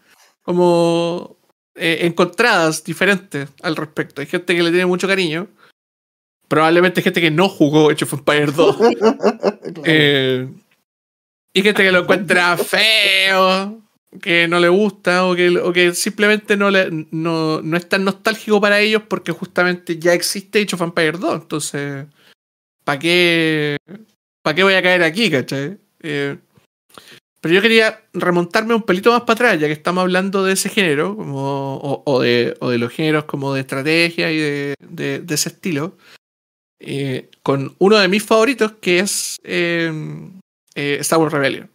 como. 0.43 1.37
Eh, 1.75 1.99
encontradas, 2.03 2.85
diferentes 2.85 3.49
al 3.63 3.77
respecto. 3.77 4.21
Hay 4.21 4.27
gente 4.27 4.55
que 4.55 4.63
le 4.63 4.71
tiene 4.71 4.87
mucho 4.87 5.09
cariño. 5.09 5.49
Probablemente 6.49 7.01
gente 7.01 7.21
que 7.21 7.31
no 7.31 7.49
jugó 7.49 7.91
Age 7.91 8.05
of 8.05 8.13
Empires 8.13 8.57
2. 8.57 8.77
Claro. 8.77 9.17
Eh, 9.85 10.49
y 11.55 11.63
gente 11.63 11.83
que 11.83 11.93
lo 11.93 12.01
encuentra 12.01 12.57
feo, 12.57 13.81
que 14.21 14.49
no 14.49 14.61
le 14.61 14.69
gusta, 14.69 15.27
o 15.27 15.35
que, 15.35 15.49
o 15.59 15.73
que 15.73 15.95
simplemente 15.95 16.57
no, 16.57 16.71
le, 16.71 17.07
no, 17.11 17.63
no 17.63 17.77
es 17.77 17.89
tan 17.89 18.05
nostálgico 18.05 18.61
para 18.61 18.81
ellos 18.81 19.03
porque 19.09 19.33
justamente 19.33 19.99
ya 19.99 20.13
existe 20.13 20.61
Age 20.61 20.75
of 20.75 20.83
Empires 20.83 21.21
2. 21.21 21.43
Entonces, 21.43 22.07
¿para 22.85 22.99
qué, 22.99 23.77
¿para 24.43 24.55
qué 24.55 24.63
voy 24.63 24.75
a 24.75 24.83
caer 24.83 25.03
aquí, 25.03 25.31
cachai? 25.31 25.79
Eh, 26.01 26.37
pero 27.43 27.55
yo 27.55 27.61
quería 27.61 28.01
remontarme 28.15 28.75
un 28.75 28.83
pelito 28.85 29.11
más 29.13 29.23
para 29.23 29.33
atrás, 29.35 29.61
ya 29.61 29.67
que 29.67 29.73
estamos 29.75 30.01
hablando 30.01 30.43
de 30.45 30.55
ese 30.55 30.71
género, 30.71 31.15
como, 31.17 31.75
o, 31.77 32.03
o 32.07 32.21
de, 32.23 32.57
o 32.61 32.71
de 32.71 32.79
los 32.79 32.91
géneros 32.93 33.25
como 33.25 33.53
de 33.53 33.61
estrategia 33.61 34.31
y 34.33 34.37
de, 34.39 34.75
de- 34.81 35.19
de 35.19 35.35
ese 35.35 35.51
estilo, 35.51 35.97
eh, 36.81 37.29
con 37.43 37.75
uno 37.79 37.99
de 37.99 38.09
mis 38.09 38.23
favoritos, 38.25 38.73
que 38.81 39.01
es 39.01 39.39
eh, 39.45 39.93
eh, 40.75 40.97
Star 41.01 41.19
Wars 41.19 41.33
Rebellion. 41.33 41.69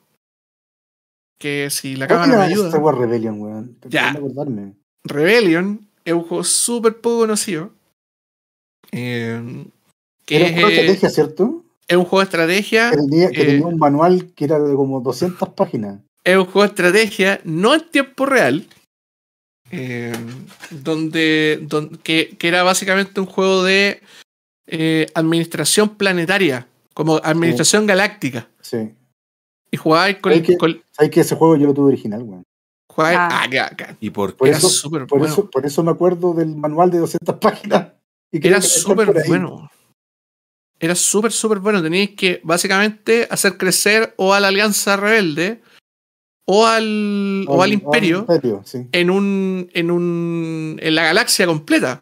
Que 1.39 1.69
si 1.69 1.95
la 1.95 2.07
¿Cuál 2.07 2.21
cámara 2.21 2.39
me 2.39 2.45
ayuda. 2.45 2.67
Star 2.69 2.81
Wars 2.81 2.97
Rebellion, 2.97 3.39
weón? 3.39 3.77
Ya. 3.89 4.09
acordarme. 4.11 4.73
Rebellion 5.03 5.87
es 6.03 6.13
un 6.13 6.23
juego 6.23 6.43
súper 6.43 6.99
poco 6.99 7.19
conocido. 7.19 7.71
eh, 8.91 9.65
que 10.25 10.37
es, 10.43 10.51
estrategia, 10.51 11.09
¿cierto? 11.09 11.63
Es 11.87 11.97
un 11.97 12.03
juego 12.05 12.19
de 12.19 12.23
estrategia. 12.25 12.91
Que 12.91 12.97
tenía, 12.97 13.29
que 13.29 13.41
eh, 13.41 13.45
tenía 13.45 13.65
un 13.67 13.77
manual 13.77 14.33
que 14.35 14.45
era 14.45 14.59
de 14.59 14.75
como 14.75 14.99
200 15.01 15.49
páginas. 15.49 15.99
es 16.23 16.37
un 16.37 16.45
juego 16.45 16.61
de 16.61 16.67
estrategia, 16.67 17.39
no 17.43 17.73
en 17.73 17.89
tiempo 17.89 18.25
real, 18.25 18.67
eh, 19.71 20.13
donde, 20.71 21.59
don- 21.63 21.97
que, 22.03 22.35
que 22.37 22.47
era 22.47 22.63
básicamente 22.63 23.19
un 23.19 23.25
juego 23.27 23.63
de 23.63 24.01
eh, 24.67 25.07
administración 25.13 25.89
planetaria, 25.95 26.67
como 26.93 27.17
administración 27.23 27.85
galáctica. 27.85 28.47
Sí. 28.61 28.93
Y 29.71 29.77
jugabais 29.77 30.17
con, 30.17 30.31
Hay 30.33 30.41
que- 30.41 30.57
con- 30.57 30.81
¿Sabes 30.91 31.11
que 31.11 31.21
ese 31.21 31.35
juego 31.35 31.55
yo 31.57 31.67
lo 31.67 31.73
tuve 31.73 31.87
original, 31.89 32.23
weón? 32.23 32.43
Ah. 32.99 33.43
ah, 33.43 33.47
qué 33.49 33.59
bacán. 33.59 33.95
¿Y 33.99 34.09
por 34.09 34.35
Por 34.35 34.45
qué? 34.45 34.49
Era 34.49 34.57
eso- 34.57 34.69
súper 34.69 35.05
Por, 35.05 35.19
bueno. 35.19 35.31
eso, 35.33 35.49
por 35.51 35.65
eso 35.65 35.83
me 35.83 35.91
acuerdo 35.91 36.33
del 36.33 36.55
manual 36.55 36.89
de 36.89 36.97
200 36.97 37.35
páginas. 37.39 37.93
Y 38.31 38.45
Era 38.45 38.59
súper 38.61 39.13
bueno. 39.27 39.69
Era 40.79 40.95
súper, 40.95 41.31
súper 41.31 41.59
bueno. 41.59 41.81
Teníais 41.81 42.11
que 42.11 42.39
básicamente 42.43 43.27
hacer 43.29 43.57
crecer 43.57 44.13
o 44.17 44.33
a 44.33 44.39
la 44.39 44.49
Alianza 44.49 44.95
Rebelde 44.95 45.61
o 46.45 46.65
al, 46.65 47.45
o 47.47 47.61
al 47.61 47.73
Imperio 47.73 48.19
Imperio, 48.19 48.61
sí. 48.63 48.87
en 48.91 49.09
un. 49.09 49.69
en 49.73 49.91
un. 49.91 50.79
en 50.81 50.95
la 50.95 51.03
galaxia 51.03 51.45
completa. 51.45 52.01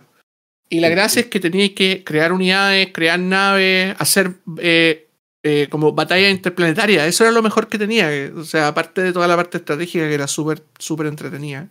Y 0.70 0.80
la 0.80 0.88
Sí, 0.88 0.94
gracia 0.94 1.14
sí. 1.14 1.20
es 1.22 1.26
que 1.28 1.40
teníais 1.40 1.72
que 1.72 2.04
crear 2.04 2.34
unidades, 2.34 2.90
crear 2.92 3.20
naves, 3.20 3.96
hacer 4.00 4.34
eh, 4.58 5.08
eh, 5.44 5.68
como 5.70 5.94
batalla 5.94 6.30
interplanetaria. 6.30 7.06
Eso 7.06 7.24
era 7.24 7.32
lo 7.32 7.44
mejor 7.44 7.68
que 7.68 7.78
tenía. 7.78 8.10
O 8.36 8.44
sea, 8.44 8.68
aparte 8.68 9.02
de 9.02 9.14
toda 9.14 9.28
la 9.28 9.36
parte 9.36 9.58
estratégica 9.58 10.08
que 10.08 10.14
era 10.14 10.28
súper, 10.28 10.64
súper 10.80 11.08
entretenida. 11.08 11.70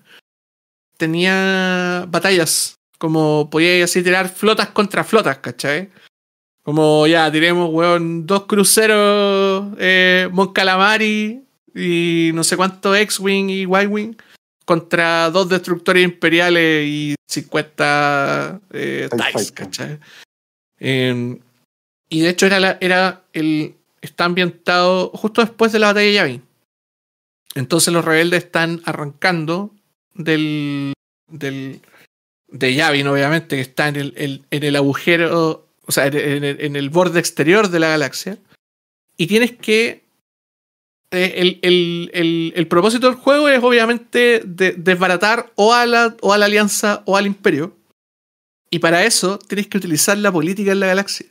Tenía 0.96 2.06
batallas. 2.08 2.76
Como 2.98 3.50
podíais 3.50 3.84
así 3.84 4.02
tirar 4.02 4.28
flotas 4.28 4.68
contra 4.70 5.04
flotas, 5.04 5.38
¿cachai? 5.38 5.90
Como 6.64 7.06
ya, 7.06 7.30
tiremos, 7.30 7.68
weón, 7.72 8.26
dos 8.26 8.44
cruceros 8.46 9.66
eh, 9.78 10.28
Mon 10.32 10.52
Calamari 10.52 11.42
y 11.74 12.30
no 12.34 12.42
sé 12.42 12.56
cuánto 12.56 12.94
X-Wing 12.96 13.50
y 13.50 13.62
Y-Wing 13.64 14.16
contra 14.64 15.28
dos 15.30 15.48
destructores 15.50 16.02
imperiales 16.02 16.86
y 16.88 17.14
50 17.28 18.60
eh, 18.72 19.08
TIE 19.10 19.18
TIEs. 19.32 19.52
¿cachai? 19.52 19.98
Eh, 20.80 21.38
y 22.08 22.20
de 22.20 22.28
hecho 22.30 22.46
era, 22.46 22.58
la- 22.60 22.78
era 22.80 23.24
el, 23.34 23.74
está 24.00 24.24
ambientado 24.24 25.10
justo 25.10 25.42
después 25.42 25.70
de 25.72 25.78
la 25.80 25.88
batalla 25.88 26.06
de 26.06 26.12
Yavin. 26.14 26.42
Entonces 27.54 27.92
los 27.92 28.04
rebeldes 28.04 28.44
están 28.44 28.80
arrancando 28.86 29.70
del, 30.14 30.94
del 31.28 31.80
de 32.48 32.74
Yavin, 32.74 33.06
obviamente, 33.06 33.56
que 33.56 33.62
está 33.62 33.88
en 33.88 33.96
el, 33.96 34.14
el- 34.16 34.44
en 34.50 34.62
el 34.62 34.76
agujero, 34.76 35.63
o 35.86 35.92
sea, 35.92 36.06
en 36.06 36.44
el, 36.44 36.60
en 36.60 36.76
el 36.76 36.90
borde 36.90 37.20
exterior 37.20 37.68
de 37.68 37.80
la 37.80 37.88
galaxia. 37.88 38.38
Y 39.16 39.26
tienes 39.26 39.52
que 39.52 40.02
eh, 41.10 41.34
el, 41.36 41.58
el- 41.62 42.10
el- 42.14 42.52
el 42.56 42.66
propósito 42.68 43.06
del 43.06 43.16
juego 43.16 43.48
es 43.48 43.62
obviamente 43.62 44.42
de- 44.44 44.72
desbaratar 44.72 45.52
o 45.54 45.72
a, 45.72 45.86
la, 45.86 46.16
o 46.20 46.32
a 46.32 46.38
la 46.38 46.46
alianza 46.46 47.02
o 47.06 47.16
al 47.16 47.26
imperio. 47.26 47.76
Y 48.70 48.80
para 48.80 49.04
eso 49.04 49.38
tienes 49.38 49.68
que 49.68 49.78
utilizar 49.78 50.18
la 50.18 50.32
política 50.32 50.72
en 50.72 50.80
la 50.80 50.86
galaxia. 50.88 51.26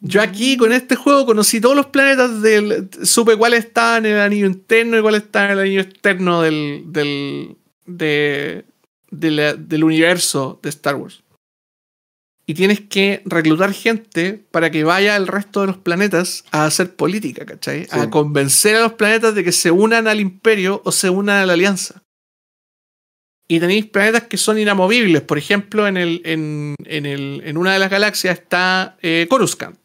Yo 0.00 0.22
aquí 0.22 0.56
con 0.56 0.72
este 0.72 0.94
juego 0.94 1.26
conocí 1.26 1.60
todos 1.60 1.74
los 1.74 1.86
planetas 1.86 2.40
del. 2.40 2.88
Supe 3.02 3.36
cuáles 3.36 3.64
estaban 3.64 4.06
en 4.06 4.12
el 4.14 4.20
anillo 4.20 4.46
interno 4.46 4.96
y 4.96 5.02
cuáles 5.02 5.22
estaban 5.24 5.50
en 5.50 5.58
el 5.58 5.64
anillo 5.64 5.80
externo 5.80 6.42
del. 6.42 6.84
del. 6.86 7.56
de- 7.86 8.64
de 9.10 9.30
la- 9.32 9.54
del 9.54 9.82
universo 9.84 10.60
de 10.62 10.68
Star 10.68 10.94
Wars. 10.96 11.22
Y 12.50 12.54
tienes 12.54 12.80
que 12.80 13.20
reclutar 13.26 13.74
gente 13.74 14.42
para 14.50 14.70
que 14.70 14.82
vaya 14.82 15.16
al 15.16 15.26
resto 15.26 15.60
de 15.60 15.66
los 15.66 15.76
planetas 15.76 16.46
a 16.50 16.64
hacer 16.64 16.96
política, 16.96 17.44
¿cachai? 17.44 17.86
A 17.90 18.08
convencer 18.08 18.74
a 18.76 18.80
los 18.80 18.94
planetas 18.94 19.34
de 19.34 19.44
que 19.44 19.52
se 19.52 19.70
unan 19.70 20.08
al 20.08 20.18
imperio 20.18 20.80
o 20.86 20.90
se 20.90 21.10
unan 21.10 21.42
a 21.42 21.44
la 21.46 21.52
alianza. 21.52 22.02
Y 23.48 23.60
tenéis 23.60 23.84
planetas 23.84 24.22
que 24.24 24.38
son 24.38 24.58
inamovibles. 24.58 25.20
Por 25.20 25.36
ejemplo, 25.36 25.86
en, 25.86 25.98
el, 25.98 26.22
en, 26.24 26.74
en, 26.86 27.04
el, 27.04 27.42
en 27.44 27.58
una 27.58 27.74
de 27.74 27.80
las 27.80 27.90
galaxias 27.90 28.38
está 28.38 28.96
eh, 29.02 29.26
Coruscant. 29.28 29.78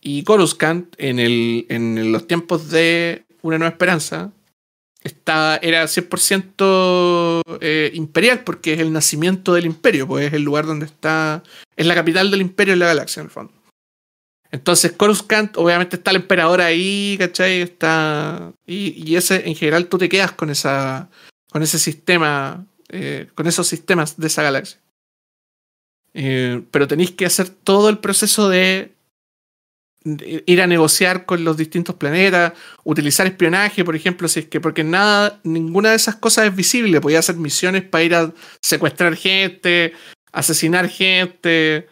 Y 0.00 0.22
Coruscant, 0.22 0.94
en, 0.98 1.18
el, 1.18 1.66
en 1.70 2.12
los 2.12 2.28
tiempos 2.28 2.70
de 2.70 3.24
Una 3.42 3.58
Nueva 3.58 3.72
Esperanza, 3.72 4.30
está, 5.04 5.58
era 5.62 5.84
100% 5.84 7.42
eh, 7.60 7.90
imperial 7.94 8.42
porque 8.42 8.72
es 8.72 8.80
el 8.80 8.92
nacimiento 8.92 9.54
del 9.54 9.66
imperio, 9.66 10.08
pues 10.08 10.26
es 10.26 10.32
el 10.32 10.42
lugar 10.42 10.66
donde 10.66 10.86
está, 10.86 11.42
es 11.76 11.86
la 11.86 11.94
capital 11.94 12.30
del 12.30 12.40
imperio 12.40 12.72
en 12.72 12.80
la 12.80 12.86
galaxia, 12.86 13.20
en 13.20 13.26
el 13.26 13.30
fondo. 13.30 13.52
Entonces, 14.50 14.92
Coruscant, 14.92 15.56
obviamente 15.56 15.96
está 15.96 16.12
el 16.12 16.18
emperador 16.18 16.60
ahí, 16.60 17.16
¿cachai? 17.18 17.60
Está. 17.60 18.52
Y, 18.64 18.90
y 19.04 19.16
ese, 19.16 19.48
en 19.48 19.56
general, 19.56 19.88
tú 19.88 19.98
te 19.98 20.08
quedas 20.08 20.30
con 20.32 20.48
esa. 20.48 21.08
con 21.50 21.62
ese 21.62 21.78
sistema. 21.78 22.64
eh, 22.88 23.28
con 23.34 23.48
esos 23.48 23.66
sistemas 23.66 24.16
de 24.16 24.28
esa 24.28 24.44
galaxia. 24.44 24.78
Eh, 26.14 26.62
pero 26.70 26.86
tenéis 26.86 27.10
que 27.10 27.26
hacer 27.26 27.48
todo 27.48 27.88
el 27.88 27.98
proceso 27.98 28.48
de, 28.48 28.92
de 28.92 28.93
ir 30.04 30.60
a 30.62 30.66
negociar 30.66 31.24
con 31.24 31.44
los 31.44 31.56
distintos 31.56 31.94
planetas, 31.96 32.52
utilizar 32.84 33.26
espionaje, 33.26 33.84
por 33.84 33.96
ejemplo, 33.96 34.28
si 34.28 34.40
es 34.40 34.46
que 34.48 34.60
porque 34.60 34.84
nada, 34.84 35.40
ninguna 35.44 35.90
de 35.90 35.96
esas 35.96 36.16
cosas 36.16 36.46
es 36.46 36.54
visible, 36.54 37.00
podía 37.00 37.20
hacer 37.20 37.36
misiones 37.36 37.82
para 37.84 38.04
ir 38.04 38.14
a 38.14 38.32
secuestrar 38.62 39.16
gente, 39.16 39.92
asesinar 40.32 40.88
gente, 40.88 41.88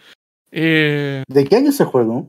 Eh, 0.55 1.23
¿De 1.27 1.45
qué 1.47 1.57
año 1.57 1.71
es 1.71 1.77
ese 1.77 1.87
juego? 1.87 2.29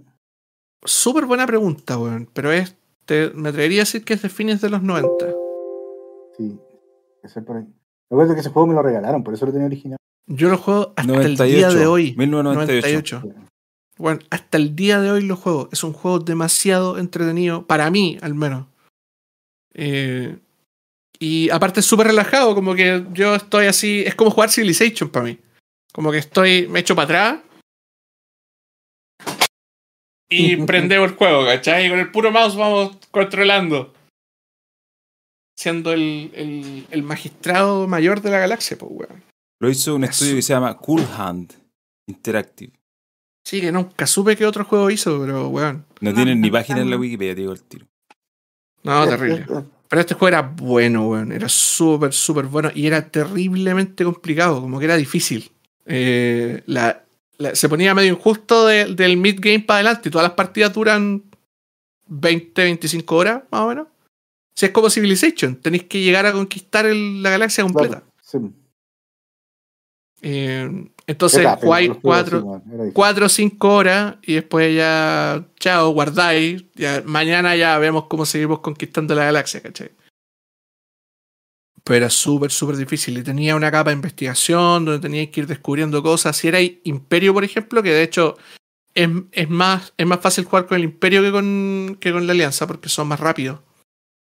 Súper 0.86 1.26
buena 1.26 1.46
pregunta, 1.46 1.98
weón. 1.98 2.30
Pero 2.32 2.54
es. 2.54 2.76
te- 3.06 3.32
me 3.32 3.50
atrevería 3.50 3.82
a 3.82 3.86
decir 3.86 4.06
que 4.06 4.14
es 4.14 4.22
de 4.22 4.30
fines 4.30 4.62
de 4.62 4.70
los 4.70 4.82
90. 4.82 5.38
Sí, 6.38 6.58
ese 7.22 7.42
por 7.42 7.58
ahí. 7.58 7.64
Me 8.10 8.16
acuerdo 8.16 8.34
que 8.34 8.40
ese 8.40 8.50
juego 8.50 8.68
me 8.68 8.74
lo 8.76 8.82
regalaron, 8.82 9.24
por 9.26 9.34
eso 9.34 9.46
lo 9.46 9.52
tenía 9.52 9.68
original. 9.68 9.98
Yo 10.28 10.48
lo 10.50 10.58
juego 10.58 10.94
hasta 10.96 11.04
98. 11.12 11.44
el 11.44 11.52
día 11.52 11.70
de 11.70 11.86
hoy. 11.86 12.16
1998. 12.18 13.20
98. 13.26 13.50
Bueno, 13.98 14.20
hasta 14.30 14.58
el 14.58 14.76
día 14.76 15.00
de 15.00 15.12
hoy 15.12 15.22
lo 15.22 15.36
juego. 15.36 15.70
Es 15.72 15.84
un 15.84 15.94
juego 15.94 16.20
demasiado 16.20 16.98
entretenido, 16.98 17.68
para 17.68 17.90
mí 17.92 18.18
al 18.22 18.34
menos. 18.34 18.68
Eh, 19.74 20.38
y 21.20 21.50
aparte 21.50 21.80
es 21.80 21.86
súper 21.86 22.08
relajado, 22.08 22.56
como 22.56 22.76
que 22.76 23.06
yo 23.14 23.36
estoy 23.36 23.68
así, 23.68 24.04
es 24.06 24.16
como 24.16 24.32
jugar 24.32 24.50
Civilization 24.50 25.10
para 25.10 25.26
mí. 25.26 25.40
Como 25.92 26.12
que 26.12 26.18
estoy, 26.18 26.68
me 26.68 26.80
echo 26.80 26.96
para 26.96 27.06
atrás. 27.06 27.40
Y 30.30 30.56
prendemos 30.66 31.12
el 31.12 31.16
juego, 31.16 31.46
¿cachai? 31.46 31.86
Y 31.86 31.90
con 31.90 32.00
el 32.00 32.12
puro 32.12 32.32
mouse 32.32 32.56
vamos 32.56 32.98
controlando. 33.12 33.94
Siendo 35.56 35.94
el, 35.94 36.32
el, 36.34 36.88
el 36.90 37.04
magistrado 37.04 37.88
mayor 37.88 38.22
de 38.22 38.32
la 38.32 38.40
galaxia, 38.40 38.76
pues, 38.78 38.92
weón. 38.92 39.24
Lo 39.62 39.70
hizo 39.70 39.96
un 39.96 40.04
estudio 40.04 40.36
que 40.36 40.42
se 40.42 40.54
llama 40.54 40.78
Cool 40.78 41.08
Hand 41.16 41.54
Interactive. 42.08 42.74
Sí, 43.44 43.60
que 43.62 43.72
nunca 43.72 44.08
supe 44.08 44.36
qué 44.36 44.46
otro 44.46 44.64
juego 44.66 44.90
hizo, 44.90 45.20
pero 45.20 45.50
weón. 45.50 45.86
No 46.00 46.14
tienen 46.14 46.40
ni 46.42 46.50
página 46.50 46.82
en 46.82 46.90
la. 46.90 46.98
Wikipedia, 46.98 47.36
digo 47.36 47.52
el 47.54 47.62
tiro. 47.62 47.86
No, 48.84 49.08
terrible. 49.08 49.46
Pero 49.90 50.00
este 50.02 50.14
juego 50.16 50.28
era 50.30 50.42
bueno, 50.42 51.08
weón. 51.10 51.32
Era 51.32 51.48
súper, 51.50 52.14
súper 52.14 52.46
bueno. 52.46 52.72
Y 52.74 52.88
era 52.88 53.08
terriblemente 53.10 54.04
complicado, 54.04 54.62
como 54.62 54.80
que 54.80 54.86
era 54.86 54.96
difícil. 54.98 55.52
Eh, 55.86 56.64
la, 56.66 57.04
la- 57.38 57.54
se 57.56 57.68
ponía 57.70 57.94
medio 57.94 58.14
injusto 58.14 58.66
de- 58.66 58.96
del 58.96 59.18
mid-game 59.18 59.60
para 59.62 59.80
adelante. 59.80 60.10
Y 60.10 60.12
todas 60.12 60.26
las 60.28 60.36
partidas 60.36 60.74
duran 60.74 61.24
20, 62.08 62.64
25 62.64 63.16
horas, 63.16 63.44
más 63.52 63.62
o 63.62 63.68
menos. 63.68 63.88
Si 64.56 64.66
es 64.66 64.72
como 64.72 64.90
Civilization, 64.90 65.56
tenéis 65.58 65.84
que 65.84 66.02
llegar 66.02 66.26
a 66.26 66.32
conquistar 66.32 66.86
el- 66.86 67.22
la 67.22 67.30
galaxia 67.32 67.64
completa. 67.64 68.00
Claro, 68.02 68.14
sí. 68.22 68.38
Eh, 70.26 70.90
entonces 71.06 71.46
jugáis 71.60 71.90
los 71.90 71.98
juegos 71.98 72.24
cuatro, 72.24 72.38
así, 72.38 72.46
bueno, 72.46 72.64
era 72.66 72.84
difícil. 72.86 72.94
4 72.94 73.26
o 73.26 73.30
5 73.30 73.76
horas 73.76 74.16
y 74.22 74.34
después 74.36 74.74
ya, 74.74 75.46
chao, 75.60 75.90
guardáis. 75.90 76.64
Ya, 76.76 77.04
mañana 77.06 77.58
ya 77.58 77.78
vemos 77.78 78.06
cómo 78.06 78.26
seguimos 78.26 78.60
conquistando 78.60 79.14
la 79.14 79.26
galaxia, 79.26 79.62
¿cachai? 79.62 79.92
Pero 81.84 81.98
era 81.98 82.10
súper, 82.10 82.52
súper 82.52 82.78
difícil. 82.78 83.18
Y 83.18 83.24
tenía 83.24 83.58
una 83.58 83.70
capa 83.70 83.90
de 83.90 83.98
investigación 83.98 84.86
donde 84.86 85.02
teníais 85.02 85.30
que 85.30 85.42
ir 85.42 85.48
descubriendo 85.48 86.02
cosas. 86.02 86.38
Si 86.38 86.48
era 86.48 86.62
Imperio, 86.62 87.34
por 87.34 87.44
ejemplo, 87.44 87.84
que 87.84 87.92
de 87.92 88.04
hecho 88.04 88.38
es, 88.94 89.10
es 89.34 89.50
más, 89.50 89.94
es 89.98 90.06
más 90.06 90.22
fácil 90.22 90.46
jugar 90.46 90.68
con 90.68 90.78
el 90.78 90.86
Imperio 90.86 91.22
que 91.22 91.32
con, 91.32 91.98
que 92.00 92.14
con 92.14 92.26
la 92.26 92.32
Alianza 92.32 92.66
porque 92.66 92.88
son 92.88 93.10
más 93.10 93.20
rápidos. 93.20 93.60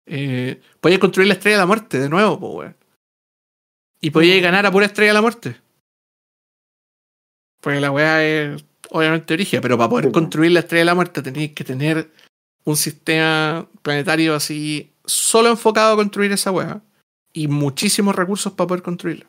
Eh, 0.07 0.61
podíais 0.81 1.01
construir 1.01 1.27
la 1.27 1.35
estrella 1.35 1.57
de 1.57 1.63
la 1.63 1.67
muerte 1.67 1.99
de 1.99 2.09
nuevo, 2.09 2.39
pues, 2.39 2.55
weón. 2.55 2.77
Y 4.01 4.11
podíais 4.11 4.41
ganar 4.41 4.65
a 4.65 4.71
pura 4.71 4.87
estrella 4.87 5.11
de 5.11 5.15
la 5.15 5.23
muerte. 5.23 5.57
Porque 7.61 7.81
la 7.81 7.91
weá 7.91 8.25
es 8.25 8.65
obviamente 8.91 9.35
origen, 9.35 9.61
pero 9.61 9.77
para 9.79 9.89
poder 9.91 10.07
Sí, 10.07 10.13
construir 10.13 10.53
la 10.53 10.61
estrella 10.61 10.81
de 10.81 10.85
la 10.87 10.95
muerte 10.95 11.23
tenéis 11.23 11.53
que 11.53 11.63
tener 11.65 12.11
un 12.65 12.77
sistema 12.77 13.69
planetario 13.83 14.35
así 14.35 14.93
solo 15.05 15.49
enfocado 15.51 15.93
a 15.93 15.97
construir 15.97 16.33
esa 16.33 16.51
weá. 16.51 16.83
Y 17.33 17.47
muchísimos 17.49 18.15
recursos 18.17 18.53
para 18.55 18.67
poder 18.69 18.83
construirla. 18.83 19.27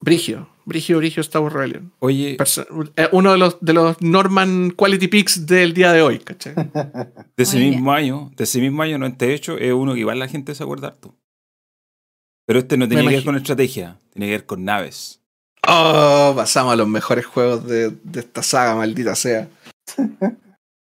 Brigio, 0.00 0.48
Brigio, 0.66 0.98
Brigio 0.98 1.22
Star 1.22 1.40
Wars 1.40 1.54
Rebellion. 1.54 1.92
Oye, 2.00 2.36
Perso- 2.36 2.66
uno 3.12 3.32
de 3.32 3.38
los, 3.38 3.56
de 3.62 3.72
los 3.72 4.02
Norman 4.02 4.70
Quality 4.70 5.08
Picks 5.08 5.46
del 5.46 5.72
día 5.72 5.92
de 5.92 6.02
hoy, 6.02 6.18
¿cachai? 6.18 6.54
de 6.54 7.42
ese 7.42 7.58
mismo 7.58 7.90
año, 7.92 8.30
de 8.36 8.44
ese 8.44 8.60
mismo 8.60 8.82
año 8.82 8.98
98, 8.98 9.56
es 9.58 9.72
uno 9.72 9.94
que 9.94 10.00
igual 10.00 10.18
la 10.18 10.28
gente 10.28 10.54
se 10.54 10.62
acuerda 10.62 10.88
harto. 10.88 11.14
Pero 12.46 12.58
este 12.58 12.76
no 12.76 12.88
tenía 12.88 13.08
que 13.08 13.16
ver 13.16 13.24
con 13.24 13.36
estrategia, 13.36 13.98
tenía 14.12 14.28
que 14.28 14.32
ver 14.32 14.46
con 14.46 14.64
naves. 14.64 15.20
Oh, 15.66 16.34
pasamos 16.36 16.74
a 16.74 16.76
los 16.76 16.88
mejores 16.88 17.24
juegos 17.24 17.66
de, 17.66 17.90
de 17.90 18.20
esta 18.20 18.42
saga, 18.42 18.74
maldita 18.74 19.14
sea. 19.14 19.48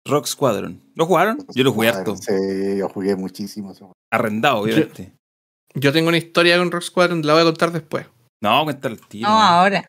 Rock 0.04 0.26
Squadron. 0.26 0.80
¿Lo 0.94 1.06
jugaron? 1.06 1.38
Yo 1.54 1.64
lo 1.64 1.72
jugué 1.72 1.88
harto. 1.88 2.16
Sí, 2.16 2.78
yo 2.78 2.88
jugué 2.88 3.14
muchísimo. 3.16 3.74
Arrendado, 4.10 4.58
obviamente. 4.58 5.12
Yo 5.74 5.92
tengo 5.92 6.08
una 6.08 6.18
historia 6.18 6.58
con 6.58 6.70
Rock 6.70 6.82
Squadron, 6.82 7.22
la 7.24 7.34
voy 7.34 7.42
a 7.42 7.46
contar 7.46 7.72
después. 7.72 8.06
No, 8.40 8.64
cuéntale 8.64 8.94
el 8.94 9.06
tiro. 9.06 9.28
No, 9.28 9.38
ahora. 9.38 9.86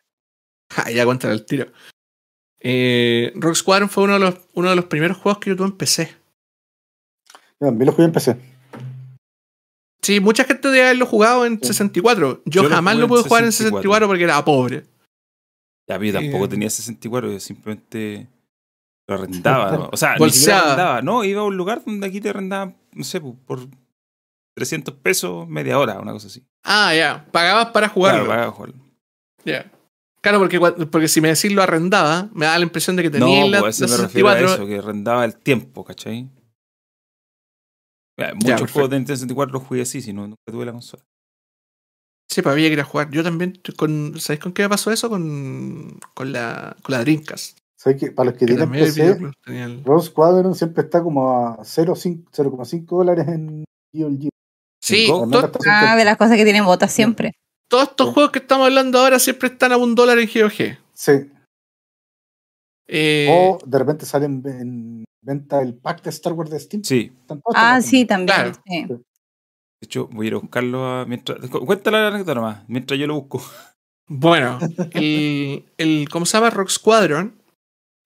Ah, 0.76 0.90
ya 0.90 1.04
cuéntale 1.04 1.34
el 1.34 1.44
tiro. 1.44 1.66
Eh, 2.60 3.32
Rock 3.34 3.54
Squadron 3.54 3.88
fue 3.88 4.04
uno 4.04 4.14
de, 4.14 4.20
los, 4.20 4.34
uno 4.54 4.70
de 4.70 4.76
los 4.76 4.84
primeros 4.86 5.16
juegos 5.16 5.40
que 5.40 5.50
yo 5.50 5.56
tuve 5.56 5.68
en 5.68 5.76
PC. 5.76 6.14
Yo 7.60 7.66
también 7.66 7.86
lo 7.86 7.92
jugué 7.92 8.04
en 8.04 8.12
PC. 8.12 8.36
Sí, 10.02 10.18
mucha 10.20 10.44
gente 10.44 10.68
debe 10.68 10.84
haberlo 10.84 11.06
jugado 11.06 11.44
en 11.46 11.58
Sí. 11.60 11.68
64. 11.68 12.42
Yo, 12.46 12.62
Yo 12.62 12.68
jamás 12.68 12.96
lo 12.96 13.06
pude 13.08 13.22
jugar 13.22 13.44
en 13.44 13.52
64. 13.52 13.82
64 13.82 14.08
porque 14.08 14.24
era 14.24 14.44
pobre. 14.44 14.84
Ya, 15.88 15.98
pero 15.98 16.04
yo 16.04 16.12
tampoco 16.20 16.44
Eh. 16.44 16.48
tenía 16.48 16.70
64, 16.70 17.30
yo 17.32 17.40
simplemente 17.40 18.28
lo 19.08 19.14
arrendaba. 19.16 19.72
¿no? 19.72 19.90
O 19.92 19.96
sea, 19.96 20.16
ni 20.16 20.30
siquiera 20.30 20.60
arrendaba. 20.60 21.02
No, 21.02 21.24
iba 21.24 21.40
a 21.42 21.44
un 21.44 21.56
lugar 21.56 21.82
donde 21.84 22.06
aquí 22.06 22.20
te 22.20 22.30
arrendaban, 22.30 22.76
no 22.92 23.04
sé, 23.04 23.20
por- 23.20 23.36
por 23.44 23.60
300 24.56 24.94
pesos 24.94 25.48
media 25.48 25.78
hora, 25.78 25.98
una 26.00 26.12
cosa 26.12 26.28
así. 26.28 26.42
Ah, 26.64 26.94
ya. 26.94 27.26
Pagabas 27.32 27.66
para 27.70 27.88
jugarlo. 27.88 28.24
Claro, 28.24 28.30
pagaba 28.36 28.52
jugarlo. 28.52 28.76
Ya. 29.44 29.70
Claro, 30.22 30.38
porque, 30.38 30.60
porque 30.60 31.08
si 31.08 31.20
me 31.22 31.28
decís 31.28 31.50
lo 31.52 31.62
arrendaba, 31.62 32.28
me 32.34 32.44
da 32.46 32.58
la 32.58 32.62
impresión 32.64 32.94
de 32.96 33.02
que 33.04 33.10
tenía 33.10 33.40
No, 33.42 33.48
la, 33.48 33.60
pues 33.60 33.80
a 33.80 33.86
eso 33.86 33.96
me 33.96 34.02
refiero 34.02 34.28
a 34.28 34.32
64. 34.34 34.54
eso, 34.64 34.66
que 34.66 34.78
arrendaba 34.86 35.24
el 35.24 35.34
tiempo, 35.36 35.82
¿cachai? 35.84 36.28
Ya, 38.20 38.34
muchos 38.54 38.70
juegos 38.72 38.90
de 38.90 38.96
Nintendo 38.98 39.16
64 39.16 39.52
los 39.52 39.62
jugué 39.66 39.82
así, 39.82 40.00
si 40.02 40.12
no, 40.12 40.22
nunca 40.26 40.36
tuve 40.46 40.64
la 40.66 40.72
consola. 40.72 41.02
Sí, 42.30 42.42
pues 42.42 42.52
había 42.52 42.68
que 42.68 42.74
ir 42.74 42.80
a 42.80 42.84
jugar. 42.84 43.10
Yo 43.10 43.22
también, 43.24 43.60
con, 43.76 44.20
¿sabéis 44.20 44.40
con 44.40 44.52
qué 44.52 44.62
me 44.62 44.68
pasó 44.68 44.92
eso? 44.92 45.08
Con, 45.10 45.98
con, 46.14 46.32
la, 46.32 46.76
con 46.82 46.92
la 46.94 47.00
Dreamcast. 47.00 47.58
¿Sabes 47.76 47.98
que 47.98 48.12
Para 48.12 48.30
los 48.30 48.38
que 48.38 48.46
Que 48.46 48.54
tienen 48.54 48.70
PC, 48.70 49.18
el- 49.46 49.84
Rogue 49.84 50.04
Squadron 50.06 50.54
siempre 50.54 50.84
está 50.84 51.02
como 51.02 51.30
a 51.48 51.58
0,5 51.64 52.24
0,5 52.30 52.86
dólares 52.98 53.26
en 53.26 53.64
GOG. 53.92 54.28
Sí, 54.82 55.10
está 55.10 55.50
Ah, 55.66 55.96
de 55.96 56.04
las 56.04 56.16
cosas 56.16 56.36
que 56.36 56.44
tienen 56.44 56.64
botas 56.64 56.92
siempre. 56.92 57.32
todos 57.68 57.88
estos 57.90 58.08
Sí. 58.08 58.14
juegos 58.14 58.32
que 58.32 58.38
estamos 58.40 58.66
hablando 58.66 58.98
ahora 59.00 59.18
siempre 59.18 59.48
están 59.48 59.72
a 59.72 59.76
un 59.78 59.94
dólar 59.94 60.18
en 60.18 60.28
GOG. 60.32 60.78
Sí. 60.92 61.12
Eh, 62.86 63.28
O 63.30 63.58
de 63.64 63.78
repente 63.78 64.04
salen 64.06 64.42
en 64.46 65.04
venta 65.22 65.60
el 65.62 65.74
pack 65.74 66.02
de 66.02 66.10
Star 66.10 66.32
Wars 66.32 66.50
de 66.50 66.60
Steam. 66.60 66.82
Sí, 66.84 67.12
Ah, 67.54 67.80
sí, 67.82 68.04
también. 68.04 68.26
Claro. 68.26 68.52
sí. 68.66 68.84
de 68.86 68.98
hecho, 69.86 70.08
voy 70.12 70.26
a 70.26 70.28
ir 70.28 70.34
a 70.34 70.38
buscarlo 70.38 70.86
a, 70.86 71.04
mientras. 71.06 71.38
cu- 71.48 71.64
Cuéntale 71.64 71.98
la 72.00 72.08
anécdota 72.08 72.34
nomás, 72.34 72.62
mientras 72.68 72.98
yo 72.98 73.06
lo 73.06 73.14
busco. 73.14 73.42
Bueno, 74.08 74.58
el, 74.92 75.64
el 75.78 76.08
¿cómo 76.10 76.26
se 76.26 76.36
llama? 76.36 76.50
Rock 76.50 76.68
Squadron. 76.70 77.34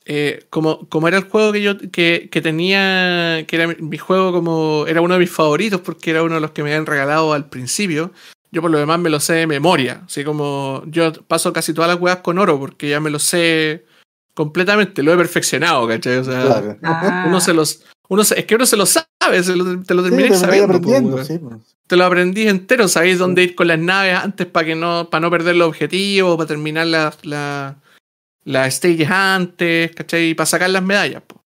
eh, 0.06 0.44
como, 0.50 0.88
como 0.88 1.08
era 1.08 1.16
el 1.16 1.24
juego 1.24 1.50
que 1.52 1.62
yo 1.62 1.78
que, 1.90 2.28
que 2.30 2.42
tenía, 2.42 3.44
que 3.46 3.56
era 3.56 3.66
mi, 3.68 3.74
mi 3.76 3.96
juego 3.98 4.32
como, 4.32 4.84
era 4.86 5.00
uno 5.00 5.14
de 5.14 5.20
mis 5.20 5.30
favoritos 5.30 5.80
porque 5.80 6.10
era 6.10 6.22
uno 6.22 6.34
de 6.34 6.40
los 6.42 6.50
que 6.50 6.62
me 6.62 6.70
habían 6.70 6.84
regalado 6.86 7.32
al 7.32 7.48
principio, 7.48 8.12
yo 8.52 8.60
por 8.60 8.70
lo 8.70 8.78
demás 8.78 8.98
me 9.00 9.08
lo 9.08 9.18
sé 9.18 9.32
de 9.32 9.46
memoria, 9.46 10.02
así 10.06 10.22
como 10.22 10.82
yo 10.88 11.10
paso 11.26 11.52
casi 11.54 11.72
todas 11.72 11.90
las 11.90 11.98
weas 12.00 12.18
con 12.18 12.38
oro 12.38 12.58
porque 12.60 12.88
ya 12.90 13.00
me 13.00 13.08
lo 13.10 13.18
sé 13.18 13.86
completamente, 14.34 15.02
lo 15.02 15.12
he 15.12 15.16
perfeccionado, 15.16 15.86
¿cachai? 15.88 16.18
O 16.18 16.24
sea, 16.24 16.42
Claro. 16.42 16.78
Ah. 16.82 17.24
uno 17.28 17.40
se 17.40 17.54
los, 17.54 17.82
uno 18.08 18.24
se- 18.24 18.38
es 18.40 18.44
que 18.46 18.54
uno 18.56 18.66
se 18.66 18.76
lo 18.76 18.84
sabe, 18.86 19.42
se 19.42 19.56
lo- 19.56 19.82
te 19.82 19.94
lo 19.94 20.02
Sí, 20.02 20.08
terminé 20.10 20.24
te 20.24 20.30
vas 20.30 20.40
sabiendo. 20.40 21.24
sí, 21.24 21.38
pues. 21.38 21.54
te 21.86 21.96
lo 21.96 22.04
aprendí 22.04 22.48
entero, 22.48 22.88
sabéis 22.88 23.18
dónde 23.18 23.42
ir 23.44 23.54
con 23.54 23.68
las 23.68 23.78
naves 23.78 24.16
antes 24.16 24.46
para 24.46 24.66
que 24.66 24.74
no, 24.74 25.08
para 25.10 25.20
no 25.22 25.30
perder 25.30 25.56
los 25.56 25.68
objetivos, 25.68 26.36
para 26.36 26.48
terminar 26.48 26.86
las 26.86 27.24
la, 27.24 27.76
las 28.44 28.74
stages 28.74 29.10
antes, 29.10 29.92
¿cachai? 29.94 30.30
Y 30.30 30.34
para 30.34 30.46
sacar 30.46 30.68
las 30.70 30.82
medallas, 30.82 31.22
po. 31.26 31.40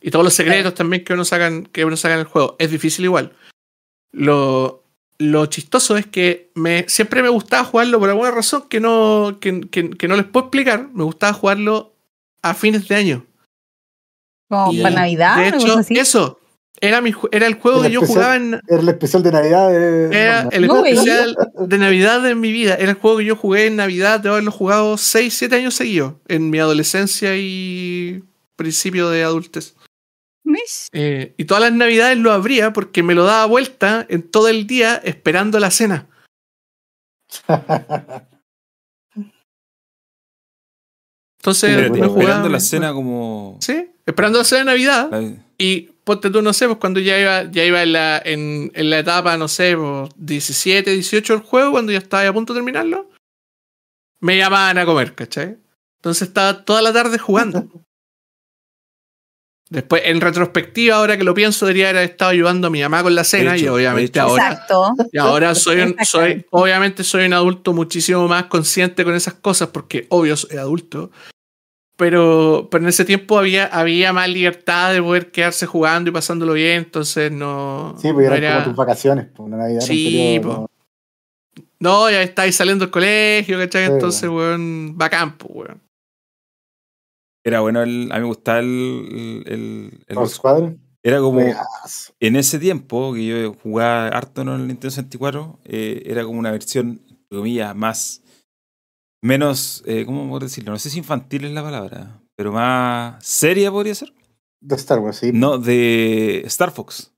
Y 0.00 0.10
todos 0.10 0.24
los 0.24 0.34
secretos 0.34 0.74
también 0.74 1.02
que 1.04 1.14
uno 1.14 1.24
sacan, 1.24 1.64
que 1.66 1.84
uno 1.84 1.96
saca 1.96 2.14
en 2.14 2.20
el 2.20 2.26
juego. 2.26 2.56
Es 2.58 2.70
difícil 2.70 3.04
igual. 3.06 3.32
Lo, 4.12 4.84
lo 5.18 5.46
chistoso 5.46 5.96
es 5.96 6.06
que 6.06 6.50
me, 6.54 6.84
siempre 6.88 7.22
me 7.22 7.28
gustaba 7.28 7.64
jugarlo 7.64 7.98
por 7.98 8.10
alguna 8.10 8.30
razón 8.30 8.64
que 8.68 8.80
no, 8.80 9.38
que, 9.40 9.62
que- 9.70 9.90
que 9.90 10.08
no 10.08 10.16
les 10.16 10.26
puedo 10.26 10.46
explicar. 10.46 10.88
Me 10.92 11.04
gustaba 11.04 11.32
jugarlo 11.32 11.94
a 12.50 12.54
fines 12.54 12.86
de 12.88 12.94
año. 12.94 13.26
Como 14.48 14.72
Y, 14.72 14.82
para 14.82 14.94
Navidad, 14.96 15.36
de 15.38 15.48
hecho, 15.48 15.78
así. 15.78 15.98
eso 15.98 16.38
era, 16.80 17.00
mi, 17.00 17.12
era 17.32 17.46
el 17.46 17.54
juego 17.54 17.78
El 17.78 17.86
que 17.86 17.92
yo 17.92 18.00
jugaba 18.02 18.36
en, 18.36 18.60
Era 18.68 18.80
el 18.80 18.88
especial 18.88 19.22
de 19.22 19.32
Navidad. 19.32 19.70
de- 19.70 20.08
era 20.16 20.44
no, 20.44 20.50
el 20.50 20.66
No, 20.66 20.84
especial 20.84 21.36
de 21.58 21.78
Navidad 21.78 22.20
de 22.22 22.34
mi 22.34 22.52
vida. 22.52 22.74
Era 22.74 22.90
el 22.90 22.96
juego 22.98 23.18
que 23.18 23.24
yo 23.24 23.34
jugué 23.36 23.66
en 23.66 23.76
Navidad, 23.76 24.20
de 24.20 24.28
haberlo 24.28 24.52
jugado 24.52 24.96
6, 24.98 25.34
7 25.34 25.56
años 25.56 25.74
seguidos. 25.74 26.14
En 26.28 26.50
mi 26.50 26.58
adolescencia 26.58 27.34
y 27.36 28.22
principio 28.56 29.08
de 29.10 29.22
adultez. 29.24 29.74
Eh, 30.92 31.34
y 31.36 31.44
todas 31.46 31.62
las 31.62 31.72
navidades 31.72 32.16
lo 32.18 32.30
abría 32.30 32.72
porque 32.72 33.02
me 33.02 33.14
lo 33.16 33.24
daba 33.24 33.46
vuelta 33.46 34.06
en 34.08 34.22
todo 34.22 34.48
el 34.48 34.66
día 34.66 35.00
esperando 35.02 35.58
la 35.58 35.70
cena. 35.72 36.06
Entonces, 41.46 41.90
esperando 42.02 42.48
la 42.48 42.60
cena 42.60 42.92
como. 42.92 43.56
Sí, 43.60 43.88
esperando 44.04 44.38
la 44.38 44.44
cena 44.44 44.58
de 44.60 44.64
Navidad. 44.66 45.10
la- 45.12 45.32
Y 45.58 45.82
ponte 46.04 46.28
tú, 46.30 46.42
no 46.42 46.52
sé, 46.52 46.66
pues 46.66 46.78
cuando 46.78 46.98
ya 47.00 47.18
iba, 47.20 47.44
ya 47.50 47.64
iba 47.64 47.82
en, 47.82 47.92
la, 47.92 48.20
en, 48.24 48.70
en 48.74 48.90
la 48.90 48.98
etapa, 48.98 49.36
no 49.36 49.46
sé, 49.48 49.76
pues, 49.76 50.10
17, 50.16 50.90
18 50.92 51.34
del 51.34 51.42
juego, 51.42 51.70
cuando 51.70 51.92
ya 51.92 51.98
estaba 51.98 52.26
a 52.26 52.32
punto 52.32 52.52
de 52.52 52.58
terminarlo, 52.58 53.10
me 54.20 54.36
llamaban 54.36 54.76
a 54.78 54.84
comer, 54.84 55.14
¿cachai? 55.14 55.56
Entonces 55.98 56.28
estaba 56.28 56.64
toda 56.64 56.82
la 56.82 56.92
tarde 56.92 57.18
jugando. 57.18 57.68
Después, 59.68 60.02
en 60.04 60.20
retrospectiva, 60.20 60.94
ahora 60.96 61.16
que 61.16 61.24
lo 61.24 61.34
pienso, 61.34 61.66
debería 61.66 61.90
haber 61.90 62.04
estado 62.10 62.30
ayudando 62.30 62.68
a 62.68 62.70
mi 62.70 62.80
mamá 62.82 63.02
con 63.02 63.16
la 63.16 63.24
cena 63.24 63.56
hecho, 63.56 63.64
y 63.64 63.68
obviamente 63.68 64.20
ahora, 64.20 64.52
Exacto. 64.52 64.92
y 65.12 65.18
ahora 65.18 65.56
soy, 65.56 65.80
un, 65.80 65.96
soy, 66.04 66.46
obviamente 66.50 67.02
soy 67.02 67.26
un 67.26 67.32
adulto 67.32 67.72
muchísimo 67.72 68.28
más 68.28 68.44
consciente 68.44 69.02
con 69.04 69.14
esas 69.16 69.34
cosas, 69.34 69.70
porque 69.70 70.06
obvio 70.10 70.36
soy 70.36 70.56
adulto. 70.58 71.10
Pero, 71.96 72.68
pero 72.70 72.84
en 72.84 72.88
ese 72.88 73.04
tiempo 73.06 73.38
había, 73.38 73.66
había 73.66 74.12
más 74.12 74.28
libertad 74.28 74.92
de 74.92 75.00
poder 75.02 75.30
quedarse 75.30 75.64
jugando 75.64 76.10
y 76.10 76.12
pasándolo 76.12 76.52
bien, 76.52 76.78
entonces 76.84 77.32
no. 77.32 77.94
Sí, 77.98 78.12
pues 78.12 78.28
no 78.28 78.34
eran 78.34 78.44
era- 78.44 78.52
como 78.54 78.64
tus 78.66 78.76
vacaciones, 78.76 79.26
pues 79.34 79.46
una 79.46 79.56
Navidad. 79.56 79.80
Sí, 79.80 80.38
periodo- 80.42 80.68
No, 81.80 82.10
ya 82.10 82.22
estáis 82.22 82.54
saliendo 82.56 82.84
del 82.84 82.90
colegio, 82.92 83.58
¿cachai? 83.58 83.86
Sí, 83.86 83.92
Entonces, 83.92 84.28
weón, 84.28 84.96
va 85.00 85.06
a 85.06 85.10
campo, 85.10 85.46
weón. 85.48 85.80
Era 87.44 87.60
bueno, 87.60 87.82
el- 87.82 88.08
a 88.10 88.16
mí 88.16 88.20
me 88.22 88.26
gustaba 88.26 88.58
el. 88.58 89.42
el, 89.46 90.00
el- 90.08 90.16
Rogue 90.16 90.28
Squadron. 90.28 90.80
era 91.02 91.18
como. 91.20 91.40
Juegazo. 91.40 92.12
En 92.20 92.36
ese 92.36 92.58
tiempo, 92.58 93.14
que 93.14 93.24
yo 93.26 93.54
jugaba 93.62 94.08
harto 94.08 94.42
en 94.42 94.48
el 94.48 94.66
Nintendo 94.66 94.90
64, 94.90 95.60
eh, 95.64 96.02
era 96.06 96.24
como 96.24 96.38
una 96.38 96.50
versión, 96.50 97.00
entre 97.08 97.38
comillas, 97.38 97.74
más. 97.76 98.22
Menos. 99.22 99.82
Eh, 99.86 100.04
¿Cómo 100.04 100.28
puedo 100.28 100.40
decirlo? 100.40 100.72
No 100.72 100.78
sé 100.78 100.90
si 100.90 100.98
infantil 100.98 101.44
es 101.44 101.52
la 101.52 101.62
palabra, 101.62 102.20
pero 102.36 102.52
más 102.52 103.24
seria 103.24 103.70
podría 103.70 103.94
ser. 103.94 104.12
De 104.60 104.74
Star 104.76 104.98
Wars, 104.98 105.18
sí. 105.18 105.30
No, 105.32 105.58
de 105.58 106.42
Star 106.46 106.70
Fox. 106.70 107.12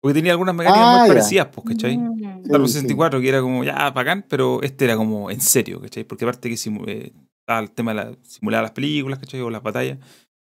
Porque 0.00 0.14
tenía 0.14 0.32
algunas 0.32 0.54
mecánicas 0.54 0.84
Ah, 0.84 0.98
muy 0.98 1.08
ya. 1.08 1.14
parecidas, 1.14 1.46
pues, 1.52 1.66
¿cachai? 1.68 1.96
Mm. 1.98 2.42
Star 2.44 2.60
Wars 2.60 2.72
Sí, 2.72 2.78
sí. 2.78 2.82
64, 2.82 3.20
que 3.20 3.28
era 3.28 3.40
como 3.40 3.62
ya 3.64 3.90
bacán, 3.90 4.24
pero 4.28 4.62
este 4.62 4.84
era 4.86 4.96
como 4.96 5.30
en 5.30 5.40
serio, 5.40 5.80
¿cachai? 5.80 6.04
Porque 6.04 6.24
aparte 6.24 6.48
que 6.48 6.56
simu- 6.56 6.88
eh, 6.88 7.12
estaba 7.40 7.60
el 7.60 7.70
tema 7.70 7.92
de 7.92 7.96
la, 7.96 8.16
simular 8.22 8.62
las 8.62 8.72
películas, 8.72 9.18
¿cachai? 9.20 9.40
O 9.40 9.50
las 9.50 9.62
batallas. 9.62 9.98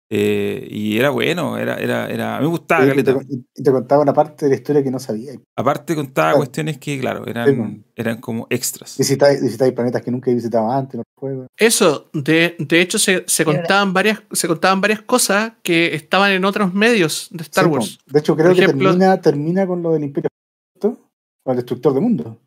Eh, 0.08 0.68
y 0.70 0.98
era 0.98 1.10
bueno, 1.10 1.58
era, 1.58 1.74
era, 1.78 2.08
era, 2.08 2.36
a 2.36 2.38
mí 2.38 2.44
me 2.44 2.50
gustaba, 2.50 2.84
Sí, 2.84 2.90
y, 2.92 3.02
te, 3.02 3.12
caleta. 3.12 3.26
y 3.56 3.62
te 3.64 3.72
contaba 3.72 4.02
una 4.02 4.12
parte 4.12 4.44
de 4.46 4.50
la 4.50 4.54
historia 4.56 4.82
que 4.84 4.90
no 4.92 5.00
sabía. 5.00 5.32
Aparte 5.56 5.96
contaba 5.96 6.28
Claro. 6.28 6.36
cuestiones 6.38 6.78
que, 6.78 7.00
claro, 7.00 7.26
eran, 7.26 7.84
eran 7.96 8.20
como 8.20 8.46
extras. 8.48 8.96
Visitáis, 8.98 9.42
visitáis 9.42 9.72
planetas 9.72 10.02
que 10.02 10.12
nunca 10.12 10.30
he 10.30 10.34
visitado 10.34 10.70
antes 10.70 10.94
en 10.94 10.98
los 10.98 11.06
juegos. 11.18 11.48
Eso, 11.56 12.08
de, 12.12 12.54
de 12.60 12.80
hecho, 12.80 13.00
se, 13.00 13.24
se 13.26 13.44
contaban 13.44 13.92
varias, 13.92 14.22
se 14.30 14.46
contaban 14.46 14.80
varias 14.80 15.02
cosas 15.02 15.54
que 15.64 15.94
estaban 15.96 16.30
en 16.30 16.44
otros 16.44 16.72
medios 16.72 17.26
de 17.32 17.42
Star 17.42 17.64
Sí, 17.64 17.70
Wars. 17.70 17.98
De 18.06 18.20
hecho, 18.20 18.36
creo 18.36 18.52
Por 18.52 18.58
ejemplo- 18.62 18.78
que 18.78 18.84
termina, 18.98 19.20
termina 19.20 19.66
con 19.66 19.82
lo 19.82 19.92
del 19.92 20.04
Imperio 20.04 20.28
con 20.80 20.98
el 21.52 21.56
destructor 21.56 21.94
de 21.94 22.00
mundo. 22.00 22.38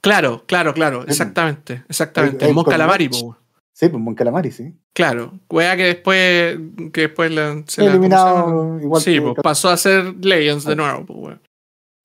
Claro, 0.00 0.44
claro, 0.46 0.72
claro, 0.72 1.02
Sí. 1.02 1.06
exactamente, 1.10 1.84
exactamente. 1.88 2.44
Ahí- 2.44 2.50
El 2.50 2.50
ahí 2.50 2.54
Mon 2.54 2.64
Calamari, 2.64 3.08
po. 3.08 3.36
Sí, 3.78 3.88
pues 3.88 4.02
Mon 4.02 4.16
Calamari, 4.16 4.50
sí. 4.50 4.74
Claro, 4.92 5.38
wea 5.48 5.76
que 5.76 5.84
después, 5.84 6.58
que 6.92 7.02
después 7.02 7.30
la, 7.30 7.62
se 7.68 7.84
la-. 7.84 7.92
Eliminado 7.92 8.80
igual 8.80 9.00
sí, 9.00 9.12
que 9.14 9.20
pues 9.20 9.34
pasó 9.40 9.68
a 9.68 9.76
ser 9.76 10.16
Legends 10.24 10.64
de 10.64 10.74
nuevo. 10.74 11.06
pues, 11.06 11.18
weón. 11.20 11.42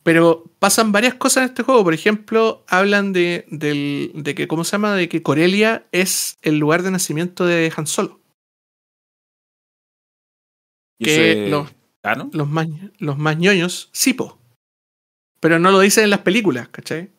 Pero 0.04 0.44
pasan 0.60 0.92
varias 0.92 1.16
cosas 1.16 1.38
en 1.44 1.50
este 1.50 1.64
juego. 1.64 1.84
Por 1.84 1.96
ejemplo, 1.96 2.64
hablan 2.68 3.12
de, 3.12 3.46
del- 3.50 4.12
de 4.14 4.36
que, 4.36 4.48
¿cómo 4.48 4.64
se 4.66 4.74
llama? 4.74 4.94
De 4.94 5.10
que 5.10 5.24
Corelia 5.24 5.88
es 5.92 6.38
el 6.44 6.60
lugar 6.60 6.84
de 6.84 6.92
nacimiento 6.92 7.44
de 7.46 7.74
Han 7.76 7.88
Solo. 7.88 8.20
Que 11.00 11.48
los-. 11.50 11.74
Los 12.34 12.50
más, 12.50 12.68
los 13.00 13.18
más 13.18 13.38
ñoños, 13.38 13.90
sí, 13.94 14.14
po. 14.14 14.38
Pero 15.40 15.58
no 15.58 15.72
lo 15.72 15.80
dicen 15.80 16.04
en 16.04 16.10
las 16.10 16.20
películas, 16.20 16.68
¿cachai? 16.68 17.10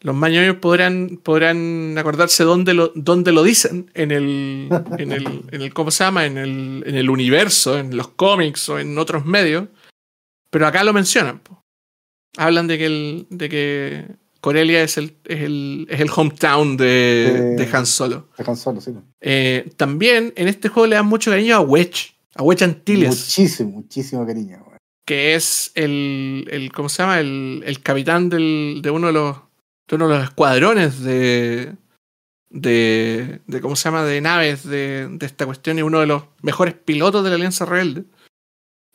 Los 0.00 0.14
más 0.14 0.30
ñoños 0.30 0.56
podrán, 0.56 1.18
podrán 1.22 1.96
acordarse 1.96 2.44
dónde 2.44 2.74
lo, 2.74 2.92
dónde 2.94 3.32
lo 3.32 3.42
dicen 3.42 3.90
en 3.94 4.10
el, 4.10 4.68
en 4.98 5.12
el, 5.12 5.42
en 5.50 5.62
el, 5.62 5.72
¿cómo 5.72 5.90
se 5.90 6.04
llama? 6.04 6.26
En 6.26 6.36
el, 6.36 6.84
en 6.86 6.94
el 6.94 7.08
universo, 7.08 7.78
en 7.78 7.96
los 7.96 8.08
cómics 8.08 8.68
o 8.68 8.78
en 8.78 8.98
otros 8.98 9.24
medios. 9.24 9.68
Pero 10.50 10.66
acá 10.66 10.84
lo 10.84 10.92
mencionan, 10.92 11.38
po. 11.40 11.62
Hablan 12.36 12.66
de 12.66 12.78
que, 12.78 12.86
el, 12.86 13.26
de 13.30 13.48
que 13.48 14.04
Corelia 14.40 14.82
es 14.82 14.98
el, 14.98 15.16
es 15.24 15.40
el, 15.42 15.86
es 15.88 16.00
el 16.00 16.10
hometown 16.14 16.76
de, 16.76 16.84
De- 17.56 17.64
de 17.64 17.76
Han 17.76 17.86
Solo. 17.86 18.28
de 18.36 18.44
Han 18.46 18.56
Solo, 18.56 18.80
sí. 18.80 18.92
Eh, 19.20 19.70
también 19.76 20.32
en 20.36 20.48
este 20.48 20.68
juego 20.68 20.86
le 20.88 20.96
dan 20.96 21.06
mucho 21.06 21.30
cariño 21.30 21.56
a 21.56 21.60
Wedge, 21.60 22.14
a 22.34 22.42
Wedge 22.42 22.62
Antilles 22.64 23.08
Muchísimo, 23.08 23.70
muchísimo 23.70 24.26
cariño. 24.26 24.58
weón. 24.66 24.78
que 25.06 25.34
es 25.34 25.70
el, 25.76 26.46
el 26.50 26.72
¿cómo 26.72 26.88
se 26.88 27.02
llama? 27.02 27.20
El, 27.20 27.62
el 27.64 27.80
capitán 27.80 28.28
del, 28.28 28.80
de 28.82 28.90
uno 28.90 29.06
de 29.06 29.12
los 29.14 29.36
de 29.88 29.96
uno 29.96 30.08
de 30.08 30.14
los 30.16 30.24
escuadrones 30.24 31.00
de, 31.02 31.74
de, 32.50 33.40
de 33.46 33.60
¿cómo 33.60 33.76
se 33.76 33.84
llama? 33.84 34.04
de 34.04 34.20
naves 34.20 34.64
de, 34.64 35.08
de 35.10 35.26
esta 35.26 35.46
cuestión 35.46 35.78
y 35.78 35.82
uno 35.82 36.00
de 36.00 36.06
los 36.06 36.24
mejores 36.42 36.74
pilotos 36.74 37.22
de 37.24 37.30
la 37.30 37.36
Alianza 37.36 37.64
Rebelde 37.64 38.04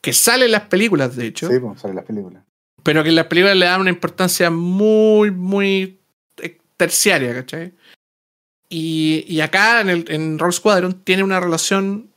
que 0.02 0.12
sale 0.12 0.46
en 0.46 0.52
las 0.52 0.62
películas 0.62 1.14
de 1.16 1.26
hecho 1.26 1.48
Sí, 1.48 1.58
pues 1.60 1.80
sale 1.80 1.90
en 1.92 1.96
las 1.96 2.04
películas. 2.06 2.42
pero 2.82 3.02
que 3.02 3.10
en 3.10 3.16
las 3.16 3.26
películas 3.26 3.56
le 3.56 3.66
dan 3.66 3.80
una 3.82 3.90
importancia 3.90 4.50
muy 4.50 5.30
muy 5.30 6.00
terciaria 6.76 7.34
¿cachai? 7.34 7.74
y, 8.68 9.24
y 9.28 9.40
acá 9.42 9.80
en, 9.82 9.90
el, 9.90 10.04
en 10.08 10.38
Rogue 10.38 10.52
Squadron 10.52 10.94
tiene 11.04 11.22
una 11.22 11.38
relación 11.40 12.09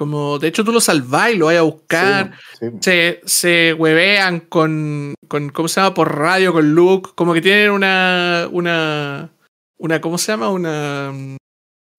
como 0.00 0.38
de 0.38 0.48
hecho 0.48 0.64
tú 0.64 0.72
lo 0.72 0.80
salvás 0.80 1.32
y 1.32 1.36
lo 1.36 1.46
vas 1.46 1.56
a 1.56 1.60
buscar 1.62 2.32
Sí, 2.58 2.66
sí, 2.70 2.76
se, 2.80 3.20
se 3.26 3.74
huevean 3.74 4.40
con, 4.40 5.12
con, 5.28 5.50
¿cómo 5.50 5.68
se 5.68 5.78
llama? 5.78 5.92
Por 5.92 6.16
radio 6.16 6.54
con 6.54 6.74
Luke, 6.74 7.10
como 7.14 7.34
que 7.34 7.42
tienen 7.42 7.70
una, 7.70 8.48
una, 8.50 9.30
una, 9.78 10.00
¿cómo 10.00 10.16
se 10.16 10.32
llama? 10.32 10.48
Una, 10.48 11.12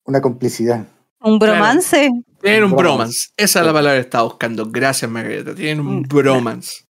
Una 0.06 0.20
complicidad. 0.20 0.88
Un 1.20 1.38
bromance. 1.38 2.10
tienen 2.42 2.64
un 2.64 2.72
Un 2.72 2.78
bromance. 2.78 2.94
bromance. 2.98 3.30
Esa 3.38 3.60
es 3.60 3.66
la 3.68 3.72
palabra 3.74 4.00
que 4.00 4.06
estaba 4.06 4.24
buscando. 4.24 4.66
Gracias, 4.66 5.12
Margarita. 5.12 5.54
Tienen 5.54 5.82
un 5.86 6.00
Mm, 6.00 6.08
bromance. 6.08 6.86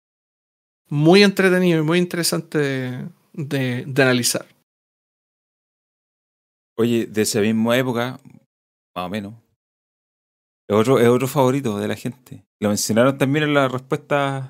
Muy 0.89 1.23
entretenido 1.23 1.79
y 1.79 1.83
muy 1.83 1.99
interesante 1.99 2.57
de, 2.57 3.07
de, 3.31 3.85
de 3.87 4.01
analizar. 4.03 4.45
Oye, 6.77 7.05
de 7.07 7.21
esa 7.21 7.39
misma 7.39 7.77
época, 7.77 8.19
más 8.95 9.05
o 9.05 9.09
menos, 9.09 9.33
es 10.69 10.75
otro, 10.75 10.99
es 10.99 11.07
otro 11.07 11.27
favorito 11.27 11.77
de 11.77 11.87
la 11.87 11.95
gente. 11.95 12.45
Lo 12.61 12.69
mencionaron 12.69 13.17
también 13.17 13.45
en 13.45 13.53
las 13.53 13.71
respuestas. 13.71 14.49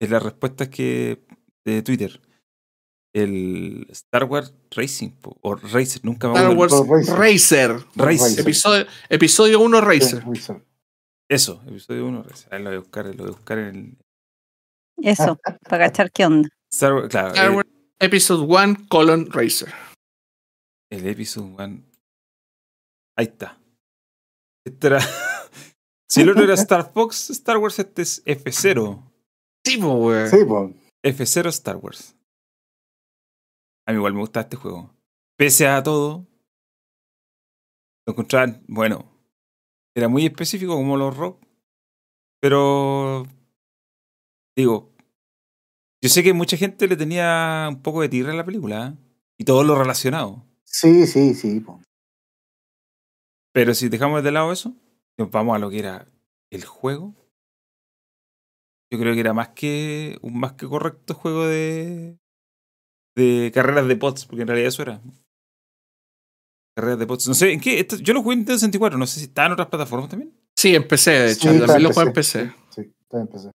En 0.00 0.10
las 0.10 0.22
respuestas 0.22 0.68
que. 0.68 1.22
de 1.64 1.82
Twitter. 1.82 2.20
El 3.12 3.86
Star 3.90 4.24
Wars 4.24 4.54
Racing, 4.70 5.10
po, 5.10 5.36
o 5.42 5.56
Racer, 5.56 6.04
nunca 6.04 6.28
me 6.28 6.34
Star 6.34 6.52
acuerdo. 6.52 6.82
Wars 6.82 7.08
Racer. 7.08 7.70
Racer. 7.72 7.86
Racer. 7.96 8.40
Episodio, 8.40 8.86
episodio 9.08 9.60
1 9.60 9.80
Racer. 9.80 10.22
Eso, 11.28 11.60
episodio 11.66 12.06
1, 12.06 12.22
Racer. 12.22 12.54
Ahí 12.54 12.62
lo 12.62 12.70
voy 12.70 12.76
a 12.76 12.80
buscar, 12.80 13.06
lo 13.06 13.12
voy 13.14 13.26
a 13.26 13.36
buscar 13.36 13.58
en 13.58 13.66
el. 13.66 13.98
Eso, 15.02 15.36
para 15.68 15.86
cachar 15.86 16.12
qué 16.12 16.24
onda. 16.24 16.48
Star 16.72 16.92
Wars, 16.94 17.08
claro, 17.08 17.28
Star 17.30 17.46
el- 17.46 17.54
Wars 17.56 17.68
Episode 17.98 18.42
1 18.46 18.76
colon 18.88 19.26
Racer. 19.30 19.72
El 20.90 21.06
episodio 21.08 21.48
1. 21.48 21.82
Ahí 23.18 23.26
está. 23.26 23.58
Este 24.72 24.86
era. 24.86 25.00
si 26.08 26.20
el 26.22 26.30
otro 26.30 26.44
era 26.44 26.54
Star 26.54 26.92
Fox, 26.92 27.30
Star 27.30 27.58
Wars, 27.58 27.78
este 27.78 28.02
es 28.02 28.24
F0. 28.24 29.02
Sí, 29.64 29.78
po, 29.78 29.94
weón. 29.94 30.28
Sí, 30.28 30.38
pues. 30.46 30.74
F0 31.02 31.48
Star 31.48 31.76
Wars. 31.76 32.16
A 33.86 33.92
mí 33.92 33.98
igual 33.98 34.14
me 34.14 34.20
gusta 34.20 34.40
este 34.40 34.56
juego. 34.56 34.94
Pese 35.36 35.66
a 35.66 35.82
todo, 35.82 36.26
lo 38.06 38.12
encontraban, 38.12 38.62
bueno, 38.68 39.10
era 39.94 40.08
muy 40.08 40.26
específico 40.26 40.74
como 40.74 40.98
los 40.98 41.16
rock, 41.16 41.42
pero 42.40 43.26
digo, 44.54 44.92
yo 46.02 46.08
sé 46.10 46.22
que 46.22 46.34
mucha 46.34 46.58
gente 46.58 46.86
le 46.88 46.96
tenía 46.96 47.68
un 47.70 47.80
poco 47.80 48.02
de 48.02 48.10
tirre 48.10 48.32
a 48.32 48.34
la 48.34 48.44
película 48.44 48.88
¿eh? 48.88 48.98
y 49.38 49.44
todo 49.44 49.64
lo 49.64 49.74
relacionado. 49.76 50.44
Sí, 50.64 51.06
sí, 51.06 51.34
sí. 51.34 51.60
po. 51.60 51.80
Pero 53.52 53.74
si 53.74 53.88
dejamos 53.88 54.22
de 54.22 54.32
lado 54.32 54.52
eso, 54.52 54.74
nos 55.18 55.30
vamos 55.30 55.56
a 55.56 55.58
lo 55.58 55.70
que 55.70 55.78
era 55.80 56.06
el 56.50 56.64
juego. 56.64 57.14
Yo 58.92 58.98
creo 58.98 59.14
que 59.14 59.20
era 59.20 59.32
más 59.32 59.50
que 59.50 60.18
un 60.22 60.38
más 60.38 60.54
que 60.54 60.66
correcto 60.66 61.14
juego 61.14 61.46
de 61.46 62.18
de 63.16 63.50
carreras 63.52 63.86
de 63.86 63.96
pods, 63.96 64.24
porque 64.26 64.42
en 64.42 64.48
realidad 64.48 64.68
eso 64.68 64.82
era. 64.82 65.00
Carreras 66.76 66.98
de 66.98 67.06
pods. 67.06 67.28
No 67.28 67.34
sé, 67.34 67.52
¿en 67.52 67.60
qué? 67.60 67.80
Esto- 67.80 67.96
yo 67.96 68.14
lo 68.14 68.22
jugué 68.22 68.34
en 68.34 68.38
Nintendo 68.40 68.58
64, 68.58 68.98
no 68.98 69.06
sé 69.06 69.18
si 69.20 69.26
está 69.26 69.46
en 69.46 69.52
otras 69.52 69.68
plataformas 69.68 70.08
también. 70.08 70.32
Sí, 70.56 70.74
empecé, 70.74 71.10
de 71.12 71.32
hecho. 71.32 71.52
Sí, 71.52 71.58
también 71.58 71.82
lo 71.82 71.92
juego 71.92 72.08
en 72.08 72.14
PC. 72.14 72.52
Sí, 72.70 72.92
en 73.12 73.26
PC. 73.26 73.50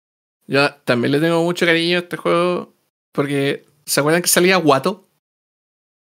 Yo 0.46 0.74
también 0.84 1.12
le 1.12 1.20
tengo 1.20 1.42
mucho 1.42 1.66
cariño 1.66 1.96
a 1.96 2.00
este 2.00 2.16
juego 2.16 2.74
porque 3.12 3.66
¿se 3.84 4.00
acuerdan 4.00 4.22
que 4.22 4.28
salía 4.28 4.56
Guato? 4.58 5.05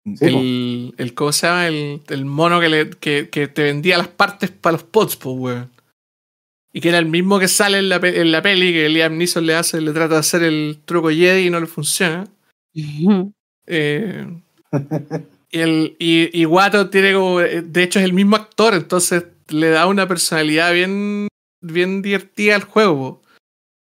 Sí, 0.06 0.26
el, 0.26 0.94
el, 0.98 1.14
¿Cómo 1.16 1.32
se 1.32 1.48
llama? 1.48 1.68
El, 1.68 2.02
el 2.10 2.26
mono 2.26 2.60
que, 2.60 2.70
le, 2.70 2.90
que, 2.92 3.30
que 3.30 3.48
te 3.48 3.64
vendía 3.64 3.98
las 3.98 4.08
partes 4.08 4.52
para 4.52 4.74
los 4.74 4.84
pods, 4.84 5.16
pues, 5.16 5.36
weón. 5.38 5.72
Y 6.72 6.82
que 6.82 6.90
era 6.90 7.00
el 7.00 7.06
mismo 7.06 7.40
que 7.40 7.48
sale 7.48 7.80
en 7.80 7.90
la, 7.90 7.96
en 8.04 8.32
la 8.32 8.42
peli, 8.42 8.72
que 8.74 8.90
Liam 8.90 9.18
Neeson 9.18 9.46
le 9.46 9.56
hace, 9.56 9.80
le 9.82 9.94
trata 9.94 10.16
de 10.16 10.20
hacer 10.20 10.44
el 10.44 10.80
truco 10.86 11.10
Jedi 11.10 11.48
y 11.48 11.50
no 11.50 11.60
le 11.60 11.68
funciona. 11.68 12.26
Eh, 13.68 14.28
y, 15.50 15.60
el, 15.60 15.96
y, 15.98 16.40
y 16.40 16.46
Watto 16.46 16.92
tiene 16.92 17.14
como. 17.14 17.42
eh, 17.42 17.64
De 17.64 17.82
hecho, 17.82 17.98
es 17.98 18.06
el 18.06 18.14
mismo 18.14 18.36
actor, 18.36 18.76
entonces 18.76 19.26
le 19.50 19.70
da 19.70 19.88
una 19.88 20.08
personalidad 20.08 20.72
bien, 20.72 21.28
bien 21.62 22.04
divertida 22.04 22.54
al 22.56 22.64
juego. 22.64 23.22
po. 23.22 23.22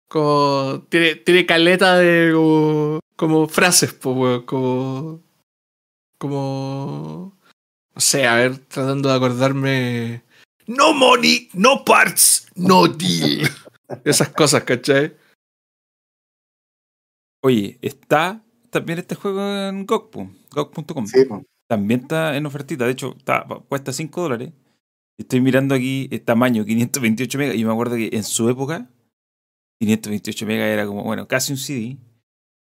Como, 0.08 0.82
tiene, 0.90 1.14
tiene 1.14 1.46
caleta 1.46 1.96
de 1.96 2.32
como, 2.34 3.00
como 3.16 3.48
frases, 3.48 3.94
po, 3.94 4.12
weón, 4.12 4.42
como. 4.44 5.22
Como. 6.20 7.34
No 7.94 8.00
sé, 8.00 8.26
a 8.26 8.34
ver, 8.34 8.58
tratando 8.58 9.08
de 9.08 9.14
acordarme. 9.14 10.22
No 10.66 10.92
money, 10.92 11.48
no 11.54 11.82
parts, 11.82 12.46
no 12.54 12.86
deal. 12.86 13.48
Esas 14.04 14.28
cosas, 14.28 14.62
¿cachai? 14.64 15.16
Oye, 17.42 17.78
está 17.80 18.44
también 18.68 18.98
este 18.98 19.14
juego 19.14 19.40
en 19.40 19.86
GOG, 19.86 20.10
GOG.com. 20.50 21.06
Sí, 21.06 21.24
po. 21.24 21.42
También 21.66 22.00
está 22.00 22.36
en 22.36 22.44
ofertita. 22.44 22.84
De 22.84 22.92
hecho, 22.92 23.14
está, 23.16 23.46
cuesta 23.68 23.92
5 23.92 24.20
dólares. 24.20 24.52
Estoy 25.18 25.40
mirando 25.40 25.74
aquí 25.74 26.06
el 26.10 26.20
tamaño, 26.20 26.66
528 26.66 27.38
megas. 27.38 27.56
Y 27.56 27.64
me 27.64 27.72
acuerdo 27.72 27.96
que 27.96 28.10
en 28.12 28.24
su 28.24 28.48
época, 28.50 28.90
528 29.80 30.46
megas 30.46 30.68
era 30.68 30.86
como, 30.86 31.02
bueno, 31.02 31.26
casi 31.26 31.52
un 31.54 31.58
CD. 31.58 31.96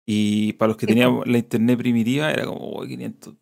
Y 0.06 0.54
para 0.54 0.70
los 0.70 0.76
que 0.76 0.88
teníamos 0.88 1.24
la 1.28 1.38
internet 1.38 1.78
primitiva, 1.78 2.32
era 2.32 2.46
como, 2.46 2.58
oh, 2.58 2.84
500 2.84 3.34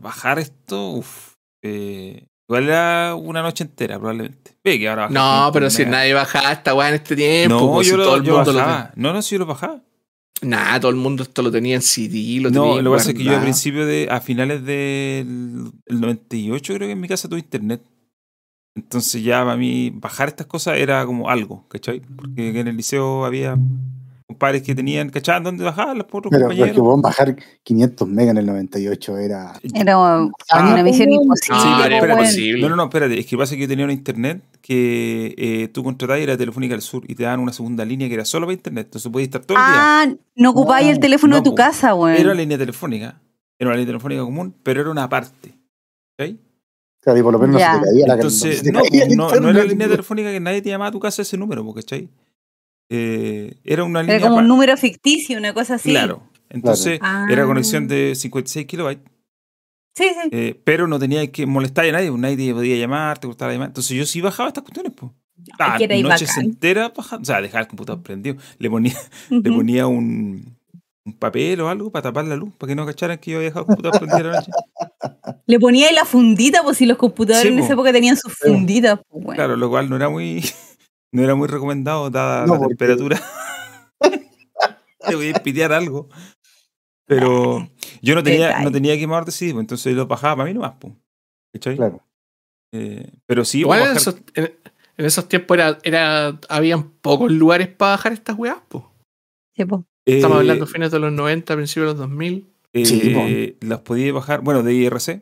Bajar 0.00 0.38
esto, 0.38 0.90
uff. 0.90 1.34
Eh, 1.62 2.26
igual 2.48 2.64
era 2.64 3.14
una 3.14 3.42
noche 3.42 3.64
entera, 3.64 3.98
probablemente. 3.98 4.56
Ve 4.64 4.78
que 4.78 4.88
ahora 4.88 5.02
baja 5.08 5.14
No, 5.14 5.20
500 5.20 5.52
pero 5.52 5.70
si 5.70 5.86
nadie 5.86 6.14
bajaba 6.14 6.52
esta 6.52 6.74
weá 6.74 6.88
en 6.88 6.94
este 6.96 7.16
tiempo. 7.16 7.60
No, 7.60 7.72
pues, 7.74 7.86
yo 7.86 7.92
si 7.94 7.98
lo, 7.98 8.04
todo 8.04 8.16
el 8.16 8.22
yo 8.24 8.36
mundo 8.36 8.52
lo 8.52 8.58
bajaba. 8.58 8.92
No, 8.96 9.12
no, 9.12 9.22
sí, 9.22 9.34
yo 9.34 9.38
lo 9.40 9.46
bajaba. 9.46 9.82
Nah, 10.42 10.80
todo 10.80 10.90
el 10.90 10.96
mundo 10.96 11.22
esto 11.22 11.40
lo 11.42 11.52
tenía 11.52 11.76
en 11.76 11.82
CD, 11.82 12.40
lo 12.40 12.50
No, 12.50 12.64
tenía 12.64 12.82
lo 12.82 12.90
que 12.90 12.96
pasa 12.96 13.10
es 13.10 13.16
que 13.16 13.22
yo 13.22 13.30
al 13.30 13.36
guardado. 13.36 13.44
principio 13.44 13.86
de, 13.86 14.08
a 14.10 14.20
finales 14.20 14.64
del 14.64 15.70
el 15.86 16.00
98 16.00 16.74
creo 16.74 16.88
que 16.88 16.92
en 16.92 17.00
mi 17.00 17.06
casa 17.08 17.28
tuve 17.28 17.38
internet. 17.38 17.80
Entonces 18.74 19.22
ya 19.22 19.44
para 19.44 19.56
mí 19.56 19.90
bajar 19.94 20.28
estas 20.28 20.46
cosas 20.48 20.78
era 20.78 21.04
como 21.06 21.30
algo, 21.30 21.68
¿cachai? 21.68 22.00
Porque 22.00 22.58
en 22.58 22.66
el 22.68 22.76
liceo 22.76 23.24
había 23.24 23.56
compadres 24.32 24.62
que 24.62 24.74
tenían, 24.74 25.10
¿cachai? 25.10 25.42
¿Dónde 25.42 25.64
bajaban 25.64 25.98
los 25.98 26.06
otros 26.10 26.30
Pero, 26.30 26.30
pero 26.30 26.40
es 26.52 26.56
compañeros? 26.58 26.74
que 26.74 26.80
vos 26.80 27.00
bajar 27.00 27.36
500 27.62 28.08
megas 28.08 28.30
en 28.32 28.38
el 28.38 28.46
98 28.46 29.18
era. 29.18 29.52
Era 29.74 29.98
una 29.98 30.30
Ah, 30.50 30.82
misión 30.82 31.12
imposible. 31.12 31.60
Sí, 31.60 31.68
pero 31.76 31.84
era 31.86 31.96
espérate. 31.96 32.06
weón. 32.06 32.18
imposible. 32.20 32.62
No, 32.62 32.68
no, 32.70 32.76
no, 32.76 32.82
espérate. 32.84 33.18
Es 33.20 33.26
que 33.26 33.36
pasa 33.36 33.54
que 33.54 33.60
yo 33.62 33.68
tenía 33.68 33.84
una 33.84 33.92
internet 33.94 34.42
que 34.60 35.34
eh, 35.36 35.68
tú 35.68 35.82
contratabas 35.84 36.20
y 36.20 36.24
era 36.24 36.36
Telefónica 36.36 36.74
del 36.74 36.82
Sur 36.82 37.04
y 37.06 37.14
te 37.14 37.22
daban 37.24 37.40
una 37.40 37.52
segunda 37.52 37.84
línea 37.84 38.08
que 38.08 38.14
era 38.14 38.24
solo 38.24 38.46
para 38.46 38.54
internet. 38.54 38.86
Entonces 38.86 39.10
podías 39.12 39.26
estar 39.28 39.42
todo 39.42 39.58
el 39.58 39.64
día. 39.64 39.74
Ah, 39.76 40.06
no 40.36 40.50
ocupáis 40.50 40.88
el 40.88 40.94
No, 40.94 41.00
teléfono 41.00 41.30
no, 41.36 41.42
de 41.42 41.44
tu 41.50 41.54
casa, 41.54 41.94
weón. 41.94 42.16
Era 42.16 42.34
línea 42.34 42.58
telefónica. 42.58 43.20
Era 43.58 43.68
una 43.70 43.76
línea 43.76 43.86
telefónica 43.92 44.22
común, 44.22 44.54
pero 44.62 44.80
era 44.80 44.90
una 44.90 45.08
parte. 45.08 45.54
¿cachai? 46.16 46.38
Claro, 47.00 47.18
y 47.18 47.22
por 47.22 47.32
lo 47.32 47.38
menos 47.40 47.54
no 47.54 47.58
se 47.58 47.64
te 47.80 47.84
caía 47.84 48.06
la 48.06 48.14
Entonces, 48.14 48.62
no, 48.72 48.80
era 48.80 49.36
internet. 49.36 49.68
línea 49.70 49.88
telefónica 49.88 50.30
que 50.30 50.38
nadie 50.40 50.62
te 50.62 50.68
llamaba 50.68 50.88
a 50.88 50.92
tu 50.92 51.00
casa 51.00 51.22
ese 51.22 51.36
número, 51.36 51.64
¿cachai? 51.74 52.08
Eh, 52.94 53.54
era 53.64 53.84
una 53.84 54.00
Era 54.00 54.12
línea. 54.14 54.28
como 54.28 54.40
un 54.40 54.48
número 54.48 54.76
ficticio, 54.76 55.38
una 55.38 55.54
cosa 55.54 55.76
así. 55.76 55.90
Claro. 55.90 56.22
Entonces, 56.50 56.98
Ah. 57.02 57.26
era 57.30 57.46
conexión 57.46 57.88
de 57.88 58.14
56 58.14 58.66
kilobytes, 58.66 59.02
Sí, 59.96 60.04
sí. 60.08 60.28
eh, 60.30 60.60
pero 60.64 60.86
no 60.86 60.98
tenía 60.98 61.26
que 61.32 61.46
molestar 61.46 61.86
a 61.86 61.92
nadie, 61.92 62.10
pues, 62.10 62.20
nadie 62.20 62.52
podía 62.52 62.76
llamar, 62.76 63.18
te 63.18 63.26
cortaba 63.26 63.48
la 63.48 63.54
llamada. 63.54 63.68
Entonces, 63.68 63.96
yo 63.96 64.04
sí 64.04 64.20
bajaba 64.20 64.48
estas 64.48 64.62
cuestiones, 64.64 64.92
pues. 64.94 65.10
Ah, 65.58 65.78
noches 66.02 66.36
enteras 66.38 66.92
bajando. 66.94 67.22
O 67.22 67.24
sea, 67.24 67.40
dejaba 67.40 67.62
el 67.62 67.68
computador 67.68 68.02
prendido. 68.02 68.36
Le 68.58 68.68
ponía, 68.70 68.94
le 69.30 69.50
ponía 69.50 69.86
un, 69.86 70.56
un 71.04 71.12
papel 71.18 71.60
o 71.62 71.68
algo 71.70 71.90
para 71.90 72.02
tapar 72.04 72.26
la 72.26 72.36
luz, 72.36 72.52
para 72.58 72.68
que 72.68 72.74
no 72.76 72.84
cacharan 72.86 73.18
que 73.18 73.30
yo 73.32 73.38
había 73.38 73.48
dejado 73.48 73.62
el 73.62 73.66
computador 73.68 73.98
prendido 74.00 74.28
a 74.28 74.32
la 74.34 74.38
noche. 74.40 74.50
Le 75.46 75.58
ponía 75.58 75.88
ahí 75.88 75.94
la 75.94 76.04
fundita, 76.04 76.62
pues 76.62 76.76
si 76.78 76.86
los 76.86 76.96
computadores 76.96 77.42
Sí, 77.42 77.48
en 77.48 77.58
po. 77.58 77.64
esa 77.64 77.72
época 77.72 77.92
tenían 77.92 78.16
sus 78.16 78.32
funditas, 78.34 79.00
pues. 79.10 79.34
Claro, 79.36 79.56
lo 79.56 79.68
cual 79.68 79.90
no 79.90 79.96
era 79.96 80.08
muy, 80.08 80.44
no 81.12 81.22
era 81.22 81.34
muy 81.34 81.48
recomendado 81.48 82.10
dada 82.10 82.46
No, 82.46 82.54
la 82.54 82.58
porque- 82.60 82.74
temperatura. 82.76 83.20
Te 85.08 85.14
voy 85.14 85.30
a 85.30 85.42
pitear 85.42 85.72
algo. 85.72 86.08
Pero 87.06 87.68
yo 88.00 88.14
no 88.14 88.22
tenía, 88.22 88.60
no 88.60 88.70
tenía 88.70 88.96
quemador 88.96 89.24
de 89.24 89.32
CD, 89.32 89.50
entonces 89.58 89.94
lo 89.94 90.06
bajaba 90.06 90.36
para 90.36 90.48
mí 90.48 90.54
nomás. 90.54 90.74
Pues. 90.78 90.94
¿Cachai? 91.52 91.76
Claro. 91.76 92.00
Eh, 92.72 93.10
pero 93.26 93.44
sí, 93.44 93.60
Igual 93.60 93.80
bajar- 93.80 93.90
en 93.92 93.96
esos, 93.98 94.16
en, 94.34 94.44
en 94.96 95.04
esos 95.06 95.28
tiempos 95.28 95.56
era, 95.58 95.78
era, 95.82 96.38
habían 96.48 96.90
pocos 96.90 97.30
lugares 97.30 97.68
para 97.68 97.92
bajar 97.92 98.12
estas 98.12 98.38
weas, 98.38 98.58
po. 98.68 98.92
Sí, 99.56 99.64
po. 99.64 99.84
Estamos 100.06 100.36
eh, 100.36 100.40
hablando 100.40 100.66
fines 100.66 100.90
de 100.90 100.98
los 101.00 101.12
90, 101.12 101.54
principios 101.54 101.86
de 101.88 101.92
los 101.92 101.98
2000. 101.98 102.46
eh, 102.72 102.86
Sí, 102.86 103.56
las 103.66 103.80
podía 103.80 104.12
bajar, 104.12 104.40
bueno, 104.40 104.62
de 104.62 104.72
IRC. 104.72 105.20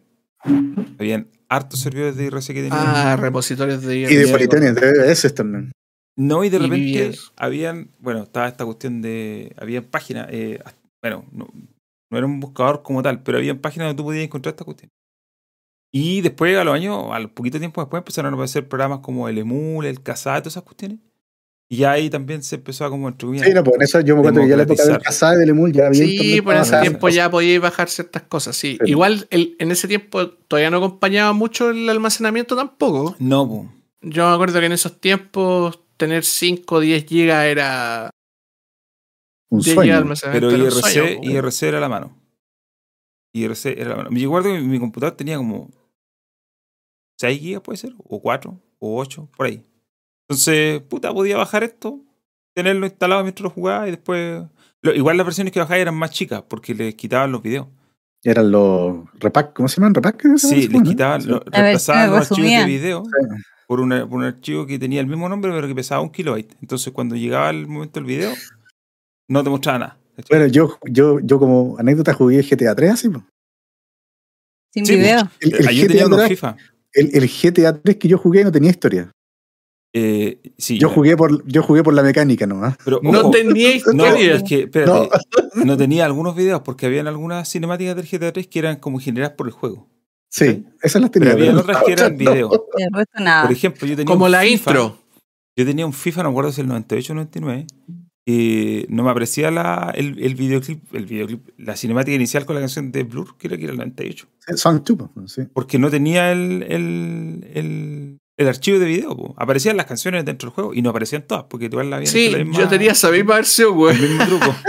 Habían 0.98 1.28
hartos 1.48 1.80
servidores 1.80 2.16
de 2.16 2.24
IRC 2.26 2.46
que 2.48 2.52
tenían. 2.62 2.72
Ah, 2.78 3.16
repositorios 3.16 3.82
de 3.82 3.96
Y 3.98 4.02
de 4.04 4.12
IRC. 4.14 4.30
Politenia, 4.32 4.72
de 4.72 4.92
BBS 4.92 5.34
también. 5.34 5.72
No, 6.20 6.44
y 6.44 6.51
de 6.51 6.56
Y 6.59 6.60
repente 6.60 6.84
vivías. 6.84 7.32
habían, 7.36 7.90
bueno, 7.98 8.22
estaba 8.24 8.47
esta 8.48 8.64
cuestión 8.66 9.01
de, 9.01 9.55
habían 9.59 9.84
páginas, 9.84 10.26
eh, 10.30 10.62
bueno, 11.02 11.24
no, 11.32 11.48
no 12.10 12.18
era 12.18 12.26
un 12.26 12.40
buscador 12.40 12.82
como 12.82 13.02
tal, 13.02 13.22
pero 13.22 13.38
habían 13.38 13.59
páginas 13.59 13.88
donde 13.88 13.97
tú 14.02 14.05
podías 14.05 14.24
encontrar 14.24 14.52
esta 14.52 14.64
cuestión. 14.64 14.90
Y 15.92 16.20
después, 16.20 16.56
a 16.59 16.64
los 16.64 16.74
años, 16.74 17.06
al 17.10 17.30
poquito 17.30 17.59
tiempo 17.59 17.80
después, 17.80 18.01
empezaron 18.01 18.32
a 18.32 18.36
aparecer 18.36 18.68
programas 18.68 19.01
como 19.01 19.28
el 19.28 19.38
Emul, 19.38 19.86
el 19.86 20.02
Kazaa, 20.02 20.40
todas 20.40 20.52
esas 20.55 20.62
cuestiones. 20.62 20.98
Y 21.72 21.84
ahí 21.84 22.10
también 22.10 22.42
se 22.42 22.56
empezó 22.56 22.84
a 22.84 22.90
como, 22.90 23.09
entre 23.09 23.26
comillas, 23.26 23.47
Sí, 23.47 23.55
no, 23.55 23.62
por 23.64 23.80
eso 23.82 24.01
yo 24.01 24.14
me 24.16 24.20
acuerdo 24.20 24.40
que 24.42 24.48
ya 24.48 24.56
la 24.56 24.62
época 24.64 24.84
del. 24.84 24.98
Casado 24.98 25.36
y 25.36 25.38
del 25.38 25.51
Emul 25.51 25.72
ya 25.72 25.86
había 25.86 26.05
Sí, 26.05 26.40
por 26.42 26.55
ese 26.55 26.72
bajar. 26.72 26.80
tiempo 26.82 27.09
ya 27.09 27.30
podíais 27.30 27.60
bajar 27.60 27.88
ciertas 27.88 28.22
cosas, 28.24 28.56
sí. 28.56 28.76
Sí. 28.84 28.90
Igual 28.90 29.26
el- 29.30 29.56
en 29.59 29.70
ese 29.70 29.86
tiempo 29.88 30.28
todavía 30.28 30.70
no 30.70 30.78
acompañaba 30.78 31.32
mucho 31.32 31.70
el 31.70 31.88
almacenamiento 31.88 32.56
tampoco. 32.56 33.16
no, 33.20 33.48
po. 33.48 33.72
Yo 34.02 34.28
me 34.28 34.34
acuerdo 34.34 34.59
que 34.60 34.66
en 34.66 34.72
esos 34.72 35.01
tiempos 35.01 35.78
tener 36.01 36.24
5 36.24 36.74
o 36.74 36.81
10 36.81 37.05
gigas 37.06 37.44
era 37.47 38.10
Un 39.51 39.60
10 39.60 39.64
gigas 39.66 39.66
de 39.66 39.74
sueño. 39.74 39.97
almacenamiento. 39.98 40.48
pero 40.48 40.56
era 40.56 40.64
un 40.64 40.78
IRC, 40.81 40.90
sueño. 40.90 41.31
IRC 41.32 41.62
era 41.68 41.81
la 41.81 41.89
mano. 41.89 42.16
IRC 43.35 43.66
era 43.78 43.90
la 43.90 43.97
mano. 43.97 44.10
Yo 44.10 44.22
recuerdo 44.28 44.52
que 44.52 44.60
mi, 44.60 44.78
computador 44.81 45.16
tenía 45.16 45.36
como 45.36 45.70
6 47.20 47.40
gigas, 47.40 47.62
puede 47.62 47.77
ser, 47.77 47.93
o 47.98 48.20
4, 48.20 48.59
o 48.78 48.98
8, 49.01 49.28
por 49.36 49.47
ahí. 49.47 49.64
Entonces, 50.28 50.81
puta, 50.82 51.12
podía 51.12 51.36
bajar 51.36 51.62
esto, 51.64 52.01
tenerlo 52.55 52.86
instalado 52.86 53.22
mientras 53.22 53.44
lo 53.44 53.51
jugaba 53.51 53.86
y 53.89 53.93
después. 53.93 54.44
lo- 54.82 54.94
igual 54.94 55.16
las 55.16 55.27
versiones 55.27 55.52
que 55.52 55.60
bajaba 55.60 55.78
eran 55.78 55.94
más 55.94 56.10
chicas 56.10 56.43
porque 56.48 56.74
les 56.74 56.94
quitaban 56.94 57.31
los 57.32 57.43
videos. 57.43 57.68
Eran 58.22 58.51
los 58.51 59.10
repack, 59.18 59.55
¿cómo 59.55 59.68
se 59.68 59.77
llaman? 59.77 59.94
¿Repack? 59.94 60.16
¿Qué 60.22 60.39
se 60.39 60.48
Sí, 60.48 60.68
les 60.68 60.82
quitaban, 60.82 61.27
lo- 61.27 61.36
A 61.36 61.40
ver, 61.40 61.52
reemplazaban 61.52 62.10
me 62.10 62.16
los 62.18 62.31
archivos 62.31 62.51
de 62.51 62.64
video 62.66 63.02
por, 63.70 63.78
una- 63.78 64.05
por 64.05 64.18
un 64.18 64.24
archivo 64.24 64.66
que 64.66 64.80
tenía 64.80 65.01
el 65.01 65.06
mismo 65.06 65.28
nombre 65.28 65.52
pero 65.52 65.68
que 65.68 65.76
pesaba 65.76 66.01
un 66.01 66.10
kilobyte. 66.10 66.56
Entonces, 66.60 66.92
cuando 66.92 67.14
llegaba 67.14 67.51
el 67.51 67.68
momento 67.68 68.01
del 68.01 68.05
video, 68.05 68.32
no 69.28 69.44
te 69.44 69.51
mostraba 69.51 69.78
nada. 69.78 69.98
¿cachai? 70.16 70.38
Bueno, 70.40 70.52
yo, 70.52 70.76
yo, 70.90 71.20
yo 71.20 71.38
como 71.38 71.76
anécdota 71.78 72.12
jugué 72.12 72.42
GTA 72.42 72.74
3 72.74 72.90
así. 72.90 73.09
Sin 74.74 74.84
Sí, 74.86 74.97
video. 74.97 75.20
El, 75.38 75.55
el 75.55 75.68
yo 75.76 75.86
tenía 75.86 76.02
GTA 76.02 76.06
unos 76.06 76.18
3, 76.18 76.28
FIFA. 76.30 76.56
el, 76.94 77.10
el 77.14 77.28
GTA 77.28 77.80
3 77.80 77.97
que 77.97 78.09
yo 78.09 78.18
jugué 78.18 78.42
no 78.42 78.51
tenía 78.51 78.70
historia. 78.70 79.12
Eh, 79.92 80.40
sí, 80.59 80.76
Yo 80.76 80.88
jugué 80.88 81.16
por, 81.16 81.47
yo 81.47 81.62
jugué 81.62 81.84
por 81.84 81.94
la 81.94 82.02
mecánica 82.02 82.48
nomás. 82.48 82.76
Pero, 82.84 82.98
No 83.05 83.20
ojo, 83.20 83.30
tenía 83.30 83.68
No, 83.70 83.76
historia. 83.76 84.34
es 84.34 84.42
que, 84.42 84.62
espérate, 84.62 85.10
no. 85.64 85.76
tenía 85.76 86.06
algunos 86.06 86.34
videos 86.34 86.62
porque 86.62 86.86
habían 86.86 87.06
algunas 87.06 87.48
cinemáticas 87.48 87.94
del 87.94 88.06
GTA 88.09 88.32
3 88.32 88.48
que 88.48 88.59
eran 88.59 88.76
como 88.80 88.98
generadas 88.98 89.36
por 89.36 89.47
el 89.47 89.52
juego. 89.52 89.86
Sí, 90.31 90.65
esas 90.82 91.02
las 91.02 91.11
Pero 91.11 91.27
tenía. 91.27 91.32
había 91.32 91.47
pero 91.51 91.61
otras 91.61 91.82
que 91.85 91.93
eran 91.93 92.12
no. 92.19 92.19
video. 92.19 92.66
Nada. 93.19 93.43
Por 93.43 93.52
ejemplo, 93.52 93.86
yo 93.86 93.97
tenía 93.97 94.07
Como 94.07 94.27
un 94.27 94.31
la 94.31 94.40
FIFA, 94.43 94.70
intro. 94.70 94.98
Yo 95.57 95.66
tenía 95.66 95.85
un 95.86 95.93
FIFA, 95.93 96.23
no 96.23 96.28
me 96.31 96.32
acuerdo 96.35 96.52
si 96.52 96.61
el 96.61 96.69
98 96.69 97.12
o 97.12 97.16
99, 97.16 97.66
que 98.24 98.86
no 98.89 99.02
me 99.02 99.11
aparecía 99.11 99.51
la, 99.51 99.93
el, 99.94 100.23
el 100.23 100.35
videoclip, 100.36 100.94
el 100.94 101.07
videoclip, 101.07 101.48
la 101.59 101.74
cinemática 101.77 102.15
inicial 102.15 102.47
con 102.47 102.55
la 102.55 102.61
canción 102.61 102.93
de 102.93 103.02
Blur, 103.02 103.36
que 103.36 103.48
era 103.48 103.57
que 103.57 103.65
era 103.65 103.73
el 103.73 103.78
98. 103.78 104.27
Sí, 104.47 104.57
Son 104.57 104.82
po, 104.85 105.11
sí. 105.27 105.43
Porque 105.52 105.78
no 105.78 105.90
tenía 105.90 106.31
el, 106.31 106.62
el, 106.69 107.51
el, 107.52 108.19
el 108.36 108.48
archivo 108.48 108.78
de 108.78 108.86
video. 108.86 109.16
po. 109.16 109.35
Aparecían 109.36 109.77
las 109.77 109.86
canciones 109.86 110.24
dentro 110.24 110.48
del 110.48 110.55
juego 110.55 110.74
y 110.74 110.81
no 110.82 110.90
aparecían 110.90 111.23
todas, 111.27 111.44
porque 111.51 111.66
igual 111.66 111.90
la 111.90 111.97
habían 111.97 112.12
Sí, 112.12 112.27
hecho 112.27 112.39
la 112.39 112.44
misma- 112.44 112.59
yo 112.61 112.69
tenía 112.69 112.93
esa 112.93 113.11
misma 113.11 113.35
versión, 113.35 113.70
el 113.70 113.74
güey. 113.74 113.98
mismo 114.01 114.24
truco. 114.27 114.55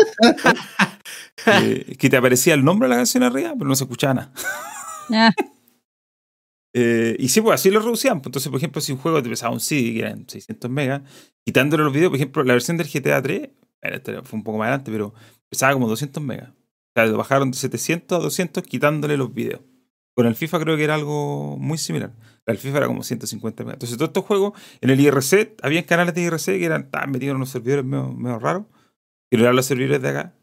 Eh, 1.47 1.95
que 1.97 2.07
te 2.09 2.17
aparecía 2.17 2.53
el 2.53 2.63
nombre 2.63 2.87
de 2.87 2.91
la 2.91 2.97
canción 2.97 3.23
arriba, 3.23 3.53
pero 3.57 3.67
no 3.67 3.75
se 3.75 3.85
escuchaba 3.85 4.13
nada. 4.13 4.31
Ah, 5.11 5.31
Eh, 6.73 7.17
y 7.19 7.29
sí, 7.29 7.41
pues 7.41 7.55
así 7.55 7.69
lo 7.69 7.79
reducían. 7.81 8.21
Pues, 8.21 8.27
Entonces, 8.27 8.49
por 8.49 8.57
ejemplo, 8.57 8.81
si 8.81 8.91
un 8.93 8.97
juego 8.99 9.21
te 9.21 9.29
pesaba 9.29 9.53
un 9.53 9.59
CD, 9.59 9.93
que 9.93 9.99
eran 9.99 10.27
600 10.27 10.71
megas, 10.71 11.01
quitándole 11.45 11.83
los 11.83 11.93
videos, 11.93 12.09
por 12.09 12.15
ejemplo, 12.17 12.43
la 12.43 12.53
versión 12.53 12.77
del 12.77 12.87
GTA 12.87 13.21
3, 13.21 13.49
bueno, 13.81 14.23
fue 14.23 14.37
un 14.37 14.43
poco 14.43 14.57
más 14.57 14.67
adelante, 14.67 14.91
pero 14.91 15.13
pesaba 15.49 15.73
como 15.73 15.87
200 15.87 16.23
megas. 16.23 16.49
O 16.49 16.93
sea, 16.95 17.05
lo 17.05 17.17
bajaron 17.17 17.51
de 17.51 17.57
700 17.57 18.19
a 18.19 18.21
200 18.21 18.63
quitándole 18.63 19.17
los 19.17 19.33
videos. 19.33 19.61
Con 20.15 20.27
el 20.27 20.35
FIFA 20.35 20.59
creo 20.59 20.77
que 20.77 20.83
era 20.83 20.95
algo 20.95 21.57
muy 21.57 21.77
similar. 21.77 22.13
El 22.45 22.57
FIFA 22.57 22.79
era 22.79 22.87
como 22.87 23.03
150 23.03 23.63
megas. 23.63 23.75
Entonces, 23.75 23.97
todos 23.97 24.09
estos 24.09 24.25
juegos, 24.25 24.53
en 24.81 24.89
el 24.89 24.99
IRC, 24.99 25.55
había 25.63 25.85
canales 25.85 26.13
de 26.15 26.21
IRC 26.21 26.59
que 26.59 26.65
eran 26.65 26.83
estaban 26.83 27.11
metidos 27.11 27.31
en 27.31 27.37
unos 27.37 27.49
servidores 27.49 27.85
medio 27.85 28.39
raros, 28.39 28.65
que 29.29 29.37
no 29.37 29.43
eran 29.43 29.55
los 29.55 29.65
servidores 29.65 30.01
de 30.01 30.09
acá. 30.09 30.35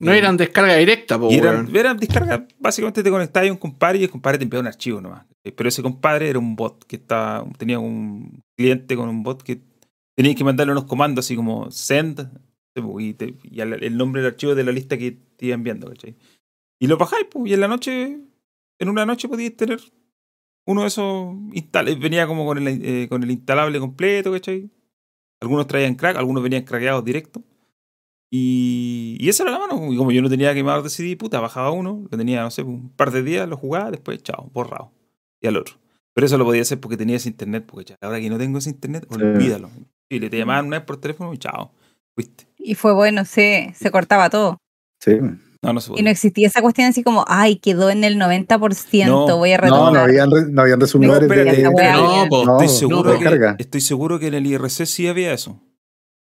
No 0.00 0.12
eran 0.12 0.36
descarga 0.36 0.76
directa, 0.76 1.18
po, 1.18 1.28
eran, 1.30 1.74
eran 1.76 1.96
descargas, 1.96 2.42
básicamente 2.58 3.02
te 3.02 3.10
conectabas 3.10 3.48
a 3.48 3.52
un 3.52 3.58
compadre 3.58 3.98
y 3.98 4.04
el 4.04 4.10
compadre 4.10 4.38
te 4.38 4.44
enviaba 4.44 4.60
un 4.60 4.66
archivo 4.68 5.00
nomás. 5.00 5.26
Pero 5.42 5.68
ese 5.68 5.82
compadre 5.82 6.28
era 6.28 6.38
un 6.38 6.54
bot 6.56 6.84
que 6.84 6.96
estaba, 6.96 7.44
tenía 7.58 7.78
un 7.78 8.42
cliente 8.56 8.94
con 8.96 9.08
un 9.08 9.22
bot 9.22 9.42
que 9.42 9.60
tenía 10.16 10.34
que 10.34 10.44
mandarle 10.44 10.72
unos 10.72 10.84
comandos 10.84 11.24
así 11.24 11.34
como 11.36 11.70
send 11.70 12.28
y, 13.00 13.14
te- 13.14 13.34
y 13.42 13.60
el 13.60 13.96
nombre 13.96 14.22
del 14.22 14.30
archivo 14.32 14.54
de 14.54 14.62
la 14.62 14.70
lista 14.70 14.96
que 14.96 15.10
te 15.36 15.46
iba 15.46 15.54
enviando, 15.54 15.88
¿cachai? 15.88 16.14
Y 16.80 16.86
lo 16.86 16.96
bajáis, 16.96 17.26
pues, 17.28 17.50
y 17.50 17.54
en 17.54 17.60
la 17.60 17.66
noche, 17.68 18.18
en 18.78 18.88
una 18.88 19.04
noche 19.04 19.26
podías 19.28 19.56
tener 19.56 19.80
uno 20.64 20.82
de 20.82 20.86
esos 20.88 21.34
instalados. 21.54 21.98
Venía 21.98 22.28
como 22.28 22.46
con 22.46 22.58
el, 22.58 22.80
eh, 22.84 23.08
con 23.08 23.22
el 23.24 23.30
instalable 23.32 23.80
completo, 23.80 24.30
¿cachai? 24.30 24.70
Algunos 25.40 25.66
traían 25.66 25.96
crack, 25.96 26.16
algunos 26.16 26.42
venían 26.42 26.62
craqueados 26.62 27.04
directo. 27.04 27.42
Y, 28.30 29.16
y 29.20 29.28
esa 29.28 29.42
era 29.44 29.52
la 29.52 29.58
mano. 29.58 29.92
Y 29.92 29.96
como 29.96 30.10
yo 30.12 30.20
no 30.22 30.28
tenía 30.28 30.52
quemador 30.54 30.82
de 30.82 30.90
CD, 30.90 31.16
puta, 31.16 31.40
bajaba 31.40 31.70
uno, 31.70 32.06
lo 32.10 32.18
tenía, 32.18 32.42
no 32.42 32.50
sé, 32.50 32.62
un 32.62 32.90
par 32.90 33.10
de 33.10 33.22
días, 33.22 33.48
lo 33.48 33.56
jugaba, 33.56 33.90
después, 33.90 34.22
chao, 34.22 34.50
borrado. 34.52 34.92
Y 35.40 35.46
al 35.46 35.56
otro. 35.56 35.76
Pero 36.14 36.26
eso 36.26 36.36
lo 36.36 36.44
podía 36.44 36.62
hacer 36.62 36.80
porque 36.80 36.96
tenía 36.96 37.16
ese 37.16 37.28
internet, 37.28 37.64
porque 37.66 37.84
ya, 37.90 37.96
ahora 38.02 38.20
que 38.20 38.28
no 38.28 38.38
tengo 38.38 38.58
ese 38.58 38.70
internet, 38.70 39.06
Sí. 39.08 39.14
olvídalo. 39.16 39.70
Y 40.10 40.18
le 40.20 40.30
te 40.30 40.38
llamaban 40.38 40.66
una 40.66 40.78
vez 40.78 40.86
por 40.86 40.96
teléfono 40.98 41.32
y 41.32 41.38
chao, 41.38 41.70
fuiste. 42.14 42.46
Y 42.58 42.74
fue 42.74 42.92
bueno, 42.92 43.24
sí, 43.24 43.70
se 43.74 43.90
cortaba 43.90 44.28
todo. 44.30 44.58
Sí. 45.00 45.12
No, 45.62 45.72
no 45.72 45.80
se 45.80 45.88
Y 45.88 45.90
no 45.92 45.96
podía. 45.96 46.10
existía 46.12 46.46
esa 46.48 46.60
cuestión 46.62 46.88
así 46.88 47.02
como, 47.02 47.24
ay, 47.28 47.56
quedó 47.56 47.90
en 47.90 48.04
el 48.04 48.16
90%, 48.16 49.06
No, 49.06 49.36
voy 49.38 49.52
a 49.52 49.58
No, 49.58 49.62
retomar. 49.62 49.92
no 49.92 49.98
habían, 50.00 50.30
re- 50.30 50.48
no 50.50 50.62
habían 50.62 50.80
resumidores 50.80 51.28
No, 51.28 51.34
de, 51.34 51.68
weá 51.68 51.92
No, 51.96 52.26
po. 52.28 52.44
No, 52.44 52.52
Estoy 52.60 52.66
no, 52.66 52.72
seguro, 52.72 53.12
no, 53.14 53.18
que, 53.56 53.62
estoy 53.62 53.80
seguro 53.80 54.18
que 54.18 54.28
en 54.28 54.34
el 54.34 54.46
IRC 54.46 54.86
sí 54.86 55.06
había 55.08 55.32
eso. 55.32 55.60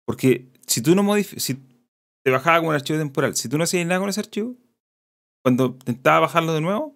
Porque 0.06 0.48
si 0.66 0.80
tú 0.82 0.94
no 0.94 1.02
modificas, 1.02 1.42
si 1.44 1.58
te 2.24 2.30
bajaba 2.30 2.58
como 2.58 2.70
un 2.70 2.74
archivo 2.74 2.98
temporal, 2.98 3.34
si 3.36 3.48
tú 3.48 3.58
no 3.58 3.64
hacías 3.64 3.86
nada 3.86 4.00
con 4.00 4.08
ese 4.08 4.20
archivo, 4.20 4.56
cuando 5.44 5.66
intentaba 5.66 6.20
bajarlo 6.20 6.52
de 6.52 6.60
nuevo, 6.60 6.94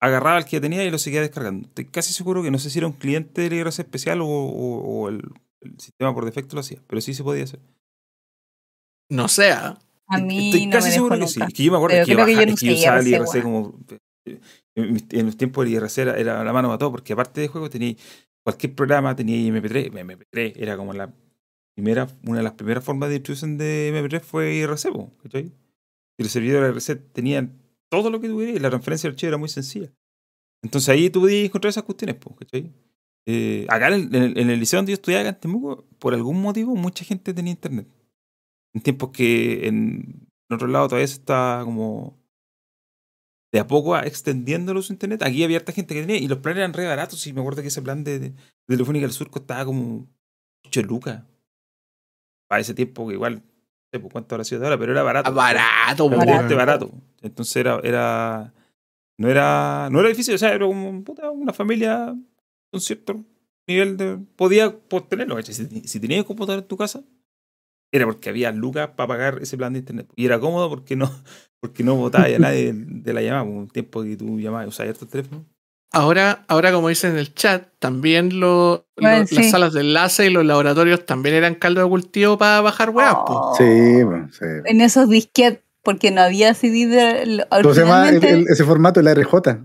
agarraba 0.00 0.38
el 0.38 0.44
que 0.44 0.52
ya 0.52 0.60
tenía 0.60 0.84
y 0.84 0.90
lo 0.90 0.98
seguía 0.98 1.20
descargando. 1.20 1.66
Estoy 1.68 1.86
casi 1.86 2.12
seguro 2.12 2.42
que 2.42 2.50
no 2.50 2.58
sé 2.58 2.70
si 2.70 2.78
era 2.78 2.86
un 2.86 2.92
cliente 2.94 3.42
del 3.42 3.52
IRC 3.54 3.80
especial 3.82 4.20
o, 4.20 4.26
o- 4.26 5.02
o 5.04 5.08
el, 5.08 5.22
el 5.62 5.78
sistema 5.80 6.14
por 6.14 6.24
defecto 6.24 6.54
lo 6.56 6.60
hacía, 6.60 6.80
pero 6.86 7.00
sí 7.00 7.14
se 7.14 7.24
podía 7.24 7.44
hacer. 7.44 7.60
No 9.10 9.28
sea. 9.28 9.78
A 10.06 10.18
mí 10.18 10.50
Estoy 10.50 10.66
no 10.66 10.72
casi 10.72 10.88
me 10.88 10.94
seguro 10.94 11.18
que 11.18 11.26
sí. 11.28 11.40
Es 11.46 11.54
que 11.54 11.62
yo 11.64 11.72
me 11.72 11.78
acuerdo 11.78 11.94
Pero 11.96 12.04
que, 12.06 12.10
yo 12.12 12.16
creo 12.16 12.26
que 12.26 12.32
yo 12.32 12.38
bajaba- 12.38 12.46
no 12.46 12.54
es 12.54 12.60
que 12.60 12.66
yo 12.66 12.72
usé 12.72 12.80
usaba 12.82 13.00
el 13.00 13.08
IRC, 13.08 13.20
IRC 13.36 13.42
como. 13.42 13.78
En, 14.76 15.26
los 15.26 15.36
tiempos 15.36 15.64
del 15.64 15.74
IRC 15.74 15.98
era, 16.02 16.16
era 16.18 16.44
la 16.44 16.52
mano 16.52 16.68
mató, 16.68 16.90
porque 16.90 17.12
aparte 17.12 17.40
de 17.40 17.48
juegos 17.48 17.70
tenía 17.70 17.94
cualquier 18.44 18.74
programa, 18.74 19.14
tenía 19.16 19.36
MP3. 19.52 19.90
MP3 19.92 20.52
era 20.56 20.76
como 20.76 20.92
la 20.92 21.12
primera, 21.74 22.08
una 22.26 22.38
de 22.38 22.42
las 22.44 22.52
primeras 22.54 22.84
formas 22.84 23.08
de 23.08 23.14
distribución 23.16 23.58
de 23.58 23.88
MP3 23.92 24.22
fue 24.22 24.54
IRC, 24.54 24.88
¿cachai? 25.22 25.52
Y 26.18 26.22
el 26.22 26.28
servidor 26.28 26.62
de 26.64 26.68
IRC 26.70 27.12
tenía 27.12 27.48
todo 27.90 28.10
lo 28.10 28.20
que 28.20 28.28
tuviera 28.28 28.52
y 28.52 28.58
la 28.60 28.70
transferencia 28.70 29.08
de 29.08 29.14
archivo 29.14 29.28
era 29.28 29.38
muy 29.38 29.48
sencilla. 29.48 29.92
Entonces 30.62 30.88
ahí 30.88 31.10
tú 31.10 31.20
podías 31.22 31.46
encontrar 31.46 31.70
esas 31.70 31.84
cuestiones, 31.84 32.16
¿cachai? 32.38 32.72
Eh, 33.26 33.66
acá 33.68 33.88
en 33.88 34.14
el, 34.14 34.38
en 34.38 34.50
el- 34.50 34.60
liceo 34.60 34.78
donde 34.78 34.92
yo 34.92 34.94
estudiaba 34.94 35.28
en 35.28 35.38
Temuco, 35.40 35.86
por 35.98 36.14
algún 36.14 36.40
motivo, 36.42 36.74
mucha 36.76 37.04
gente 37.04 37.34
tenía 37.34 37.52
internet. 37.52 37.88
En 38.74 38.82
tiempos 38.82 39.10
que 39.10 39.66
en, 39.68 40.28
en 40.48 40.54
otro 40.54 40.68
lado 40.68 40.88
todavía 40.88 41.06
se 41.08 41.14
está 41.14 41.62
como 41.64 42.18
de 43.52 43.60
a 43.60 43.66
poco 43.66 43.96
extendiendo 43.98 44.80
su 44.82 44.92
internet. 44.92 45.22
Aquí 45.22 45.44
había 45.44 45.58
harta 45.58 45.72
gente 45.72 45.94
que 45.94 46.00
tenía 46.02 46.16
y 46.16 46.26
los 46.28 46.38
planes 46.38 46.58
eran 46.58 46.72
re 46.72 46.86
baratos. 46.86 47.26
Y 47.26 47.32
me 47.32 47.40
acuerdo 47.40 47.62
que 47.62 47.68
ese 47.68 47.82
plan 47.82 48.02
de, 48.04 48.18
de 48.18 48.34
Telefónica 48.66 49.06
del 49.06 49.12
Sur 49.12 49.30
costaba 49.30 49.64
como 49.64 50.08
8 50.66 50.82
lucas. 50.82 51.22
Para 52.54 52.60
ese 52.60 52.72
tiempo, 52.72 53.08
que 53.08 53.14
igual, 53.14 53.34
no 53.34 53.42
sé 53.92 53.98
por 53.98 54.12
cuánto 54.12 54.36
habrá 54.36 54.44
sido 54.44 54.60
de 54.60 54.68
ahora, 54.68 54.78
pero 54.78 54.92
era 54.92 55.02
barato. 55.02 55.34
Barato, 55.34 56.08
po, 56.08 56.14
Era 56.14 56.18
bastante 56.18 56.54
weón. 56.54 56.66
barato. 56.66 56.90
Entonces 57.20 57.56
era, 57.56 57.80
era. 57.82 58.54
No 59.18 59.28
era. 59.28 59.88
No 59.90 59.98
era 59.98 60.08
difícil, 60.08 60.36
o 60.36 60.38
sea, 60.38 60.54
era 60.54 60.64
como 60.64 61.02
puta, 61.02 61.28
una 61.32 61.52
familia 61.52 62.14
con 62.70 62.80
cierto 62.80 63.24
nivel 63.66 63.96
de. 63.96 64.18
Podía 64.36 64.72
tenerlo. 65.08 65.42
Si, 65.42 65.52
si 65.52 65.98
tenías 65.98 66.24
computador 66.24 66.62
en 66.62 66.68
tu 66.68 66.76
casa, 66.76 67.02
era 67.90 68.06
porque 68.06 68.28
había 68.28 68.52
lucas 68.52 68.90
para 68.90 69.08
pagar 69.08 69.38
ese 69.42 69.56
plan 69.56 69.72
de 69.72 69.80
internet. 69.80 70.08
Y 70.14 70.26
era 70.26 70.38
cómodo 70.38 70.68
porque 70.68 70.94
no, 70.94 71.10
porque 71.60 71.82
no 71.82 71.96
votaba 71.96 72.26
a 72.26 72.38
nadie 72.38 72.72
de 72.72 73.12
la 73.12 73.20
llamada. 73.20 73.42
Un 73.42 73.68
tiempo 73.68 74.04
que 74.04 74.16
tú 74.16 74.38
llamabas, 74.38 74.68
usabas 74.68 75.02
el 75.02 75.08
teléfono. 75.08 75.44
Ahora, 75.94 76.44
ahora, 76.48 76.72
como 76.72 76.88
dicen 76.88 77.12
en 77.12 77.18
el 77.18 77.34
chat, 77.34 77.68
también 77.78 78.40
lo- 78.40 78.86
Bueno, 79.00 79.20
lo- 79.20 79.26
sí. 79.26 79.36
las 79.36 79.50
salas 79.50 79.72
de 79.72 79.80
enlace 79.82 80.26
y 80.26 80.30
los 80.30 80.44
laboratorios 80.44 81.06
también 81.06 81.34
eran 81.34 81.54
caldo 81.54 81.82
de 81.82 81.88
cultivo 81.88 82.36
para 82.38 82.60
bajar 82.60 82.90
weas. 82.90 83.14
Oh, 83.16 83.54
Sí, 83.56 84.02
bueno, 84.04 84.28
sí. 84.32 84.44
En 84.64 84.80
esos 84.80 85.08
disquetes, 85.08 85.60
porque 85.82 86.10
no 86.10 86.22
había 86.22 86.52
CD 86.54 86.86
de. 86.86 87.46
¿Cómo 87.62 87.74
se 87.74 87.80
llama 87.82 88.08
el- 88.08 88.16
originalmente- 88.16 88.30
el- 88.30 88.46
ese 88.52 88.64
formato, 88.64 89.02
la 89.02 89.12
RJ? 89.12 89.58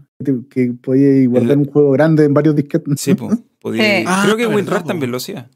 Que, 0.50 0.74
podía 0.82 1.28
guardar 1.30 1.52
El- 1.54 1.58
un 1.60 1.66
juego 1.66 1.92
grande 1.92 2.26
en 2.26 2.34
varios 2.34 2.56
disquetes. 2.56 3.00
Sí, 3.00 3.14
pues. 3.16 3.38
Podía, 3.62 3.84
Sí. 4.00 4.04
Ah, 4.08 4.22
creo 4.26 4.38
que 4.38 4.48
WinRAR 4.48 4.84
también 4.84 5.12
lo 5.12 5.18
hacía. 5.18 5.50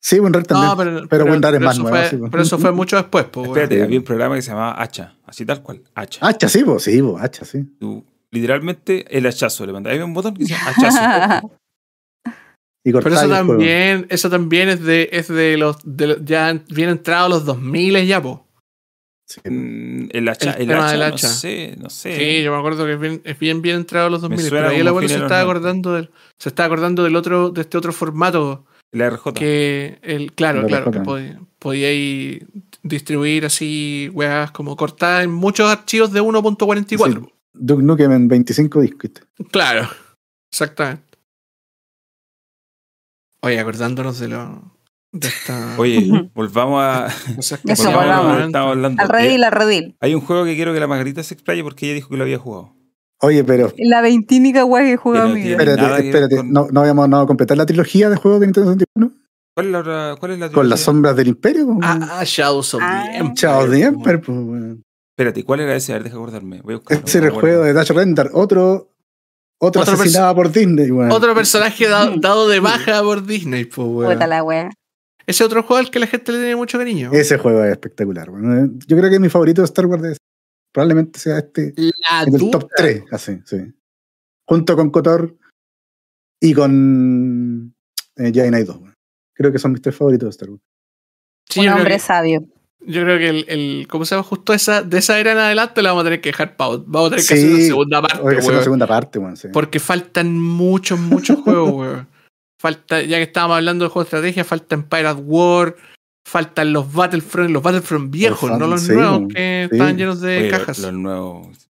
Sí, 0.00 0.20
WinRAR 0.20 0.44
también. 0.46 0.68
No, 0.70 0.76
pero, 0.76 1.08
pero 1.08 1.24
WinRAR 1.24 1.54
es 1.54 1.60
más 1.62 1.78
nuevo, 1.78 1.96
fue- 1.96 2.08
sí, 2.10 2.18
pero 2.30 2.42
eso 2.42 2.58
fue 2.58 2.72
mucho 2.72 2.96
después, 2.96 3.24
po. 3.24 3.44
Espérate, 3.46 3.82
había 3.82 3.98
un 3.98 4.04
programa 4.04 4.34
que 4.36 4.42
se 4.42 4.50
llamaba 4.50 4.80
Hacha, 4.82 5.16
así 5.24 5.46
tal 5.46 5.62
cual, 5.62 5.82
Hacha. 5.94 6.26
Hacha, 6.26 6.48
sí, 6.48 6.62
po, 6.64 6.78
sí, 6.78 7.00
po, 7.02 7.16
hacha, 7.18 7.44
sí. 7.46 7.64
Tú, 7.80 8.04
literalmente 8.34 9.06
el 9.16 9.26
hachazo 9.26 9.64
le 9.66 9.72
mandaba. 9.72 9.94
Había 9.94 10.04
un 10.04 10.12
botón 10.14 10.34
que 10.34 10.40
decía 10.42 10.58
hachazo. 10.66 11.50
Y 12.86 12.92
Pero 12.92 13.08
eso 13.14 13.28
también, 13.28 14.06
eso 14.10 14.28
también 14.28 14.68
es 14.68 14.82
de, 14.82 15.08
es 15.12 15.28
de 15.28 15.56
los, 15.56 15.78
de 15.84 16.06
los- 16.08 16.24
ya 16.24 16.52
bien 16.68 16.90
entrados 16.90 17.30
los 17.30 17.44
2000 17.46 18.04
ya, 18.06 18.20
po. 18.22 18.46
Sí. 19.26 19.40
Mm, 19.48 20.08
el 20.12 20.28
hacha, 20.28 20.50
El 20.52 20.62
el, 20.62 20.68
tema 20.68 20.84
hacha, 20.84 20.90
del 20.92 21.00
no 21.00 21.14
hacha. 21.14 21.28
sé, 21.28 21.76
no 21.78 21.88
sé. 21.88 22.14
Sí, 22.18 22.42
yo 22.42 22.52
me 22.52 22.58
acuerdo 22.58 22.84
que 22.84 22.92
es 22.92 23.00
bien, 23.00 23.22
es 23.24 23.38
bien, 23.38 23.62
bien 23.62 23.76
entrado 23.76 24.10
los 24.10 24.20
2000, 24.20 24.38
suena 24.40 24.66
pero 24.66 24.74
ahí 24.74 24.80
el 24.80 24.88
abuelo 24.88 25.08
se 25.08 25.14
estaba 25.14 25.42
90. 25.44 25.50
acordando 25.50 25.94
del, 25.94 26.10
se 26.38 26.48
estaba 26.50 26.66
acordando 26.66 27.04
del 27.04 27.16
otro, 27.16 27.48
de 27.48 27.62
este 27.62 27.78
otro 27.78 27.92
formato 27.94 28.66
La 28.92 29.08
RJ. 29.08 29.32
que 29.32 29.98
el, 30.02 30.32
claro, 30.34 30.60
La 30.60 30.68
claro, 30.68 30.84
RJ. 30.90 30.92
que 30.92 31.00
podía, 31.00 31.40
podía 31.58 31.88
ahí 31.88 32.42
distribuir 32.82 33.46
así 33.46 34.10
weas 34.12 34.50
como 34.50 34.76
cortadas 34.76 35.24
en 35.24 35.32
muchos 35.32 35.70
archivos 35.70 36.12
de 36.12 36.20
1.44. 36.20 37.30
Duke 37.54 37.82
Nukem 37.82 38.12
en 38.12 38.28
25 38.28 38.80
discos. 38.80 39.10
Claro, 39.50 39.88
exactamente. 40.52 41.02
Oye, 43.42 43.58
acordándonos 43.60 44.18
de 44.18 44.28
lo 44.28 44.72
de 45.12 45.28
esta 45.28 45.74
Oye, 45.78 46.30
volvamos 46.34 46.82
a. 46.82 47.06
Eso, 47.38 47.56
volvamos 47.90 48.54
hablando. 48.54 49.02
Al 49.02 49.08
redil, 49.08 49.42
Eh, 49.42 49.46
al 49.46 49.52
redil. 49.52 49.96
hay 50.00 50.14
un 50.14 50.20
juego 50.22 50.44
que 50.44 50.54
quiero 50.56 50.72
que 50.72 50.80
la 50.80 50.86
Margarita 50.86 51.22
se 51.22 51.34
explaye 51.34 51.62
porque 51.62 51.86
ella 51.86 51.94
dijo 51.94 52.08
que 52.08 52.16
lo 52.16 52.24
había 52.24 52.38
jugado. 52.38 52.74
Oye, 53.20 53.44
pero 53.44 53.72
La 53.78 54.00
veintínica 54.02 54.64
weá 54.64 54.84
que 54.84 54.96
juega 54.96 55.26
nada 55.26 55.38
espérate, 55.38 56.06
espérate. 56.08 56.36
con- 56.38 56.52
No, 56.52 56.66
no 56.70 56.80
habíamos 56.80 57.08
no, 57.08 57.26
completar 57.26 57.56
la 57.56 57.64
trilogía 57.64 58.10
de 58.10 58.16
juegos 58.16 58.40
de 58.40 58.46
Nintendo 58.46 58.72
61 58.72 59.12
¿Cuál 59.56 59.66
es 59.66 59.86
la, 59.86 60.16
cuál 60.18 60.32
es 60.32 60.38
la 60.40 60.50
con 60.50 60.68
las 60.68 60.80
trilogía? 60.80 60.84
sombras 60.84 61.16
del 61.16 61.28
Imperio. 61.28 61.78
Ah, 61.80 62.18
ah, 62.18 62.22
Shadows 62.26 62.74
of 62.74 62.80
Ah. 62.82 63.04
the 63.08 63.16
Empire. 63.18 63.34
Chao 63.36 63.68
de 63.68 63.82
Emperor, 63.82 64.20
pues, 64.20 64.38
weón. 64.38 64.82
Espérate, 65.16 65.44
¿cuál 65.44 65.60
era 65.60 65.76
ese? 65.76 65.92
A 65.92 65.96
ver, 65.96 66.04
deja 66.04 66.16
acordarme. 66.16 66.60
Voy 66.62 66.74
a 66.74 66.76
buscarlo. 66.78 67.04
Ese 67.06 67.18
era 67.18 67.26
el 67.28 67.32
juego 67.34 67.62
de 67.62 67.72
Dash 67.72 67.90
Render, 67.92 68.30
otro, 68.32 68.90
otro, 69.60 69.82
Otro 69.82 69.94
asesinado 69.94 70.34
por 70.34 70.50
Disney, 70.50 70.90
weón. 70.90 71.12
Otro 71.12 71.34
personaje 71.34 71.86
da- 71.88 72.12
dado 72.20 72.48
de 72.48 72.58
baja 72.60 73.00
por 73.02 73.24
Disney, 73.24 73.64
pues, 73.64 73.86
weón. 73.88 74.12
Puta 74.12 74.26
la 74.26 74.42
weá. 74.42 74.70
Ese 75.26 75.44
otro 75.44 75.62
juego 75.62 75.78
al 75.78 75.90
que 75.90 76.00
la 76.00 76.06
gente 76.08 76.32
le 76.32 76.38
tiene 76.38 76.56
mucho 76.56 76.78
cariño. 76.78 77.10
Ese 77.12 77.38
juego 77.38 77.62
es 77.64 77.70
espectacular. 77.72 78.28
weón. 78.28 78.78
Yo 78.86 78.96
creo 78.96 79.08
que 79.08 79.20
mi 79.20 79.28
favorito 79.28 79.62
de 79.62 79.66
Star 79.66 79.86
Wars 79.86 80.02
es- 80.04 80.18
probablemente 80.72 81.20
sea 81.20 81.38
este 81.38 81.72
La 81.76 82.24
en 82.24 82.34
el 82.34 82.50
top 82.50 82.68
3, 82.76 83.04
así, 83.12 83.40
sí. 83.44 83.58
Junto 84.48 84.74
con 84.76 84.90
Kotor 84.90 85.36
y 86.40 86.52
con 86.52 87.72
eh, 88.16 88.32
Jedi 88.34 88.48
Knight 88.48 88.66
2. 88.66 88.76
weón. 88.78 88.94
Creo 89.32 89.52
que 89.52 89.58
son 89.60 89.70
mis 89.72 89.80
tres 89.80 89.94
favoritos 89.96 90.26
de 90.26 90.30
Star 90.30 90.50
Wars. 90.50 90.62
Sí, 91.48 91.60
Un 91.60 91.68
hombre 91.68 91.94
que, 91.94 91.98
sabio. 92.00 92.44
Yo 92.86 93.02
creo 93.02 93.18
que 93.18 93.28
el, 93.28 93.44
el- 93.48 93.86
¿cómo 93.88 94.04
se 94.04 94.14
llama? 94.14 94.22
Justo 94.26 94.52
esa, 94.54 94.82
de 94.82 94.98
esa 94.98 95.18
era 95.18 95.32
en 95.32 95.38
adelante 95.38 95.82
la 95.82 95.90
vamos 95.90 96.02
a 96.02 96.04
tener 96.04 96.20
que 96.20 96.30
dejar 96.30 96.56
pa' 96.56 96.68
Vamos 96.86 97.06
a 97.08 97.10
tener 97.16 97.26
que 97.26 97.36
Sí. 97.36 97.44
hacer 97.44 97.50
una 97.54 97.62
segunda 97.64 98.02
parte, 98.02 98.18
que 98.18 98.24
weón. 98.24 98.54
la 98.56 98.62
segunda 98.62 98.86
parte, 98.86 99.20
sí. 99.36 99.48
Porque 99.52 99.80
faltan 99.80 100.40
muchos, 100.40 100.98
muchos 100.98 101.38
juegos, 101.44 101.70
weón. 101.72 102.08
Falta, 102.60 103.02
ya 103.02 103.16
que 103.18 103.24
estábamos 103.24 103.56
hablando 103.56 103.84
de 103.84 103.90
juegos 103.90 104.10
de 104.10 104.16
estrategia, 104.16 104.44
falta 104.44 104.74
Empire 104.74 105.06
at 105.08 105.18
War, 105.22 105.76
faltan 106.26 106.72
los 106.72 106.90
Battlefront, 106.92 107.50
los 107.50 107.62
Battlefront 107.62 108.10
viejos, 108.10 108.48
Los 108.50 108.58
no 108.58 108.66
los 108.66 108.82
sí, 108.82 108.92
nuevos 108.92 109.22
que 109.34 109.66
Sí. 109.68 109.74
estaban 109.76 109.96
llenos 109.98 110.20
de 110.22 110.38
Oye, 110.38 110.48
cajas. 110.50 110.78
Los 110.78 110.92
nuevos. 110.94 111.68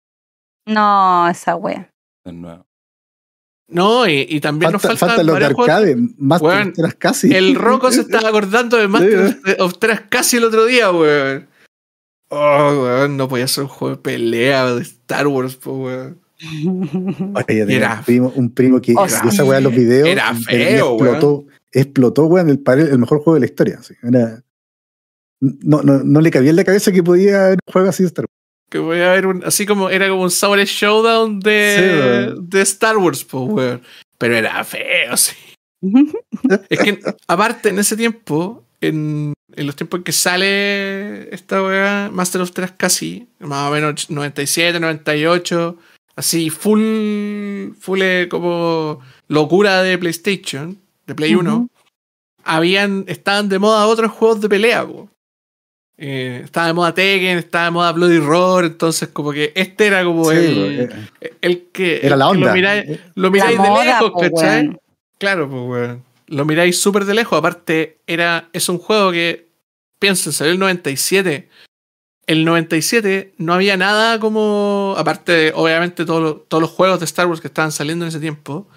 No, 0.66 1.28
esa 1.28 1.54
weá. 1.56 1.90
Los 2.24 2.34
nuevos. 2.34 2.66
No, 3.70 4.06
y, 4.08 4.26
y 4.28 4.40
también 4.40 4.72
nos 4.72 4.82
Falta, 4.82 4.96
faltan 4.96 5.16
faltan 5.18 5.26
los 5.26 5.38
de 5.38 5.44
arcade, 5.46 5.96
más 6.18 6.40
Weón, 6.42 6.72
casi. 6.98 7.32
El 7.32 7.54
Rocco 7.54 7.90
se 7.92 8.00
estaba 8.00 8.28
acordando 8.28 8.76
de 8.76 8.88
Master 8.88 9.38
Sí, 9.44 9.52
of 9.58 9.78
Teras 9.78 10.02
casi 10.08 10.36
el 10.38 10.44
otro 10.44 10.64
día, 10.66 10.90
weón. 10.90 11.46
Oh, 12.28 12.82
weón, 12.82 13.16
no 13.16 13.28
podía 13.28 13.46
ser 13.48 13.64
un 13.64 13.68
juego 13.70 13.96
de 13.96 14.02
pelea 14.02 14.74
de 14.74 14.82
Star 14.82 15.26
Wars, 15.26 15.56
po, 15.56 15.72
weón. 15.84 16.20
Oye, 17.34 17.66
tenía 17.66 17.96
un 17.98 18.04
primo, 18.04 18.32
un 18.34 18.50
primo 18.50 18.80
que 18.80 18.94
Oh, 18.96 19.04
esa 19.04 19.44
weá 19.44 19.60
los 19.60 19.74
videos. 19.74 20.08
Era 20.08 20.34
feo, 20.34 20.94
explotó, 20.94 21.44
explotó, 21.72 22.24
weón, 22.26 22.48
el, 22.50 22.62
el 22.78 22.98
mejor 22.98 23.18
juego 23.18 23.34
de 23.34 23.40
la 23.40 23.46
historia. 23.46 23.76
así. 23.80 23.94
Era- 24.02 24.42
no, 25.40 25.82
no, 25.82 26.02
no 26.04 26.20
le 26.20 26.30
cabía 26.30 26.50
en 26.50 26.56
la 26.56 26.64
cabeza 26.64 26.92
que 26.92 27.02
podía 27.02 27.46
haber 27.46 27.58
un 27.66 27.72
juego 27.72 27.88
así 27.88 28.02
de 28.02 28.08
Star 28.08 28.24
Wars. 28.26 28.39
Que 28.70 28.78
voy 28.78 29.00
a 29.00 29.10
ver 29.10 29.26
un, 29.26 29.44
así 29.44 29.66
como 29.66 29.90
era 29.90 30.08
como 30.08 30.22
un 30.22 30.30
Sour 30.30 30.60
Showdown 30.60 31.40
de, 31.40 32.32
Sí, 32.32 32.40
de 32.40 32.62
Star 32.62 32.96
Wars, 32.96 33.24
po, 33.24 33.42
weón. 33.42 33.82
Pero 34.16 34.36
era 34.36 34.62
feo, 34.64 35.16
sí. 35.16 35.34
Es 36.68 36.78
que, 36.78 37.00
aparte, 37.26 37.70
en 37.70 37.78
ese 37.78 37.96
tiempo, 37.96 38.64
en, 38.80 39.32
en 39.56 39.66
los 39.66 39.76
tiempos 39.76 39.98
en 39.98 40.04
que 40.04 40.12
sale 40.12 41.34
esta 41.34 41.62
weá, 41.62 42.10
Master 42.12 42.42
of 42.42 42.52
Trust 42.52 42.76
casi, 42.76 43.28
más 43.40 43.68
o 43.68 43.72
menos 43.72 44.08
97, 44.08 44.78
98, 44.78 45.76
así, 46.16 46.48
full, 46.50 47.72
full 47.78 48.00
eh, 48.02 48.28
como 48.30 49.00
locura 49.28 49.82
de 49.82 49.98
PlayStation, 49.98 50.78
de 51.06 51.14
Play 51.14 51.34
1, 51.34 51.56
Ujú. 51.56 51.70
habían, 52.44 53.04
estaban 53.08 53.48
de 53.48 53.58
moda 53.58 53.86
otros 53.86 54.12
juegos 54.12 54.40
de 54.40 54.48
pelea, 54.48 54.86
po. 54.86 55.08
Eh, 56.02 56.40
estaba 56.44 56.66
de 56.68 56.72
moda 56.72 56.94
Tekken, 56.94 57.36
estaba 57.36 57.66
de 57.66 57.70
moda 57.72 57.92
Bloody 57.92 58.18
Roar, 58.20 58.64
entonces 58.64 59.08
como 59.10 59.32
que 59.32 59.52
este 59.54 59.86
era 59.86 60.02
como 60.02 60.30
Sí, 60.30 60.36
el, 60.38 60.80
eh, 61.20 61.34
el 61.42 61.66
que, 61.72 62.00
era 62.02 62.16
la 62.16 62.24
el 62.26 62.30
que 62.30 62.36
onda. 62.38 62.48
Lo 62.48 62.54
miráis, 62.54 63.00
lo 63.14 63.22
La 63.24 63.30
miráis 63.30 63.58
de 63.62 63.68
moda, 63.68 63.84
lejos, 63.84 64.10
po, 64.10 64.20
¿cachai? 64.20 64.62
weón. 64.66 64.80
Claro, 65.18 65.50
pues, 65.50 65.62
weón. 65.62 66.04
Lo 66.28 66.44
miráis 66.46 66.80
súper 66.80 67.04
de 67.04 67.12
lejos. 67.14 67.38
Aparte, 67.38 67.98
era, 68.06 68.48
es 68.54 68.68
un 68.70 68.78
juego 68.78 69.12
que, 69.12 69.48
piensen, 69.98 70.32
salió 70.32 70.52
el 70.54 70.58
97. 70.58 71.50
El 72.26 72.44
97 72.46 73.34
no 73.36 73.52
había 73.52 73.76
nada 73.76 74.18
como, 74.20 74.94
aparte 74.96 75.32
de, 75.32 75.52
obviamente, 75.54 76.06
todos 76.06 76.22
los- 76.22 76.48
todos 76.48 76.62
los 76.62 76.70
juegos 76.70 76.98
de 77.00 77.04
Star 77.04 77.26
Wars 77.26 77.42
que 77.42 77.48
estaban 77.48 77.72
saliendo 77.72 78.06
en 78.06 78.08
ese 78.08 78.20
tiempo, 78.20 78.68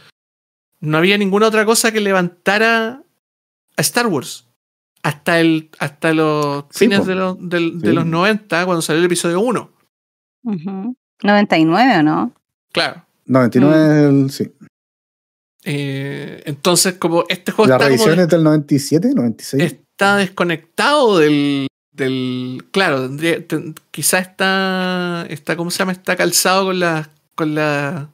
no 0.82 0.98
había 0.98 1.18
ninguna 1.18 1.48
otra 1.48 1.64
cosa 1.64 1.94
que 1.94 2.02
levantara 2.02 3.02
a 3.78 3.82
Star 3.82 4.08
Wars. 4.08 4.45
Hasta, 5.03 5.39
el, 5.39 5.69
hasta 5.80 6.13
los 6.13 6.63
Sí, 6.71 6.85
fines 6.85 6.99
po. 7.01 7.05
de 7.05 7.15
los, 7.15 7.38
del- 7.49 7.80
de 7.81 7.89
Sí. 7.89 7.95
los 7.95 8.05
90, 8.05 8.65
cuando 8.65 8.81
salió 8.81 8.99
el 8.99 9.05
episodio 9.05 9.41
1. 9.41 9.69
Ujú. 10.43 10.95
99 11.23 11.97
o 11.99 12.03
no? 12.03 12.34
Claro. 12.71 13.05
99, 13.25 14.07
el- 14.09 14.31
sí. 14.31 14.51
Eh, 15.65 16.41
entonces, 16.45 16.95
como 16.95 17.23
este 17.30 17.51
juego 17.51 17.69
La 17.69 17.75
está 17.75 17.85
como 17.85 17.97
revisión 17.97 18.19
es 18.19 18.27
del 18.30 18.43
97, 18.43 19.11
96. 19.15 19.63
está 19.63 20.17
desconectado 20.17 21.17
del. 21.19 21.67
del 21.93 22.65
claro, 22.71 23.01
tendría- 23.07 23.45
ten- 23.47 23.75
quizá 23.91 24.19
está. 24.19 25.25
está. 25.30 25.55
¿Cómo 25.55 25.71
se 25.71 25.80
llama? 25.80 25.91
Está 25.93 26.15
calzado 26.15 26.65
con 26.65 26.80
las. 26.80 27.09
con 27.35 27.55
la. 27.55 28.09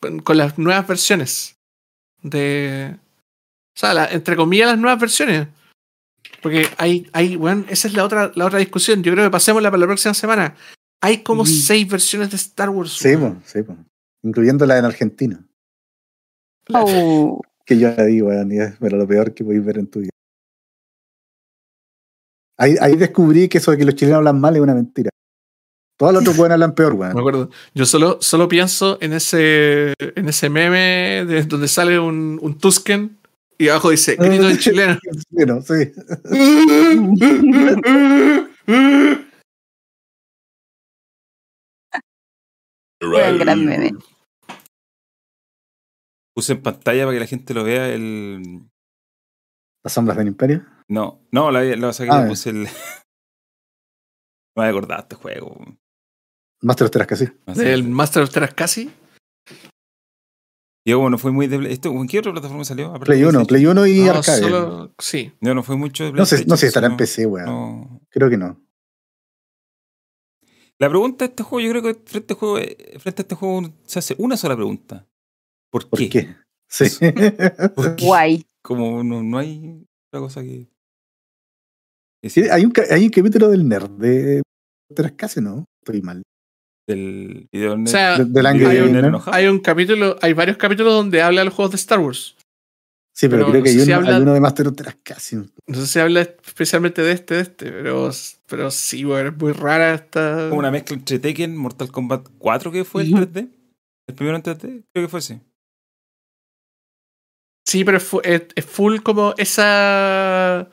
con, 0.00 0.20
con 0.20 0.36
las 0.38 0.56
nuevas 0.58 0.86
versiones. 0.86 1.56
De. 2.22 2.96
O 3.76 3.78
sea, 3.78 3.92
la- 3.92 4.06
entre 4.10 4.36
comillas, 4.36 4.68
las 4.70 4.78
nuevas 4.78 5.00
versiones. 5.00 5.48
Porque 6.42 6.66
hay, 6.76 7.08
hay, 7.12 7.36
bueno, 7.36 7.64
esa 7.68 7.88
es 7.88 7.94
la 7.94 8.04
otra, 8.04 8.32
la 8.34 8.46
otra 8.46 8.58
discusión. 8.58 9.02
Yo 9.02 9.12
creo 9.12 9.24
que 9.24 9.30
pasémosla 9.30 9.70
para 9.70 9.80
la 9.80 9.86
próxima 9.86 10.14
semana. 10.14 10.54
Hay 11.00 11.22
como 11.22 11.44
seis 11.46 11.88
versiones 11.88 12.30
de 12.30 12.36
Star 12.36 12.70
Wars. 12.70 12.92
Sí, 12.92 13.16
po, 13.16 13.36
sí, 13.44 13.62
po. 13.62 13.76
incluyendo 14.22 14.64
la 14.66 14.78
en 14.78 14.84
Argentina. 14.84 15.44
Oh. 16.72 17.40
Que 17.66 17.78
yo 17.78 17.90
la 17.94 18.04
digo, 18.04 18.28
weón, 18.28 18.52
y 18.52 18.58
es 18.58 18.74
pero 18.80 18.96
lo 18.96 19.06
peor 19.06 19.34
que 19.34 19.44
podéis 19.44 19.64
ver 19.64 19.78
en 19.78 19.86
tu 19.86 20.00
vida. 20.00 20.10
Ahí, 22.56 22.76
ahí 22.80 22.96
descubrí 22.96 23.48
que 23.48 23.58
eso 23.58 23.70
de 23.70 23.78
que 23.78 23.84
los 23.84 23.94
chilenos 23.94 24.18
hablan 24.18 24.40
mal 24.40 24.54
es 24.54 24.62
una 24.62 24.74
mentira. 24.74 25.10
Todos 25.96 26.12
los 26.12 26.22
otros 26.22 26.36
pueden 26.36 26.52
hablan 26.52 26.74
peor, 26.74 26.94
Me 26.94 27.00
weón. 27.00 27.18
acuerdo. 27.18 27.50
Yo 27.74 27.86
solo, 27.86 28.18
solo 28.20 28.48
pienso 28.48 28.98
en 29.00 29.12
ese, 29.12 29.94
en 29.98 30.28
ese 30.28 30.50
meme 30.50 31.24
de 31.26 31.42
donde 31.44 31.68
sale 31.68 31.98
un, 31.98 32.38
un 32.42 32.58
Tusken 32.58 33.18
y 33.58 33.68
abajo 33.68 33.90
dice 33.90 34.16
grito 34.18 34.48
en 34.48 34.58
chileno. 34.58 34.98
Bueno, 35.30 35.62
sí. 35.62 35.92
Gran 43.00 43.64
meme. 43.64 43.92
Puse 46.34 46.52
en 46.54 46.62
pantalla 46.62 47.04
para 47.04 47.14
que 47.14 47.20
la 47.20 47.26
gente 47.26 47.54
lo 47.54 47.64
vea 47.64 47.88
el. 47.88 48.62
Las 49.84 49.92
sombras 49.92 50.16
del 50.16 50.28
imperio. 50.28 50.64
No, 50.88 51.20
no, 51.30 51.50
la, 51.50 51.62
la 51.62 51.92
saqué, 51.92 52.10
Ah, 52.12 52.22
le 52.22 52.28
puse 52.28 52.50
el. 52.50 52.66
No 54.56 54.62
me 54.62 54.68
acordaba 54.68 54.98
de 54.98 55.02
este 55.02 55.16
juego. 55.16 55.58
Master 56.62 56.84
of 56.84 56.92
Teras 56.92 57.08
que 57.08 57.16
sí. 57.16 57.26
No 57.44 57.56
sé. 57.56 57.64
Del 57.64 57.82
Master 57.82 58.22
of 58.22 58.30
Teras 58.30 58.54
casi. 58.54 58.88
Yo, 60.86 60.98
bueno, 60.98 61.16
fue 61.16 61.32
muy 61.32 61.46
de. 61.46 61.72
¿Esto, 61.72 61.90
¿En 61.90 62.06
qué 62.06 62.18
otra 62.18 62.32
plataforma 62.32 62.64
salió? 62.64 62.88
Aparte 62.88 63.06
Play 63.06 63.20
de 63.20 63.26
1, 63.28 63.46
PlayStation. 63.46 63.46
Play 63.46 63.66
1 63.66 63.86
y 63.86 64.06
No, 64.06 64.10
arcade. 64.18 64.40
solo- 64.40 64.94
sí. 64.98 65.32
No, 65.40 65.54
no 65.54 65.62
fue 65.62 65.76
mucho 65.76 66.04
de 66.04 66.12
No 66.12 66.26
sé, 66.26 66.36
no 66.36 66.36
sé 66.36 66.36
si 66.36 66.44
PlayStation, 66.44 66.68
estará 66.68 66.86
en 66.88 66.96
PC, 66.98 67.26
weón. 67.26 67.46
no. 67.46 68.00
Creo 68.10 68.28
que 68.28 68.36
no. 68.36 68.60
La 70.78 70.88
pregunta 70.88 71.24
de 71.24 71.30
este 71.30 71.42
juego, 71.42 71.64
yo 71.66 71.70
creo 71.70 71.82
que 71.82 71.94
frente 72.04 72.16
a 72.16 72.20
este 72.20 72.34
juego, 72.34 72.58
eh, 72.58 72.76
frente 72.98 73.22
a 73.22 73.24
este 73.24 73.34
juego 73.34 73.62
se 73.86 73.98
hace 74.00 74.14
una 74.18 74.36
sola 74.36 74.56
pregunta. 74.56 75.06
¿Por 75.70 75.88
¿Por 75.88 75.98
qué? 75.98 76.08
qué? 76.08 76.36
Sí. 76.68 76.84
¿Por 77.74 77.96
qué? 77.96 78.04
Guay. 78.04 78.44
Como 78.62 79.02
no, 79.04 79.22
no 79.22 79.38
hay 79.38 79.86
otra 80.10 80.20
cosa 80.20 80.42
que. 80.42 80.68
sí, 82.24 82.42
hay, 82.50 82.64
un, 82.64 82.72
hay 82.90 83.04
un 83.04 83.10
capítulo 83.10 83.48
del 83.48 83.66
nerd 83.68 83.90
de 83.90 84.42
Teras 84.94 85.12
casi, 85.12 85.40
¿no? 85.40 85.64
Estoy 85.82 86.02
mal. 86.02 86.22
Del 86.86 87.48
video 87.52 87.74
O 87.74 87.86
sea, 87.86 88.18
De- 88.18 88.24
del 88.26 88.46
hay, 88.46 88.56
un, 88.80 89.22
hay 89.26 89.60
capítulo, 89.60 90.16
hay 90.20 90.32
varios 90.32 90.56
capítulos 90.56 90.92
donde 90.92 91.22
habla 91.22 91.40
de 91.40 91.44
los 91.46 91.54
juegos 91.54 91.72
de 91.72 91.76
Star 91.76 91.98
Wars. 92.00 92.36
Sí, 93.16 93.28
pero, 93.28 93.46
pero 93.46 93.50
creo 93.52 93.60
no 93.60 93.64
que 93.64 93.70
sé 93.70 93.78
hay, 93.78 93.84
si 93.84 93.90
uno, 93.92 93.96
habla- 94.00 94.16
hay 94.16 94.22
uno 94.22 94.34
de 94.34 94.40
Master 94.40 94.68
of 94.68 94.74
casi. 95.04 95.36
No 95.36 95.74
sé 95.76 95.86
si 95.86 95.98
habla 96.00 96.22
especialmente 96.22 97.00
de 97.02 97.12
este, 97.12 97.34
de 97.34 97.40
este, 97.42 97.70
pero, 97.70 98.10
pero 98.46 98.70
sí, 98.72 99.04
bueno, 99.04 99.30
es 99.30 99.36
muy 99.36 99.52
rara 99.52 99.94
esta. 99.94 100.46
Como 100.48 100.58
una 100.58 100.72
mezcla 100.72 100.96
entre 100.96 101.20
Tekken, 101.20 101.56
Mortal 101.56 101.92
Kombat 101.92 102.26
4 102.38 102.72
que 102.72 102.84
fue 102.84 103.02
el 103.02 103.14
Ujú. 103.14 103.22
3D. 103.22 103.48
El 104.08 104.14
primero 104.16 104.36
en 104.36 104.42
3D, 104.42 104.58
creo 104.92 105.06
que 105.06 105.08
fue 105.08 105.20
ese. 105.20 105.40
Sí, 107.66 107.84
pero 107.84 107.96
es, 107.98 108.10
es- 108.24 108.42
es 108.54 108.64
full 108.64 108.98
como 109.00 109.34
esa. 109.38 110.68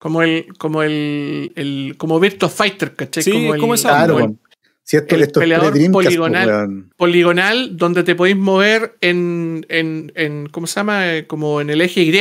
Como 0.00 0.22
el. 0.22 0.46
Como 0.58 0.82
el. 0.82 1.52
el 1.56 1.94
como 1.96 2.20
Virtua 2.20 2.48
Fighter, 2.48 2.94
¿cachai? 2.94 3.22
Sí, 3.22 3.30
el- 3.46 3.58
como 3.60 3.74
esa 3.74 3.88
Claro, 3.90 4.14
como 4.14 4.24
el 4.24 4.30
weón. 4.32 4.40
Si 4.86 4.96
esto, 4.98 5.14
el 5.14 5.22
esto 5.22 5.40
es 5.40 5.44
peleador 5.44 5.70
pre-Dreamcast, 5.72 5.92
pues, 5.92 6.06
poligonal. 6.18 6.90
poligonal 6.96 7.76
donde 7.76 8.04
te 8.04 8.14
podéis 8.14 8.36
mover 8.36 8.96
en, 9.00 9.64
en, 9.70 10.12
en. 10.14 10.48
¿Cómo 10.50 10.66
se 10.66 10.74
llama? 10.76 11.14
Eh, 11.16 11.26
Como 11.26 11.60
en 11.62 11.70
el 11.70 11.80
eje 11.80 12.02
Y. 12.02 12.12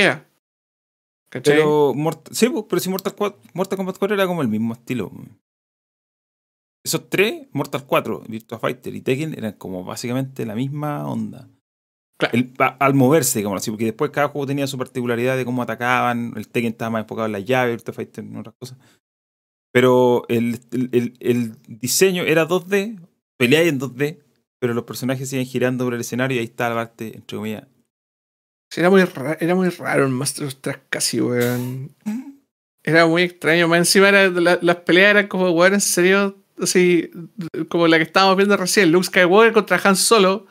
¿Cachai? 1.29 1.55
Pero, 1.57 1.93
Mort- 1.93 2.29
sí, 2.31 2.49
pero 2.69 2.79
si 2.79 2.89
Mortal, 2.89 3.13
4 3.15 3.39
Mortal 3.53 3.77
Kombat 3.77 3.97
4 3.97 4.15
era 4.15 4.27
como 4.27 4.41
el 4.41 4.47
mismo 4.47 4.73
estilo. 4.73 5.11
Esos 6.85 7.09
tres, 7.09 7.47
Mortal 7.53 7.85
4, 7.85 8.23
Virtua 8.27 8.59
Fighter 8.59 8.93
y 8.93 9.01
Tekken, 9.01 9.33
eran 9.37 9.53
como 9.53 9.83
básicamente 9.83 10.45
la 10.45 10.53
misma 10.55 11.07
onda. 11.07 11.47
Claro. 12.19 12.37
El- 12.37 12.53
a- 12.59 12.77
al 12.79 12.93
moverse, 12.93 13.39
digamos 13.39 13.61
así, 13.61 13.71
porque 13.71 13.85
después 13.85 14.11
cada 14.11 14.27
juego 14.29 14.45
tenía 14.47 14.67
su 14.67 14.77
particularidad 14.77 15.35
de 15.37 15.45
cómo 15.45 15.61
atacaban. 15.63 16.33
El 16.35 16.47
Tekken 16.47 16.71
estaba 16.71 16.91
más 16.91 17.01
enfocado 17.03 17.25
en 17.25 17.31
la 17.33 17.39
llave, 17.39 17.71
Virtua 17.71 17.93
Fighter 17.93 18.23
en 18.23 18.37
otras 18.37 18.55
cosas. 18.59 18.77
Pero 19.73 20.23
el, 20.29 20.59
el, 20.71 21.13
el- 21.19 21.55
diseño 21.67 22.23
era 22.23 22.47
2D, 22.47 22.99
peleáis 23.37 23.69
en 23.69 23.79
2D, 23.79 24.19
pero 24.59 24.73
los 24.73 24.83
personajes 24.83 25.27
siguen 25.29 25.45
girando 25.47 25.83
por 25.83 25.95
el 25.95 26.01
escenario 26.01 26.37
y 26.37 26.39
ahí 26.39 26.45
está 26.45 26.69
la 26.69 26.75
parte, 26.75 27.15
entre 27.15 27.37
comillas. 27.37 27.63
Era, 28.75 28.89
muy 28.89 29.03
ra- 29.03 29.37
era 29.39 29.55
muy 29.55 29.69
raro 29.69 30.05
el 30.05 30.11
Master 30.11 30.45
of 30.47 30.55
Tracks 30.55 30.83
casi, 30.89 31.19
weón. 31.21 31.91
Era 32.83 33.05
muy 33.07 33.23
extraño. 33.23 33.67
Más 33.67 33.79
encima 33.79 34.09
era, 34.09 34.29
la- 34.29 34.59
las 34.61 34.75
peleas 34.77 35.11
eran 35.11 35.27
como, 35.27 35.49
weón, 35.51 35.73
en 35.73 35.81
serio, 35.81 36.37
así, 36.61 37.09
como 37.69 37.87
la 37.87 37.97
que 37.97 38.03
estábamos 38.03 38.37
viendo 38.37 38.55
recién, 38.57 38.91
Luke 38.91 39.07
Skywalker 39.07 39.53
contra 39.53 39.81
Han 39.83 39.95
Solo, 39.95 40.45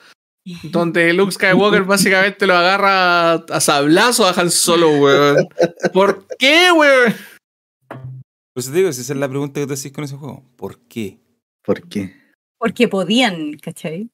donde 0.64 1.12
Luke 1.12 1.30
Skywalker 1.32 1.82
básicamente 1.84 2.46
lo 2.48 2.54
agarra 2.56 3.34
a 3.34 3.60
sablazo 3.60 4.26
a 4.26 4.32
Han 4.32 4.50
Solo, 4.50 4.90
weón. 4.98 5.48
¿Por 5.92 6.26
qué, 6.38 6.72
weón? 6.72 7.14
Por 8.54 8.60
eso 8.62 8.70
te 8.70 8.78
digo, 8.78 8.92
si 8.92 9.00
esa 9.00 9.12
es 9.14 9.18
la 9.18 9.28
pregunta 9.28 9.60
que 9.60 9.66
te 9.66 9.72
haces 9.74 9.92
con 9.92 10.04
ese 10.04 10.16
juego. 10.16 10.44
¿Por 10.56 10.78
qué? 10.88 11.18
¿Por 11.64 11.88
qué? 11.88 12.12
Porque 12.58 12.88
podían, 12.88 13.54
¿cachai? 13.58 14.10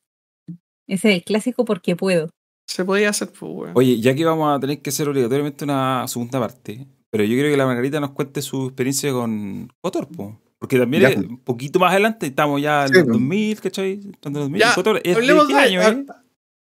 Ese 0.87 1.11
es 1.11 1.17
el 1.17 1.25
clásico 1.25 1.65
porque 1.65 1.97
puedo. 1.97 2.31
Se 2.67 2.85
podía 2.85 3.11
hacer, 3.11 3.29
pues, 3.29 3.43
weón. 3.53 3.73
Oye, 3.75 4.01
ya 4.01 4.15
que 4.15 4.25
vamos 4.25 4.57
a 4.57 4.61
tener 4.61 4.81
que 4.81 4.91
hacer 4.91 5.09
obligatoriamente 5.09 5.65
una 5.65 6.07
segunda 6.07 6.39
parte, 6.39 6.87
pero 7.11 7.25
yo 7.25 7.37
creo 7.39 7.51
que 7.51 7.57
la 7.57 7.67
Margarita 7.67 7.99
nos 8.01 8.11
cuente 8.13 8.41
su 8.43 8.67
experiencia 8.67 9.11
con 9.13 9.69
Cotor, 9.81 10.07
po. 10.09 10.41
porque 10.59 10.79
también 10.79 11.03
Ya, 11.03 11.09
es 11.11 11.15
pues. 11.17 11.27
un 11.29 11.39
poquito 11.39 11.79
más 11.79 11.93
adelante, 11.93 12.27
estamos 12.27 12.61
ya 12.63 12.83
en 12.83 12.89
Sí, 12.89 12.95
los 12.95 13.03
pues. 13.05 13.13
2000, 13.15 13.61
¿cachai? 13.61 13.93
Estamos 13.93 14.25
en 14.27 14.33
los 14.35 14.43
2000. 14.45 14.61
Ya, 14.61 14.75
Cotor 14.75 14.97
es 14.99 15.03
de 15.03 15.13
hablemos 15.15 15.47
qué 15.49 15.55
de- 15.55 15.61
año, 15.61 15.83
¿eh? 15.83 16.07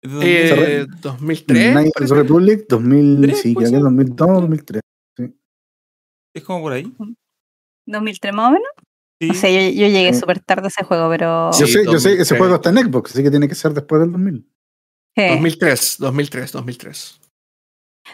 De 0.04 0.10
2000. 0.12 0.28
Eh, 0.28 0.86
2003. 1.02 1.74
Parece. 1.74 1.92
the 2.08 2.14
Republic, 2.14 2.66
2000, 2.70 3.22
¿Tres, 3.22 3.42
sí, 3.42 3.54
creo 3.56 3.66
que 3.66 3.72
ser? 3.76 3.82
2002, 3.82 4.28
2003. 4.42 4.82
es 6.36 6.44
como 6.44 6.62
por 6.62 6.74
ahí. 6.74 6.94
2003 7.86 8.34
más 8.34 8.50
o 8.50 8.52
menos. 8.52 8.68
Sí. 9.22 9.28
No 9.30 9.34
sé, 9.34 9.54
yo, 9.54 9.82
yo 9.82 9.88
llegué 9.88 10.14
Sí. 10.14 10.20
súper 10.20 10.40
tarde 10.42 10.66
a 10.66 10.68
ese 10.68 10.84
juego, 10.84 11.10
pero. 11.10 11.52
Sí. 11.54 11.62
yo 11.62 11.68
sé, 11.68 11.86
yo 11.86 12.00
sé, 12.00 12.10
ese 12.14 12.36
2003. 12.36 12.38
juego 12.40 12.56
está 12.56 12.70
en 12.70 12.78
Xbox, 12.78 13.12
así 13.12 13.24
que 13.24 13.32
tiene 13.32 13.48
que 13.48 13.56
ser 13.56 13.74
después 13.74 14.02
del 14.02 14.12
2000. 14.12 14.46
Eh, 15.16 15.30
2003, 15.32 15.96
2003, 16.00 16.52
2003. 16.52 17.22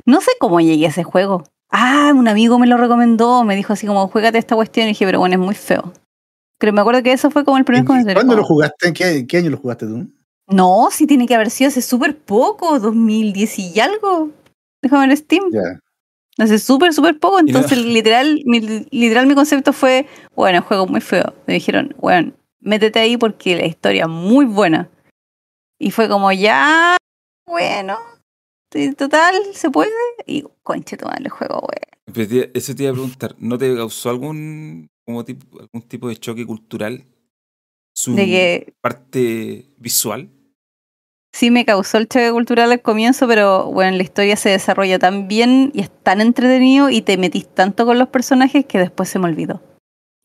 No 0.05 0.21
sé 0.21 0.31
cómo 0.39 0.59
llegué 0.61 0.85
a 0.85 0.89
ese 0.89 1.03
juego. 1.03 1.43
Ah, 1.69 2.11
un 2.15 2.27
amigo 2.27 2.59
me 2.59 2.67
lo 2.67 2.77
recomendó, 2.77 3.43
me 3.43 3.55
dijo 3.55 3.73
así 3.73 3.87
como, 3.87 4.07
juégate 4.07 4.37
esta 4.37 4.55
cuestión. 4.55 4.85
Y 4.85 4.89
dije, 4.89 5.05
pero 5.05 5.19
bueno, 5.19 5.35
es 5.35 5.39
muy 5.41 5.55
feo. 5.55 5.91
Pero 6.59 6.73
me 6.73 6.81
acuerdo 6.81 7.01
que 7.01 7.11
eso 7.13 7.31
fue 7.31 7.43
como 7.43 7.57
el 7.57 7.65
primer 7.65 7.83
¿Y 7.83 7.87
comentario. 7.87 8.15
¿Cuándo 8.15 8.35
lo 8.35 8.43
jugaste? 8.43 8.89
¿En 8.89 8.93
qué, 8.93 9.25
qué 9.27 9.37
año 9.37 9.49
lo 9.49 9.57
jugaste 9.57 9.87
tú? 9.87 10.07
No, 10.47 10.89
sí 10.91 11.07
tiene 11.07 11.25
que 11.25 11.33
haber 11.33 11.49
sido 11.49 11.69
hace 11.69 11.81
súper 11.81 12.17
poco, 12.19 12.77
2010 12.79 13.57
y 13.59 13.79
algo. 13.79 14.29
Déjame 14.83 15.07
ver 15.07 15.17
Steam. 15.17 15.45
Ya. 15.51 15.79
Hace 16.41 16.57
súper, 16.59 16.91
súper 16.93 17.19
poco. 17.19 17.39
Y 17.39 17.43
no- 17.43 17.47
Entonces, 17.59 17.77
literal, 17.85 18.41
mi, 18.45 18.59
literal, 18.91 19.27
mi 19.27 19.35
concepto 19.35 19.73
fue, 19.73 20.07
bueno, 20.35 20.57
el 20.57 20.63
juego 20.63 20.87
muy 20.87 21.01
feo. 21.01 21.35
Me 21.45 21.53
dijeron, 21.53 21.95
bueno, 21.99 22.33
métete 22.59 22.99
ahí 22.99 23.17
porque 23.17 23.55
la 23.55 23.65
historia 23.67 24.03
es 24.03 24.09
muy 24.09 24.45
buena. 24.45 24.89
Y 25.79 25.91
fue 25.91 26.07
como, 26.09 26.31
ya, 26.31 26.97
bueno, 27.47 27.97
total, 28.97 29.35
se 29.53 29.69
puede. 29.69 29.91
Y 30.25 30.43
conche, 30.63 30.97
tomar 30.97 31.21
el 31.21 31.29
juego, 31.29 31.59
weón. 31.59 31.91
Pero 32.13 32.27
te- 32.27 32.57
eso 32.57 32.75
te 32.75 32.83
iba 32.83 32.91
a 32.91 32.93
preguntar, 32.95 33.35
¿no 33.39 33.57
te 33.57 33.75
causó 33.75 34.09
algún 34.09 34.87
como 35.05 35.23
tipo, 35.23 35.59
algún 35.59 35.81
tipo 35.87 36.07
de 36.09 36.15
choque 36.17 36.45
cultural 36.45 37.03
su 37.95 38.15
De 38.15 38.25
que 38.25 38.73
parte 38.81 39.65
visual? 39.77 40.29
Sí 41.33 41.51
me 41.51 41.65
causó 41.65 41.97
el 41.97 42.07
choque 42.07 42.31
cultural 42.31 42.71
al 42.71 42.81
comienzo, 42.81 43.27
pero 43.27 43.65
bueno, 43.71 43.95
la 43.97 44.03
historia 44.03 44.35
se 44.35 44.49
desarrolla 44.49 44.99
tan 44.99 45.27
bien 45.27 45.71
y 45.73 45.81
es 45.81 45.91
tan 46.03 46.21
entretenido 46.21 46.89
y 46.89 47.01
te 47.01 47.17
metís 47.17 47.47
tanto 47.47 47.85
con 47.85 47.97
los 47.99 48.09
personajes 48.09 48.65
que 48.65 48.77
después 48.79 49.09
se 49.09 49.19
me 49.19 49.25
olvidó. 49.25 49.61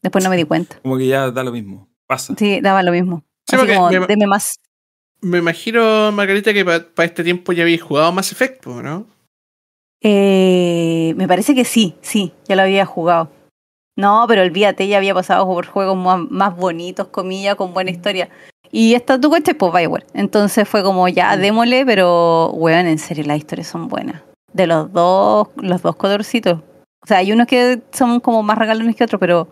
Después 0.02 0.22
no 0.24 0.30
me 0.30 0.36
di 0.36 0.44
cuenta. 0.44 0.78
Como 0.82 0.98
que 0.98 1.06
ya 1.06 1.30
da 1.30 1.42
lo 1.44 1.52
mismo, 1.52 1.88
pasa. 2.06 2.34
Sí, 2.38 2.60
daba 2.60 2.82
lo 2.82 2.92
mismo. 2.92 3.24
Sí, 3.48 3.56
Así 3.56 3.66
como, 3.66 3.90
me- 3.90 4.06
deme 4.06 4.26
más. 4.26 4.56
Me 5.20 5.38
imagino, 5.38 6.12
Margarita, 6.12 6.52
que 6.52 6.64
para 6.64 7.06
este 7.06 7.24
tiempo 7.24 7.52
ya 7.52 7.62
habéis 7.62 7.82
jugado 7.82 8.12
Mass 8.12 8.30
Effect, 8.32 8.66
¿no? 8.66 9.06
Eh, 10.02 11.14
me 11.16 11.26
parece 11.26 11.54
que 11.54 11.64
sí, 11.64 11.96
sí, 12.02 12.32
ya 12.46 12.54
lo 12.56 12.62
había 12.62 12.84
jugado. 12.84 13.30
No, 13.96 14.26
pero 14.28 14.42
olvídate, 14.42 14.86
ya 14.88 14.98
había 14.98 15.14
pasado 15.14 15.46
por 15.46 15.66
juegos 15.66 15.96
más, 15.96 16.20
más 16.30 16.54
bonitos, 16.54 17.08
comillas, 17.08 17.54
con 17.56 17.72
buena 17.72 17.90
historia. 17.90 18.28
Y 18.72 18.94
esta 18.94 19.20
tu 19.20 19.30
coche, 19.30 19.54
pues 19.54 19.72
Bioware. 19.72 20.06
Entonces 20.14 20.68
fue 20.68 20.82
como, 20.82 21.08
ya, 21.08 21.36
démosle, 21.36 21.84
pero, 21.86 22.50
weón, 22.54 22.86
en 22.86 22.98
serio, 22.98 23.24
las 23.26 23.38
historias 23.38 23.68
son 23.68 23.88
buenas. 23.88 24.22
De 24.52 24.66
los 24.66 24.92
dos, 24.92 25.48
los 25.56 25.82
dos 25.82 25.96
colorcitos. 25.96 26.60
O 27.02 27.06
sea, 27.06 27.18
hay 27.18 27.32
unos 27.32 27.46
que 27.46 27.80
son 27.92 28.20
como 28.20 28.42
más 28.42 28.58
regalones 28.58 28.96
que 28.96 29.04
otros, 29.04 29.20
pero 29.20 29.48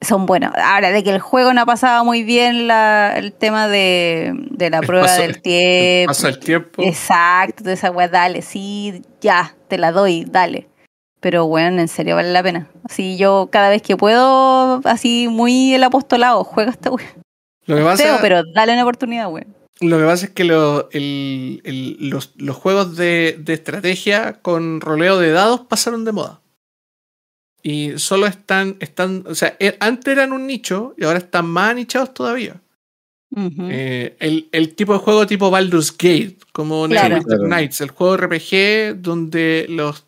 son 0.00 0.26
buenos. 0.26 0.52
Ahora, 0.62 0.90
de 0.90 1.02
que 1.02 1.10
el 1.10 1.20
juego 1.20 1.52
no 1.54 1.62
ha 1.62 1.66
pasado 1.66 2.04
muy 2.04 2.22
bien 2.22 2.68
la, 2.68 3.14
el 3.16 3.32
tema 3.32 3.66
de, 3.68 4.32
de 4.50 4.70
la 4.70 4.78
El 4.78 4.86
prueba 4.86 5.06
paso- 5.06 5.22
del 5.22 5.40
tiempo. 5.40 6.10
Pasa 6.10 6.28
el 6.28 6.38
tiempo. 6.38 6.82
Exacto, 6.82 7.62
toda 7.62 7.72
esa 7.72 7.90
weá, 7.90 8.08
dale, 8.08 8.42
sí, 8.42 9.02
ya, 9.20 9.54
te 9.68 9.78
la 9.78 9.92
doy, 9.92 10.24
dale. 10.28 10.68
Pero 11.20 11.46
bueno, 11.46 11.80
en 11.80 11.88
serio 11.88 12.14
vale 12.14 12.30
la 12.30 12.42
pena. 12.42 12.68
Así 12.84 13.16
yo 13.16 13.48
cada 13.50 13.70
vez 13.70 13.80
que 13.82 13.96
puedo, 13.96 14.80
así 14.84 15.28
muy 15.30 15.72
el 15.74 15.82
apostolado, 15.82 16.44
juega 16.44 16.70
esta 16.70 16.90
weá. 16.90 17.06
Lo 17.66 17.76
que 17.76 17.82
pasa, 17.82 18.18
pero 18.20 18.42
dale 18.54 18.72
una 18.72 18.82
oportunidad, 18.82 19.28
weón. 19.30 19.54
lo 19.80 19.98
que 19.98 20.04
pasa 20.04 20.26
es 20.26 20.32
que 20.32 20.44
lo- 20.44 20.88
el- 20.92 21.60
el- 21.64 22.08
los, 22.10 22.32
los 22.36 22.56
juegos 22.56 22.96
de, 22.96 23.36
de 23.38 23.52
estrategia 23.54 24.34
con 24.40 24.80
roleo 24.80 25.18
de 25.18 25.30
dados 25.32 25.60
pasaron 25.68 26.04
de 26.04 26.12
moda. 26.12 26.40
Y 27.62 27.98
solo 27.98 28.26
están, 28.26 28.76
están, 28.80 29.24
o 29.26 29.34
sea, 29.34 29.56
e- 29.58 29.76
antes 29.80 30.12
eran 30.12 30.32
un 30.32 30.46
nicho 30.46 30.94
y 30.96 31.04
ahora 31.04 31.18
están 31.18 31.46
más 31.46 31.74
nichados 31.74 32.14
todavía. 32.14 32.60
Eh, 33.68 34.16
el, 34.20 34.48
el 34.52 34.74
tipo 34.74 34.92
de 34.94 35.00
juego 35.00 35.26
tipo 35.26 35.50
Baldur's 35.50 35.90
Gate, 35.92 36.38
como 36.52 36.86
Claro. 36.86 37.08
Neverwinter 37.08 37.38
Claro. 37.38 37.48
Nights, 37.54 37.80
el 37.82 37.90
juego 37.90 38.16
RPG 38.16 39.02
donde 39.02 39.66
los, 39.68 40.05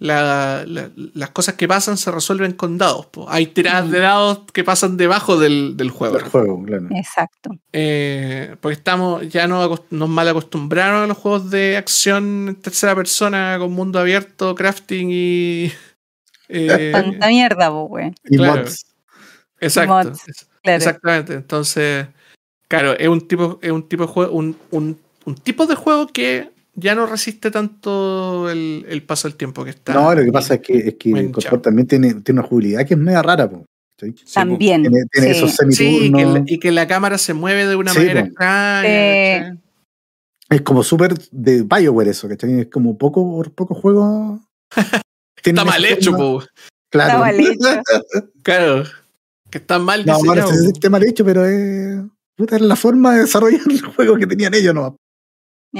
la- 0.00 0.64
la- 0.66 0.90
las 1.14 1.30
cosas 1.30 1.54
que 1.54 1.66
pasan 1.66 1.96
se 1.96 2.10
resuelven 2.12 2.52
con 2.52 2.78
dados. 2.78 3.06
po. 3.06 3.26
Hay 3.28 3.46
tiradas 3.46 3.86
Mm. 3.86 3.90
de 3.90 3.98
dados 3.98 4.40
que 4.52 4.62
pasan 4.64 4.96
debajo 4.96 5.36
del, 5.38 5.76
del 5.76 5.90
juego. 5.90 6.14
Del 6.18 6.24
juego, 6.28 6.62
claro. 6.62 6.86
Exacto. 6.90 7.50
Eh, 7.72 8.54
porque 8.60 8.74
estamos, 8.74 9.28
ya 9.28 9.46
nos, 9.48 9.80
nos 9.90 10.08
mal 10.08 10.28
acostumbraron 10.28 11.02
a 11.02 11.06
los 11.08 11.16
juegos 11.16 11.50
de 11.50 11.76
acción 11.76 12.48
en 12.48 12.54
tercera 12.56 12.94
persona 12.94 13.56
con 13.58 13.72
mundo 13.72 13.98
abierto, 13.98 14.54
crafting 14.54 15.08
y. 15.10 15.72
eh, 16.48 16.90
Tanta 16.92 17.28
mierda, 17.28 17.68
po, 17.70 17.84
weón. 17.84 18.14
Y 18.24 18.36
claro. 18.36 18.60
mods. 18.62 18.86
exacto. 19.60 19.92
mods. 19.94 20.22
Claro. 20.62 20.76
Exactamente. 20.78 21.34
Entonces, 21.34 22.06
claro, 22.68 22.92
es 22.98 23.08
un 23.08 23.26
tipo, 23.26 23.58
es 23.62 23.70
un 23.72 23.88
tipo 23.88 24.04
de 24.06 24.08
juego, 24.12 24.32
un, 24.32 24.56
un- 24.70 24.98
un 25.24 25.34
tipo 25.34 25.66
de 25.66 25.74
juego 25.74 26.06
que 26.06 26.50
ya 26.78 26.94
no 26.94 27.06
resiste 27.06 27.50
tanto 27.50 28.48
el, 28.50 28.86
el 28.88 29.02
paso 29.02 29.28
del 29.28 29.36
tiempo 29.36 29.64
que 29.64 29.70
está. 29.70 29.94
No, 29.94 30.14
lo 30.14 30.24
que 30.24 30.32
pasa 30.32 30.54
es 30.54 30.60
que, 30.60 30.78
es 30.78 30.94
que 30.94 31.10
el 31.10 31.30
control 31.30 31.62
también 31.62 31.86
tiene, 31.86 32.14
tiene 32.14 32.40
una 32.40 32.48
jugabilidad 32.48 32.86
que 32.86 32.94
es 32.94 33.00
media 33.00 33.22
rara, 33.22 33.50
po. 33.50 33.64
También. 34.32 34.82
Tiene, 34.82 35.04
tiene 35.10 35.34
sí. 35.34 35.44
esos 35.44 35.56
Sí, 35.76 35.98
y 36.06 36.12
que, 36.12 36.24
la, 36.24 36.42
y 36.46 36.58
que 36.58 36.70
la 36.70 36.86
cámara 36.86 37.18
se 37.18 37.34
mueve 37.34 37.66
de 37.66 37.74
una 37.74 37.92
Sí, 37.92 37.98
manera 37.98 38.20
po. 38.20 38.26
extraña. 38.28 38.88
Eh. 38.88 39.56
Es 40.50 40.62
como 40.62 40.82
súper 40.82 41.14
de 41.30 41.62
Bioware 41.62 42.10
eso, 42.10 42.28
¿cachai? 42.28 42.60
Es 42.60 42.68
como 42.68 42.96
poco, 42.96 43.42
poco 43.54 43.74
juego. 43.74 44.40
Está 45.42 45.64
mal 45.64 45.84
hecho, 45.84 46.12
po. 46.12 46.42
Claro. 46.90 47.10
Está 47.10 47.18
mal 47.18 47.40
hecho. 47.40 47.82
Claro. 48.42 48.84
Que 49.50 49.58
está 49.58 49.78
mal 49.78 50.04
No, 50.06 50.18
bueno, 50.24 50.46
está 50.50 50.90
mal 50.90 51.02
hecho, 51.06 51.24
pero 51.24 51.44
es. 51.44 52.00
Puta, 52.36 52.56
era 52.56 52.64
la 52.64 52.76
forma 52.76 53.14
de 53.14 53.20
desarrollar 53.22 53.60
el 53.68 53.80
juego 53.82 54.16
que 54.16 54.26
tenían 54.26 54.54
ellos, 54.54 54.74
no. 54.74 54.96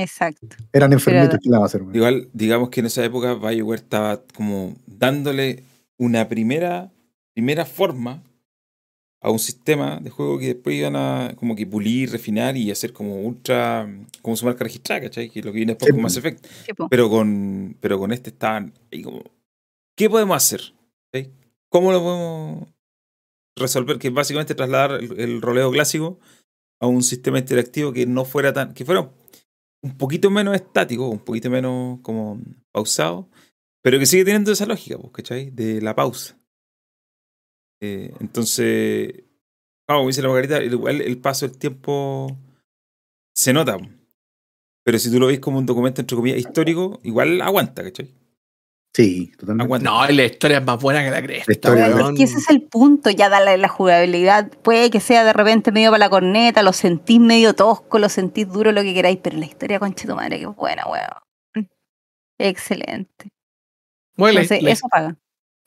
Exacto. 0.01 0.57
Eran 0.73 0.93
enfermitos 0.93 1.39
que 1.43 1.51
la 1.51 1.59
van 1.59 1.65
a 1.65 1.67
hacer. 1.67 1.83
Igual, 1.93 2.29
digamos 2.33 2.71
que 2.71 2.81
en 2.81 2.87
esa 2.87 3.05
época 3.05 3.35
BioWare 3.35 3.81
estaba 3.81 4.23
como 4.35 4.77
dándole 4.87 5.65
una 5.99 6.29
primera, 6.29 6.91
primera 7.35 7.65
forma 7.65 8.23
a 9.21 9.31
un 9.31 9.39
sistema 9.39 9.99
de 10.01 10.11
juego 10.11 10.39
que 10.39 10.55
después 10.55 10.77
iban 10.77 10.95
a 10.95 11.35
como 11.37 11.57
que 11.57 11.67
pulir, 11.67 12.11
refinar 12.13 12.57
y 12.57 12.71
hacer 12.71 12.93
como 12.93 13.21
ultra, 13.21 13.89
como 14.23 14.37
su 14.37 14.47
marca 14.47 14.63
registrada, 14.65 15.03
¿cachai? 15.03 15.29
Que 15.29 15.41
es 15.41 15.45
lo 15.45 15.53
que 15.53 15.57
viene 15.57 15.73
después 15.73 15.89
Sí, 15.89 15.93
con. 15.93 16.03
Mass 16.03 16.17
Effect. 16.17 16.47
Pero 16.89 17.11
con, 17.11 17.77
pero 17.81 17.99
con 17.99 18.13
este 18.13 18.31
estaban 18.31 18.73
ahí 18.93 19.03
como, 19.03 19.23
¿qué 19.97 20.09
podemos 20.09 20.37
hacer? 20.37 20.61
¿Cachai? 21.13 21.33
¿Cómo 21.69 21.91
lo 21.91 22.01
podemos 22.01 22.69
resolver? 23.57 23.99
Que 23.99 24.11
básicamente 24.11 24.55
trasladar 24.55 25.03
el, 25.03 25.19
el 25.19 25.43
roleo 25.43 25.73
clásico 25.73 26.21
a 26.81 26.87
un 26.87 27.03
sistema 27.03 27.41
interactivo 27.41 27.93
que 27.93 28.07
no 28.07 28.25
fuera 28.25 28.53
tan, 28.53 28.73
que 28.73 28.85
fuera 28.85 29.11
un 29.83 29.97
poquito 29.97 30.31
menos 30.31 30.55
estático, 30.55 31.09
un 31.09 31.21
poquito 31.21 31.51
menos 31.51 32.01
como 32.03 32.41
pausado, 32.73 33.29
pero 33.83 33.99
que 33.99 34.07
sigue 34.07 34.25
teniendo 34.25 34.53
esa 34.53 34.67
lógica, 34.67 34.99
pues, 34.99 35.13
¿cachai? 35.13 35.51
De 35.51 35.81
la 35.81 35.95
pausa. 35.95 36.39
Eh, 37.81 38.13
entonces, 38.21 39.25
como 39.87 40.07
dice 40.07 40.23
la 40.23 40.29
Margarita, 40.29 40.63
igual 40.63 41.01
el 41.01 41.19
paso 41.21 41.47
del 41.47 41.59
tiempo 41.59 42.37
se 43.35 43.53
nota. 43.53 43.79
Pero 44.85 44.99
si 44.99 45.11
tú 45.11 45.21
lo 45.21 45.27
ves 45.27 45.39
como 45.39 45.59
un 45.59 45.67
documento, 45.67 46.01
entre 46.01 46.17
comillas, 46.17 46.39
histórico, 46.39 47.01
igual 47.05 47.41
aguanta, 47.41 47.83
¿cachai? 47.83 48.18
Sí, 48.95 49.31
totalmente. 49.39 49.65
Aguanta. 49.65 49.91
No, 49.91 50.07
la 50.09 50.25
historia 50.25 50.59
es 50.59 50.65
más 50.65 50.81
buena 50.81 51.05
que 51.05 51.11
la 51.11 51.23
cresta. 51.23 51.45
La 51.47 51.53
historia 51.55 51.87
es- 51.87 52.17
que 52.17 52.23
ese 52.25 52.39
es 52.39 52.51
el 52.51 52.63
punto, 52.63 53.11
ya 53.11 53.29
dale 53.29 53.57
la 53.59 53.69
jugabilidad. 53.69 54.51
Puede 54.63 54.91
que 54.91 54.99
sea 55.01 55.25
de 55.25 55.33
repente 55.33 55.71
medio 55.73 55.91
para 55.91 55.99
la 55.99 56.11
corneta, 56.11 56.63
lo 56.63 56.73
sentís 56.73 57.21
medio 57.21 57.55
tosco, 57.55 57.99
lo 57.99 58.09
sentís 58.09 58.49
duro, 58.49 58.73
lo 58.73 58.83
que 58.83 58.95
queráis, 58.95 59.19
pero 59.23 59.37
la 59.39 59.45
historia, 59.47 59.79
concha 59.79 60.09
tu 60.09 60.15
madre, 60.17 60.39
que 60.39 60.45
es 60.47 60.57
buena, 60.57 60.85
weón. 60.87 61.69
Excelente. 62.39 63.31
Bueno, 64.17 64.41
Entonces, 64.41 64.63
la, 64.63 64.71
eso 64.71 64.89
paga. 64.89 65.17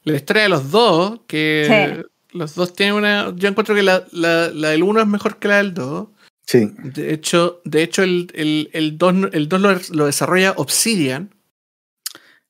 la 0.03 0.15
historia 0.15 0.43
de 0.43 0.49
los 0.49 0.72
dos, 0.72 1.22
que 1.27 2.03
los 2.31 2.56
dos 2.56 2.73
tienen 2.73 2.95
una. 2.95 3.34
Yo 3.35 3.48
encuentro 3.49 3.76
que 3.76 3.84
la, 3.84 4.06
la, 4.11 4.49
la 4.49 4.69
del 4.69 4.84
uno 4.84 5.02
es 5.02 5.07
mejor 5.07 5.38
que 5.38 5.48
la 5.48 5.57
del 5.57 5.73
dos. 5.73 6.07
Sí, 6.45 6.69
De 6.84 7.14
hecho, 7.14 7.61
de 7.64 7.84
hecho 7.84 8.03
el, 8.03 8.30
el, 8.34 8.69
el 8.73 8.98
2 8.98 9.15
el 9.31 9.48
dos 9.48 9.61
lo, 9.61 9.69
lo 9.91 10.06
desarrolla 10.06 10.53
Obsidian. 10.57 11.34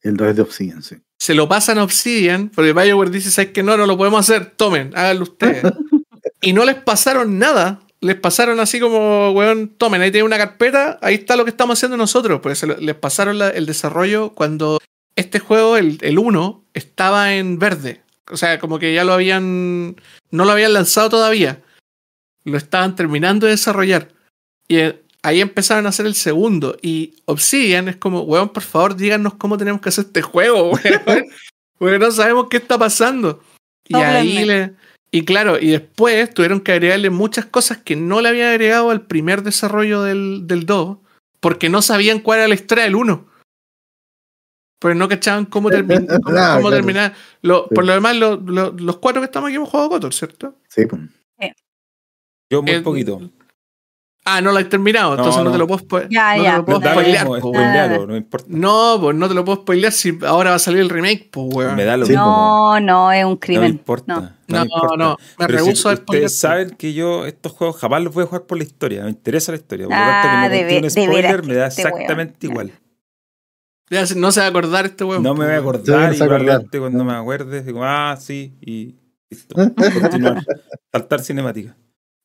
El 0.04 0.18
2 0.18 0.28
es 0.30 0.36
de 0.36 0.42
Obsidian, 0.42 0.84
sí. 0.84 0.96
Se 1.20 1.36
lo 1.36 1.48
pasan 1.48 1.78
a 1.78 1.84
Obsidian, 1.84 2.50
porque 2.50 2.74
BioWare 2.74 3.12
dice, 3.12 3.30
¿sabes 3.32 3.52
que 3.52 3.62
No, 3.64 3.78
no 3.78 3.86
lo 3.86 3.98
podemos 3.98 4.20
hacer. 4.22 4.52
Tomen, 4.56 4.92
háganlo 4.96 5.24
ustedes. 5.24 5.64
y 6.42 6.54
no 6.54 6.66
les 6.66 6.76
pasaron 6.76 7.38
nada. 7.38 7.82
Les 8.00 8.16
pasaron 8.16 8.60
así 8.60 8.80
como, 8.80 9.30
weón, 9.32 9.70
tomen, 9.78 10.02
ahí 10.02 10.10
tienen 10.12 10.26
una 10.26 10.40
carpeta, 10.40 10.98
ahí 11.04 11.14
está 11.16 11.36
lo 11.36 11.44
que 11.46 11.52
estamos 11.52 11.78
haciendo 11.78 11.98
nosotros. 11.98 12.42
Se 12.58 12.66
lo- 12.66 12.78
les 12.78 12.96
pasaron 12.96 13.38
la- 13.38 13.50
el 13.52 13.68
desarrollo 13.68 14.32
cuando 14.34 14.80
este 15.16 15.38
juego, 15.40 15.78
el, 15.78 16.00
el 16.02 16.18
1, 16.18 16.66
estaba 16.74 17.36
en 17.36 17.60
verde. 17.60 18.02
O 18.32 18.38
sea, 18.38 18.58
como 18.60 18.80
que 18.80 18.94
ya 18.96 19.04
lo 19.04 19.14
habían. 19.14 19.98
No 20.32 20.46
lo 20.46 20.52
habían 20.52 20.74
lanzado 20.74 21.10
todavía. 21.10 21.62
Lo 22.44 22.58
estaban 22.58 22.96
terminando 22.96 23.46
de 23.46 23.52
desarrollar. 23.52 24.08
Y 24.68 24.78
eh, 24.78 25.01
ahí 25.24 25.42
empezaron 25.42 25.86
a 25.86 25.90
hacer 25.90 26.06
el 26.06 26.16
segundo. 26.16 26.78
Y 26.82 27.16
Obsidian 27.26 27.88
es 27.88 27.96
como, 27.98 28.22
weón, 28.22 28.50
por 28.50 28.64
favor, 28.64 28.96
díganos 28.96 29.36
cómo 29.36 29.58
tenemos 29.58 29.82
que 29.82 29.90
hacer 29.90 30.06
este 30.06 30.22
juego, 30.22 30.72
weón. 31.06 31.26
Porque 31.78 32.00
no 32.00 32.12
sabemos 32.12 32.48
qué 32.50 32.58
está 32.58 32.78
pasando. 32.78 33.44
Y 33.88 33.96
ahí, 33.96 34.46
le, 34.46 34.74
Y 35.12 35.26
claro, 35.26 35.60
y 35.60 35.68
después 35.72 36.34
tuvieron 36.34 36.62
que 36.62 36.72
agregarle 36.72 37.10
muchas 37.10 37.46
cosas 37.46 37.78
que 37.80 37.96
no 37.96 38.22
le 38.22 38.30
habían 38.30 38.50
agregado 38.50 38.90
al 38.92 39.06
primer 39.06 39.42
desarrollo 39.44 40.04
del, 40.04 40.48
del 40.48 40.66
2, 40.66 40.98
porque 41.40 41.70
no 41.70 41.82
sabían 41.82 42.20
cuál 42.20 42.40
era 42.40 42.48
la 42.48 42.56
historia 42.56 42.84
del 42.86 42.96
1. 42.96 43.28
Pero 44.80 44.96
no 44.96 45.08
cachaban 45.10 45.46
cómo, 45.46 45.70
termi- 45.72 46.08
cómo, 46.08 46.22
Claro, 46.22 46.56
cómo 46.58 46.70
claro. 46.70 46.70
terminar. 46.72 47.14
Lo- 47.42 47.64
Sí. 47.70 47.76
Por 47.76 47.86
lo 47.86 47.94
demás, 47.94 48.16
lo- 48.16 48.38
lo- 48.38 48.72
los 48.72 48.98
cuatro 48.98 49.22
que 49.22 49.26
estamos 49.26 49.48
aquí 49.50 49.56
hemos 49.58 49.70
jugado 49.70 49.90
Kotor, 49.90 50.14
¿cierto? 50.14 50.56
Sí, 50.70 50.86
pues. 50.86 51.02
Yo 52.50 52.62
muy 52.62 52.72
El- 52.72 52.84
poquito. 52.84 53.22
Ah, 54.24 54.40
no 54.40 54.52
lo 54.52 54.60
has 54.60 54.70
terminado, 54.70 55.16
No, 55.16 55.18
entonces 55.18 55.38
no, 55.40 55.46
no. 55.46 55.52
te 55.52 55.58
lo 55.58 55.66
puedo, 55.68 55.80
spo- 55.84 56.08
Ya, 56.12 56.38
no 56.38 56.44
ya. 56.44 56.52
te 56.52 56.58
lo 56.58 56.66
puedo 56.66 56.80
lo 56.80 56.92
spoilear. 56.92 57.28
mismo, 57.28 57.42
po, 58.00 58.06
no 58.08 58.16
importa. 58.16 58.46
No, 58.50 58.98
pues 59.02 59.16
no 59.18 59.28
te 59.28 59.34
lo 59.34 59.44
puedo 59.46 59.62
spoilear 59.62 59.92
si 59.92 60.20
ahora 60.28 60.52
va 60.52 60.58
a 60.58 60.60
salir 60.60 60.80
el 60.82 60.90
remake, 60.90 61.30
pues, 61.32 61.48
weón. 61.56 61.76
Me 61.76 61.86
da 61.86 61.98
lo 61.98 62.06
Sí, 62.06 62.12
mismo. 62.12 62.26
No, 62.26 62.80
no, 62.80 63.12
es 63.12 63.24
un 63.26 63.30
No 63.32 63.34
me 63.36 63.40
crimen. 63.40 63.72
importa. 63.72 64.14
No. 64.14 64.22
No, 64.22 64.30
No, 64.48 64.60
me 64.60 64.66
importa. 64.72 64.98
no, 64.98 65.18
me 65.40 65.48
Pero 65.48 65.60
si 65.60 65.66
rehuso 65.66 65.90
a 65.90 65.96
spoilear. 65.96 66.26
Ustedes 66.28 66.38
saben 66.40 66.70
que 66.72 66.94
yo 66.94 67.26
estos 67.26 67.52
juegos 67.54 67.78
jamás 67.78 68.04
los 68.04 68.14
voy 68.14 68.24
a 68.26 68.28
jugar 68.28 68.44
por 68.44 68.58
la 68.60 68.64
historia. 68.64 69.04
Me 69.06 69.10
interesa 69.10 69.54
la 69.54 69.58
historia. 69.58 69.88
Por 69.88 69.96
lo 69.96 70.02
Ah, 70.04 70.22
tanto, 70.24 70.30
que 70.30 70.38
me 70.38 70.50
de 70.50 70.60
conté 70.62 70.76
un 70.76 70.82
ve- 70.82 70.82
de 70.82 70.90
spoiler 71.08 71.44
me 71.48 71.54
da 71.56 71.66
este 71.68 71.82
weón. 71.84 71.94
exactamente 71.94 72.48
igual. 72.48 72.72
Ya 73.90 74.06
no 74.16 74.32
se 74.32 74.40
va 74.40 74.46
a 74.46 74.50
acordar 74.50 74.86
este 74.86 75.04
weón. 75.04 75.24
No 75.24 75.34
me 75.34 75.46
voy 75.46 75.56
a 75.56 75.58
acordar 75.58 76.10
no 76.10 76.14
y 76.16 76.22
acordar. 76.22 76.66
cuando 76.80 77.04
me 77.04 77.14
acuerde 77.14 77.64
digo, 77.64 77.84
ah, 77.84 78.16
sí, 78.20 78.54
y 78.62 78.96
listo. 79.32 79.56
Continuar. 80.00 80.44
Saltar 80.92 81.22
cinemática. 81.22 81.76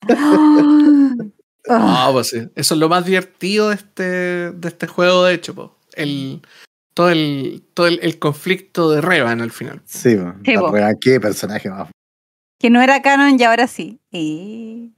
Ah, 1.68 2.04
No, 2.08 2.12
pues 2.14 2.28
sí. 2.28 2.48
Eso 2.54 2.74
es 2.74 2.80
lo 2.80 2.88
más 2.88 3.04
divertido 3.04 3.68
de 3.70 3.74
este, 3.76 4.02
de 4.52 4.68
este 4.68 4.86
juego, 4.86 5.24
de 5.24 5.34
hecho, 5.34 5.54
po. 5.54 5.76
El, 5.94 6.42
todo 6.94 7.10
el, 7.10 7.62
todo 7.74 7.86
el, 7.86 7.98
el 8.02 8.18
conflicto 8.18 8.90
de 8.90 9.00
Revan 9.00 9.40
al 9.40 9.50
final. 9.50 9.80
Sí. 9.84 10.16
Sí, 10.44 10.54
po. 10.56 10.72
qué 11.00 11.20
personaje 11.20 11.68
más. 11.70 11.88
que 12.60 12.70
no 12.70 12.80
era 12.82 13.02
canon 13.02 13.38
y 13.38 13.42
ahora 13.44 13.66
sí. 13.66 13.98
Y... 14.12 14.92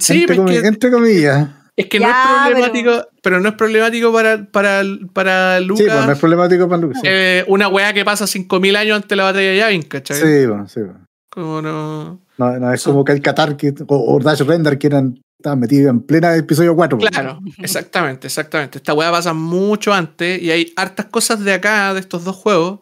Sí, 0.00 0.20
entre, 0.22 0.34
es 0.36 0.40
comi- 0.40 0.60
que, 0.60 0.66
entre 0.68 0.90
comillas. 0.90 1.48
es 1.76 1.86
que 1.86 1.98
Ya, 1.98 2.08
no 2.08 2.10
es 2.10 2.50
problemático, 2.50 3.08
pero... 3.22 3.40
no 3.40 3.48
es 3.48 3.54
problemático 3.54 4.12
para, 4.12 4.44
para, 4.50 4.82
para 5.12 5.58
Sí, 5.58 5.64
Lucas. 5.64 5.86
pues 5.88 6.06
no 6.06 6.12
es 6.12 6.18
problemático 6.18 6.68
para 6.68 6.82
Lucas. 6.82 6.98
Sí, 7.02 7.08
eh, 7.10 7.44
una 7.48 7.68
weá 7.68 7.92
que 7.94 8.04
pasa 8.04 8.24
5.000 8.26 8.76
años 8.76 8.96
antes 8.96 9.08
de 9.08 9.16
la 9.16 9.24
batalla 9.24 9.48
de 9.50 9.56
Yavin, 9.56 9.82
¿cachai? 9.82 10.16
sí, 10.16 10.46
pues, 10.48 10.72
sí, 10.72 10.80
pues. 10.84 10.96
Como 11.30 11.62
no... 11.62 12.20
No, 12.38 12.58
no 12.58 12.72
es 12.72 12.82
como 12.84 13.04
que 13.04 13.12
el 13.12 13.20
Qatar 13.22 13.56
que, 13.56 13.74
o, 13.86 14.14
o 14.14 14.18
Dash 14.20 14.42
Render 14.42 14.78
que 14.78 14.86
eran, 14.88 15.20
estaban 15.38 15.60
metidos 15.60 15.90
en 15.90 16.00
plena 16.00 16.34
episodio 16.36 16.74
4. 16.74 16.98
pues. 16.98 17.10
Claro, 17.10 17.40
exactamente, 17.58 18.26
exactamente. 18.26 18.78
Esta 18.78 18.92
weá 18.94 19.10
pasa 19.10 19.32
mucho 19.32 19.92
antes 19.92 20.42
y 20.42 20.50
hay 20.50 20.72
hartas 20.76 21.06
cosas 21.06 21.42
de 21.44 21.52
acá, 21.54 21.94
de 21.94 22.00
estos 22.00 22.24
dos 22.24 22.36
juegos, 22.36 22.80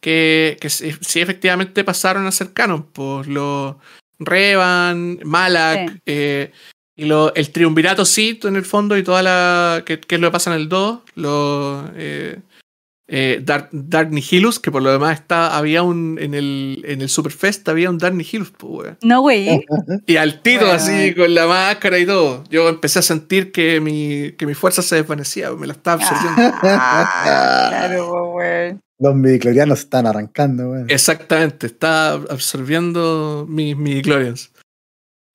que, 0.00 0.56
que 0.60 0.68
sí, 0.68 0.92
sí 1.00 1.20
efectivamente 1.20 1.84
pasaron 1.84 2.26
a 2.26 2.32
ser 2.32 2.52
canon. 2.52 2.82
Pues 2.92 3.28
los 3.28 3.76
Revan, 4.18 5.20
Malak, 5.24 5.90
Sí. 5.92 5.98
eh, 6.06 6.52
y 6.96 7.04
lo, 7.06 7.34
el 7.34 7.50
triunvirato 7.50 8.04
Sith 8.04 8.44
en 8.44 8.56
el 8.56 8.64
fondo 8.64 8.96
y 8.98 9.02
toda 9.02 9.22
la. 9.22 9.82
que, 9.86 9.98
que 10.00 10.16
es 10.16 10.20
lo 10.20 10.28
que 10.28 10.32
pasa 10.32 10.52
en 10.54 10.60
el 10.60 10.68
2, 10.68 10.98
los. 11.14 11.84
Eh, 11.94 12.38
eh, 13.14 13.42
Dark, 13.44 13.68
Dark 13.72 14.10
Nihilus, 14.10 14.58
que 14.58 14.70
por 14.70 14.80
lo 14.82 14.90
demás 14.90 15.20
está, 15.20 15.54
había 15.58 15.82
un. 15.82 16.16
En 16.18 16.32
el, 16.32 16.82
en 16.86 17.02
el 17.02 17.10
Superfest 17.10 17.68
había 17.68 17.90
un 17.90 17.98
Dark 17.98 18.14
Nihilus, 18.14 18.50
pues, 18.52 18.72
weón. 18.72 18.98
No, 19.02 19.20
güey. 19.20 19.66
Y 20.06 20.16
al 20.16 20.40
tiro 20.40 20.62
Bueno. 20.62 20.74
así, 20.76 21.14
con 21.14 21.34
la 21.34 21.46
máscara 21.46 21.98
y 21.98 22.06
todo. 22.06 22.42
Yo 22.48 22.70
empecé 22.70 23.00
a 23.00 23.02
sentir 23.02 23.52
que 23.52 23.80
mi, 23.80 24.32
que 24.32 24.46
mi 24.46 24.54
fuerza 24.54 24.80
se 24.80 24.96
desvanecía, 24.96 25.50
me 25.52 25.66
la 25.66 25.74
estaba 25.74 26.02
absorbiendo. 26.02 26.56
Ah, 26.62 27.68
claro, 27.70 28.30
güey. 28.32 28.78
Los 28.98 29.14
midiclorianos 29.14 29.80
están 29.80 30.06
arrancando. 30.06 30.70
weón. 30.70 30.86
Exactamente, 30.88 31.66
estaba 31.66 32.14
absorbiendo 32.32 33.44
mis 33.46 33.76
midichlorians. 33.76 34.52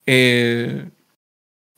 Eh, 0.06 0.88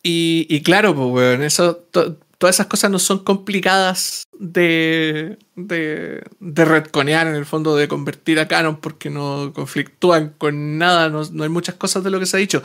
y, 0.03 0.47
y 0.49 0.63
claro, 0.63 0.95
pues, 0.95 1.09
weón, 1.09 1.43
eso, 1.43 1.77
to- 1.77 2.17
todas 2.41 2.57
esas 2.57 2.67
cosas 2.67 2.91
no 2.91 2.99
son 2.99 3.19
complicadas 3.23 4.25
de, 4.39 5.39
de, 5.57 6.23
de 6.41 6.65
retconear 6.65 7.27
en 7.27 7.35
el 7.35 7.45
fondo, 7.45 7.77
de 7.77 7.87
convertir 7.87 8.41
a 8.41 8.49
canon 8.49 8.81
porque 8.81 9.11
no 9.11 9.53
conflictúan 9.55 10.35
con 10.39 10.79
nada, 10.79 11.11
no, 11.11 11.23
no 11.31 11.43
hay 11.43 11.51
muchas 11.51 11.75
cosas 11.75 12.03
de 12.03 12.11
lo 12.11 12.19
que 12.19 12.25
se 12.27 12.37
ha 12.37 12.41
dicho. 12.41 12.63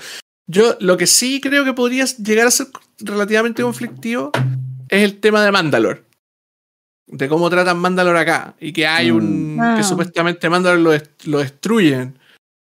Yo 0.48 0.78
lo 0.80 0.96
que 0.96 1.08
sí 1.08 1.42
creo 1.42 1.66
que 1.66 1.74
podría 1.74 2.06
llegar 2.06 2.48
a 2.48 2.52
ser 2.52 2.68
relativamente 3.00 3.64
conflictivo 3.64 4.32
es 4.90 5.04
el 5.04 5.20
tema 5.20 5.44
de 5.44 5.52
Mandalore. 5.52 6.04
De 7.08 7.28
cómo 7.28 7.50
tratan 7.50 7.78
Mandalore 7.80 8.20
acá. 8.20 8.56
Y 8.60 8.72
que 8.72 8.88
hay 8.88 9.12
un. 9.12 9.56
Mm. 9.56 9.76
que 9.76 9.82
Ah. 9.82 9.84
supuestamente 9.84 10.50
Mandalore 10.50 10.82
lo, 10.82 10.94
dest- 10.94 11.26
lo 11.26 11.40
destruyen. 11.40 12.18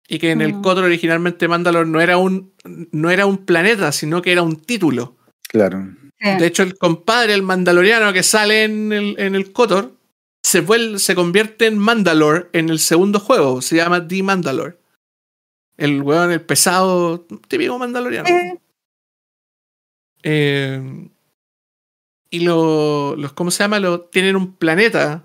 Y 0.08 0.18
que 0.18 0.32
en 0.32 0.40
el 0.40 0.54
Mm. 0.54 0.62
Kotor 0.62 0.84
originalmente 0.84 1.48
Mandalore 1.48 1.88
no 1.88 2.00
era 2.00 2.16
un. 2.18 2.52
no 2.92 3.10
era 3.10 3.26
un 3.26 3.38
planeta, 3.38 3.90
sino 3.92 4.20
que 4.20 4.32
era 4.32 4.42
un 4.42 4.56
título. 4.56 5.16
Claro. 5.48 5.88
Sí. 6.20 6.28
De 6.38 6.46
hecho, 6.46 6.62
el 6.62 6.76
compadre, 6.76 7.32
el 7.34 7.42
mandaloriano 7.42 8.12
que 8.12 8.22
sale 8.22 8.64
en 8.64 8.92
el, 8.92 9.18
en 9.18 9.34
el 9.34 9.52
Kotor, 9.52 9.94
se, 10.42 10.64
vuel- 10.66 10.98
se 10.98 11.14
convierte 11.14 11.66
en 11.66 11.78
Mandalore 11.78 12.48
en 12.52 12.68
el 12.70 12.78
segundo 12.78 13.20
juego. 13.20 13.62
Se 13.62 13.76
llama 13.76 14.06
The 14.06 14.22
Mandalore. 14.22 14.76
El 15.76 16.02
weón, 16.02 16.30
el 16.30 16.42
pesado, 16.42 17.26
típico 17.48 17.78
mandaloriano. 17.78 18.28
Eh, 18.28 18.58
Eh, 20.22 21.08
y 22.30 22.40
lo- 22.40 23.16
los, 23.16 23.32
¿cómo 23.32 23.50
se 23.50 23.64
llama? 23.64 23.80
Lo, 23.80 24.02
tienen 24.02 24.36
un 24.36 24.54
planeta 24.56 25.24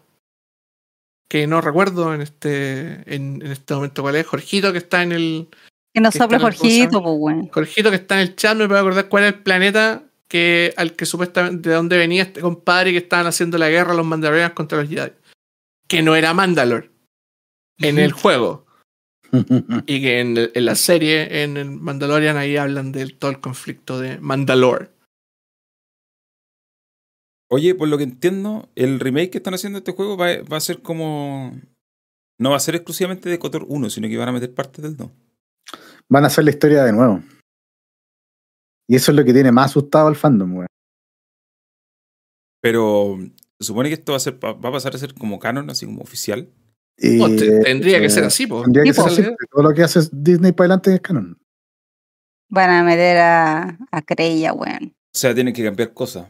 que 1.28 1.46
no 1.48 1.60
recuerdo 1.60 2.14
en 2.14 2.22
este, 2.22 3.04
en, 3.14 3.42
en 3.42 3.52
este 3.52 3.74
momento 3.74 4.02
cuál 4.02 4.16
es. 4.16 4.26
Jorgito 4.26 4.72
que 4.72 4.78
está 4.78 5.04
en 5.04 5.12
el. 5.12 5.48
que 5.94 6.00
no 6.02 6.12
que 6.12 6.18
sople 6.18 6.38
está 6.38 6.48
en 6.48 6.54
el- 6.54 6.58
¿cómo 6.58 6.70
se 6.72 6.78
Jorgito, 6.80 7.04
pues, 7.04 7.18
güey. 7.18 7.50
Jorgito 7.52 7.90
que 7.90 7.96
está 7.98 8.16
en 8.16 8.22
el 8.22 8.36
chat 8.36 8.58
me 8.58 8.68
puede 8.68 8.80
acordar 8.80 9.10
cuál 9.10 9.24
es 9.26 9.34
el 9.34 9.40
planeta 9.44 10.04
que, 10.28 10.74
al 10.78 10.96
que 10.96 11.06
supuestamente 11.06 11.70
de 11.70 11.76
dónde 11.76 11.98
venía 11.98 12.24
este 12.24 12.42
compadre 12.42 12.92
que 12.92 12.98
estaban 12.98 13.28
haciendo 13.28 13.58
la 13.58 13.70
guerra 13.70 13.94
los 13.94 14.06
mandalorianos 14.06 14.54
contra 14.56 14.80
los 14.80 14.90
Jedi. 14.90 15.12
Que 15.88 16.02
no 16.02 16.16
era 16.16 16.34
Mandalore 16.34 16.90
en 17.80 18.00
el 18.00 18.12
juego. 18.12 18.66
Y 19.86 20.02
que 20.02 20.20
en, 20.22 20.38
el- 20.38 20.52
en 20.56 20.66
la 20.66 20.76
serie, 20.76 21.44
en 21.44 21.58
el 21.58 21.70
Mandalorian, 21.70 22.38
ahí 22.38 22.56
hablan 22.56 22.92
de 22.94 23.08
todo 23.08 23.32
el 23.32 23.42
conflicto 23.42 24.00
de 24.00 24.18
Mandalore. 24.20 24.90
Oye, 27.52 27.76
por 27.76 27.88
lo 27.88 27.98
que 27.98 28.04
entiendo, 28.06 28.70
el 28.76 29.00
remake 29.00 29.30
que 29.32 29.38
están 29.38 29.54
haciendo 29.54 29.78
de 29.78 29.82
este 29.82 29.92
juego 29.92 30.18
va, 30.18 30.42
va 30.52 30.58
a 30.58 30.62
ser 30.62 30.82
como. 30.82 31.54
No 32.40 32.50
va 32.52 32.56
a 32.58 32.62
ser 32.62 32.76
exclusivamente 32.76 33.30
de 33.30 33.40
Cotor 33.40 33.66
1, 33.68 33.90
sino 33.90 34.08
que 34.08 34.18
van 34.18 34.30
a 34.30 34.34
meter 34.34 34.54
partes 34.54 34.82
del 34.84 34.98
2. 34.98 35.10
Van 36.10 36.24
a 36.24 36.28
hacer 36.28 36.44
la 36.44 36.50
historia 36.52 36.84
de 36.84 36.92
nuevo. 36.92 37.22
Y 38.88 38.96
eso 38.96 39.12
es 39.12 39.18
lo 39.18 39.26
que 39.26 39.34
tiene 39.34 39.52
más 39.52 39.72
asustado 39.72 40.08
al 40.08 40.16
fandom, 40.16 40.54
weón. 40.58 40.68
Pero 42.62 43.18
se 43.60 43.68
supone 43.68 43.90
que 43.90 43.96
esto 43.96 44.14
va 44.14 44.18
a, 44.18 44.20
ser, 44.20 44.44
va 44.44 44.50
a 44.52 44.72
pasar 44.72 44.96
a 44.96 44.98
ser 44.98 45.14
como 45.14 45.40
canon, 45.40 45.70
así 45.70 45.86
como 45.86 46.02
oficial. 46.02 46.50
Y, 46.98 47.18
No, 47.18 47.28
te- 47.36 47.60
tendría 47.62 48.00
que 48.00 48.06
eh, 48.06 48.10
ser 48.10 48.24
así, 48.24 48.48
po. 48.48 48.64
Tendría 48.64 48.84
que 48.84 48.94
ser 48.94 49.06
así, 49.06 49.22
porque 49.22 49.46
todo 49.52 49.64
lo 49.64 49.74
que 49.74 49.84
hace 49.84 50.00
Disney 50.12 50.52
para 50.52 50.66
adelante 50.68 50.94
es 50.94 51.02
canon. 51.02 51.38
Van 52.50 52.70
a 52.70 52.84
meter 52.84 53.18
a, 53.18 53.78
a 53.92 54.02
Creia, 54.02 54.54
weón. 54.54 54.94
O 54.96 55.18
sea, 55.18 55.34
tienen 55.34 55.54
que 55.54 55.64
cambiar 55.64 55.94
cosas. 55.94 56.28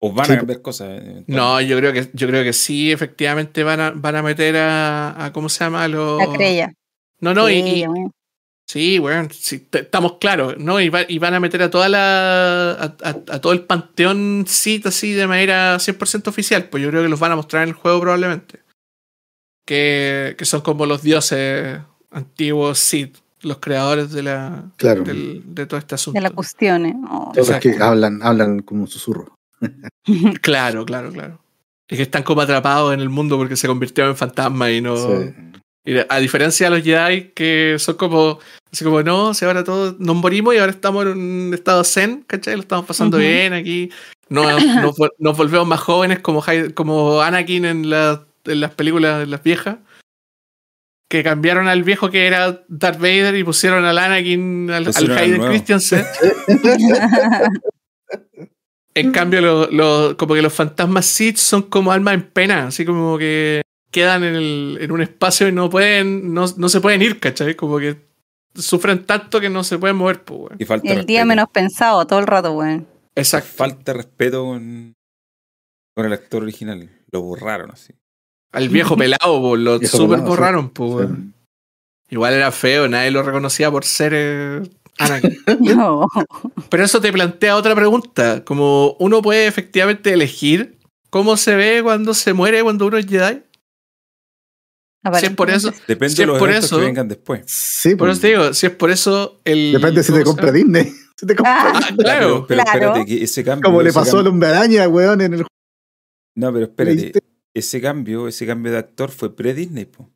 O 0.00 0.12
van 0.12 0.26
Sí, 0.26 0.32
a 0.32 0.36
cambiar 0.38 0.62
cosas. 0.62 0.88
eh. 1.02 1.24
No, 1.28 1.60
yo 1.60 1.76
creo 1.78 1.92
que 1.92 2.10
yo 2.12 2.26
creo 2.26 2.42
que 2.42 2.52
sí, 2.52 2.90
efectivamente 2.90 3.62
van 3.62 3.80
a, 3.80 3.90
van 3.92 4.16
a 4.16 4.22
meter 4.22 4.56
a, 4.56 5.26
a 5.26 5.32
¿cómo 5.32 5.48
se 5.48 5.62
llama? 5.64 5.84
A 5.84 5.88
los... 5.88 6.18
La 6.18 6.32
Creia. 6.36 6.72
No, 7.20 7.34
no, 7.34 7.48
y-. 7.48 7.84
Sí, 8.66 8.98
weón, 8.98 9.28
sí, 9.30 9.68
estamos 9.72 10.14
claros, 10.18 10.56
¿no? 10.58 10.80
Y, 10.80 10.88
va- 10.88 11.04
y 11.06 11.18
van 11.18 11.34
a 11.34 11.40
meter 11.40 11.62
a 11.62 11.70
toda 11.70 11.88
la. 11.88 12.72
A, 12.72 12.84
a- 13.02 13.34
a 13.34 13.40
todo 13.40 13.52
el 13.52 13.62
panteón 13.64 14.44
Sith 14.46 14.86
así 14.86 15.12
de 15.12 15.26
manera 15.26 15.78
100% 15.78 16.28
oficial. 16.28 16.64
Pues 16.70 16.82
yo 16.82 16.88
creo 16.90 17.02
que 17.02 17.08
los 17.08 17.20
van 17.20 17.32
a 17.32 17.36
mostrar 17.36 17.64
en 17.64 17.70
el 17.70 17.74
juego 17.74 18.00
probablemente. 18.00 18.60
Que, 19.66 20.34
que 20.38 20.44
son 20.44 20.60
como 20.62 20.86
los 20.86 21.02
dioses 21.02 21.80
antiguos 22.10 22.78
Sith, 22.78 23.18
los 23.42 23.58
creadores 23.58 24.10
de 24.12 24.22
la. 24.22 24.64
Claro. 24.76 25.02
del- 25.04 25.42
de 25.54 25.66
todo 25.66 25.78
este 25.78 25.94
asunto. 25.94 26.18
De 26.18 26.22
la 26.22 26.30
cuestión, 26.30 26.86
¿eh? 26.86 26.94
Oh. 27.10 27.30
Todos 27.34 27.48
los 27.50 27.58
que 27.58 27.76
hablan, 27.80 28.22
hablan 28.22 28.60
como 28.60 28.82
un 28.82 28.88
susurro. 28.88 29.34
Claro, 30.40 30.84
claro, 30.84 31.12
claro. 31.12 31.40
Y 31.88 31.96
que 31.96 32.02
están 32.02 32.22
como 32.22 32.40
atrapados 32.40 32.92
en 32.94 33.00
el 33.00 33.08
mundo 33.08 33.36
porque 33.36 33.54
se 33.54 33.68
convirtieron 33.68 34.10
en 34.12 34.16
fantasmas 34.16 34.70
y 34.70 34.80
no. 34.80 34.96
Sí. 34.96 35.34
Y 35.84 35.96
a 36.08 36.18
diferencia 36.20 36.70
de 36.70 36.76
los 36.76 36.84
Jedi, 36.84 37.30
que 37.34 37.76
son 37.78 37.96
como, 37.96 38.38
así 38.72 38.84
como, 38.84 39.02
no, 39.02 39.34
si 39.34 39.44
ahora 39.44 39.64
todos 39.64 39.98
nos 39.98 40.14
morimos 40.14 40.54
y 40.54 40.58
ahora 40.58 40.70
estamos 40.72 41.04
en 41.06 41.18
un 41.18 41.54
estado 41.54 41.82
zen, 41.82 42.22
¿cachai? 42.26 42.54
Lo 42.54 42.60
estamos 42.62 42.86
pasando 42.86 43.18
bien 43.18 43.52
aquí. 43.52 43.90
No, 44.28 44.44
nos, 44.80 44.96
nos 45.18 45.36
volvemos 45.36 45.66
más 45.66 45.80
jóvenes 45.80 46.20
como, 46.20 46.44
como 46.74 47.20
Anakin 47.20 47.64
en, 47.64 47.90
la- 47.90 48.24
en 48.44 48.60
las 48.60 48.70
películas, 48.74 49.24
en 49.24 49.30
las 49.32 49.42
viejas. 49.42 49.76
Que 51.10 51.22
cambiaron 51.22 51.68
al 51.68 51.82
viejo 51.82 52.10
que 52.10 52.26
era 52.26 52.64
Darth 52.68 52.98
Vader 52.98 53.34
y 53.36 53.44
pusieron 53.44 53.84
al 53.84 53.98
Anakin, 53.98 54.70
al, 54.70 54.86
al 54.86 55.18
Hayden. 55.18 55.42
Christensen. 55.46 56.04
En 58.94 59.10
cambio, 59.10 59.40
lo- 59.40 59.70
lo- 59.70 60.16
como 60.18 60.34
que 60.34 60.42
los 60.42 60.52
fantasmas 60.52 61.06
Sith 61.06 61.38
son 61.38 61.62
como 61.62 61.92
almas 61.92 62.12
en 62.14 62.22
pena, 62.24 62.66
así 62.66 62.84
como 62.84 63.16
que 63.16 63.62
quedan 63.92 64.24
en, 64.24 64.34
el- 64.34 64.78
en 64.80 64.90
un 64.90 65.00
espacio 65.02 65.46
y 65.46 65.52
no 65.52 65.70
pueden, 65.70 66.34
no, 66.34 66.46
no 66.56 66.68
se 66.68 66.80
pueden 66.80 67.02
ir, 67.02 67.20
¿cachai? 67.20 67.54
Como 67.54 67.78
que 67.78 67.96
sufren 68.54 69.04
tanto 69.04 69.40
que 69.40 69.48
no 69.48 69.62
se 69.62 69.78
pueden 69.78 69.96
mover, 69.96 70.24
pues, 70.24 70.40
weón. 70.40 70.56
Y 70.58 70.64
falta 70.64 70.92
El 70.92 71.06
día 71.06 71.24
menos 71.24 71.46
pensado, 71.52 72.04
todo 72.06 72.18
el 72.18 72.26
rato, 72.26 72.52
weón. 72.52 72.86
Exacto. 73.14 73.50
Falta 73.54 73.92
de 73.92 73.98
respeto 73.98 74.44
con, 74.44 74.94
con 75.94 76.06
el 76.06 76.12
actor 76.12 76.42
original. 76.42 76.90
Lo 77.12 77.20
borraron 77.22 77.70
así. 77.70 77.92
Al 78.52 78.68
viejo 78.68 78.96
pelado, 78.96 79.40
po, 79.40 79.56
lo 79.56 79.78
Viejo 79.78 79.96
super 79.96 80.16
pelado, 80.18 80.26
sí. 80.26 80.28
borraron, 80.30 80.70
pues, 80.70 80.90
weón. 80.92 81.34
Igual 82.10 82.34
era 82.34 82.50
feo, 82.52 82.88
nadie 82.88 83.10
lo 83.10 83.22
reconocía 83.22 83.70
por 83.70 83.84
ser 83.86 84.12
eh, 84.14 84.62
Anakin. 84.98 85.38
No. 85.60 86.06
Pero 86.68 86.84
eso 86.84 87.00
te 87.00 87.10
plantea 87.12 87.56
otra 87.56 87.74
pregunta. 87.74 88.44
Como 88.44 88.96
uno 88.98 89.22
puede 89.22 89.46
efectivamente 89.46 90.12
elegir 90.12 90.78
cómo 91.08 91.38
se 91.38 91.54
ve 91.54 91.80
cuando 91.82 92.12
se 92.12 92.34
muere 92.34 92.62
cuando 92.62 92.86
uno 92.86 92.98
es 92.98 93.06
Jedi. 93.06 93.42
Si 95.18 95.26
es 95.26 95.32
por 95.32 95.50
eso, 95.50 95.72
Depende 95.88 96.10
Si 96.10 96.16
de 96.18 96.22
es 96.22 96.26
los 96.28 96.38
por 96.38 96.48
eventos 96.48 96.66
eso- 96.70 96.78
que 96.78 96.84
vengan 96.86 97.08
después. 97.08 97.42
Sí, 97.46 97.90
por 97.96 98.08
pues, 98.08 98.12
eso 98.12 98.20
te 98.20 98.26
digo, 98.28 98.54
si 98.54 98.66
es 98.66 98.72
por 98.72 98.90
eso 98.90 99.40
el. 99.44 99.72
Depende 99.72 100.02
si 100.02 100.12
te 100.12 100.22
¿cómo 100.22 100.36
se 100.36 100.40
compra? 100.42 100.52
Disney. 100.52 100.92
Si 101.22 101.26
te 101.26 101.36
compra 101.36 101.54
Ah, 101.56 101.72
Ah, 101.74 101.78
Disney. 101.80 101.96
claro. 101.98 102.26
pero, 102.26 102.46
pero 102.46 102.62
Claro. 102.64 102.78
espérate, 102.94 103.06
que 103.06 103.24
ese 103.24 103.44
cambio. 103.44 103.64
Como 103.68 103.82
le 103.82 103.92
pasó 103.92 104.18
al 104.18 104.26
hombre 104.26 104.48
araña, 104.48 104.88
weón, 104.88 105.20
en 105.20 105.34
el 105.34 105.46
No, 106.36 106.52
pero 106.52 106.64
espérate. 106.66 107.12
Ese 107.54 107.80
cambio, 107.80 108.28
ese 108.28 108.46
cambio 108.46 108.72
de 108.72 108.78
actor 108.78 109.10
fue 109.10 109.34
pre-Disney, 109.36 109.84
po. 109.84 110.10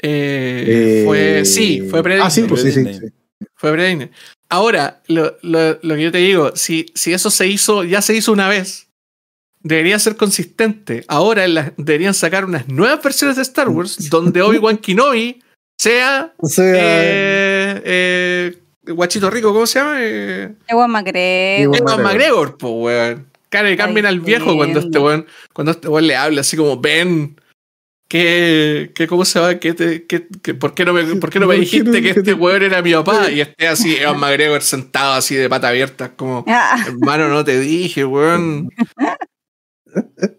Eh, 0.00 1.02
fue. 1.04 1.44
Sí, 1.44 1.82
fue 1.88 2.02
pre 2.02 2.20
Ah, 2.20 2.30
sí, 2.30 2.42
pues 2.48 2.62
sí, 2.62 2.70
sí. 2.72 2.80
Disney. 2.84 2.98
sí. 3.08 3.14
Fue 3.54 3.72
pre 3.72 4.10
Ahora, 4.50 5.02
lo, 5.08 5.36
lo- 5.42 5.78
lo 5.82 5.94
que 5.94 6.02
yo 6.02 6.12
te 6.12 6.18
digo, 6.18 6.52
si, 6.56 6.86
si 6.94 7.12
eso 7.12 7.30
se 7.30 7.46
hizo, 7.48 7.84
ya 7.84 8.00
se 8.02 8.14
hizo 8.16 8.32
una 8.32 8.48
vez, 8.48 8.87
debería 9.62 9.98
ser 9.98 10.16
consistente. 10.16 11.04
Ahora 11.08 11.44
en 11.44 11.54
la- 11.54 11.72
deberían 11.76 12.14
sacar 12.14 12.44
unas 12.44 12.68
nuevas 12.68 13.02
versiones 13.02 13.36
de 13.36 13.42
Star 13.42 13.68
Wars 13.68 13.96
donde 14.10 14.42
Obi-Wan 14.42 14.78
Kenobi 14.78 15.42
sea. 15.78 16.32
O 16.38 16.48
sea, 16.48 16.74
Eh, 16.76 17.82
eh, 17.84 18.58
Guachito 18.92 19.30
Rico, 19.30 19.52
¿cómo 19.52 19.66
se 19.66 19.78
llama? 19.78 19.96
Eh, 20.00 20.54
Ewan 20.66 20.90
McGregor. 20.90 21.76
Ewan 21.76 22.02
McGregor. 22.02 22.56
Po, 22.58 22.68
weón. 22.70 23.26
Cara, 23.50 23.74
cambien 23.76 24.04
al 24.06 24.20
viejo 24.20 24.54
cuando 24.56 24.80
este 24.80 24.98
weón, 24.98 25.26
cuando 25.54 25.72
este 25.72 25.88
weón 25.88 26.06
le 26.06 26.16
habla 26.16 26.42
así 26.42 26.56
como, 26.56 26.78
ven, 26.80 27.40
que, 28.08 28.92
que 28.94 29.06
¿cómo 29.06 29.24
se 29.24 29.40
va? 29.40 29.54
¿Qué 29.58 29.72
te, 29.74 30.06
qué- 30.06 30.26
qué- 30.42 30.54
por, 30.54 30.74
qué 30.74 30.84
no 30.84 30.92
me, 30.94 31.02
¿Por 31.16 31.30
qué 31.30 31.38
no 31.40 31.46
me 31.46 31.54
¿Por 31.56 31.64
qué 31.64 31.70
dijiste 31.70 31.84
no- 31.84 31.92
que 31.92 32.02
qué 32.02 32.08
este 32.10 32.22
te- 32.22 32.34
weón 32.34 32.62
era 32.62 32.80
mi 32.82 32.92
papá? 32.92 33.30
Y 33.30 33.40
esté 33.40 33.68
así, 33.68 33.96
Ewan 33.96 34.20
McGregor 34.20 34.62
sentado 34.62 35.12
así 35.14 35.34
de 35.34 35.48
pata 35.48 35.68
abierta, 35.68 36.14
como, 36.14 36.44
hermano, 36.86 37.28
no 37.28 37.44
te 37.44 37.58
dije, 37.60 38.04
weón. 38.04 38.68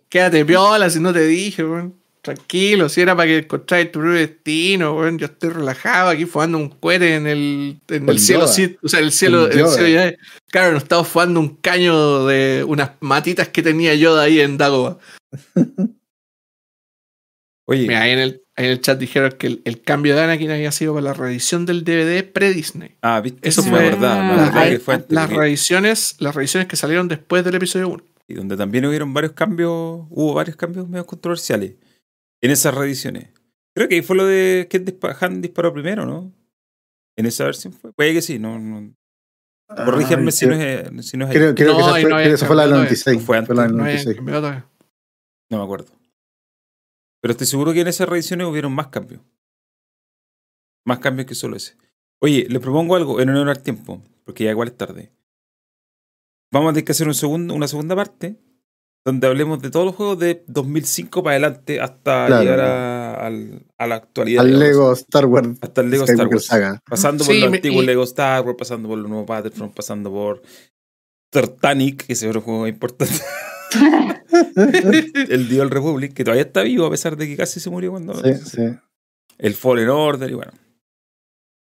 Quédate 0.09 0.43
piola 0.45 0.89
si 0.89 0.99
no 0.99 1.13
te 1.13 1.25
dije, 1.27 1.63
weón. 1.63 1.95
Tranquilo, 2.21 2.89
si 2.89 2.99
era 2.99 3.15
para 3.15 3.27
que 3.29 3.37
encontraras 3.37 3.91
tu 3.91 3.99
propio 3.99 4.17
destino, 4.19 4.93
weón. 4.97 5.17
Yo 5.17 5.27
estoy 5.27 5.49
relajado 5.51 6.09
aquí 6.09 6.25
fumando 6.25 6.57
un 6.57 6.69
cohete 6.69 7.15
en 7.15 7.27
el, 7.27 7.79
en 7.87 8.09
el 8.09 8.19
cielo, 8.19 8.47
sí, 8.47 8.77
o 8.83 8.89
sea, 8.89 8.99
el 8.99 9.11
cielo, 9.11 9.47
el 9.47 9.65
cielo 9.67 9.87
ya- 9.87 10.13
Claro, 10.51 10.73
nos 10.73 10.83
estamos 10.83 11.07
fumando 11.07 11.39
un 11.39 11.55
caño 11.57 12.25
de 12.25 12.65
unas 12.67 12.91
matitas 12.99 13.47
que 13.47 13.61
tenía 13.63 13.95
Yoda 13.95 14.23
ahí 14.23 14.41
en 14.41 14.57
Dagoba. 14.57 14.97
Oye, 17.67 17.83
Mira, 17.87 18.01
ahí 18.01 18.11
en 18.11 18.19
el, 18.19 18.41
ahí 18.55 18.65
en 18.65 18.71
el 18.71 18.81
chat 18.81 18.97
dijeron 18.99 19.31
que 19.37 19.45
el, 19.47 19.61
el 19.63 19.81
cambio 19.81 20.15
de 20.15 20.23
Anakin 20.23 20.49
había 20.49 20.71
sido 20.71 20.93
para 20.95 21.03
la 21.05 21.13
reedición 21.13 21.65
del 21.67 21.83
DVD 21.83 22.23
pre-Disney. 22.23 22.95
ah, 23.03 23.21
viste, 23.21 23.47
Eso 23.47 23.61
Sí, 23.61 23.69
fue- 23.69 23.79
me 23.79 23.85
Ah, 23.85 23.89
acordaba 23.91 24.35
Las, 24.51 24.69
que 24.69 24.79
fue 24.79 25.05
las 25.09 25.29
reediciones, 25.29 26.15
las 26.19 26.33
reediciones 26.35 26.67
que 26.67 26.75
salieron 26.75 27.07
después 27.07 27.45
del 27.45 27.55
episodio 27.55 27.89
1. 27.89 28.03
Y 28.29 28.35
donde 28.35 28.55
también 28.55 28.85
hubieron 28.85 29.11
varios 29.13 29.33
cambios, 29.33 29.71
hubo 29.71 30.33
varios 30.35 30.55
cambios 30.55 30.87
medio 30.87 31.05
controversiales 31.05 31.75
en 32.41 32.51
esas 32.51 32.75
reediciones. 32.75 33.29
Creo 33.75 33.89
que 33.89 33.95
ahí 33.95 34.01
fue 34.03 34.15
lo 34.15 34.25
de 34.25 34.67
que 34.69 34.83
Han 35.19 35.41
disparó 35.41 35.73
primero, 35.73 36.05
¿no? 36.05 36.31
En 37.17 37.25
esa 37.25 37.43
versión 37.45 37.73
fue. 37.73 37.91
Puede 37.91 38.13
que 38.13 38.21
sí, 38.21 38.37
no. 38.37 38.59
no. 38.59 38.93
Corrígeme 39.67 40.25
Ay, 40.25 40.31
si, 40.31 40.45
no 40.45 40.53
es, 40.55 41.05
si 41.07 41.17
no 41.17 41.25
es 41.25 41.31
ahí. 41.31 41.35
Creo, 41.37 41.55
creo 41.55 41.71
No, 41.73 41.77
que 41.77 41.81
esa 41.83 41.95
ahí 41.95 42.01
fue, 42.01 42.09
no 42.09 42.15
creo 42.15 42.15
había 42.17 42.27
que 42.29 42.33
esa 42.35 42.45
fue 42.47 42.55
la 42.55 42.61
del 42.63 42.71
cambiado, 42.71 42.83
96. 42.85 43.23
fue 43.25 43.45
Fue 43.45 43.55
la 43.55 43.63
del 43.63 43.75
No 43.75 43.83
habían 43.83 43.95
96. 43.97 44.15
cambiado 44.15 44.41
todavía. 44.41 44.69
No 45.49 45.57
me 45.57 45.63
acuerdo. 45.63 45.91
Pero 47.21 47.31
estoy 47.31 47.47
seguro 47.47 47.73
que 47.73 47.81
en 47.81 47.87
esas 47.87 48.07
reediciones 48.07 48.47
hubieron 48.47 48.73
más 48.73 48.87
cambios. 48.87 49.21
Más 50.85 50.99
cambios 50.99 51.27
que 51.27 51.35
solo 51.35 51.55
ese. 51.57 51.75
Oye, 52.21 52.47
le 52.49 52.59
propongo 52.59 52.95
algo 52.95 53.19
en 53.21 53.29
honor 53.29 53.49
al 53.49 53.63
tiempo, 53.63 54.03
porque 54.23 54.43
ya 54.43 54.51
igual 54.51 54.69
es 54.69 54.77
tarde. 54.77 55.11
Vamos 56.51 56.69
a 56.71 56.73
tener 56.73 56.85
que 56.85 56.91
hacer 56.93 57.07
un 57.07 57.13
segundo, 57.13 57.53
una 57.53 57.67
segunda 57.67 57.95
parte 57.95 58.37
donde 59.05 59.27
hablemos 59.27 59.61
de 59.61 59.69
todos 59.71 59.85
los 59.85 59.95
juegos 59.95 60.19
de 60.19 60.43
2005 60.47 61.23
para 61.23 61.35
adelante 61.37 61.79
hasta 61.79 62.27
Claro. 62.27 62.41
llegar 62.43 62.59
a, 62.59 63.13
al- 63.27 63.65
a 63.77 63.87
la 63.87 63.95
actualidad. 63.95 64.41
Al 64.41 64.47
digamos. 64.47 64.67
Lego 64.67 64.93
Star 64.93 65.25
Wars. 65.25 65.49
Hasta 65.61 65.81
el 65.81 65.89
Lego 65.89 66.03
Star 66.05 66.27
Wars. 66.27 66.45
Saga. 66.45 66.79
Pasando 66.87 67.23
por 67.23 67.33
Sí, 67.33 67.39
los 67.39 67.53
antiguos 67.53 67.83
y- 67.83 67.87
Lego 67.87 68.03
Star 68.03 68.43
Wars, 68.45 68.55
pasando 68.57 68.89
por 68.89 68.97
los 68.97 69.07
nuevos 69.09 69.25
Battlefront, 69.27 69.73
pasando 69.73 70.11
por 70.11 70.41
Titanic, 71.31 72.05
que 72.05 72.13
ese 72.13 72.25
es 72.25 72.29
otro 72.29 72.41
juego 72.41 72.67
importante. 72.67 73.13
el 74.55 75.47
The 75.49 75.61
Old 75.61 75.71
Republic, 75.73 76.13
que 76.13 76.23
todavía 76.23 76.43
está 76.43 76.61
vivo 76.63 76.85
a 76.85 76.89
pesar 76.91 77.15
de 77.17 77.27
que 77.27 77.37
casi 77.37 77.59
se 77.59 77.69
murió 77.69 77.91
cuando. 77.91 78.13
Sí, 78.15 78.33
sí. 78.45 78.61
El 79.37 79.53
Fallen 79.53 79.89
Order, 79.89 80.29
y 80.29 80.33
bueno. 80.33 80.51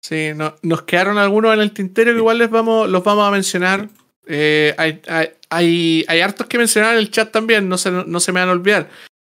Sí, 0.03 0.31
no- 0.35 0.55
nos 0.63 0.83
quedaron 0.83 1.19
algunos 1.19 1.53
en 1.55 1.61
el 1.61 1.73
tintero 1.73 2.13
que 2.13 2.19
igual 2.19 2.39
les 2.39 2.51
vamos, 2.51 2.89
los 2.89 3.03
vamos 3.05 3.27
a 3.27 3.31
mencionar. 3.31 3.89
Eh, 4.31 4.75
hay, 4.77 5.01
hay, 5.09 5.29
hay, 5.49 6.05
hay 6.07 6.21
hartos 6.21 6.47
que 6.47 6.59
mencionar 6.59 6.93
en 6.93 6.99
el 6.99 7.11
chat 7.11 7.33
también, 7.33 7.69
no 7.69 7.79
se, 7.79 7.91
no 7.91 8.21
se 8.21 8.31
me 8.33 8.41
van 8.41 8.51
a 8.51 8.53
olvidar. 8.53 8.89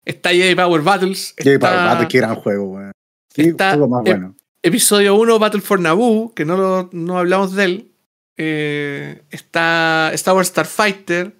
Está 0.06 0.30
Jedi 0.30 0.56
Power 0.56 0.82
Battles. 0.82 1.34
Jedi 1.38 1.58
Power 1.58 1.76
Battle, 1.76 2.08
qué 2.08 2.18
gran 2.20 2.36
juego, 2.36 2.64
weón. 2.72 2.92
Sí, 3.34 3.42
está- 3.50 3.72
juego 3.72 3.90
más 3.90 4.04
bueno. 4.04 4.36
Episodio 4.64 5.16
1, 5.16 5.38
Battle 5.38 5.62
for 5.62 5.80
Naboo, 5.80 6.34
que 6.34 6.46
no, 6.46 6.58
lo- 6.58 6.90
no 6.94 7.18
hablamos 7.20 7.54
de 7.54 7.64
él. 7.66 7.92
Eh, 8.38 9.22
está 9.30 10.12
Star 10.14 10.36
Wars 10.36 10.48
Starfighter. 10.48 11.36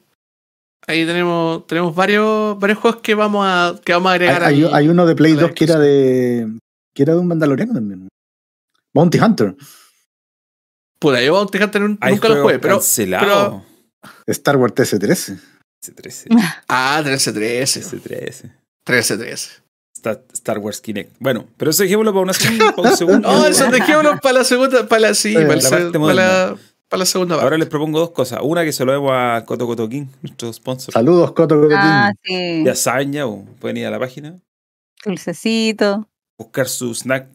Ahí 0.88 1.06
tenemos, 1.06 1.66
tenemos 1.66 1.96
varios, 1.96 2.60
varios 2.60 2.78
juegos 2.80 3.02
que 3.02 3.16
vamos 3.16 3.46
a, 3.48 3.80
que 3.84 3.94
vamos 3.94 4.10
a 4.12 4.14
agregar 4.14 4.44
hay- 4.44 4.64
al- 4.66 4.74
hay 4.76 4.88
uno 4.90 5.06
de 5.06 5.16
Play 5.16 5.32
a 5.32 5.36
la 5.36 5.42
2 5.44 5.52
que 5.54 5.64
era 5.64 5.80
de. 5.80 6.48
que 6.94 7.04
era 7.04 7.14
de 7.14 7.20
un 7.20 7.28
Mandaloriano 7.28 7.74
también. 7.74 8.08
Bounty 8.94 9.20
Hunter. 9.20 9.56
Puta, 11.00 11.22
yo 11.22 11.34
Bounty 11.34 11.58
Hunter 11.62 11.82
nun- 11.82 11.98
Hay 12.02 12.14
nunca 12.14 12.30
lo 12.30 12.42
jugué, 12.42 12.60
pero. 12.60 12.76
cancelados. 12.76 13.64
Star 14.28 14.58
Wars 14.58 14.74
TS13. 14.74 15.40
S13, 15.84 16.28
Ah, 16.68 17.02
13-13. 17.06 17.82
S13. 18.02 18.52
13-13. 18.88 19.62
Star, 19.96 20.24
Star 20.34 20.58
Wars 20.60 20.82
Kinect. 20.82 21.16
Bueno, 21.20 21.46
pero 21.58 21.72
eso 21.72 21.84
dejémoslo 21.84 22.12
para 22.12 22.24
una 22.24 22.34
segunda. 22.34 22.76
para 22.76 22.90
un 22.92 22.98
segundo. 22.98 23.32
No, 23.32 23.46
eso 23.48 23.70
dejémoslo 23.70 24.20
para 24.20 24.34
la 24.40 24.44
segunda, 24.44 24.88
para 24.88 25.00
la, 25.02 25.14
sí, 25.14 25.36
Eh, 25.36 25.42
para, 25.46 25.56
la 25.56 25.62
se- 25.62 25.70
parte 25.70 25.86
para 25.92 26.00
moderna. 26.00 26.24
la, 26.24 26.58
para 26.90 27.00
la 27.00 27.06
segunda 27.06 27.36
Ahora 27.36 27.46
parte. 27.46 27.58
les 27.60 27.68
propongo 27.70 28.00
dos 28.00 28.12
cosas. 28.12 28.40
Una 28.44 28.64
que 28.64 28.72
se 28.72 28.86
lo 28.86 28.92
debo 28.92 29.14
a 29.14 29.44
Coto 29.46 29.66
Coto 29.68 29.88
King, 29.90 30.06
nuestro 30.22 30.52
sponsor. 30.54 30.94
Saludos, 30.94 31.32
Coto 31.34 31.60
Coto 31.60 31.76
Ah, 31.78 32.12
sí. 32.24 32.64
Ya 32.66 32.76
saben 32.76 33.14
ya, 33.14 33.26
o 33.28 33.44
pueden 33.60 33.78
ir 33.78 33.86
a 33.88 33.92
la 33.92 34.00
página, 34.00 34.40
Dulcecito. 35.04 36.08
buscar 36.40 36.68
su 36.68 36.94
snack 36.94 37.28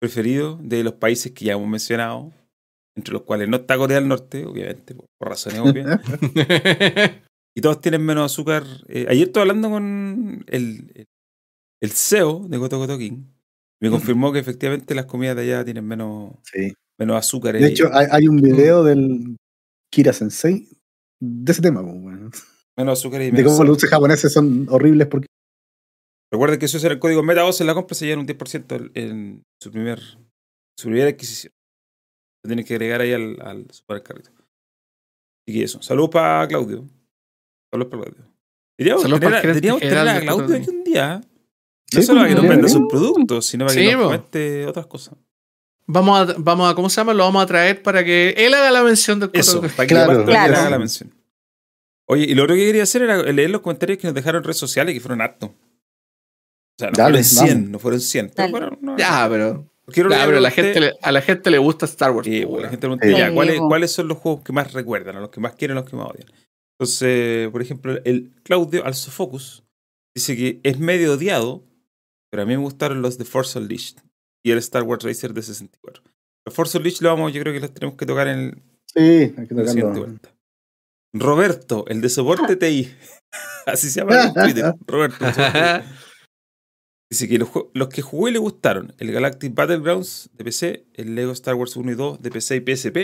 preferido 0.00 0.58
de 0.62 0.82
los 0.84 0.94
países 0.94 1.32
que 1.32 1.44
ya 1.46 1.52
hemos 1.52 1.68
mencionado, 1.68 2.32
entre 2.96 3.12
los 3.14 3.22
cuales 3.22 3.48
no 3.48 3.58
está 3.58 3.76
Corea 3.76 3.98
del 4.00 4.08
Norte, 4.08 4.44
obviamente, 4.46 4.94
por, 4.94 5.06
por 5.18 5.28
razones 5.28 5.60
obvias. 5.60 6.00
y 7.56 7.60
todos 7.60 7.80
tienen 7.80 8.04
menos 8.04 8.30
azúcar. 8.32 8.64
Eh, 8.88 9.06
ayer 9.08 9.26
estuve 9.28 9.42
hablando 9.42 9.70
con 9.70 10.44
el, 10.48 10.90
el, 10.94 11.06
el 11.82 11.90
CEO 11.90 12.46
de 12.48 12.58
Coto 12.58 12.78
Coto 12.78 12.98
King. 12.98 13.24
Me 13.82 13.88
confirmó 13.90 14.32
que 14.32 14.38
efectivamente 14.40 14.94
las 14.94 15.06
comidas 15.06 15.36
de 15.36 15.42
allá 15.42 15.64
tienen 15.64 15.86
menos, 15.86 16.32
Sí. 16.44 16.72
menos 16.98 17.16
azúcar. 17.16 17.54
De 17.58 17.66
hecho, 17.66 17.88
hay, 17.92 18.06
hay 18.10 18.28
un 18.28 18.36
video 18.36 18.84
del 18.84 19.36
Kira 19.90 20.12
Sensei 20.12 20.68
de 21.22 21.52
ese 21.52 21.62
tema, 21.62 21.80
weón. 21.80 22.30
menos 22.76 22.98
azúcar 22.98 23.22
y 23.22 23.26
De 23.26 23.32
menos 23.32 23.44
cómo 23.52 23.56
sal. 23.58 23.66
los 23.68 23.76
dulces 23.76 23.90
japoneses 23.90 24.32
son 24.32 24.66
horribles 24.68 25.06
porque. 25.08 25.26
Recuerden 26.32 26.58
que 26.60 26.66
eso 26.66 26.78
será 26.78 26.94
el 26.94 27.00
código 27.00 27.22
MetaOS 27.24 27.60
en 27.60 27.66
la 27.66 27.74
compra, 27.74 27.94
se 27.96 28.06
llevan 28.06 28.20
un 28.20 28.26
10% 28.28 28.90
en 28.94 29.42
su 29.60 29.70
primer 29.72 29.98
su 30.78 30.86
primera 30.88 31.08
adquisición. 31.08 31.52
Lo 32.42 32.48
tienen 32.48 32.64
que 32.64 32.74
agregar 32.74 33.00
ahí 33.02 33.12
al, 33.12 33.36
al 33.42 33.66
supercarrito. 33.70 34.30
Así 34.30 35.58
que 35.58 35.64
eso. 35.64 35.82
Saludos 35.82 36.10
para 36.10 36.46
Claudio. 36.48 36.84
Saludos 37.70 37.90
para 37.90 38.02
Claudio. 38.04 38.24
Deberíamos 38.78 39.02
Saludos 39.02 39.20
tener, 39.20 39.34
para 39.34 39.48
deberíamos 39.48 39.80
tener 39.80 39.98
a 40.08 40.20
Claudio 40.20 40.56
aquí 40.56 40.70
un 40.70 40.84
día. 40.84 41.20
¿eh? 41.22 41.26
Sí, 41.90 41.96
No 41.98 42.02
solo 42.02 42.20
para 42.20 42.28
que 42.30 42.34
nos 42.36 42.48
venda 42.48 42.68
sus 42.68 42.88
productos, 42.88 43.46
sino 43.46 43.66
para 43.66 43.76
que 43.78 43.86
Sí, 43.90 43.92
nos 43.94 44.06
cuente 44.06 44.66
otras 44.66 44.86
cosas. 44.86 45.14
Vamos 45.86 46.30
a, 46.30 46.34
vamos 46.38 46.70
a, 46.70 46.74
¿cómo 46.74 46.88
se 46.88 46.96
llama? 47.00 47.12
Lo 47.14 47.24
vamos 47.24 47.42
a 47.42 47.46
traer 47.46 47.82
para 47.82 48.04
que 48.04 48.30
él 48.36 48.54
haga 48.54 48.70
la 48.70 48.82
mención 48.84 49.18
del 49.18 49.30
Eso, 49.32 49.60
para 49.60 49.74
que 49.86 49.86
Claro. 49.94 50.24
Claro. 50.24 50.54
haga 50.56 50.70
la 50.70 50.78
mención. 50.78 51.12
Oye, 52.06 52.24
y 52.24 52.34
lo 52.34 52.44
otro 52.44 52.54
que 52.56 52.64
quería 52.64 52.84
hacer 52.84 53.02
era 53.02 53.22
leer 53.22 53.50
los 53.50 53.60
comentarios 53.60 53.98
que 53.98 54.06
nos 54.06 54.14
dejaron 54.14 54.38
en 54.40 54.44
redes 54.44 54.56
sociales, 54.58 54.94
que 54.94 55.00
fueron 55.00 55.20
hartos. 55.20 55.50
O 55.50 55.54
sea, 56.78 56.90
no 56.90 56.96
Dale, 56.96 57.22
fueron 57.24 57.24
100, 57.24 57.48
vamos. 57.58 57.70
no 57.70 57.78
fueron 57.80 58.00
100. 58.00 58.26
Pero 58.34 58.36
Dale. 58.36 58.50
bueno, 58.52 58.78
no, 58.80 58.96
Ya, 58.96 59.26
pero, 59.28 59.69
quiero 59.90 60.08
pero 60.10 60.36
a, 60.38 60.40
la 60.40 60.48
usted- 60.48 60.62
gente, 60.64 60.80
le- 60.80 60.94
a 61.02 61.12
la 61.12 61.22
gente 61.22 61.50
le 61.50 61.58
gusta 61.58 61.86
Star 61.86 62.10
Wars. 62.12 62.26
Sí, 62.26 62.44
bueno, 62.44 62.62
la 62.64 62.68
gente 62.70 62.80
pregunta 62.80 63.06
Sí. 63.06 63.12
ya, 63.16 63.32
¿cuáles, 63.32 63.54
Sí, 63.54 63.60
po. 63.60 63.68
¿cuáles 63.68 63.90
son 63.92 64.08
los 64.08 64.18
juegos 64.18 64.42
que 64.42 64.52
más 64.52 64.72
recuerdan? 64.72 65.16
A 65.16 65.20
los 65.20 65.30
que 65.30 65.40
más 65.40 65.54
quieren, 65.54 65.76
a 65.76 65.80
los 65.80 65.90
que 65.90 65.96
más 65.96 66.06
odian. 66.10 66.28
Entonces, 66.78 67.50
por 67.50 67.60
ejemplo, 67.62 67.98
el 68.04 68.32
Claudio 68.42 68.84
Alzofocus 68.86 69.64
dice 70.16 70.36
que 70.36 70.60
es 70.62 70.78
medio 70.78 71.12
odiado, 71.14 71.62
pero 72.30 72.42
a 72.42 72.46
mí 72.46 72.56
me 72.56 72.62
gustaron 72.62 73.02
los 73.02 73.18
de 73.18 73.24
Force 73.24 73.58
Unleashed. 73.58 73.98
y 74.42 74.52
el 74.52 74.58
Star 74.58 74.84
Wars 74.84 75.04
Racer 75.04 75.34
de 75.34 75.42
64. 75.42 76.02
Los 76.46 76.54
Force 76.54 76.78
Unleashed 76.78 77.02
lo 77.02 77.10
vamos, 77.10 77.32
yo 77.34 77.42
creo 77.42 77.52
que 77.52 77.60
los 77.60 77.74
tenemos 77.74 77.98
que 77.98 78.06
tocar 78.06 78.26
en 78.28 78.38
el, 78.38 78.62
Sí, 78.86 79.34
hay 79.36 79.46
que 79.46 79.54
la 79.54 79.66
siguiente 79.68 79.98
vuelta. 80.00 80.34
Roberto, 81.12 81.84
el 81.88 82.00
de 82.00 82.08
soporte 82.08 82.56
TI. 82.56 82.88
Así 83.66 83.90
se 83.90 84.00
llama 84.00 84.24
en 84.24 84.32
Twitter. 84.54 84.74
Roberto. 84.86 85.24
Dice 87.10 87.28
que 87.28 87.38
los, 87.38 87.88
que 87.88 88.02
jugué 88.02 88.30
le 88.30 88.38
gustaron 88.38 88.94
el 88.98 89.10
Galactic 89.10 89.52
Battlegrounds 89.52 90.30
de 90.32 90.44
PC, 90.44 90.86
el 90.94 91.16
Lego 91.16 91.32
Star 91.32 91.56
Wars 91.56 91.74
1 91.74 91.90
y 91.90 91.94
2 91.96 92.22
de 92.22 92.30
PC 92.30 92.56
y 92.56 92.76
PSP 92.76 92.96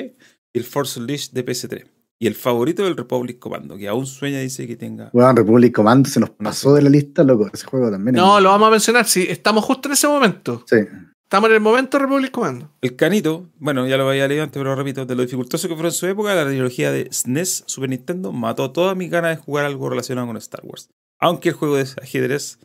y 0.53 0.59
el 0.59 0.65
Force 0.65 1.01
Unleashed 1.01 1.33
de 1.33 1.45
PS3. 1.45 1.87
Y 2.20 2.28
el 2.28 2.37
favorito 2.37 2.85
del 2.85 2.97
Republic 2.97 3.41
Commando, 3.41 3.77
que 3.77 3.89
aún 3.89 4.07
sueña, 4.07 4.39
dice 4.39 4.66
que 4.69 4.77
tenga. 4.77 5.11
Bueno, 5.12 5.33
Republic 5.33 5.74
Commando 5.74 6.09
se 6.09 6.20
nos 6.20 6.31
No 6.31 6.37
pasó 6.39 6.73
de 6.73 6.83
la 6.83 6.89
lista, 6.89 7.24
loco. 7.24 7.51
Ese 7.53 7.66
juego 7.66 7.91
también. 7.91 8.15
No, 8.15 8.41
lo 8.41 8.51
vamos 8.51 8.69
a 8.69 8.70
mencionar. 8.70 9.07
Sí, 9.07 9.27
estamos 9.28 9.65
justo 9.65 9.89
en 9.89 9.95
ese 9.95 10.07
momento. 10.07 10.65
Sí. 10.66 10.77
Estamos 11.24 11.51
en 11.51 11.57
el 11.57 11.61
momento 11.61 11.99
de 11.99 12.05
Republic 12.05 12.31
Commando. 12.31 12.70
El 12.81 12.95
Canito, 12.95 13.51
bueno, 13.59 13.89
ya 13.89 13.97
lo 13.97 14.09
había 14.09 14.28
leído 14.28 14.45
antes, 14.45 14.57
pero 14.57 14.70
lo 14.70 14.77
repito, 14.77 15.05
de 15.05 15.16
lo 15.16 15.23
dificultoso 15.23 15.69
que 15.69 15.74
fue 15.74 15.87
en 15.87 15.93
su 15.93 16.07
época, 16.07 16.33
la 16.37 16.47
trilogía 16.47 16.93
de 16.93 17.09
SNES 17.11 17.65
Super 17.66 17.91
Nintendo 17.91 18.31
mató 18.31 18.70
todas 18.70 18.97
mis 18.97 19.11
ganas 19.11 19.37
de 19.37 19.43
jugar 19.43 19.65
algo 19.65 19.91
relacionado 19.91 20.28
con 20.28 20.37
Star 20.37 20.61
Wars. 20.62 20.89
Aunque 21.19 21.49
el 21.49 21.57
juego 21.57 21.77
de 21.77 21.89
ajedrez 22.01 22.61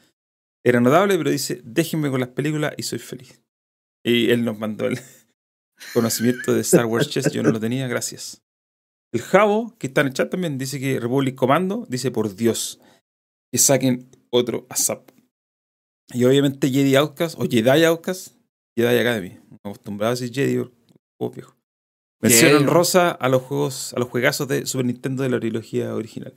era 0.64 0.80
notable, 0.80 1.18
pero 1.18 1.32
dice, 1.32 1.62
déjenme 1.64 2.10
con 2.10 2.20
las 2.20 2.30
películas 2.30 2.74
y 2.78 2.84
soy 2.84 3.00
feliz. 3.00 3.42
Y 4.04 4.30
él 4.32 4.44
nos 4.44 4.58
mandó 4.58 4.86
el 4.88 5.00
conocimiento 5.94 6.54
de 6.54 6.62
Star 6.62 6.86
Wars 6.86 7.10
Chess, 7.10 7.32
yo 7.32 7.44
no 7.44 7.52
lo 7.52 7.60
tenía, 7.60 7.88
gracias. 7.88 8.42
El 9.14 9.22
Javo, 9.22 9.76
que 9.78 9.88
está 9.88 10.02
en 10.02 10.08
el 10.08 10.14
chat 10.14 10.30
también, 10.30 10.58
dice 10.58 10.80
que 10.80 11.00
Republic 11.00 11.36
Commando, 11.36 11.86
dice, 11.90 12.12
por 12.12 12.34
Dios, 12.36 12.80
que 13.52 13.58
saquen 13.58 14.10
otro 14.30 14.66
ASAP. 14.70 15.10
Y 16.14 16.24
obviamente 16.24 16.70
Jedi 16.70 16.96
Outcast, 16.96 17.38
o 17.38 17.44
Jedi 17.44 17.84
Outcast, 17.84 18.36
Jedi 18.78 19.00
Academy. 19.00 19.40
Acostumbrado 19.64 20.14
a 20.14 20.16
decir 20.16 20.34
Jedi, 20.34 20.70
por-. 21.18 21.58
Mención 22.22 22.52
Jedi. 22.52 22.66
rosa 22.66 23.12
a 23.12 23.30
los 23.30 23.42
juegos, 23.42 23.94
a 23.94 24.00
los 24.00 24.10
juegazos 24.10 24.48
de 24.48 24.66
Super 24.66 24.86
Nintendo 24.86 25.24
de 25.24 25.30
la 25.30 25.40
trilogía 25.40 25.94
original. 25.94 26.34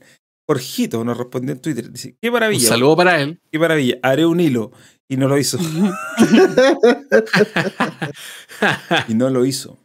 Jorgito 0.47 1.03
nos 1.03 1.17
respondió 1.17 1.53
en 1.53 1.61
Twitter. 1.61 1.91
Dice, 1.91 2.17
qué 2.21 2.29
Un 2.29 2.33
maravilla, 2.33 2.69
saludo 2.69 2.95
para 2.95 3.21
él. 3.21 3.41
qué 3.51 3.59
maravilla, 3.59 3.97
haré 4.03 4.25
un 4.25 4.39
hilo. 4.39 4.71
Y 5.07 5.17
no 5.17 5.27
lo 5.27 5.37
hizo. 5.37 5.59
y 9.07 9.13
no 9.13 9.29
lo 9.29 9.45
hizo. 9.45 9.79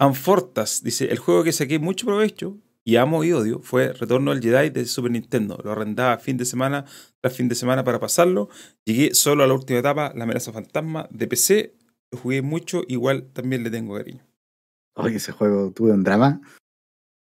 Anfortas 0.00 0.82
dice: 0.82 1.06
El 1.06 1.18
juego 1.18 1.44
que 1.44 1.52
saqué 1.52 1.78
mucho 1.78 2.06
provecho 2.06 2.58
y 2.84 2.96
amo 2.96 3.22
y 3.22 3.32
odio 3.32 3.60
fue 3.60 3.92
Retorno 3.92 4.30
al 4.30 4.40
Jedi 4.40 4.70
de 4.70 4.86
Super 4.86 5.10
Nintendo. 5.10 5.58
Lo 5.62 5.72
arrendaba 5.72 6.18
fin 6.18 6.36
de 6.36 6.44
semana 6.44 6.84
tras 7.20 7.34
fin 7.34 7.48
de 7.48 7.54
semana 7.54 7.84
para 7.84 8.00
pasarlo. 8.00 8.48
Llegué 8.84 9.14
solo 9.14 9.44
a 9.44 9.46
la 9.46 9.54
última 9.54 9.78
etapa, 9.78 10.12
la 10.14 10.24
amenaza 10.24 10.52
fantasma 10.52 11.08
de 11.10 11.28
PC. 11.28 11.74
Lo 12.10 12.18
jugué 12.18 12.42
mucho, 12.42 12.82
igual 12.88 13.30
también 13.32 13.62
le 13.62 13.70
tengo 13.70 13.96
cariño. 13.96 14.26
Oye, 14.94 15.16
ese 15.16 15.32
juego 15.32 15.70
tuve 15.70 15.92
un 15.92 16.02
drama. 16.02 16.40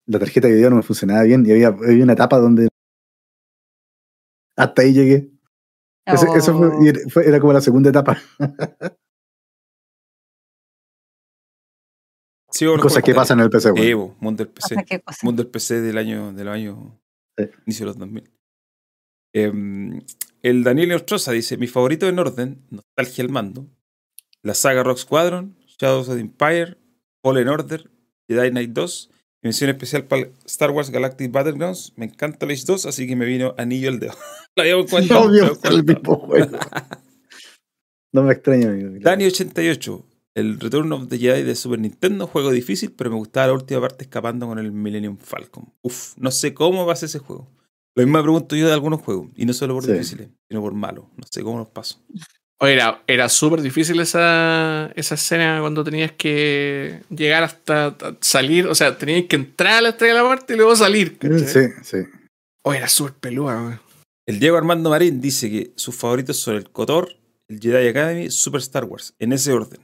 La 0.08 0.20
tarjeta 0.20 0.48
de 0.48 0.54
video 0.56 0.70
no 0.70 0.76
me 0.78 0.84
funcionaba 0.84 1.24
bien 1.24 1.46
y 1.46 1.52
había, 1.52 1.68
había 1.70 2.04
una 2.04 2.14
etapa 2.14 2.38
donde 2.38 2.68
hasta 4.58 4.82
ahí 4.84 4.94
llegué. 4.94 5.32
Ese- 6.06 6.28
eso 6.38 6.56
fue, 6.58 6.68
Oh. 6.68 6.84
y 6.84 6.90
era, 6.90 7.00
fue- 7.10 7.28
era 7.28 7.40
como 7.40 7.54
la 7.54 7.62
segunda 7.62 7.90
etapa. 7.90 8.22
Los 12.62 12.82
Cosas 12.82 13.04
que 13.04 13.14
pasan 13.14 13.40
en 13.40 13.46
el 13.46 13.50
PC. 13.50 13.72
bueno. 13.72 13.86
Evo, 13.86 14.16
mundo 14.22 14.44
del 14.46 14.54
PC. 14.54 14.76
Qué 14.88 15.02
cosa. 15.02 15.20
Mundo 15.24 15.44
del 15.44 15.52
PC 15.52 15.82
del 15.82 15.98
año, 15.98 16.32
del 16.32 16.48
año 16.48 17.02
Sí. 17.38 17.50
inicio 17.66 17.86
de 17.86 17.88
los 17.88 17.98
2000. 17.98 18.32
Em, 19.34 20.02
el 20.42 20.64
Daniel 20.64 20.94
Ostroza 20.94 21.34
dice: 21.34 21.58
Mi 21.58 21.68
favorito 21.68 22.08
en 22.08 22.18
orden, 22.18 22.66
Nostalgia 22.70 23.24
al 23.26 23.30
mando, 23.30 23.68
la 24.42 24.54
saga 24.54 24.84
Rock 24.84 25.00
Squadron, 25.00 25.58
Shadows 25.78 26.08
of 26.08 26.16
the 26.16 26.22
Empire, 26.22 26.78
Fallen 27.22 27.50
Order, 27.50 27.92
Jedi 28.30 28.52
Knight 28.52 28.72
2, 28.72 29.12
mención 29.46 29.70
especial 29.70 30.06
para 30.06 30.28
Star 30.46 30.72
Wars 30.72 30.90
Galactic 30.90 31.32
Battlegrounds. 31.32 31.94
Me 31.96 32.06
encanta 32.06 32.48
el 32.48 32.52
Age 32.52 32.64
2, 32.66 32.88
así 32.88 33.06
que 33.06 33.16
me 33.16 33.26
vino 33.26 33.54
anillo 33.60 33.90
al 33.90 34.00
dedo. 34.00 34.16
Lo 34.56 34.64
el 35.70 35.84
mismo 35.84 36.16
juego. 36.16 36.58
No 38.12 38.24
me 38.24 38.34
extraña, 38.34 38.70
amigo. 38.70 38.90
Dani88, 39.02 40.04
el 40.34 40.60
Return 40.60 40.92
of 40.94 41.10
the 41.10 41.20
Jedi 41.20 41.44
de 41.44 41.54
Super 41.54 41.78
Nintendo, 41.78 42.26
juego 42.26 42.50
difícil, 42.50 42.92
pero 42.94 43.12
me 43.12 43.18
gustaba 43.18 43.48
la 43.48 43.54
última 43.54 43.82
parte 43.82 44.06
escapando 44.06 44.48
con 44.48 44.58
el 44.58 44.72
Millennium 44.72 45.18
Falcon. 45.18 45.72
Uf, 45.84 46.18
no 46.18 46.32
sé 46.32 46.56
cómo 46.56 46.88
va 46.88 46.94
a 46.94 46.96
ser 46.96 47.08
ese 47.08 47.20
juego. 47.20 47.48
Lo 47.96 48.04
mismo 48.04 48.18
me 48.18 48.24
pregunto 48.24 48.56
yo 48.56 48.66
de 48.66 48.74
algunos 48.74 49.02
juegos, 49.02 49.30
y 49.36 49.46
no 49.46 49.54
solo 49.54 49.76
por 49.76 49.84
Sí. 49.86 49.92
difíciles, 49.92 50.30
sino 50.50 50.62
por 50.62 50.74
malos. 50.74 51.06
No 51.18 51.24
sé 51.30 51.44
cómo 51.44 51.60
los 51.60 51.70
paso. 51.70 52.00
Oye, 52.62 52.74
era, 52.74 53.04
era 53.08 53.28
súper 53.28 53.62
difícil 53.62 54.00
esa, 54.00 54.92
esa 54.96 55.16
escena 55.16 55.58
cuando 55.60 55.84
tenías 55.84 56.14
que 56.14 57.02
llegar 57.10 57.44
hasta 57.44 57.98
ta- 57.98 58.16
salir. 58.22 58.68
O 58.68 58.76
sea, 58.76 58.98
tenías 58.98 59.26
que 59.26 59.36
entrar 59.36 59.74
a 59.74 59.82
la 59.82 59.90
estrella 59.90 60.14
de 60.14 60.20
la 60.22 60.26
muerte 60.28 60.54
y 60.54 60.58
luego 60.58 60.76
salir. 60.76 61.18
¿cachai? 61.18 61.40
Sí, 61.48 61.60
sí. 61.84 61.98
Oye, 62.64 62.78
era 62.78 62.88
súper 62.88 63.14
pelúa, 63.16 63.62
güey. 63.62 63.76
El 64.28 64.40
Diego 64.40 64.58
Armando 64.58 64.90
Marín 64.90 65.20
dice 65.22 65.50
que 65.52 65.72
sus 65.76 65.96
favoritos 65.96 66.38
son 66.38 66.56
el 66.56 66.70
KOTOR, 66.72 67.10
el 67.50 67.60
Jedi 67.60 67.88
Academy, 67.90 68.32
Super 68.32 68.60
Star 68.62 68.86
Wars, 68.86 69.14
en 69.20 69.34
ese 69.34 69.52
orden. 69.52 69.82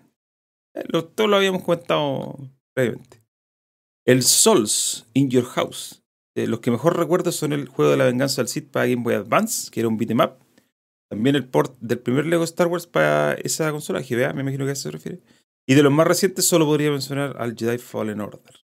Eh, 0.76 0.84
lo- 0.88 1.04
todo 1.06 1.28
lo 1.28 1.36
habíamos 1.36 1.64
comentado 1.64 2.38
previamente. 2.74 3.22
El 4.08 4.24
Souls 4.24 5.06
in 5.14 5.30
Your 5.30 5.46
House. 5.46 6.02
Eh, 6.38 6.48
los 6.48 6.62
que 6.62 6.72
mejor 6.72 6.98
recuerdo 6.98 7.34
son 7.34 7.52
el 7.52 7.68
juego 7.68 7.92
de 7.92 7.98
la 7.98 8.06
venganza 8.06 8.42
del 8.42 8.48
Sith 8.48 8.72
para 8.72 8.88
Game 8.88 9.04
Boy 9.04 9.16
Advance, 9.16 9.70
que 9.70 9.82
era 9.82 9.90
un 9.90 9.98
beat'em 9.98 10.22
up. 10.22 10.38
También 11.12 11.36
el 11.36 11.44
port 11.44 11.78
del 11.82 12.00
primer 12.00 12.26
Lego 12.26 12.46
Star 12.46 12.68
Wars 12.68 12.88
para 12.88 13.34
esa 13.34 13.70
consola, 13.72 14.00
GBA, 14.00 14.32
me 14.32 14.44
imagino 14.44 14.64
que 14.64 14.70
a 14.70 14.74
eso 14.74 14.84
se 14.84 14.92
refiere. 14.92 15.20
Y 15.68 15.76
de 15.76 15.84
los 15.84 15.92
más 15.92 16.08
recientes 16.08 16.46
solo 16.46 16.66
podría 16.66 16.90
mencionar 16.90 17.36
al 17.38 17.54
Jedi 17.54 17.80
Fallen 17.80 18.22
Order. 18.22 18.62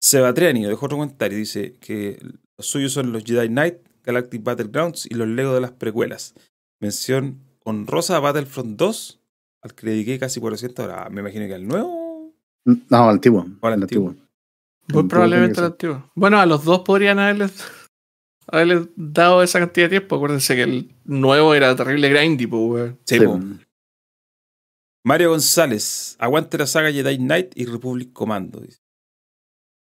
Sebatriani 0.00 0.64
dejó 0.64 0.86
otro 0.86 0.98
comentario, 0.98 1.36
dice 1.36 1.72
que 1.80 2.20
los 2.56 2.68
suyos 2.68 2.92
son 2.92 3.10
los 3.10 3.24
Jedi 3.24 3.48
Knight, 3.48 3.78
Galactic 4.04 4.44
Battlegrounds 4.44 5.06
y 5.06 5.14
los 5.14 5.26
Lego 5.26 5.52
de 5.52 5.62
las 5.62 5.72
precuelas. 5.72 6.34
Mención 6.80 7.40
honrosa 7.64 8.16
a 8.16 8.20
Battlefront 8.20 8.76
2, 8.78 9.20
al 9.62 9.74
que 9.74 9.86
le 9.86 9.92
dediqué 9.92 10.20
casi 10.20 10.38
400 10.38 10.84
horas. 10.84 10.98
Ah, 11.06 11.10
Me 11.10 11.22
imagino 11.22 11.48
que 11.48 11.54
al 11.54 11.66
nuevo. 11.66 12.32
No, 12.64 13.10
antiguo. 13.10 13.44
¿Cuál 13.58 13.72
el 13.74 13.82
antiguo? 13.82 14.10
Muy 14.10 14.20
Antiguo 14.86 15.08
probablemente 15.08 15.60
que 15.60 15.66
antiguo. 15.66 16.10
Bueno, 16.14 16.38
a 16.38 16.46
los 16.46 16.64
dos 16.64 16.82
podrían 16.82 17.18
haberles, 17.18 17.64
haberles 18.46 18.88
dado 18.96 19.42
esa 19.42 19.58
cantidad 19.58 19.86
de 19.86 19.98
tiempo. 19.98 20.16
Acuérdense 20.16 20.54
que 20.54 20.62
el 20.62 20.94
nuevo 21.04 21.54
era 21.54 21.74
terrible 21.76 22.08
grindy, 22.08 22.46
pues. 22.46 22.94
Sí. 23.04 23.18
Sí. 23.18 23.26
Mario 25.06 25.30
González, 25.30 26.16
aguante 26.18 26.56
la 26.56 26.66
saga 26.66 26.90
Jedi 26.90 27.18
Knight 27.18 27.52
y 27.56 27.66
Republic 27.66 28.12
Commando. 28.12 28.60
Dice. 28.60 28.80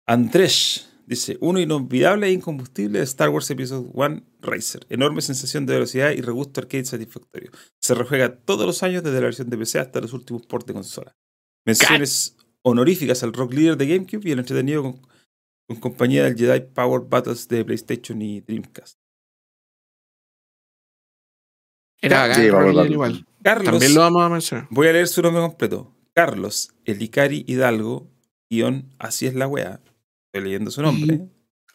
Andrés 0.06 0.88
dice: 1.06 1.36
Uno 1.40 1.60
inolvidable 1.60 2.28
e 2.28 2.32
incombustible 2.32 2.98
de 2.98 3.04
Star 3.04 3.28
Wars 3.28 3.50
Episode 3.50 3.90
1 3.92 4.22
Racer. 4.40 4.86
Enorme 4.88 5.20
sensación 5.20 5.66
de 5.66 5.74
velocidad 5.74 6.12
y 6.12 6.22
regusto 6.22 6.60
arcade 6.60 6.86
satisfactorio. 6.86 7.50
Se 7.80 7.94
rejuega 7.94 8.36
todos 8.36 8.66
los 8.66 8.82
años 8.82 9.02
desde 9.02 9.18
la 9.18 9.26
versión 9.26 9.50
de 9.50 9.58
PC 9.58 9.80
hasta 9.80 10.00
los 10.00 10.14
últimos 10.14 10.46
ports 10.46 10.66
de 10.66 10.72
consola. 10.72 11.14
Menciones 11.66 12.36
honoríficas 12.62 13.22
al 13.22 13.34
Rock 13.34 13.52
Leader 13.52 13.76
de 13.76 13.86
GameCube 13.86 14.28
y 14.28 14.32
el 14.32 14.38
entretenido 14.38 14.82
con, 14.82 15.02
con 15.72 15.80
compañía 15.92 16.24
del 16.24 16.36
Jedi 16.36 16.60
Power 16.74 17.02
Battles 17.08 17.48
de 17.48 17.64
PlayStation 17.64 18.20
y 18.22 18.40
Dreamcast. 18.40 18.98
Era 22.00 22.34
Sí, 22.34 22.48
hablar. 22.48 22.90
igual. 22.90 23.26
Carlos. 23.42 23.70
También 23.72 23.94
lo 23.94 24.00
vamos 24.00 24.22
a 24.22 24.28
mencionar. 24.28 24.66
Voy 24.70 24.88
a 24.88 24.92
leer 24.92 25.08
su 25.08 25.22
nombre 25.22 25.42
completo. 25.42 25.94
Carlos 26.14 26.70
Elicari 26.84 27.44
Hidalgo, 27.46 28.10
guion, 28.50 28.90
así 28.98 29.26
es 29.26 29.34
la 29.34 29.46
weá. 29.46 29.80
Estoy 30.26 30.44
leyendo 30.44 30.70
su 30.70 30.82
nombre. 30.82 31.28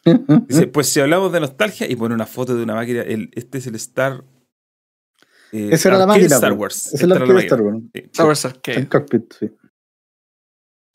Dice, 0.47 0.67
pues 0.67 0.87
si 0.89 0.99
hablamos 0.99 1.31
de 1.33 1.39
nostalgia, 1.41 1.89
y 1.89 1.95
pone 1.95 2.13
una 2.15 2.25
foto 2.25 2.55
de 2.55 2.63
una 2.63 2.75
máquina, 2.75 3.01
el, 3.01 3.29
este 3.33 3.57
es 3.57 3.67
el 3.67 3.75
Star... 3.75 4.23
eh, 5.51 5.69
Esa 5.71 5.89
era 5.89 5.97
la 5.97 6.07
máquina. 6.07 6.35
Star. 6.35 6.53
Wars. 6.53 6.93
Es 6.93 7.01
el 7.01 7.11
era 7.11 7.19
la 7.19 7.25
arcade 7.25 7.45
Star. 7.45 7.61
Wars. 7.61 7.83
Sí. 7.93 7.99
Star 8.05 8.25
Wars 8.27 8.45
Arcade. 8.45 8.77
El 8.79 8.89
cockpit, 8.89 9.33
sí. 9.33 9.49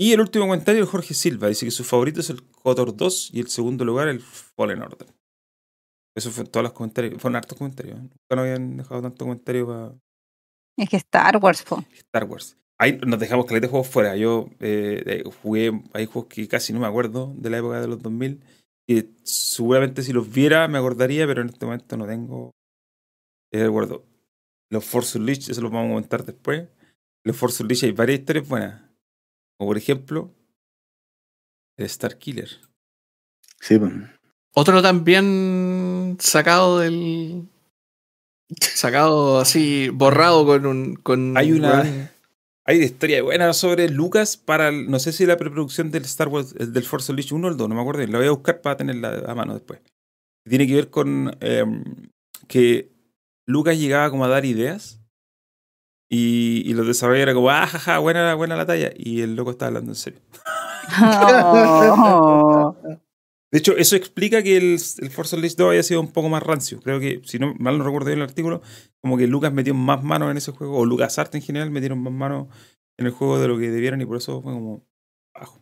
Y 0.03 0.13
el 0.13 0.21
último 0.21 0.47
comentario, 0.47 0.85
Jorge 0.85 1.15
Silva, 1.15 1.47
dice 1.47 1.65
que 1.65 1.71
su 1.71 1.85
favorito 1.85 2.19
es 2.19 2.29
el 2.29 2.43
KOTOR 2.43 2.97
2 2.97 3.31
y 3.35 3.39
el 3.39 3.47
segundo 3.47 3.85
lugar 3.85 4.09
el 4.09 4.19
Fallen 4.19 4.83
Order. 4.83 5.07
Eso 6.17 6.33
fue 6.33 6.45
todos 6.45 6.65
los 6.65 6.73
comentarios. 6.73 7.23
Fueron 7.23 7.37
hartos 7.37 7.57
comentarios. 7.57 7.99
¿eh? 7.99 8.01
Nunca 8.01 8.17
nos 8.31 8.39
habían 8.41 8.77
dejado 8.79 9.01
tanto 9.01 9.25
comentario 9.25 9.65
para 9.65 9.95
Es 10.77 10.89
que 10.89 10.97
Star 10.97 11.37
Wars, 11.37 11.63
po. 11.63 11.85
Star 11.93 12.25
Wars. 12.25 12.57
Ahí 12.79 12.99
nos 13.07 13.21
dejamos 13.21 13.47
caleta 13.47 13.69
de 13.69 13.71
juegos 13.71 13.87
fuera. 13.87 14.17
Yo 14.17 14.49
eh, 14.59 15.05
eh, 15.07 15.23
jugué, 15.41 15.71
hay 15.93 16.07
juegos 16.07 16.27
que 16.29 16.49
casi 16.49 16.73
no 16.73 16.81
me 16.81 16.89
acuerdo 16.89 17.33
de 17.37 17.51
la 17.51 17.59
época 17.59 17.81
de 17.81 17.87
los 17.87 18.03
2000. 18.03 18.43
Y 18.89 19.05
seguramente 19.23 20.03
si 20.03 20.13
los 20.13 20.29
viera 20.33 20.67
me 20.67 20.79
acordaría, 20.79 21.29
pero 21.29 21.43
en 21.43 21.51
este 21.51 21.65
momento 21.65 21.97
no 21.97 22.09
tengo 22.09 22.51
eh, 23.53 23.63
recuerdo. 23.63 24.05
Los 24.69 24.85
Force 24.85 25.17
Unleashed, 25.17 25.53
eso 25.53 25.61
lo 25.61 25.71
vamos 25.71 25.87
a 25.87 25.91
comentar 25.91 26.25
después. 26.25 26.69
Los 27.25 27.37
Force 27.37 27.63
Unleashed 27.63 27.87
hay 27.87 27.93
varias 27.93 28.19
historias 28.19 28.49
buenas. 28.49 28.92
Como 29.63 29.71
por 29.71 29.79
ejemplo, 29.79 30.35
el 31.77 31.87
Star 31.87 32.19
Killer. 32.19 32.49
Sí, 33.61 33.79
pues. 33.79 33.93
Otro 34.55 34.83
también 34.83 36.17
sacado 36.19 36.81
del, 36.81 37.47
Sacado 38.59 39.39
así, 39.39 39.89
borrado 39.91 40.45
con 40.45 40.67
un. 40.67 40.95
Con, 40.97 41.37
Hay 41.39 41.53
una- 41.53 42.11
Hay 42.65 42.77
una 42.79 42.85
historia 42.87 43.23
buena 43.23 43.53
sobre 43.53 43.89
Lucas 43.89 44.37
para, 44.37 44.69
el- 44.71 44.91
no 44.91 44.99
sé 44.99 45.13
si 45.13 45.27
la 45.27 45.37
preproducción 45.37 45.93
del 45.93 46.03
Star 46.07 46.27
Wars, 46.27 46.57
el 46.59 46.73
del 46.73 46.83
Force 46.83 47.13
Unleashed 47.13 47.33
1 47.37 47.47
o 47.47 47.51
el 47.53 47.57
2, 47.57 47.69
no 47.69 47.77
me 47.77 47.81
acuerdo. 47.83 48.05
La 48.09 48.19
voy 48.19 48.27
a 48.27 48.33
buscar 48.33 48.61
para 48.63 48.77
tenerla 48.77 49.23
a 49.29 49.35
mano 49.37 49.55
después. 49.55 49.81
Tiene 50.49 50.67
que 50.67 50.75
ver 50.75 50.91
con 50.91 51.37
em, 51.41 51.85
que 52.49 52.91
Lucas 53.47 53.79
llegaba 53.79 54.11
como 54.11 54.25
a 54.25 54.29
dar 54.29 54.45
ideas 54.45 55.01
y, 56.15 56.63
y 56.67 56.75
los 56.75 56.87
desarrolladores 56.87 57.23
era 57.23 57.35
como, 57.35 57.49
ah, 57.49 57.67
jaja, 57.67 57.99
buena, 57.99 58.35
buena 58.35 58.55
la 58.55 58.67
talla. 58.67 58.93
Y 58.95 59.23
el 59.23 59.35
loco 59.35 59.51
estaba 59.51 59.69
hablando 59.69 59.93
en 59.93 59.97
serio. 59.97 60.21
Oh. 61.01 62.77
De 63.51 63.59
hecho, 63.59 63.75
eso 63.79 63.97
explica 63.97 64.43
que 64.43 64.59
el, 64.59 64.79
el 64.99 65.11
Force 65.11 65.35
Unleashed 65.35 65.57
2 65.57 65.73
haya 65.73 65.83
sido 65.83 66.03
un 66.03 66.13
poco 66.13 66.29
más 66.29 66.43
rancio. 66.43 66.81
Creo 66.83 67.01
que, 67.01 67.23
si 67.25 67.39
no 67.39 67.55
mal 67.59 67.79
no 67.79 67.85
recuerdo 67.85 68.09
bien 68.09 68.19
el 68.19 68.25
artículo, 68.25 68.61
como 69.01 69.17
que 69.17 69.27
Lucas 69.27 69.55
metió 69.55 69.73
más 69.73 70.03
manos 70.05 70.31
en 70.31 70.37
ese 70.37 70.53
juego, 70.53 70.77
o 70.77 70.85
Lucas 70.85 71.19
Art 71.19 71.35
en 71.35 71.41
general 71.41 71.71
metieron 71.71 72.03
más 72.03 72.13
manos 72.13 72.49
en 72.99 73.07
el 73.07 73.13
juego 73.13 73.41
de 73.41 73.49
lo 73.49 73.59
que 73.59 73.71
debieron 73.71 74.03
y 74.03 74.05
por 74.05 74.19
eso 74.19 74.43
fue 74.43 74.53
como 74.53 74.87
bajo. 75.35 75.62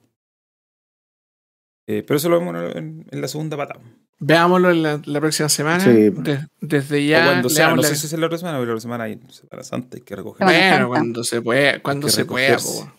Eh, 1.92 2.04
pero 2.06 2.18
eso 2.18 2.28
lo 2.28 2.38
vemos 2.38 2.54
en, 2.76 3.04
en 3.10 3.20
la 3.20 3.26
segunda 3.26 3.56
pata. 3.56 3.80
Veámoslo 4.20 4.70
en 4.70 4.82
la, 4.82 5.00
la 5.04 5.20
próxima 5.20 5.48
semana. 5.48 5.82
Sí. 5.82 6.10
De- 6.10 6.46
desde 6.60 6.98
o 6.98 7.00
ya. 7.00 7.24
cuando 7.24 7.48
sea, 7.48 7.74
no 7.74 7.82
sé 7.82 7.96
si 7.96 8.06
es 8.06 8.12
la 8.20 8.26
otra 8.26 8.38
semana, 8.38 8.58
pero 8.58 8.66
la 8.66 8.72
otra 8.74 8.82
semana 8.82 9.04
hay 9.04 9.18
Semana 9.28 9.64
Santa, 9.64 9.96
hay 9.96 10.02
que 10.02 10.14
recoger. 10.14 10.46
Bueno, 10.46 10.88
cuando 10.88 11.24
se 11.24 11.42
pueda, 11.42 11.80
cuando 11.82 12.06
Hay 12.06 12.10
que 12.12 12.16
se 12.16 12.24
pueda, 12.26 12.56
po. 12.58 12.92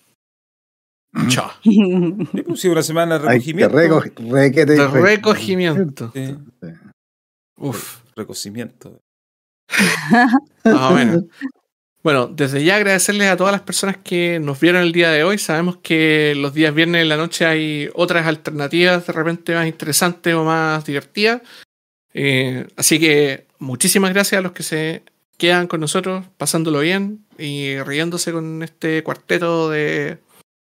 Chao. 1.29 1.51
Sí, 1.63 2.41
pues, 2.45 2.59
sí, 2.59 2.67
una 2.67 2.83
semana 2.83 3.17
de 3.19 3.29
Hay 3.29 3.39
que 3.41 3.53
recogimiento. 3.53 3.77
recoge- 3.77 4.13
requete- 4.29 4.65
De 4.75 4.87
recogimiento. 4.87 6.11
Sí, 6.13 6.35
Uf. 7.57 7.99
recocimiento. 8.15 8.99
Más 10.65 10.91
o 10.91 10.95
menos. 10.95 11.23
Bueno, 12.03 12.27
desde 12.27 12.63
ya 12.63 12.77
agradecerles 12.77 13.29
a 13.29 13.37
todas 13.37 13.51
las 13.51 13.61
personas 13.61 13.97
que 13.97 14.39
nos 14.39 14.59
vieron 14.59 14.81
el 14.81 14.91
día 14.91 15.11
de 15.11 15.23
hoy. 15.23 15.37
Sabemos 15.37 15.77
que 15.77 16.33
los 16.35 16.53
días 16.53 16.73
viernes 16.73 17.03
en 17.03 17.09
la 17.09 17.17
noche 17.17 17.45
hay 17.45 17.89
otras 17.93 18.25
alternativas 18.25 19.05
de 19.05 19.13
repente 19.13 19.53
más 19.53 19.67
interesantes 19.67 20.33
o 20.33 20.43
más 20.43 20.83
divertidas. 20.83 21.41
Eh, 22.13 22.67
así 22.75 22.99
que 22.99 23.45
muchísimas 23.59 24.13
gracias 24.13 24.39
a 24.39 24.41
los 24.41 24.51
que 24.53 24.63
se 24.63 25.03
quedan 25.37 25.67
con 25.67 25.79
nosotros, 25.79 26.25
pasándolo 26.37 26.79
bien 26.79 27.23
y 27.37 27.79
riéndose 27.81 28.31
con 28.31 28.63
este 28.63 29.03
cuarteto 29.03 29.69
de, 29.69 30.17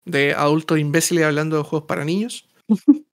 de 0.07 0.33
adultos 0.33 0.79
imbéciles 0.79 1.25
hablando 1.25 1.59
de 1.59 1.65
juegos 1.65 1.87
para 1.87 2.05
niños. 2.05 2.47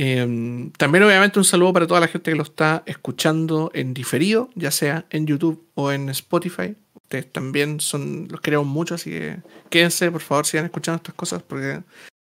Eh, 0.00 0.70
también 0.76 1.02
obviamente 1.02 1.40
un 1.40 1.44
saludo 1.44 1.72
para 1.72 1.88
toda 1.88 1.98
la 1.98 2.06
gente 2.06 2.30
que 2.30 2.36
lo 2.36 2.44
está 2.44 2.84
escuchando 2.86 3.72
en 3.74 3.94
diferido, 3.94 4.48
ya 4.54 4.70
sea 4.70 5.06
en 5.10 5.26
YouTube 5.26 5.66
o 5.74 5.90
en 5.90 6.08
Spotify. 6.10 6.76
Ustedes 7.08 7.32
también 7.32 7.80
son, 7.80 8.28
los 8.30 8.40
queremos 8.42 8.66
mucho, 8.66 8.94
así 8.96 9.08
que 9.10 9.38
quédense, 9.70 10.10
por 10.10 10.20
favor, 10.20 10.44
sigan 10.44 10.66
escuchando 10.66 10.96
estas 10.98 11.14
cosas 11.14 11.42
porque 11.42 11.82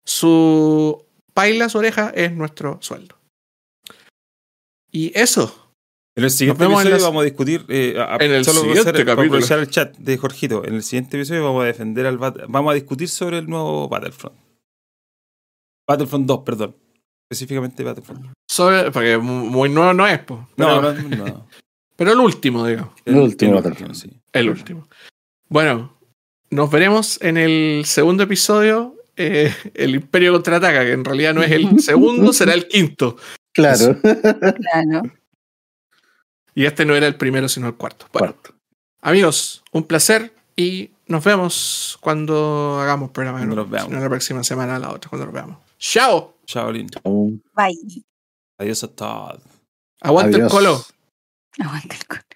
su 0.06 1.04
paila, 1.34 1.68
su 1.68 1.80
oreja 1.80 2.12
es 2.14 2.32
nuestro 2.32 2.78
sueldo. 2.82 3.16
Y 4.91 5.12
eso, 5.20 5.72
En 6.16 6.24
el 6.26 6.30
siguiente 6.32 6.64
episodio 6.64 6.90
las- 6.91 7.02
vamos 7.04 7.22
a 7.22 7.26
discutir. 7.26 7.66
eh, 7.70 7.95
a- 7.98 8.18
En 8.24 8.32
el 8.32 8.45
solo 8.45 8.62
siguiente 8.62 8.90
hacer- 8.91 9.06
capítulo. 9.06 9.38
el 9.40 9.70
chat 9.70 9.98
de 9.98 10.18
Jorgito. 10.18 10.64
En 10.64 10.76
el 10.76 10.84
siguiente 10.84 11.18
episodio 11.18 11.44
vamos 11.44 11.64
a 11.64 11.66
defender 11.66 12.06
al 12.06 12.18
Vamos 12.18 12.72
a 12.72 12.76
discutir 12.76 13.10
sobre 13.10 13.40
el 13.40 13.48
nuevo 13.48 13.90
Battlefront. 13.90 14.36
Battlefront 15.88 16.26
2, 16.28 16.40
perdón. 16.44 16.76
Específicamente 17.30 17.84
Battlefront. 17.84 18.32
sobre, 18.49 18.91
porque 18.91 19.18
mu- 19.18 19.45
muy 19.49 19.70
nuevo 19.70 19.94
no 19.94 20.08
es, 20.08 20.22
No, 20.56 20.82
no, 20.82 20.94
no. 20.94 21.48
Pero 21.98 22.14
el 22.14 22.19
último, 22.19 22.65
digamos. 22.65 22.94
El 23.03 23.18
último 23.18 23.56
Battlefront. 23.56 23.94
sí. 23.95 24.10
El 24.32 24.49
último. 24.49 24.88
Bueno, 25.49 25.98
nos 26.49 26.72
veremos 26.72 27.22
en 27.22 27.36
el 27.38 27.84
segundo 27.86 28.24
episodio. 28.24 28.95
eh, 29.18 29.53
el 29.74 29.95
Imperio 29.95 30.32
contraataca, 30.34 30.86
que 30.86 30.91
en 30.94 31.03
realidad 31.03 31.34
no 31.34 31.41
es 31.44 31.52
el 31.52 31.80
segundo, 31.82 32.32
será 32.32 32.53
el 32.53 32.68
quinto. 32.69 33.18
Claro. 33.53 33.99
Claro. 34.02 35.02
Y 36.53 36.65
este 36.65 36.86
no 36.86 36.95
era 36.95 37.07
el 37.07 37.15
primero, 37.15 37.49
sino 37.49 37.68
el 37.68 37.76
cuarto. 37.76 38.07
Bueno, 38.14 38.34
Cuarto. 38.34 38.53
amigos, 39.02 39.64
un 39.72 39.84
placer 39.84 40.34
y 40.56 40.91
nos 41.07 41.24
vemos 41.24 41.98
cuando 42.02 42.80
hagamos 42.82 43.11
programa. 43.11 43.40
de 43.40 43.45
Cuando 43.45 43.61
nos 43.64 43.69
veamos. 43.72 43.94
La 43.94 44.10
próxima 44.10 44.44
semana, 44.44 44.78
la 44.80 44.91
otra, 44.91 45.10
cuando 45.10 45.26
nos 45.26 45.34
veamos. 45.34 45.57
¡Chao! 45.80 46.38
Chao. 46.45 46.72
Bye. 47.56 48.03
Adiós 48.60 48.84
a 48.84 48.88
todos. 48.88 49.41
Aguante 50.02 50.38
el 50.38 50.44
Adiós. 50.44 50.94
Colo. 51.58 51.70
Aguanta 51.70 51.96
el 51.96 52.06
cono. 52.08 52.28